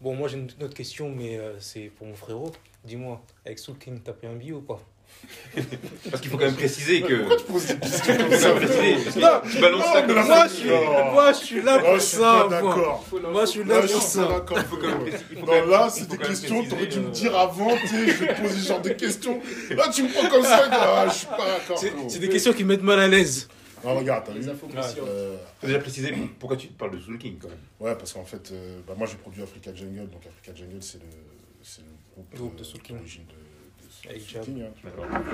bon, 0.00 0.14
moi, 0.14 0.28
j'ai 0.28 0.36
une 0.38 0.50
autre 0.62 0.74
question, 0.74 1.08
mais 1.08 1.38
euh, 1.38 1.58
c'est 1.60 1.84
pour 1.96 2.06
mon 2.06 2.14
frérot. 2.14 2.52
Dis-moi, 2.84 3.22
avec 3.46 3.58
Soul 3.58 3.78
King, 3.78 4.00
t'as 4.04 4.12
pris 4.12 4.26
un 4.26 4.34
billet 4.34 4.52
ou 4.52 4.60
pas? 4.60 4.80
Parce 6.10 6.22
qu'il 6.22 6.30
faut 6.30 6.38
quand 6.38 6.46
même 6.46 6.54
préciser 6.54 7.02
que. 7.02 7.14
Pourquoi 7.20 7.36
tu 7.36 7.44
poses 7.44 7.66
des 7.66 7.76
questions 7.76 8.16
comme 8.16 8.32
ça 8.32 9.42
tu 9.50 9.60
balances 9.60 9.84
ça 9.84 10.02
comme 10.02 10.16
ça. 10.16 10.24
moi, 10.24 10.46
je 10.48 10.54
suis, 10.54 10.70
moi, 10.70 11.32
je 11.32 11.38
suis 11.38 11.62
là 11.62 11.78
pour 11.78 11.94
je 11.94 12.00
suis 12.00 12.16
ça, 12.16 12.20
moi. 12.20 12.48
d'accord. 12.48 13.04
Moi, 13.30 13.44
je 13.44 13.50
suis 13.50 13.64
Là, 13.64 13.74
là 13.74 13.82
je 13.82 13.86
suis 13.86 13.94
pour 13.94 14.02
ça. 14.02 14.44
Non, 15.46 15.66
là, 15.66 15.90
c'est 15.90 16.08
des 16.08 16.18
questions, 16.18 16.64
t'aurais 16.64 16.86
dû 16.86 17.00
me 17.00 17.08
euh, 17.08 17.10
dire 17.10 17.36
avant, 17.36 17.76
tu 17.76 17.86
sais, 17.86 18.08
je 18.08 18.24
vais 18.24 18.34
te 18.34 18.40
poser 18.40 18.60
ce 18.60 18.68
genre 18.68 18.80
de 18.80 18.88
questions. 18.90 19.40
Là, 19.70 19.88
tu 19.88 20.02
me 20.04 20.08
prends 20.08 20.28
comme 20.28 20.44
ça, 20.44 20.68
ah, 20.70 21.06
je 21.08 21.14
suis 21.14 21.26
pas 21.26 21.46
d'accord. 21.46 21.82
C'est 22.08 22.18
des 22.18 22.28
questions 22.28 22.52
qui 22.52 22.64
me 22.64 22.70
mettent 22.70 22.82
mal 22.82 23.00
à 23.00 23.08
l'aise. 23.08 23.48
Non, 23.84 23.96
regarde, 23.96 24.24
t'as 24.26 24.32
vu 24.32 24.40
Les 24.40 24.48
infos. 24.48 24.68
Euh, 24.74 25.36
Faut 25.60 25.66
déjà 25.66 25.78
préciser 25.80 26.14
pourquoi 26.38 26.56
tu 26.56 26.68
parles 26.68 26.92
de 26.92 27.00
Soul 27.00 27.18
King 27.18 27.36
quand 27.40 27.48
même. 27.48 27.58
Ouais, 27.80 27.94
parce 27.96 28.12
qu'en 28.12 28.24
fait, 28.24 28.52
euh, 28.52 28.78
bah, 28.86 28.94
moi 28.96 29.06
j'ai 29.06 29.16
produit 29.16 29.42
Africa 29.42 29.74
Jungle, 29.74 30.08
donc 30.08 30.24
Africa 30.26 30.52
Jungle 30.54 30.80
c'est 30.80 30.98
le, 30.98 32.36
groupe, 32.36 32.56
de 32.56 32.64
Soul 32.64 32.80
King. 32.80 32.96
de, 32.98 33.02
Avec. 34.08 34.26
King, 34.26 34.62
hein. 34.62 35.32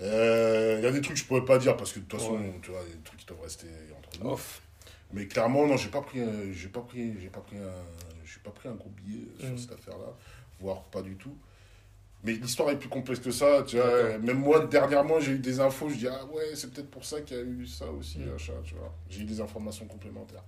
Euh, 0.00 0.76
Il 0.78 0.84
y 0.84 0.86
a 0.86 0.92
des 0.92 1.00
trucs 1.00 1.14
que 1.16 1.22
je 1.22 1.26
pourrais 1.26 1.44
pas 1.44 1.58
dire 1.58 1.76
parce 1.76 1.92
que 1.92 2.00
de 2.00 2.04
toute 2.04 2.20
façon, 2.20 2.34
Ouais. 2.34 2.58
tu 2.62 2.70
vois, 2.70 2.80
il 2.86 2.96
des 2.96 3.02
trucs 3.02 3.20
qui 3.20 3.26
doivent 3.26 3.40
rester 3.42 3.66
entre 3.96 4.22
nous. 4.22 4.30
Off. 4.30 4.62
Mais 5.12 5.26
clairement, 5.26 5.66
non, 5.66 5.76
j'ai 5.76 5.88
pas 5.88 6.02
pris, 6.02 6.20
j'ai 6.52 6.68
pas 6.68 6.80
pris, 6.80 7.14
j'ai 7.20 7.28
pas 7.28 7.40
pris 7.40 7.56
un, 7.56 7.72
j'ai 8.24 8.40
pas 8.42 8.50
pris 8.50 8.68
un 8.68 8.72
gros 8.74 8.90
billet 8.90 9.24
sur 9.38 9.48
Mhm. 9.50 9.58
cette 9.58 9.72
affaire-là, 9.72 10.12
voire 10.60 10.82
pas 10.84 11.00
du 11.00 11.14
tout. 11.16 11.34
Mais 12.24 12.32
l'histoire 12.32 12.70
est 12.70 12.78
plus 12.78 12.88
complexe 12.88 13.20
que 13.20 13.30
ça, 13.30 13.62
tu 13.66 13.76
vois. 13.76 14.18
Même 14.18 14.38
moi, 14.40 14.66
dernièrement, 14.66 15.20
j'ai 15.20 15.32
eu 15.32 15.38
des 15.38 15.60
infos, 15.60 15.88
je 15.88 15.94
dis, 15.94 16.08
ah 16.08 16.24
ouais, 16.26 16.54
c'est 16.54 16.72
peut-être 16.72 16.90
pour 16.90 17.04
ça 17.04 17.20
qu'il 17.20 17.36
y 17.36 17.40
a 17.40 17.42
eu 17.44 17.66
ça 17.66 17.86
aussi, 17.90 18.18
Mhm. 18.18 18.32
machin, 18.32 18.52
tu 18.64 18.74
vois. 18.74 18.92
J'ai 19.08 19.20
eu 19.20 19.24
des 19.24 19.40
informations 19.40 19.86
complémentaires. 19.86 20.42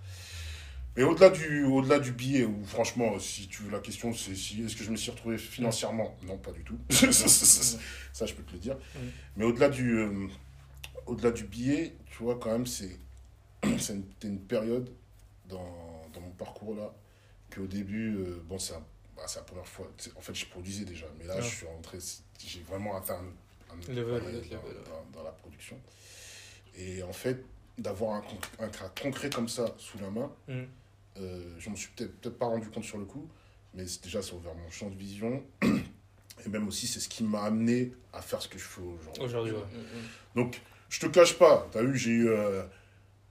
Mais 0.96 1.04
au-delà 1.04 1.30
du, 1.30 1.64
au-delà 1.64 1.98
du 2.00 2.10
billet, 2.12 2.44
où 2.44 2.64
franchement, 2.64 3.18
si 3.20 3.46
tu 3.46 3.62
veux 3.62 3.70
la 3.70 3.78
question, 3.78 4.12
c'est 4.12 4.34
si, 4.34 4.62
est-ce 4.64 4.74
que 4.74 4.82
je 4.82 4.90
me 4.90 4.96
suis 4.96 5.10
retrouvé 5.12 5.38
financièrement? 5.38 6.16
Non, 6.22 6.36
pas 6.38 6.50
du 6.50 6.64
tout. 6.64 6.76
ça, 6.90 7.12
ça, 7.12 7.28
ça, 7.28 7.78
ça, 8.12 8.26
je 8.26 8.34
peux 8.34 8.42
te 8.42 8.52
le 8.52 8.58
dire. 8.58 8.76
Mais 9.36 9.44
au-delà 9.44 9.68
du, 9.68 9.96
euh, 9.98 10.26
au-delà 11.06 11.30
du 11.30 11.44
billet, 11.44 11.94
tu 12.10 12.22
vois, 12.24 12.36
quand 12.38 12.50
même, 12.50 12.66
c'est, 12.66 12.98
c'est 13.78 13.92
une, 13.94 14.04
c'était 14.12 14.28
une 14.28 14.40
période 14.40 14.90
dans, 15.48 16.02
dans 16.12 16.20
mon 16.20 16.30
parcours 16.32 16.74
là, 16.74 16.92
qu'au 17.54 17.66
début, 17.66 18.16
euh, 18.16 18.42
bon, 18.48 18.58
c'est, 18.58 18.74
un- 18.74 18.84
bah, 19.16 19.22
c'est 19.28 19.38
la 19.38 19.44
première 19.44 19.66
fois. 19.68 19.88
En 20.16 20.20
fait, 20.20 20.34
je 20.34 20.46
produisais 20.46 20.84
déjà, 20.84 21.06
mais 21.18 21.26
là, 21.26 21.40
je 21.40 21.46
suis 21.48 21.66
rentré, 21.66 21.98
j'ai 22.44 22.60
vraiment 22.62 22.96
atteint 22.96 23.20
un, 23.70 23.74
un 23.74 23.94
Level. 23.94 24.14
Un 24.16 24.20
dans, 24.20 24.26
level, 24.26 24.82
dans- 25.12 25.18
dans 25.18 25.22
la 25.24 25.30
production. 25.32 25.78
Et 26.76 27.02
en 27.04 27.12
fait, 27.12 27.44
d'avoir 27.78 28.16
un, 28.16 28.24
un 28.64 28.68
cas 28.68 28.92
concret 29.00 29.30
comme 29.30 29.48
ça 29.48 29.74
sous 29.78 29.98
la 29.98 30.10
main, 30.10 30.32
Mhm. 30.48 30.66
Euh, 31.20 31.54
je 31.58 31.68
m'en 31.70 31.76
suis 31.76 31.90
peut-être 31.96 32.38
pas 32.38 32.46
rendu 32.46 32.68
compte 32.68 32.84
sur 32.84 32.98
le 32.98 33.04
coup, 33.04 33.28
mais 33.74 33.84
déjà, 34.02 34.22
ça 34.22 34.32
a 34.32 34.34
ouvert 34.36 34.54
mon 34.54 34.70
champ 34.70 34.88
de 34.90 34.96
vision. 34.96 35.42
Et 36.46 36.48
même 36.48 36.68
aussi, 36.68 36.86
c'est 36.86 37.00
ce 37.00 37.08
qui 37.08 37.24
m'a 37.24 37.42
amené 37.42 37.92
à 38.12 38.22
faire 38.22 38.40
ce 38.40 38.48
que 38.48 38.58
je 38.58 38.64
fais 38.64 38.80
aujourd'hui. 38.80 39.22
Aujourd'hui, 39.22 39.52
ouais. 39.52 39.58
Mm, 39.58 39.78
mm. 39.98 40.02
Donc, 40.36 40.60
je 40.88 41.00
te 41.00 41.06
cache 41.06 41.36
pas, 41.36 41.66
t'as 41.72 41.82
vu, 41.82 41.96
j'ai 41.98 42.10
eu, 42.12 42.28
euh, 42.28 42.62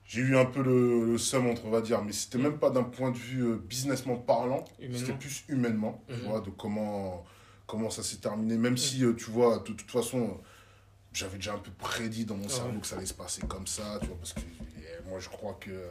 j'ai 0.04 0.20
eu 0.20 0.36
un 0.36 0.44
peu 0.44 0.62
le, 0.62 1.06
le 1.06 1.18
seum, 1.18 1.46
entre, 1.46 1.64
on 1.64 1.70
va 1.70 1.80
dire, 1.80 2.02
mais 2.02 2.12
c'était 2.12 2.38
même 2.38 2.58
pas 2.58 2.68
d'un 2.70 2.82
point 2.84 3.10
de 3.10 3.16
vue 3.16 3.42
euh, 3.46 3.56
businessment 3.56 4.16
parlant, 4.16 4.64
c'était 4.94 5.14
plus 5.14 5.42
humainement, 5.48 6.02
tu 6.06 6.14
Mhm. 6.14 6.20
vois, 6.20 6.40
de 6.42 6.50
comment, 6.50 7.24
comment 7.66 7.88
ça 7.90 8.02
s'est 8.02 8.18
terminé, 8.18 8.56
même 8.58 8.76
si, 8.76 9.02
euh, 9.04 9.14
tu 9.14 9.30
vois, 9.30 9.58
de 9.60 9.72
toute 9.72 9.90
façon, 9.90 10.38
j'avais 11.12 11.36
déjà 11.36 11.54
un 11.54 11.58
peu 11.58 11.70
prédit 11.70 12.26
dans 12.26 12.36
mon 12.36 12.44
Ah 12.46 12.50
cerveau 12.50 12.72
ouais. 12.74 12.80
que 12.80 12.86
ça 12.86 12.96
allait 12.96 13.06
se 13.06 13.14
passer 13.14 13.40
comme 13.48 13.66
ça, 13.66 13.98
tu 14.02 14.06
vois, 14.08 14.16
parce 14.18 14.34
que 14.34 14.40
moi, 15.08 15.18
je 15.18 15.28
crois 15.30 15.54
que 15.54 15.70
euh, 15.70 15.88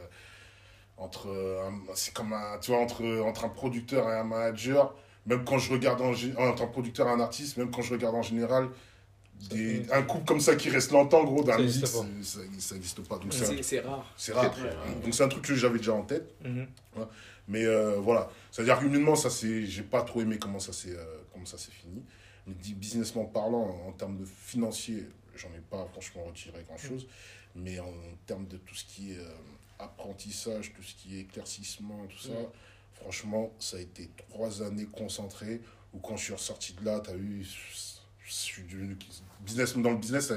entre, 0.98 1.28
un- 1.28 1.94
c'est 1.94 2.12
comme 2.12 2.32
un, 2.32 2.58
tu 2.60 2.70
vois, 2.70 2.80
entre, 2.80 3.04
entre 3.22 3.44
un 3.44 3.48
producteur 3.48 4.08
et 4.10 4.14
un 4.18 4.24
manager, 4.24 4.94
même 5.26 5.44
quand 5.44 5.58
je 5.58 5.72
regarde 5.72 6.00
en, 6.00 6.10
entre 6.10 6.62
un 6.62 6.66
producteur 6.66 7.06
et 7.08 7.10
un 7.10 7.20
artiste, 7.20 7.56
même 7.56 7.70
quand 7.70 7.82
je 7.82 7.92
regarde 7.92 8.14
en 8.14 8.22
général, 8.22 8.68
des, 9.50 9.82
un 9.92 10.02
couple 10.02 10.24
comme 10.24 10.40
ça 10.40 10.56
qui 10.56 10.68
reste 10.68 10.90
longtemps, 10.90 11.22
gros, 11.22 11.42
dans 11.42 11.52
la 11.52 11.58
Ça 11.58 11.62
musique, 11.62 11.86
ça 11.86 11.98
ça 12.58 12.74
n'existe 12.74 13.00
pas. 13.06 13.18
Donc, 13.18 13.32
c'est 13.32 13.80
rare. 13.80 14.12
c'est 14.16 14.32
rare. 14.32 14.50
très 14.50 14.70
rare. 14.70 14.84
Donc, 15.04 15.14
c'est 15.14 15.22
un 15.22 15.28
truc 15.28 15.44
que 15.44 15.54
j'avais 15.54 15.78
déjà 15.78 15.92
en 15.94 16.02
tête. 16.02 16.34
Mhm. 16.44 16.66
Mais 17.46 17.64
euh, 17.64 17.96
voilà. 18.00 18.28
C'est-à-dire 18.50 18.82
humainement, 18.82 19.14
ça 19.16 19.30
c'est, 19.30 19.64
j'ai 19.64 19.82
pas 19.82 20.02
trop 20.02 20.20
aimé 20.20 20.38
comment 20.38 20.58
ça 20.58 20.72
s'est, 20.72 20.90
euh, 20.94 21.04
comment 21.32 21.46
ça 21.46 21.56
s'est 21.56 21.70
fini. 21.70 22.02
Mais 22.46 22.54
dit 22.54 22.74
businessment 22.74 23.24
parlant, 23.24 23.80
en, 23.86 23.92
termes 23.92 24.16
de 24.18 24.24
financier, 24.24 25.06
j'en 25.36 25.48
ai 25.48 25.60
pas 25.70 25.86
franchement 25.92 26.24
retiré 26.24 26.62
grand-chose. 26.66 27.06
Mais 27.54 27.78
en, 27.78 27.92
termes 28.26 28.46
de 28.46 28.56
tout 28.58 28.74
ce 28.74 28.84
qui 28.84 29.12
est 29.12 29.18
euh, 29.18 29.28
apprentissage, 29.78 30.72
tout 30.74 30.82
ce 30.82 30.94
qui 30.94 31.16
est 31.16 31.20
éclaircissement, 31.22 32.06
tout 32.06 32.18
ça, 32.18 32.30
Mhm. 32.32 32.46
franchement, 32.94 33.52
ça 33.58 33.76
a 33.76 33.80
été 33.80 34.10
trois 34.30 34.62
années 34.62 34.86
concentrées. 34.86 35.60
Où 35.94 35.98
quand 36.00 36.16
je 36.18 36.24
suis 36.24 36.32
ressorti 36.34 36.74
de 36.74 36.84
là, 36.84 37.00
t'as 37.00 37.14
vu, 37.14 37.42
je, 37.42 37.56
je 38.26 38.32
suis 38.32 38.62
devenu 38.64 38.96
business 39.40 39.74
dans 39.76 39.90
le 39.90 39.96
business. 39.96 40.26
ça- 40.28 40.34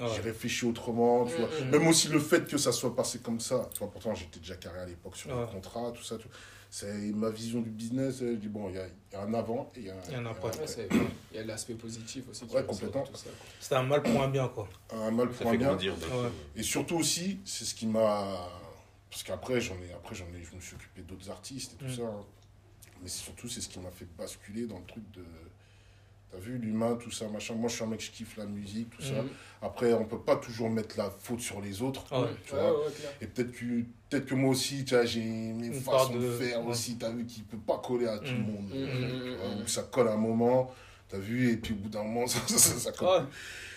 Ah 0.00 0.04
ouais. 0.06 0.12
j'ai 0.14 0.20
réfléchi 0.20 0.64
autrement, 0.64 1.24
tu 1.26 1.34
vois. 1.34 1.48
Mhm. 1.60 1.70
Même 1.70 1.86
aussi 1.88 2.06
le 2.06 2.20
fait 2.20 2.46
que 2.48 2.56
ça 2.56 2.70
soit 2.70 2.94
passé 2.94 3.18
comme 3.18 3.40
ça. 3.40 3.68
Tu 3.72 3.80
vois, 3.80 3.90
pourtant, 3.90 4.14
j'étais 4.14 4.38
déjà 4.38 4.54
carré 4.54 4.78
à 4.78 4.86
l'époque 4.86 5.16
sur 5.16 5.28
Ouais. 5.34 5.40
le 5.40 5.46
contrat, 5.48 5.90
tout 5.90 6.04
ça. 6.04 6.16
tout- 6.18 6.28
C'est 6.70 6.92
ma 7.14 7.30
vision 7.30 7.60
du 7.60 7.70
business. 7.70 8.20
euh, 8.22 8.32
Je 8.32 8.36
dis, 8.36 8.48
bon, 8.48 8.68
il 8.68 8.74
y 8.74 8.78
y 8.78 9.16
a 9.16 9.22
un 9.22 9.32
avant 9.34 9.70
et 9.74 9.80
il 9.80 9.86
y 9.86 9.90
a 9.90 9.94
un, 9.94 10.24
un 10.24 10.26
après. 10.30 10.50
C'est- 10.66 10.88
Il 11.32 11.36
y 11.36 11.40
a 11.40 11.44
l'aspect 11.44 11.74
positif 11.74 12.24
aussi. 12.28 12.46
qui 12.46 12.54
Ouais, 12.54 12.64
complètement. 12.64 13.04
ça. 13.14 13.30
C'était 13.58 13.74
un 13.76 13.82
mal 13.84 14.02
pour 14.02 14.22
un 14.22 14.28
bien, 14.28 14.48
quoi. 14.48 14.68
Un 14.92 15.10
mal 15.10 15.28
Ça 15.32 15.38
pour 15.38 15.48
un 15.48 15.52
fait 15.52 15.58
bien. 15.58 15.68
grandir. 15.68 15.94
Ouais. 15.94 16.28
Et 16.56 16.62
surtout 16.62 16.96
aussi, 16.96 17.40
c'est 17.44 17.64
ce 17.64 17.74
qui 17.74 17.86
m'a. 17.86 18.48
Parce 19.10 19.22
qu'après, 19.22 19.60
j'en 19.62 19.74
ai, 19.76 19.92
après, 19.94 20.14
j'en 20.14 20.26
ai, 20.26 20.42
je 20.42 20.54
me 20.54 20.60
suis 20.60 20.74
occupé 20.76 21.00
d'autres 21.02 21.30
artistes 21.30 21.72
et 21.74 21.76
tout 21.76 21.90
Mm. 21.90 21.96
ça. 21.96 22.02
hein. 22.02 22.24
Mais 23.00 23.08
c'est 23.08 23.22
surtout, 23.24 23.48
c'est 23.48 23.60
ce 23.62 23.68
qui 23.68 23.78
m'a 23.78 23.90
fait 23.90 24.06
basculer 24.18 24.66
dans 24.66 24.78
le 24.78 24.84
truc 24.84 25.10
de. 25.12 25.24
T'as 26.30 26.38
vu, 26.38 26.58
l'humain, 26.58 26.96
tout 26.96 27.10
ça, 27.10 27.26
machin. 27.28 27.54
Moi, 27.54 27.68
je 27.70 27.74
suis 27.76 27.84
un 27.84 27.86
mec, 27.86 28.00
je 28.02 28.10
kiffe 28.10 28.36
la 28.36 28.44
musique, 28.44 28.90
tout 28.90 29.00
ça. 29.02 29.22
Mhm. 29.22 29.28
Après, 29.62 29.92
on 29.94 30.04
peut 30.04 30.20
pas 30.20 30.36
toujours 30.36 30.68
mettre 30.68 30.98
la 30.98 31.10
faute 31.10 31.40
sur 31.40 31.60
les 31.62 31.80
autres. 31.80 32.04
Ah 32.10 32.20
ouais. 32.20 32.28
Tu 32.44 32.50
vois. 32.54 32.64
ouais, 32.78 32.86
ouais, 32.86 32.92
clair. 32.92 33.10
Et 33.22 33.26
peut-être 33.26 33.52
que, 33.52 33.82
peut 34.10 34.20
que 34.20 34.34
moi 34.34 34.50
aussi, 34.50 34.84
tu 34.84 34.94
vois, 34.94 35.06
j'ai 35.06 35.22
mes 35.24 35.68
Une 35.68 35.72
façons 35.74 36.14
de, 36.14 36.20
de- 36.20 36.30
faire 36.38 36.62
ouais. 36.64 36.70
aussi, 36.70 36.98
t'as 36.98 37.10
vu, 37.10 37.24
qui 37.24 37.40
peut 37.42 37.56
pas 37.56 37.78
coller 37.78 38.06
à 38.06 38.18
tout 38.18 38.26
le 38.34 38.40
Mm. 38.40 38.46
monde. 38.46 38.68
Mm, 38.74 38.84
mm, 38.84 39.58
mm, 39.58 39.62
Ou 39.62 39.66
ça 39.66 39.84
colle 39.84 40.08
à 40.08 40.12
un 40.12 40.16
moment, 40.18 40.70
t'as 41.08 41.16
vu, 41.18 41.50
et 41.50 41.56
puis 41.56 41.72
au 41.72 41.76
bout 41.78 41.88
d'un 41.88 42.02
moment, 42.04 42.26
ça, 42.26 42.40
ça, 42.46 42.58
ça 42.58 42.92
colle. 42.92 43.22
Ouais. 43.22 43.28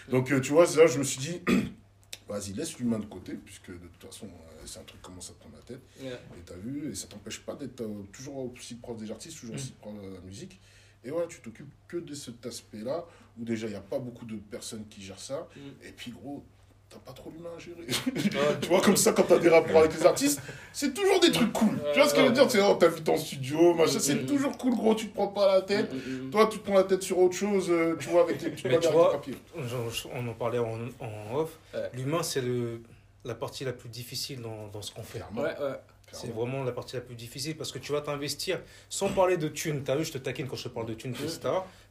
Donc, 0.09 0.29
euh, 0.31 0.41
tu 0.41 0.51
vois, 0.51 0.67
c'est 0.67 0.77
là 0.79 0.87
je 0.87 0.99
me 0.99 1.03
suis 1.05 1.19
dit, 1.19 1.41
vas-y, 2.27 2.51
laisse 2.51 2.77
l'humain 2.79 2.99
de 2.99 3.05
côté, 3.05 3.33
puisque 3.33 3.71
de 3.71 3.87
toute 3.87 4.11
façon, 4.11 4.25
euh, 4.25 4.61
c'est 4.65 4.79
un 4.79 4.83
truc 4.83 5.01
qui 5.01 5.07
commence 5.07 5.29
à 5.29 5.33
te 5.35 5.39
prendre 5.39 5.55
la 5.55 5.61
tête. 5.63 5.81
Et 6.01 6.41
t'as 6.45 6.55
vu, 6.57 6.91
et 6.91 6.95
ça 6.95 7.07
t'empêche 7.07 7.39
pas 7.39 7.55
d'être 7.55 7.79
euh, 7.81 8.03
toujours 8.11 8.37
aussi 8.51 8.75
proche 8.75 8.97
des 8.97 9.09
artistes, 9.09 9.39
toujours 9.39 9.55
aussi 9.55 9.71
proche 9.79 9.95
de 9.95 10.13
la 10.15 10.19
musique. 10.21 10.59
Et 11.03 11.09
voilà, 11.11 11.27
tu 11.27 11.39
t'occupes 11.41 11.71
que 11.87 11.97
de 11.97 12.13
cet 12.13 12.45
aspect-là, 12.45 13.05
où 13.39 13.43
déjà, 13.43 13.67
il 13.67 13.71
n'y 13.71 13.75
a 13.75 13.81
pas 13.81 13.99
beaucoup 13.99 14.25
de 14.25 14.35
personnes 14.35 14.85
qui 14.89 15.01
gèrent 15.01 15.19
ça. 15.19 15.47
Mm. 15.55 15.87
Et 15.87 15.91
puis, 15.91 16.11
gros, 16.11 16.43
t'as 16.89 16.99
pas 16.99 17.13
trop 17.13 17.31
l'humain 17.31 17.49
à 17.55 17.59
gérer. 17.59 17.81
Ouais. 17.87 18.57
tu 18.61 18.67
vois, 18.67 18.81
comme 18.81 18.97
ça, 18.97 19.13
quand 19.13 19.23
t'as 19.23 19.39
des 19.39 19.49
rapports 19.49 19.77
avec 19.77 19.93
les 19.97 20.05
artistes, 20.05 20.41
c'est 20.73 20.93
toujours 20.93 21.19
des 21.21 21.31
trucs 21.31 21.51
cool. 21.53 21.79
tu 21.93 21.99
vois 21.99 22.07
ce 22.07 22.13
que 22.13 22.19
je 22.21 22.25
veux 22.27 22.31
dire 22.33 22.51
C'est, 22.51 22.61
oh, 22.61 22.75
t'as 22.79 22.89
vu 22.89 23.01
ton 23.01 23.17
studio, 23.17 23.73
machin, 23.73 23.97
c'est 23.99 24.15
Mm. 24.15 24.25
toujours 24.27 24.57
cool, 24.57 24.75
gros, 24.75 24.93
tu 24.93 25.07
te 25.09 25.13
prends 25.15 25.29
pas 25.29 25.55
la 25.55 25.61
tête. 25.61 25.91
Mm, 25.91 25.97
mm, 25.97 26.27
mm. 26.27 26.29
Toi, 26.31 26.47
tu 26.51 26.59
te 26.59 26.63
prends 26.65 26.75
la 26.75 26.83
tête 26.83 27.01
sur 27.01 27.17
autre 27.17 27.35
chose, 27.35 27.67
euh, 27.71 27.95
tu 27.99 28.09
vois, 28.09 28.21
avec 28.23 28.41
les 28.41 28.49
de 28.51 29.11
papier. 29.11 29.35
J'en- 29.57 30.09
On 30.13 30.27
en 30.27 30.33
parlait 30.33 30.59
en, 30.59 30.77
en 30.99 31.35
off. 31.35 31.57
Ouais. 31.73 31.89
L'humain, 31.93 32.21
c'est 32.23 32.41
le- 32.41 32.81
la 33.23 33.35
partie 33.35 33.63
la 33.65 33.73
plus 33.73 33.87
difficile 33.89 34.41
dans, 34.41 34.67
dans 34.67 34.81
ce 34.81 34.91
qu'on 34.93 35.03
fait. 35.03 35.21
Ouais, 35.35 35.41
ouais. 35.43 35.75
C'est 36.13 36.33
vraiment 36.33 36.63
la 36.63 36.71
partie 36.71 36.95
la 36.95 37.01
plus 37.01 37.15
difficile 37.15 37.55
parce 37.55 37.71
que 37.71 37.79
tu 37.79 37.91
vas 37.93 38.01
t'investir 38.01 38.59
sans 38.89 39.09
parler 39.09 39.37
de 39.37 39.47
thunes. 39.47 39.83
T'as 39.83 39.95
vu, 39.95 40.03
je 40.05 40.11
te 40.11 40.17
taquine 40.17 40.47
quand 40.47 40.55
je 40.57 40.63
te 40.63 40.69
parle 40.69 40.85
de 40.87 40.93
thunes, 40.93 41.13
etc. 41.13 41.39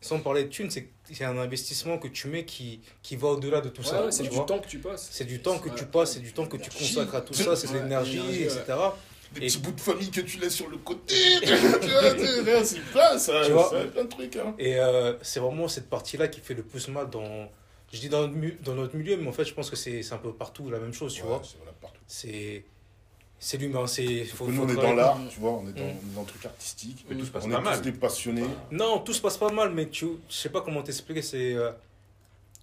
Sans 0.00 0.18
parler 0.20 0.44
de 0.44 0.48
thunes, 0.48 0.70
c'est 0.70 0.88
c'est 1.10 1.24
un 1.24 1.38
investissement 1.38 1.98
que 1.98 2.08
tu 2.08 2.28
mets 2.28 2.44
qui, 2.44 2.80
qui 3.02 3.16
va 3.16 3.28
au-delà 3.28 3.60
de 3.60 3.68
tout 3.70 3.82
Ouais, 3.82 3.88
ça. 3.88 4.04
ouais, 4.04 4.12
c'est 4.12 4.24
tu 4.24 4.28
du 4.30 4.36
vois. 4.36 4.44
temps 4.46 4.58
que 4.58 4.68
tu 4.68 4.78
passes. 4.78 5.08
C'est 5.10 5.24
du 5.24 5.40
temps 5.40 5.58
que 5.58 5.68
tu 5.70 5.84
passes, 5.86 6.12
c'est 6.14 6.20
du 6.20 6.32
temps 6.32 6.46
que 6.46 6.56
tu 6.56 6.70
consacres 6.70 7.14
à 7.14 7.20
tout 7.22 7.34
ça, 7.34 7.56
c'est 7.56 7.72
de 7.72 7.78
l'énergie, 7.78 8.42
etc. 8.42 8.62
Des 9.32 9.42
Et- 9.42 9.46
petits 9.46 9.58
bouts 9.58 9.70
de 9.72 9.80
famille 9.80 10.10
que 10.10 10.20
tu 10.22 10.38
laisses 10.38 10.54
sur 10.56 10.68
le 10.68 10.76
côté. 10.78 11.14
tu 11.40 11.46
vois, 11.46 11.70
c'est 12.18 12.42
là, 12.42 12.64
c'est 12.64 12.80
plein, 12.80 13.16
ça. 13.18 13.42
Tu 13.46 13.52
vois. 13.52 13.70
ça, 13.70 13.84
plein 13.84 14.02
de 14.04 14.08
trucs. 14.08 14.34
Hein. 14.36 14.54
Et 14.58 14.78
euh, 14.80 15.14
c'est 15.22 15.38
vraiment 15.40 15.68
cette 15.68 15.88
partie-là 15.88 16.26
qui 16.28 16.40
fait 16.40 16.54
le 16.54 16.62
plus 16.64 16.88
mal 16.88 17.08
dans. 17.10 17.48
Je 17.92 17.98
dis 18.00 18.08
dans 18.08 18.22
notre, 18.22 18.34
mu- 18.34 18.58
dans 18.64 18.74
notre 18.74 18.96
milieu, 18.96 19.16
mais 19.16 19.28
en 19.28 19.32
fait, 19.32 19.44
je 19.44 19.54
pense 19.54 19.70
que 19.70 19.76
c'est 19.76 20.02
c'est 20.02 20.14
un 20.14 20.18
peu 20.18 20.32
partout 20.32 20.68
la 20.68 20.78
même 20.80 20.92
chose, 20.92 21.14
tu 21.14 21.22
Ouais, 21.22 21.28
vois. 21.28 21.42
c'est. 22.08 22.64
C'est. 23.43 23.57
L'humain, 23.57 23.86
c'est. 23.86 24.24
Faut, 24.26 24.45
Faut, 24.45 24.51
nous, 24.51 24.57
faut 24.59 24.62
on 24.64 24.68
est 24.68 24.74
dans 24.76 24.93
l'art, 24.95 25.18
tu 25.30 25.41
vois, 25.41 25.53
on 25.53 25.66
est 25.66 25.72
dans, 25.72 25.82
Mm. 25.82 25.88
est 25.88 26.14
dans 26.14 26.20
le 26.20 26.26
truc 26.26 26.45
artistique. 26.45 27.05
Mais 27.09 27.16
tout 27.16 27.24
se 27.24 27.30
passe 27.30 27.45
on 27.47 27.51
pas 27.51 27.59
est 27.59 27.62
mal. 27.62 27.76
tous 27.78 27.84
des 27.91 27.93
passionnés. 27.93 28.45
Non, 28.70 28.99
tout 29.01 29.12
se 29.14 29.20
passe 29.22 29.38
pas 29.38 29.51
mal, 29.51 29.70
mais 29.72 29.88
tu, 29.88 30.07
je 30.28 30.34
sais 30.34 30.51
pas 30.51 30.61
comment 30.61 30.82
t'expliquer. 30.82 31.22
C'est, 31.22 31.55
euh, 31.55 31.72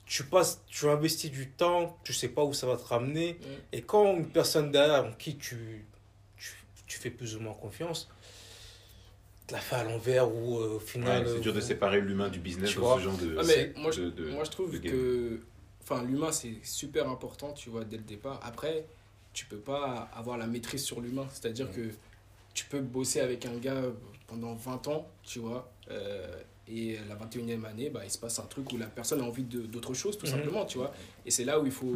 tu 0.05 0.23
passes, 0.23 0.61
tu 0.67 0.88
investis 0.88 1.32
du 1.32 1.49
temps, 1.49 1.97
tu 2.03 2.13
sais 2.13 2.30
pas 2.30 2.43
où 2.45 2.53
ça 2.53 2.67
va 2.67 2.78
te 2.78 2.84
ramener, 2.86 3.34
Mm. 3.34 3.45
et 3.73 3.82
quand 3.82 4.15
une 4.15 4.28
personne 4.28 4.71
derrière 4.71 5.03
en 5.05 5.11
qui 5.13 5.36
tu, 5.36 5.84
tu, 6.38 6.53
tu 6.86 6.97
fais 6.99 7.09
plus 7.09 7.36
ou 7.36 7.39
moins 7.41 7.53
confiance, 7.55 8.07
te 9.47 9.53
la 9.53 9.59
fait 9.59 9.78
à 9.78 9.84
l'envers 9.84 10.28
ou 10.34 10.59
euh, 10.59 10.67
au 10.67 10.73
Ouais, 10.75 10.80
final. 10.80 11.28
c'est 11.28 11.39
dur 11.39 11.53
de 11.53 11.59
vous- 11.59 11.65
séparer 11.65 12.01
l'humain 12.01 12.30
du 12.30 12.39
business 12.39 12.75
dans 12.75 12.82
vois. 12.82 12.95
ce 12.97 13.01
genre 13.03 13.17
de. 13.17 13.36
Ah, 13.39 13.43
mais 13.47 13.73
moi, 13.78 13.91
je, 13.91 14.01
de- 14.03 14.09
de- 14.11 14.30
moi, 14.30 14.43
je 14.43 14.51
trouve 14.51 14.80
que 14.80 15.39
enfin, 15.84 16.03
l'humain, 16.03 16.32
c'est 16.32 16.53
super 16.63 17.09
important, 17.09 17.53
tu 17.53 17.69
vois, 17.69 17.84
dès 17.86 17.97
le 17.97 18.03
départ. 18.03 18.39
Après, 18.43 18.86
tu 19.38 19.45
peux 19.45 19.57
pas 19.59 20.09
avoir 20.15 20.35
la 20.39 20.47
maîtrise 20.47 20.83
sur 20.83 20.99
l'humain. 20.99 21.27
C'est-à-dire 21.31 21.71
que 21.71 21.91
tu 22.55 22.65
peux 22.65 22.79
bosser 22.81 23.19
avec 23.19 23.45
un 23.45 23.55
gars 23.57 23.83
pendant 24.25 24.55
20 24.55 24.88
ans, 24.88 25.07
tu 25.23 25.38
vois, 25.38 25.71
euh, 25.91 26.41
et 26.67 26.97
la 27.07 27.13
21e 27.15 27.63
année, 27.65 27.91
bah, 27.91 28.01
il 28.03 28.09
se 28.09 28.17
passe 28.17 28.39
un 28.39 28.47
truc 28.47 28.71
où 28.73 28.77
la 28.79 28.88
personne 28.88 29.21
a 29.21 29.23
envie 29.23 29.43
de- 29.43 29.61
d'autre 29.67 29.93
chose, 29.93 30.17
tout 30.17 30.25
Mhm. 30.25 30.31
simplement, 30.31 30.65
tu 30.65 30.79
vois. 30.79 30.91
Et 31.23 31.29
c'est 31.29 31.45
là 31.45 31.59
où 31.59 31.67
il 31.67 31.71
faut, 31.71 31.95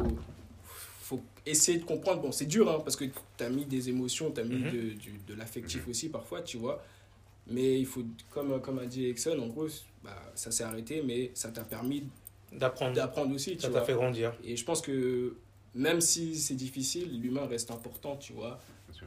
faut 0.62 1.20
essayer 1.44 1.78
de 1.78 1.84
comprendre. 1.84 2.22
Bon, 2.22 2.30
c'est 2.30 2.46
dur, 2.46 2.70
hein, 2.70 2.78
parce 2.78 2.94
que 2.94 3.06
tu 3.06 3.42
as 3.44 3.50
mis 3.50 3.64
des 3.66 3.88
émotions, 3.88 4.30
tu 4.30 4.40
as 4.40 4.44
mis 4.44 4.62
Mhm. 4.62 4.70
de, 4.70 4.80
du- 4.94 5.18
de 5.26 5.34
l'affectif 5.34 5.82
Mhm. 5.84 5.90
aussi 5.90 6.08
parfois, 6.10 6.42
tu 6.42 6.58
vois. 6.58 6.80
Mais 7.48 7.80
il 7.80 7.86
faut, 7.86 8.04
comme, 8.30 8.60
comme 8.60 8.78
a 8.78 8.86
dit 8.86 9.06
Exxon, 9.08 9.36
en 9.40 9.48
gros, 9.48 9.66
bah, 10.04 10.14
ça 10.36 10.52
s'est 10.52 10.62
arrêté, 10.62 11.02
mais 11.04 11.32
ça 11.34 11.50
t'a 11.50 11.64
permis 11.64 12.04
D'apprendre. 12.52 13.34
aussi, 13.34 13.56
tu 13.56 13.62
Ça 13.62 13.68
t'a 13.70 13.82
fait 13.82 13.94
grandir. 13.94 14.32
Et 14.44 14.56
je 14.56 14.64
pense 14.64 14.80
que 14.80 15.36
même 15.74 16.00
si 16.00 16.38
c'est 16.38 16.54
difficile, 16.54 17.20
l'humain 17.20 17.46
reste 17.46 17.70
important, 17.70 18.16
tu 18.16 18.32
vois. 18.32 18.60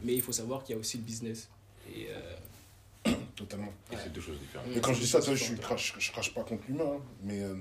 Mais 0.04 0.14
il 0.14 0.22
faut 0.22 0.32
savoir 0.32 0.64
qu'il 0.64 0.76
y 0.76 0.78
a 0.78 0.80
aussi 0.80 0.98
le 0.98 1.04
business. 1.04 1.48
Et 1.96 2.08
euh, 2.10 3.12
Totalement. 3.36 3.72
Et 3.92 3.96
c'est 4.02 4.12
deux 4.12 4.22
choses 4.22 4.40
différentes. 4.40 4.68
Mais 4.74 4.82
quand 4.82 4.94
je 4.94 5.00
dis 5.02 5.08
ça, 5.08 5.20
tu 5.20 5.28
vois, 5.28 5.36
je, 5.36 5.44
suis 5.44 5.56
crache, 5.56 5.94
je 6.00 6.12
crache 6.12 6.34
pas 6.34 6.44
contre 6.44 6.64
l'humain. 6.68 6.84
hein. 6.98 7.02
Mais, 7.24 7.42
euh, 7.42 7.56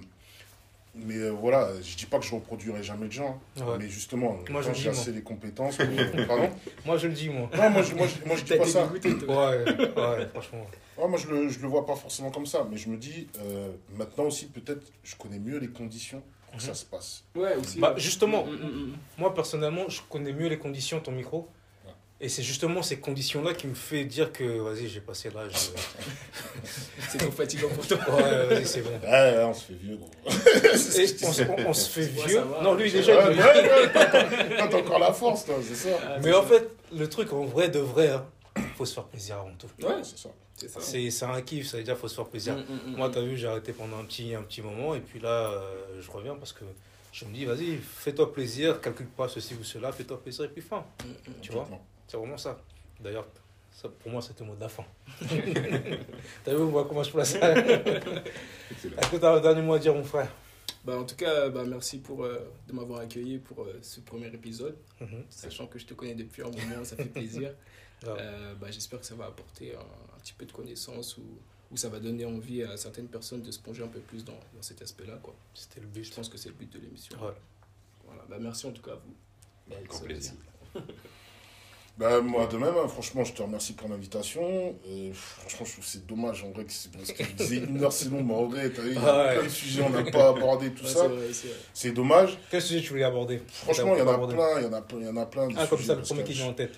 mais 0.97 1.17
euh, 1.17 1.31
voilà, 1.31 1.71
je 1.83 1.97
dis 1.97 2.07
pas 2.07 2.19
que 2.19 2.25
je 2.25 2.35
reproduirai 2.35 2.83
jamais 2.83 3.07
de 3.09 3.13
gens. 3.13 3.41
hein. 3.59 3.65
Ouais. 3.67 3.79
Mais 3.79 3.89
justement, 3.89 4.39
Moi, 4.49 4.63
je 4.63 4.67
quand 4.69 4.73
le 4.73 4.79
j'ai 4.79 4.89
assez 4.91 5.13
les 5.13 5.23
compétences. 5.23 5.77
pour- 5.77 5.87
pardon 6.27 6.51
Moi, 6.87 6.97
je 6.97 7.09
le 7.09 7.13
dis, 7.15 7.29
moi. 7.29 7.51
Non, 7.57 7.71
moi, 7.71 7.83
je, 7.83 7.95
moi, 7.95 8.07
je, 8.07 8.27
moi, 8.27 8.37
je 8.37 8.43
dis 8.43 8.49
T'as 8.51 8.57
pas 8.57 8.63
été 8.65 8.73
ça. 8.73 8.87
dégoûté, 8.87 9.27
toi. 9.27 9.51
Ouais, 9.51 9.65
ouais, 9.65 10.29
franchement. 10.33 10.67
Ouais, 10.97 11.09
moi, 11.09 11.19
je 11.19 11.29
le, 11.29 11.49
je 11.49 11.59
le 11.61 11.69
vois 11.69 11.85
pas 11.85 11.97
forcément 11.97 12.31
comme 12.31 12.47
ça. 12.47 12.67
Mais 12.71 12.77
je 12.79 12.89
me 12.89 12.97
dis, 12.97 13.27
euh, 13.41 13.71
maintenant 13.97 14.25
aussi, 14.25 14.47
peut-être, 14.47 14.87
je 15.03 15.17
connais 15.17 15.39
mieux 15.41 15.59
les 15.59 15.69
conditions 15.69 16.23
que 16.57 16.63
ça 16.63 16.75
se 16.75 16.85
passe. 16.85 17.25
Ouais, 17.35 17.55
aussi. 17.57 17.79
Bah, 17.79 17.93
ouais. 17.95 18.01
justement, 18.01 18.45
Mm, 18.45 18.51
mm, 18.51 18.87
mm. 18.91 18.95
Moi, 19.19 19.35
personnellement, 19.35 19.89
je 19.89 20.01
connais 20.09 20.33
mieux 20.33 20.49
les 20.49 20.59
conditions 20.59 20.99
de 20.99 21.03
ton 21.03 21.13
micro. 21.13 21.49
Ouais. 21.85 21.93
Et 22.21 22.29
c'est 22.29 22.43
justement 22.43 22.83
ces 22.83 22.99
conditions-là 22.99 23.55
qui 23.55 23.67
me 23.67 23.75
fait 23.75 24.05
dire 24.05 24.33
que, 24.33 24.45
vas-y, 24.61 24.89
j'ai 24.89 25.01
passé 25.01 25.31
l'âge. 25.35 25.53
C'est 27.11 27.19
trop 27.19 27.31
fatigant 27.31 27.69
pour 27.69 27.87
toi. 27.87 27.99
euh, 28.09 28.49
Ouais, 28.49 28.55
vas-y, 28.57 28.67
c'est 28.67 28.81
bon. 28.83 28.91
Ouais, 29.03 29.11
ouais, 29.11 29.45
on 29.45 29.55
se 29.55 29.65
fait 29.65 29.75
vieux, 29.75 29.97
gros. 29.97 30.11
Et 30.27 31.25
on, 31.27 31.33
se- 31.33 31.43
on- 31.43 31.69
on 31.69 31.73
se 31.73 31.91
fait 31.91 32.07
vieux. 32.07 32.41
Non, 32.63 32.75
lui, 32.75 32.91
déjà, 32.91 33.17
ouais, 33.29 33.35
il- 33.35 33.39
ouais, 33.41 33.91
t'as 33.93 34.07
encore- 34.09 34.69
t'as 34.71 34.77
encore 34.79 34.99
la 34.99 35.13
force, 35.13 35.45
toi, 35.45 35.57
c'est 35.63 35.75
ça. 35.75 35.97
Ah, 36.05 36.17
Mais 36.23 36.33
en 36.33 36.43
fait, 36.43 36.69
le 36.97 37.09
truc, 37.09 37.33
en 37.33 37.45
vrai 37.45 37.69
de 37.69 37.79
vrai, 37.79 38.09
hein, 38.09 38.25
faut 38.75 38.85
se 38.85 38.95
faire 38.95 39.05
plaisir 39.05 39.39
avant 39.39 39.55
tout. 39.59 39.69
Ouais, 39.83 40.03
c'est 40.03 40.19
ça. 40.19 40.31
c'est 40.81 41.25
un 41.25 41.43
kiff, 41.43 41.69
ça 41.69 41.79
veut 41.79 41.83
dire 41.83 41.97
faut 41.97 42.09
se 42.09 42.15
faire 42.15 42.27
plaisir. 42.27 42.55
Mm, 42.57 42.61
mm, 42.61 42.93
mm, 42.93 42.97
Moi, 42.97 43.09
mm. 43.09 43.13
t'as 43.13 43.21
vu, 43.23 43.37
j'ai 43.37 43.47
arrêté 43.47 43.73
pendant 43.73 43.99
un 43.99 44.05
petit, 44.05 44.35
un 44.35 44.43
petit 44.43 44.63
moment, 44.63 44.95
et 44.95 45.01
puis 45.01 45.21
là, 45.21 45.51
euh, 45.51 46.01
je 46.01 46.11
reviens 46.11 46.35
parce 46.37 46.53
que 46.53 46.65
je 47.13 47.25
me 47.25 47.33
dis, 47.33 47.45
vas-y, 47.45 47.77
fais-toi 47.77 48.33
plaisir, 48.33 48.81
calcule 48.81 49.07
pas 49.07 49.29
ceci 49.29 49.55
ou 49.55 49.63
cela, 49.63 49.93
fais-toi 49.93 50.21
plaisir, 50.21 50.45
et 50.45 50.49
puis 50.49 50.63
fin. 50.63 50.85
Tu 51.41 51.53
vois. 51.53 51.69
C'est 52.09 52.17
vraiment 52.17 52.37
ça. 52.37 52.59
D'ailleurs, 53.01 53.27
ça, 53.75 53.89
pour 53.89 54.11
moi, 54.11 54.23
c'était 54.23 54.45
le 54.45 54.51
mot 54.51 54.57
de 54.57 54.61
la 54.61 54.69
fin. 54.69 54.85
T'as 56.45 56.55
vu, 56.55 56.63
moi, 56.63 56.85
comment 56.89 57.03
je 57.03 57.11
place 57.11 57.33
ça. 57.33 57.57
Est-ce 57.57 59.11
que 59.11 59.17
t'as 59.17 59.37
un 59.37 59.41
dernier 59.41 59.63
mot 59.63 59.75
à 59.75 59.79
dire, 59.79 59.95
mon 59.95 60.05
frère 60.05 60.29
Bah, 60.85 60.97
en 60.97 61.05
tout 61.05 61.17
cas, 61.17 61.49
bah, 61.49 61.65
merci 61.67 61.99
pour, 61.99 62.25
euh, 62.25 62.39
de 62.69 62.73
m'avoir 62.73 63.01
accueilli 63.01 63.39
pour 63.39 63.63
euh, 63.63 63.79
ce 63.83 64.01
premier 64.01 64.29
épisode. 64.29 64.77
Mhm. 65.01 65.25
Sachant 65.29 65.67
que 65.67 65.79
je 65.79 65.87
te 65.87 65.95
connais 65.95 66.15
depuis 66.15 66.43
un 66.43 66.51
moment, 66.51 66.85
ça 66.85 66.97
fait 66.97 67.05
plaisir. 67.05 67.53
Grave. 68.05 68.17
Euh, 68.21 68.55
bah, 68.61 68.69
J'espère 68.71 69.01
que 69.01 69.07
ça 69.07 69.15
va 69.15 69.27
apporter 69.27 69.75
un, 69.75 69.81
un 69.81 70.19
petit 70.21 70.33
peu 70.35 70.45
de 70.47 70.53
connaissances 70.53 71.17
ou, 71.19 71.23
ou 71.71 71.77
ça 71.77 71.89
va 71.89 71.99
donner 72.01 72.25
envie 72.25 72.63
à 72.63 72.77
certaines 72.77 73.09
personnes 73.09 73.43
de 73.43 73.51
se 73.51 73.59
plonger 73.59 73.83
un 73.83 73.89
peu 73.89 74.01
plus 74.01 74.25
dans, 74.25 74.33
dans 74.55 74.63
cet 74.63 74.83
aspect-là. 74.83 75.19
quoi. 75.23 75.35
C'était 75.55 75.81
le 75.81 75.87
Je 75.87 76.01
but. 76.01 76.15
pense 76.15 76.29
que 76.29 76.39
c'est 76.39 76.49
le 76.51 76.55
but 76.55 76.73
de 76.73 76.79
l'émission. 76.79 77.17
Ouais. 77.17 77.33
Voilà. 78.07 78.23
Bah, 78.29 78.37
merci 78.41 78.67
en 78.67 78.73
tout 78.73 78.83
cas 78.83 78.93
à 78.93 78.97
vous. 78.97 79.75
Avec 79.75 79.89
grand 79.89 80.01
plaisir. 80.01 80.33
Bah, 81.97 82.21
moi 82.21 82.47
de 82.49 82.57
même, 82.57 82.75
hein, 82.77 82.89
franchement, 82.89 83.23
je 83.23 83.33
te 83.35 83.41
remercie 83.43 83.73
pour 83.75 83.89
l'invitation. 83.89 84.75
Euh, 84.89 85.13
franchement, 85.13 85.65
je 85.65 85.73
trouve 85.75 85.85
que 85.85 85.91
c'est 85.93 86.05
dommage 86.09 86.43
en 86.43 86.51
vrai 86.51 86.65
que 86.65 86.73
c'est 86.73 86.91
parce 86.91 87.13
que 87.13 87.23
je 87.23 87.31
disais 87.35 87.57
une 87.59 87.81
heure 87.85 87.93
c'est 87.93 88.09
long, 88.09 88.21
mais 88.25 88.35
en 88.35 88.47
vrai, 88.47 88.69
t'as 88.71 88.83
vu, 88.83 88.89
il 88.89 88.95
y 88.95 88.99
a 88.99 89.01
Ouais. 89.27 89.35
plein 89.37 89.45
de 89.45 89.49
sujets, 89.49 89.83
on 89.83 89.91
n'a 89.91 90.03
pas 90.11 90.31
abordé 90.31 90.73
tout 90.73 90.83
Ouais, 90.85 90.91
ça. 90.91 91.09
c'est 91.73 91.93
dommage. 91.93 92.37
Quel 92.51 92.61
sujet 92.61 92.81
tu 92.83 92.89
voulais 92.89 93.05
aborder? 93.05 93.41
Franchement, 93.47 93.95
il 93.95 94.01
y 94.01 94.03
en 94.03 94.09
a 94.09 94.15
Aborder. 94.15 94.35
plein, 94.35 94.59
il 94.59 94.65
y 94.65 94.67
en 94.67 94.73
a 94.73 94.83
plein, 94.83 94.99
il 94.99 95.07
y 95.07 95.09
en 95.09 95.17
a 95.17 95.27
plein. 95.27 95.49
Ah, 95.57 95.69
comme 95.69 95.81
ça, 95.81 95.95
le 95.95 96.03
premier 96.03 96.25
qui 96.25 96.33
je- 96.35 96.43
vient 96.43 96.51
en 96.51 96.55
tête. 96.55 96.75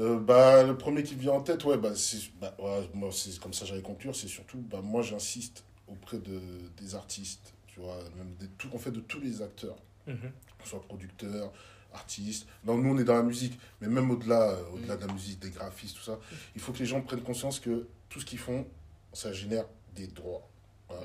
Euh, 0.00 0.18
bah, 0.18 0.62
le 0.62 0.76
premier 0.78 1.02
qui 1.02 1.14
me 1.14 1.20
vient 1.20 1.32
en 1.32 1.42
tête, 1.42 1.64
ouais, 1.64 1.76
bah, 1.76 1.94
c'est, 1.94 2.30
bah, 2.40 2.54
ouais, 2.58 2.88
moi, 2.94 3.10
c'est 3.12 3.38
comme 3.38 3.52
ça 3.52 3.66
j'allais 3.66 3.82
conclure, 3.82 4.16
c'est 4.16 4.28
surtout, 4.28 4.58
bah, 4.58 4.80
moi, 4.82 5.02
j'insiste 5.02 5.62
auprès 5.88 6.18
de, 6.18 6.40
des 6.80 6.94
artistes, 6.94 7.52
tu 7.66 7.80
vois, 7.80 7.98
même 8.16 8.34
des, 8.38 8.46
tout, 8.48 8.68
en 8.74 8.78
fait, 8.78 8.90
de 8.90 9.00
tous 9.00 9.20
les 9.20 9.42
acteurs, 9.42 9.76
Mhm. 10.06 10.32
ce 10.64 10.70
soit 10.70 10.82
producteurs, 10.82 11.52
artistes. 11.92 12.46
Non, 12.64 12.78
nous, 12.78 12.94
on 12.94 12.98
est 12.98 13.04
dans 13.04 13.14
la 13.16 13.22
musique, 13.22 13.58
mais 13.80 13.88
même 13.88 14.10
au-delà, 14.10 14.52
euh, 14.52 14.62
au-delà 14.72 14.96
de 14.96 15.06
la 15.06 15.12
musique, 15.12 15.38
des 15.40 15.50
graphistes, 15.50 15.96
tout 15.96 16.02
ça, 16.02 16.18
il 16.54 16.60
faut 16.60 16.72
que 16.72 16.78
les 16.78 16.86
gens 16.86 17.00
prennent 17.02 17.22
conscience 17.22 17.60
que 17.60 17.86
tout 18.08 18.20
ce 18.20 18.24
qu'ils 18.24 18.38
font, 18.38 18.66
ça 19.12 19.32
génère 19.32 19.66
des 19.94 20.06
droits. 20.06 20.48
Voilà. 20.88 21.02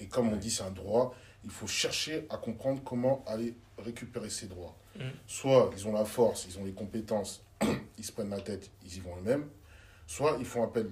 Et 0.00 0.06
comme 0.06 0.28
on 0.32 0.36
dit, 0.36 0.50
c'est 0.50 0.64
un 0.64 0.70
droit, 0.72 1.14
il 1.44 1.50
faut 1.50 1.66
chercher 1.68 2.26
à 2.30 2.36
comprendre 2.36 2.82
comment 2.84 3.24
aller 3.26 3.54
récupérer 3.78 4.30
ces 4.30 4.46
droits. 4.46 4.76
Mhm. 4.98 5.10
Soit 5.26 5.70
ils 5.76 5.86
ont 5.88 5.92
la 5.92 6.04
force, 6.04 6.46
ils 6.48 6.58
ont 6.58 6.64
les 6.64 6.72
compétences, 6.72 7.42
ils 7.98 8.04
se 8.04 8.12
prennent 8.12 8.30
la 8.30 8.40
tête, 8.40 8.70
ils 8.84 8.96
y 8.96 9.00
vont 9.00 9.16
eux-mêmes. 9.18 9.46
Soit 10.06 10.36
ils 10.38 10.44
font 10.46 10.62
appel 10.64 10.88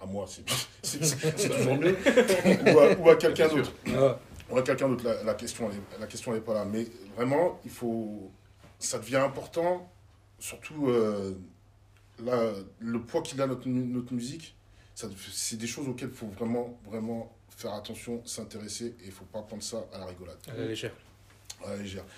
à 0.00 0.06
moi, 0.06 0.26
c'est 0.26 0.44
toujours 1.48 1.76
mieux, 1.76 1.96
ou 2.74 2.78
à, 2.78 2.92
ou 2.98 3.10
à 3.10 3.16
quelqu'un 3.16 3.48
d'autre. 3.48 3.72
Ah, 3.88 4.18
Ou 4.50 4.58
à 4.58 4.62
quelqu'un 4.62 4.88
d'autre, 4.88 5.04
la, 5.04 5.22
la 5.22 5.34
question 5.34 5.70
elle 5.70 5.76
est- 5.76 6.00
la 6.00 6.06
question 6.06 6.32
elle 6.32 6.38
est 6.38 6.42
pas 6.42 6.54
là. 6.54 6.64
Mais 6.64 6.86
vraiment, 7.16 7.60
il 7.64 7.70
faut, 7.70 8.30
ça 8.78 8.98
devient 8.98 9.16
important, 9.16 9.90
surtout 10.38 10.88
euh, 10.88 11.34
là, 12.22 12.52
le 12.80 13.00
poids 13.00 13.22
qu'il 13.22 13.40
a 13.40 13.46
notre, 13.46 13.68
notre 13.68 14.12
musique, 14.12 14.56
c'est 14.94 15.56
des 15.56 15.66
choses 15.66 15.88
auxquelles 15.88 16.10
il 16.10 16.14
faut 16.16 16.26
vraiment, 16.28 16.78
vraiment 16.84 17.34
faire 17.56 17.72
attention, 17.74 18.24
s'intéresser, 18.26 18.94
et 19.02 19.06
il 19.06 19.12
faut 19.12 19.24
pas 19.24 19.42
prendre 19.42 19.62
ça 19.62 19.84
à 19.92 19.98
la 19.98 20.06
rigolade. 20.06 20.36
à 20.48 20.54
la 20.54 20.66
légère. 20.66 20.92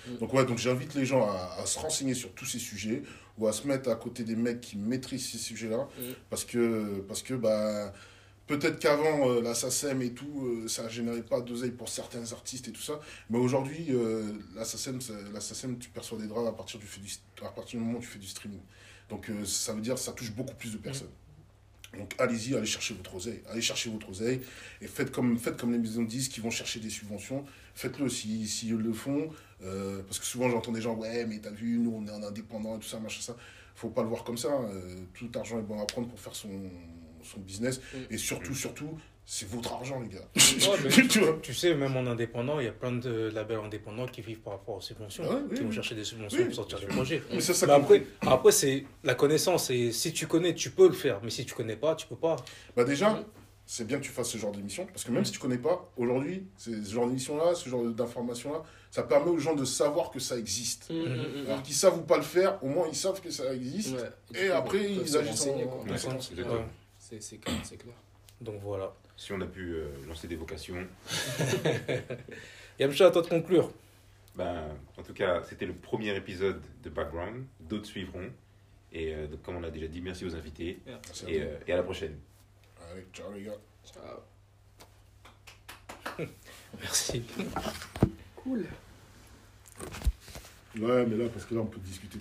Mm. 0.07 0.17
Donc 0.17 0.33
ouais, 0.33 0.45
donc 0.45 0.57
j'invite 0.57 0.93
les 0.95 1.05
gens 1.05 1.27
à, 1.29 1.57
à 1.61 1.65
se 1.65 1.79
renseigner 1.79 2.13
sur 2.13 2.31
tous 2.33 2.45
ces 2.45 2.59
sujets 2.59 3.03
ou 3.37 3.47
à 3.47 3.53
se 3.53 3.67
mettre 3.67 3.89
à 3.89 3.95
côté 3.95 4.23
des 4.23 4.35
mecs 4.35 4.61
qui 4.61 4.77
maîtrisent 4.77 5.29
ces 5.31 5.37
sujets-là 5.37 5.87
Mm. 5.99 6.03
parce 6.29 6.45
que 6.45 6.99
parce 7.07 7.21
que 7.21 7.33
bah 7.33 7.93
peut-être 8.47 8.77
qu'avant 8.79 9.29
euh, 9.29 9.41
la 9.41 9.53
SACEM 9.55 10.01
et 10.03 10.11
tout 10.13 10.45
euh, 10.45 10.67
ça 10.67 10.87
générait 10.87 11.23
pas 11.23 11.41
d'oseille 11.41 11.71
pour 11.71 11.89
certains 11.89 12.31
artistes 12.31 12.67
et 12.67 12.71
tout 12.71 12.81
ça, 12.81 12.99
mais 13.29 13.39
aujourd'hui 13.39 13.87
euh, 13.89 14.23
la 14.55 14.65
SACEM 14.65 14.99
la 15.33 15.41
SACEM 15.41 15.77
tu 15.79 15.89
perçois 15.89 16.17
des 16.17 16.27
droits 16.27 16.47
à 16.47 16.51
partir 16.51 16.79
du 16.79 16.85
fait 16.85 17.01
du 17.01 17.11
à 17.43 17.49
partir 17.49 17.79
du 17.79 17.85
moment 17.85 17.97
où 17.99 18.01
tu 18.01 18.07
fais 18.07 18.19
du 18.19 18.27
streaming. 18.27 18.61
Donc 19.09 19.29
euh, 19.29 19.43
ça 19.45 19.73
veut 19.73 19.81
dire 19.81 19.95
que 19.95 19.99
ça 20.01 20.11
touche 20.13 20.31
beaucoup 20.31 20.55
plus 20.55 20.71
de 20.73 20.77
personnes. 20.77 21.09
Donc 21.97 22.13
allez-y, 22.19 22.55
allez 22.55 22.65
chercher 22.65 22.93
votre 22.93 23.15
oseille, 23.15 23.41
allez 23.49 23.61
chercher 23.61 23.89
votre 23.89 24.09
oseille 24.09 24.41
et 24.81 24.87
faites 24.87 25.11
comme, 25.11 25.37
faites 25.39 25.55
comme 25.57 25.71
les 25.71 25.77
maisons 25.77 26.03
de 26.03 26.07
disques 26.09 26.31
qui 26.31 26.41
vont 26.41 26.49
chercher 26.51 26.79
des 26.79 26.89
subventions. 26.89 27.45
Faites-le 27.75 28.09
si, 28.09 28.47
si 28.47 28.69
ils 28.69 28.75
le 28.77 28.93
font, 28.93 29.29
euh, 29.63 30.01
parce 30.03 30.17
que 30.19 30.25
souvent 30.25 30.49
j'entends 30.49 30.71
des 30.71 30.81
gens, 30.81 30.95
ouais, 30.95 31.25
mais 31.25 31.39
t'as 31.39 31.51
vu, 31.51 31.77
nous 31.77 31.93
on 31.95 32.07
est 32.07 32.11
en 32.11 32.23
indépendant 32.23 32.77
et 32.77 32.79
tout 32.79 32.87
ça, 32.87 32.99
machin, 32.99 33.21
ça. 33.21 33.35
Faut 33.75 33.89
pas 33.89 34.01
le 34.03 34.07
voir 34.07 34.23
comme 34.23 34.37
ça. 34.37 34.47
hein. 34.49 34.69
Euh, 34.73 34.95
tout 35.13 35.29
argent 35.35 35.59
est 35.59 35.63
bon 35.63 35.79
à 35.81 35.85
prendre 35.85 36.07
pour 36.07 36.17
faire 36.19 36.33
son, 36.33 36.49
son 37.21 37.39
business. 37.41 37.81
Mm. 37.93 37.97
Et 38.13 38.17
surtout, 38.17 38.55
surtout, 38.55 38.97
C'est 39.25 39.49
votre 39.49 39.73
argent, 39.73 39.99
les 39.99 40.07
gars. 40.07 40.21
Ouais, 40.35 40.77
mais 40.85 41.37
tu 41.41 41.53
sais, 41.53 41.73
même 41.75 41.97
en 41.97 42.05
indépendant, 42.05 42.59
il 42.59 42.65
y 42.65 42.69
a 42.69 42.71
plein 42.71 42.93
de 42.93 43.29
labels 43.33 43.59
indépendants 43.65 44.05
qui 44.05 44.21
vivent 44.21 44.39
par 44.39 44.53
rapport 44.53 44.75
aux 44.77 44.81
subventions, 44.81 45.25
Ah 45.29 45.39
oui, 45.49 45.55
qui 45.57 45.63
vont 45.63 45.69
oui. 45.69 45.75
chercher 45.75 45.95
des 45.95 46.03
subventions 46.05 46.37
Oui, 46.39 46.45
pour 46.45 46.55
sortir 46.55 46.79
des 46.79 46.85
projets. 46.85 47.21
Mais 47.33 47.41
c'est 47.41 47.53
ça 47.55 47.65
Mais 47.65 47.73
qu'on- 47.73 47.81
après, 47.81 48.03
après 48.21 48.51
c'est 48.53 48.85
la 49.03 49.15
connaissance. 49.15 49.69
Et 49.71 49.91
si 49.91 50.13
tu 50.13 50.27
connais, 50.27 50.53
tu 50.55 50.69
peux 50.71 50.87
le 50.87 50.93
faire. 50.93 51.19
Mais 51.23 51.31
si 51.31 51.43
tu 51.43 51.53
connais 51.55 51.75
pas, 51.75 51.95
tu 51.95 52.05
peux 52.07 52.15
pas. 52.15 52.35
Bah 52.77 52.83
déjà, 52.85 53.21
c'est 53.65 53.85
bien 53.87 53.97
que 53.97 54.03
tu 54.03 54.11
fasses 54.11 54.29
ce 54.29 54.37
genre 54.37 54.51
d'émission, 54.51 54.85
parce 54.85 55.03
que 55.03 55.11
même 55.11 55.25
si 55.25 55.31
tu 55.31 55.39
connais 55.39 55.57
pas, 55.57 55.91
aujourd'hui, 55.97 56.45
ce 56.57 56.71
genre 56.83 57.07
d'émission-là, 57.07 57.55
ce 57.55 57.67
genre 57.69 57.83
d'information-là, 57.83 58.63
ça 58.91 59.03
permet 59.03 59.29
aux 59.31 59.39
gens 59.39 59.55
de 59.55 59.65
savoir 59.65 60.11
que 60.11 60.19
ça 60.19 60.37
existe. 60.37 60.87
Hum, 60.89 60.97
hum, 61.01 61.11
hum, 61.41 61.45
Alors 61.47 61.63
qu'ils 61.63 61.75
savent 61.75 61.97
ou 61.97 62.03
pas 62.03 62.17
le 62.17 62.23
faire, 62.23 62.63
au 62.63 62.67
moins 62.67 62.87
ils 62.87 62.95
savent 62.95 63.19
que 63.21 63.29
ça 63.31 63.53
existe. 63.53 63.95
Ouais. 64.31 64.39
Et 64.43 64.47
coup, 64.47 64.53
après, 64.53 64.91
ils 64.91 65.07
se 65.07 65.17
agissent 65.17 65.47
en-. 65.47 65.57
C'est 66.99 67.37
clair, 67.37 67.55
c'est 67.63 67.77
clair. 67.77 67.93
Donc 68.41 68.61
voilà. 68.61 68.93
Si 69.17 69.31
on 69.31 69.39
a 69.41 69.45
pu 69.45 69.73
euh, 69.75 69.87
lancer 70.07 70.27
des 70.27 70.35
vocations. 70.35 70.85
Yamcha, 72.79 73.07
à 73.07 73.11
toi 73.11 73.21
de 73.21 73.27
conclure. 73.27 73.71
Ben, 74.35 74.63
en 74.97 75.03
tout 75.03 75.13
cas, 75.13 75.41
c'était 75.47 75.65
le 75.65 75.73
premier 75.73 76.13
épisode 76.15 76.61
de 76.83 76.89
Background. 76.89 77.45
D'autres 77.61 77.85
suivront. 77.85 78.29
Et 78.91 79.13
euh, 79.13 79.27
donc, 79.27 79.41
comme 79.43 79.55
on 79.57 79.61
l'a 79.61 79.71
déjà 79.71 79.87
dit, 79.87 80.01
merci 80.01 80.25
aux 80.25 80.35
invités. 80.35 80.79
Merci 80.85 81.25
à 81.25 81.29
Et, 81.29 81.33
toi. 81.39 81.43
euh, 81.45 81.57
et 81.67 81.73
à 81.73 81.77
la 81.77 81.83
prochaine. 81.83 82.17
Ciao 83.13 83.31
les 83.33 83.43
gars. 83.43 83.57
Ciao. 83.83 84.21
Merci. 86.79 87.23
Cool. 88.35 88.65
Ouais, 90.79 91.05
mais 91.05 91.17
là, 91.17 91.29
parce 91.29 91.45
que 91.45 91.55
là, 91.55 91.61
on 91.61 91.65
peut 91.65 91.79
discuter. 91.79 92.19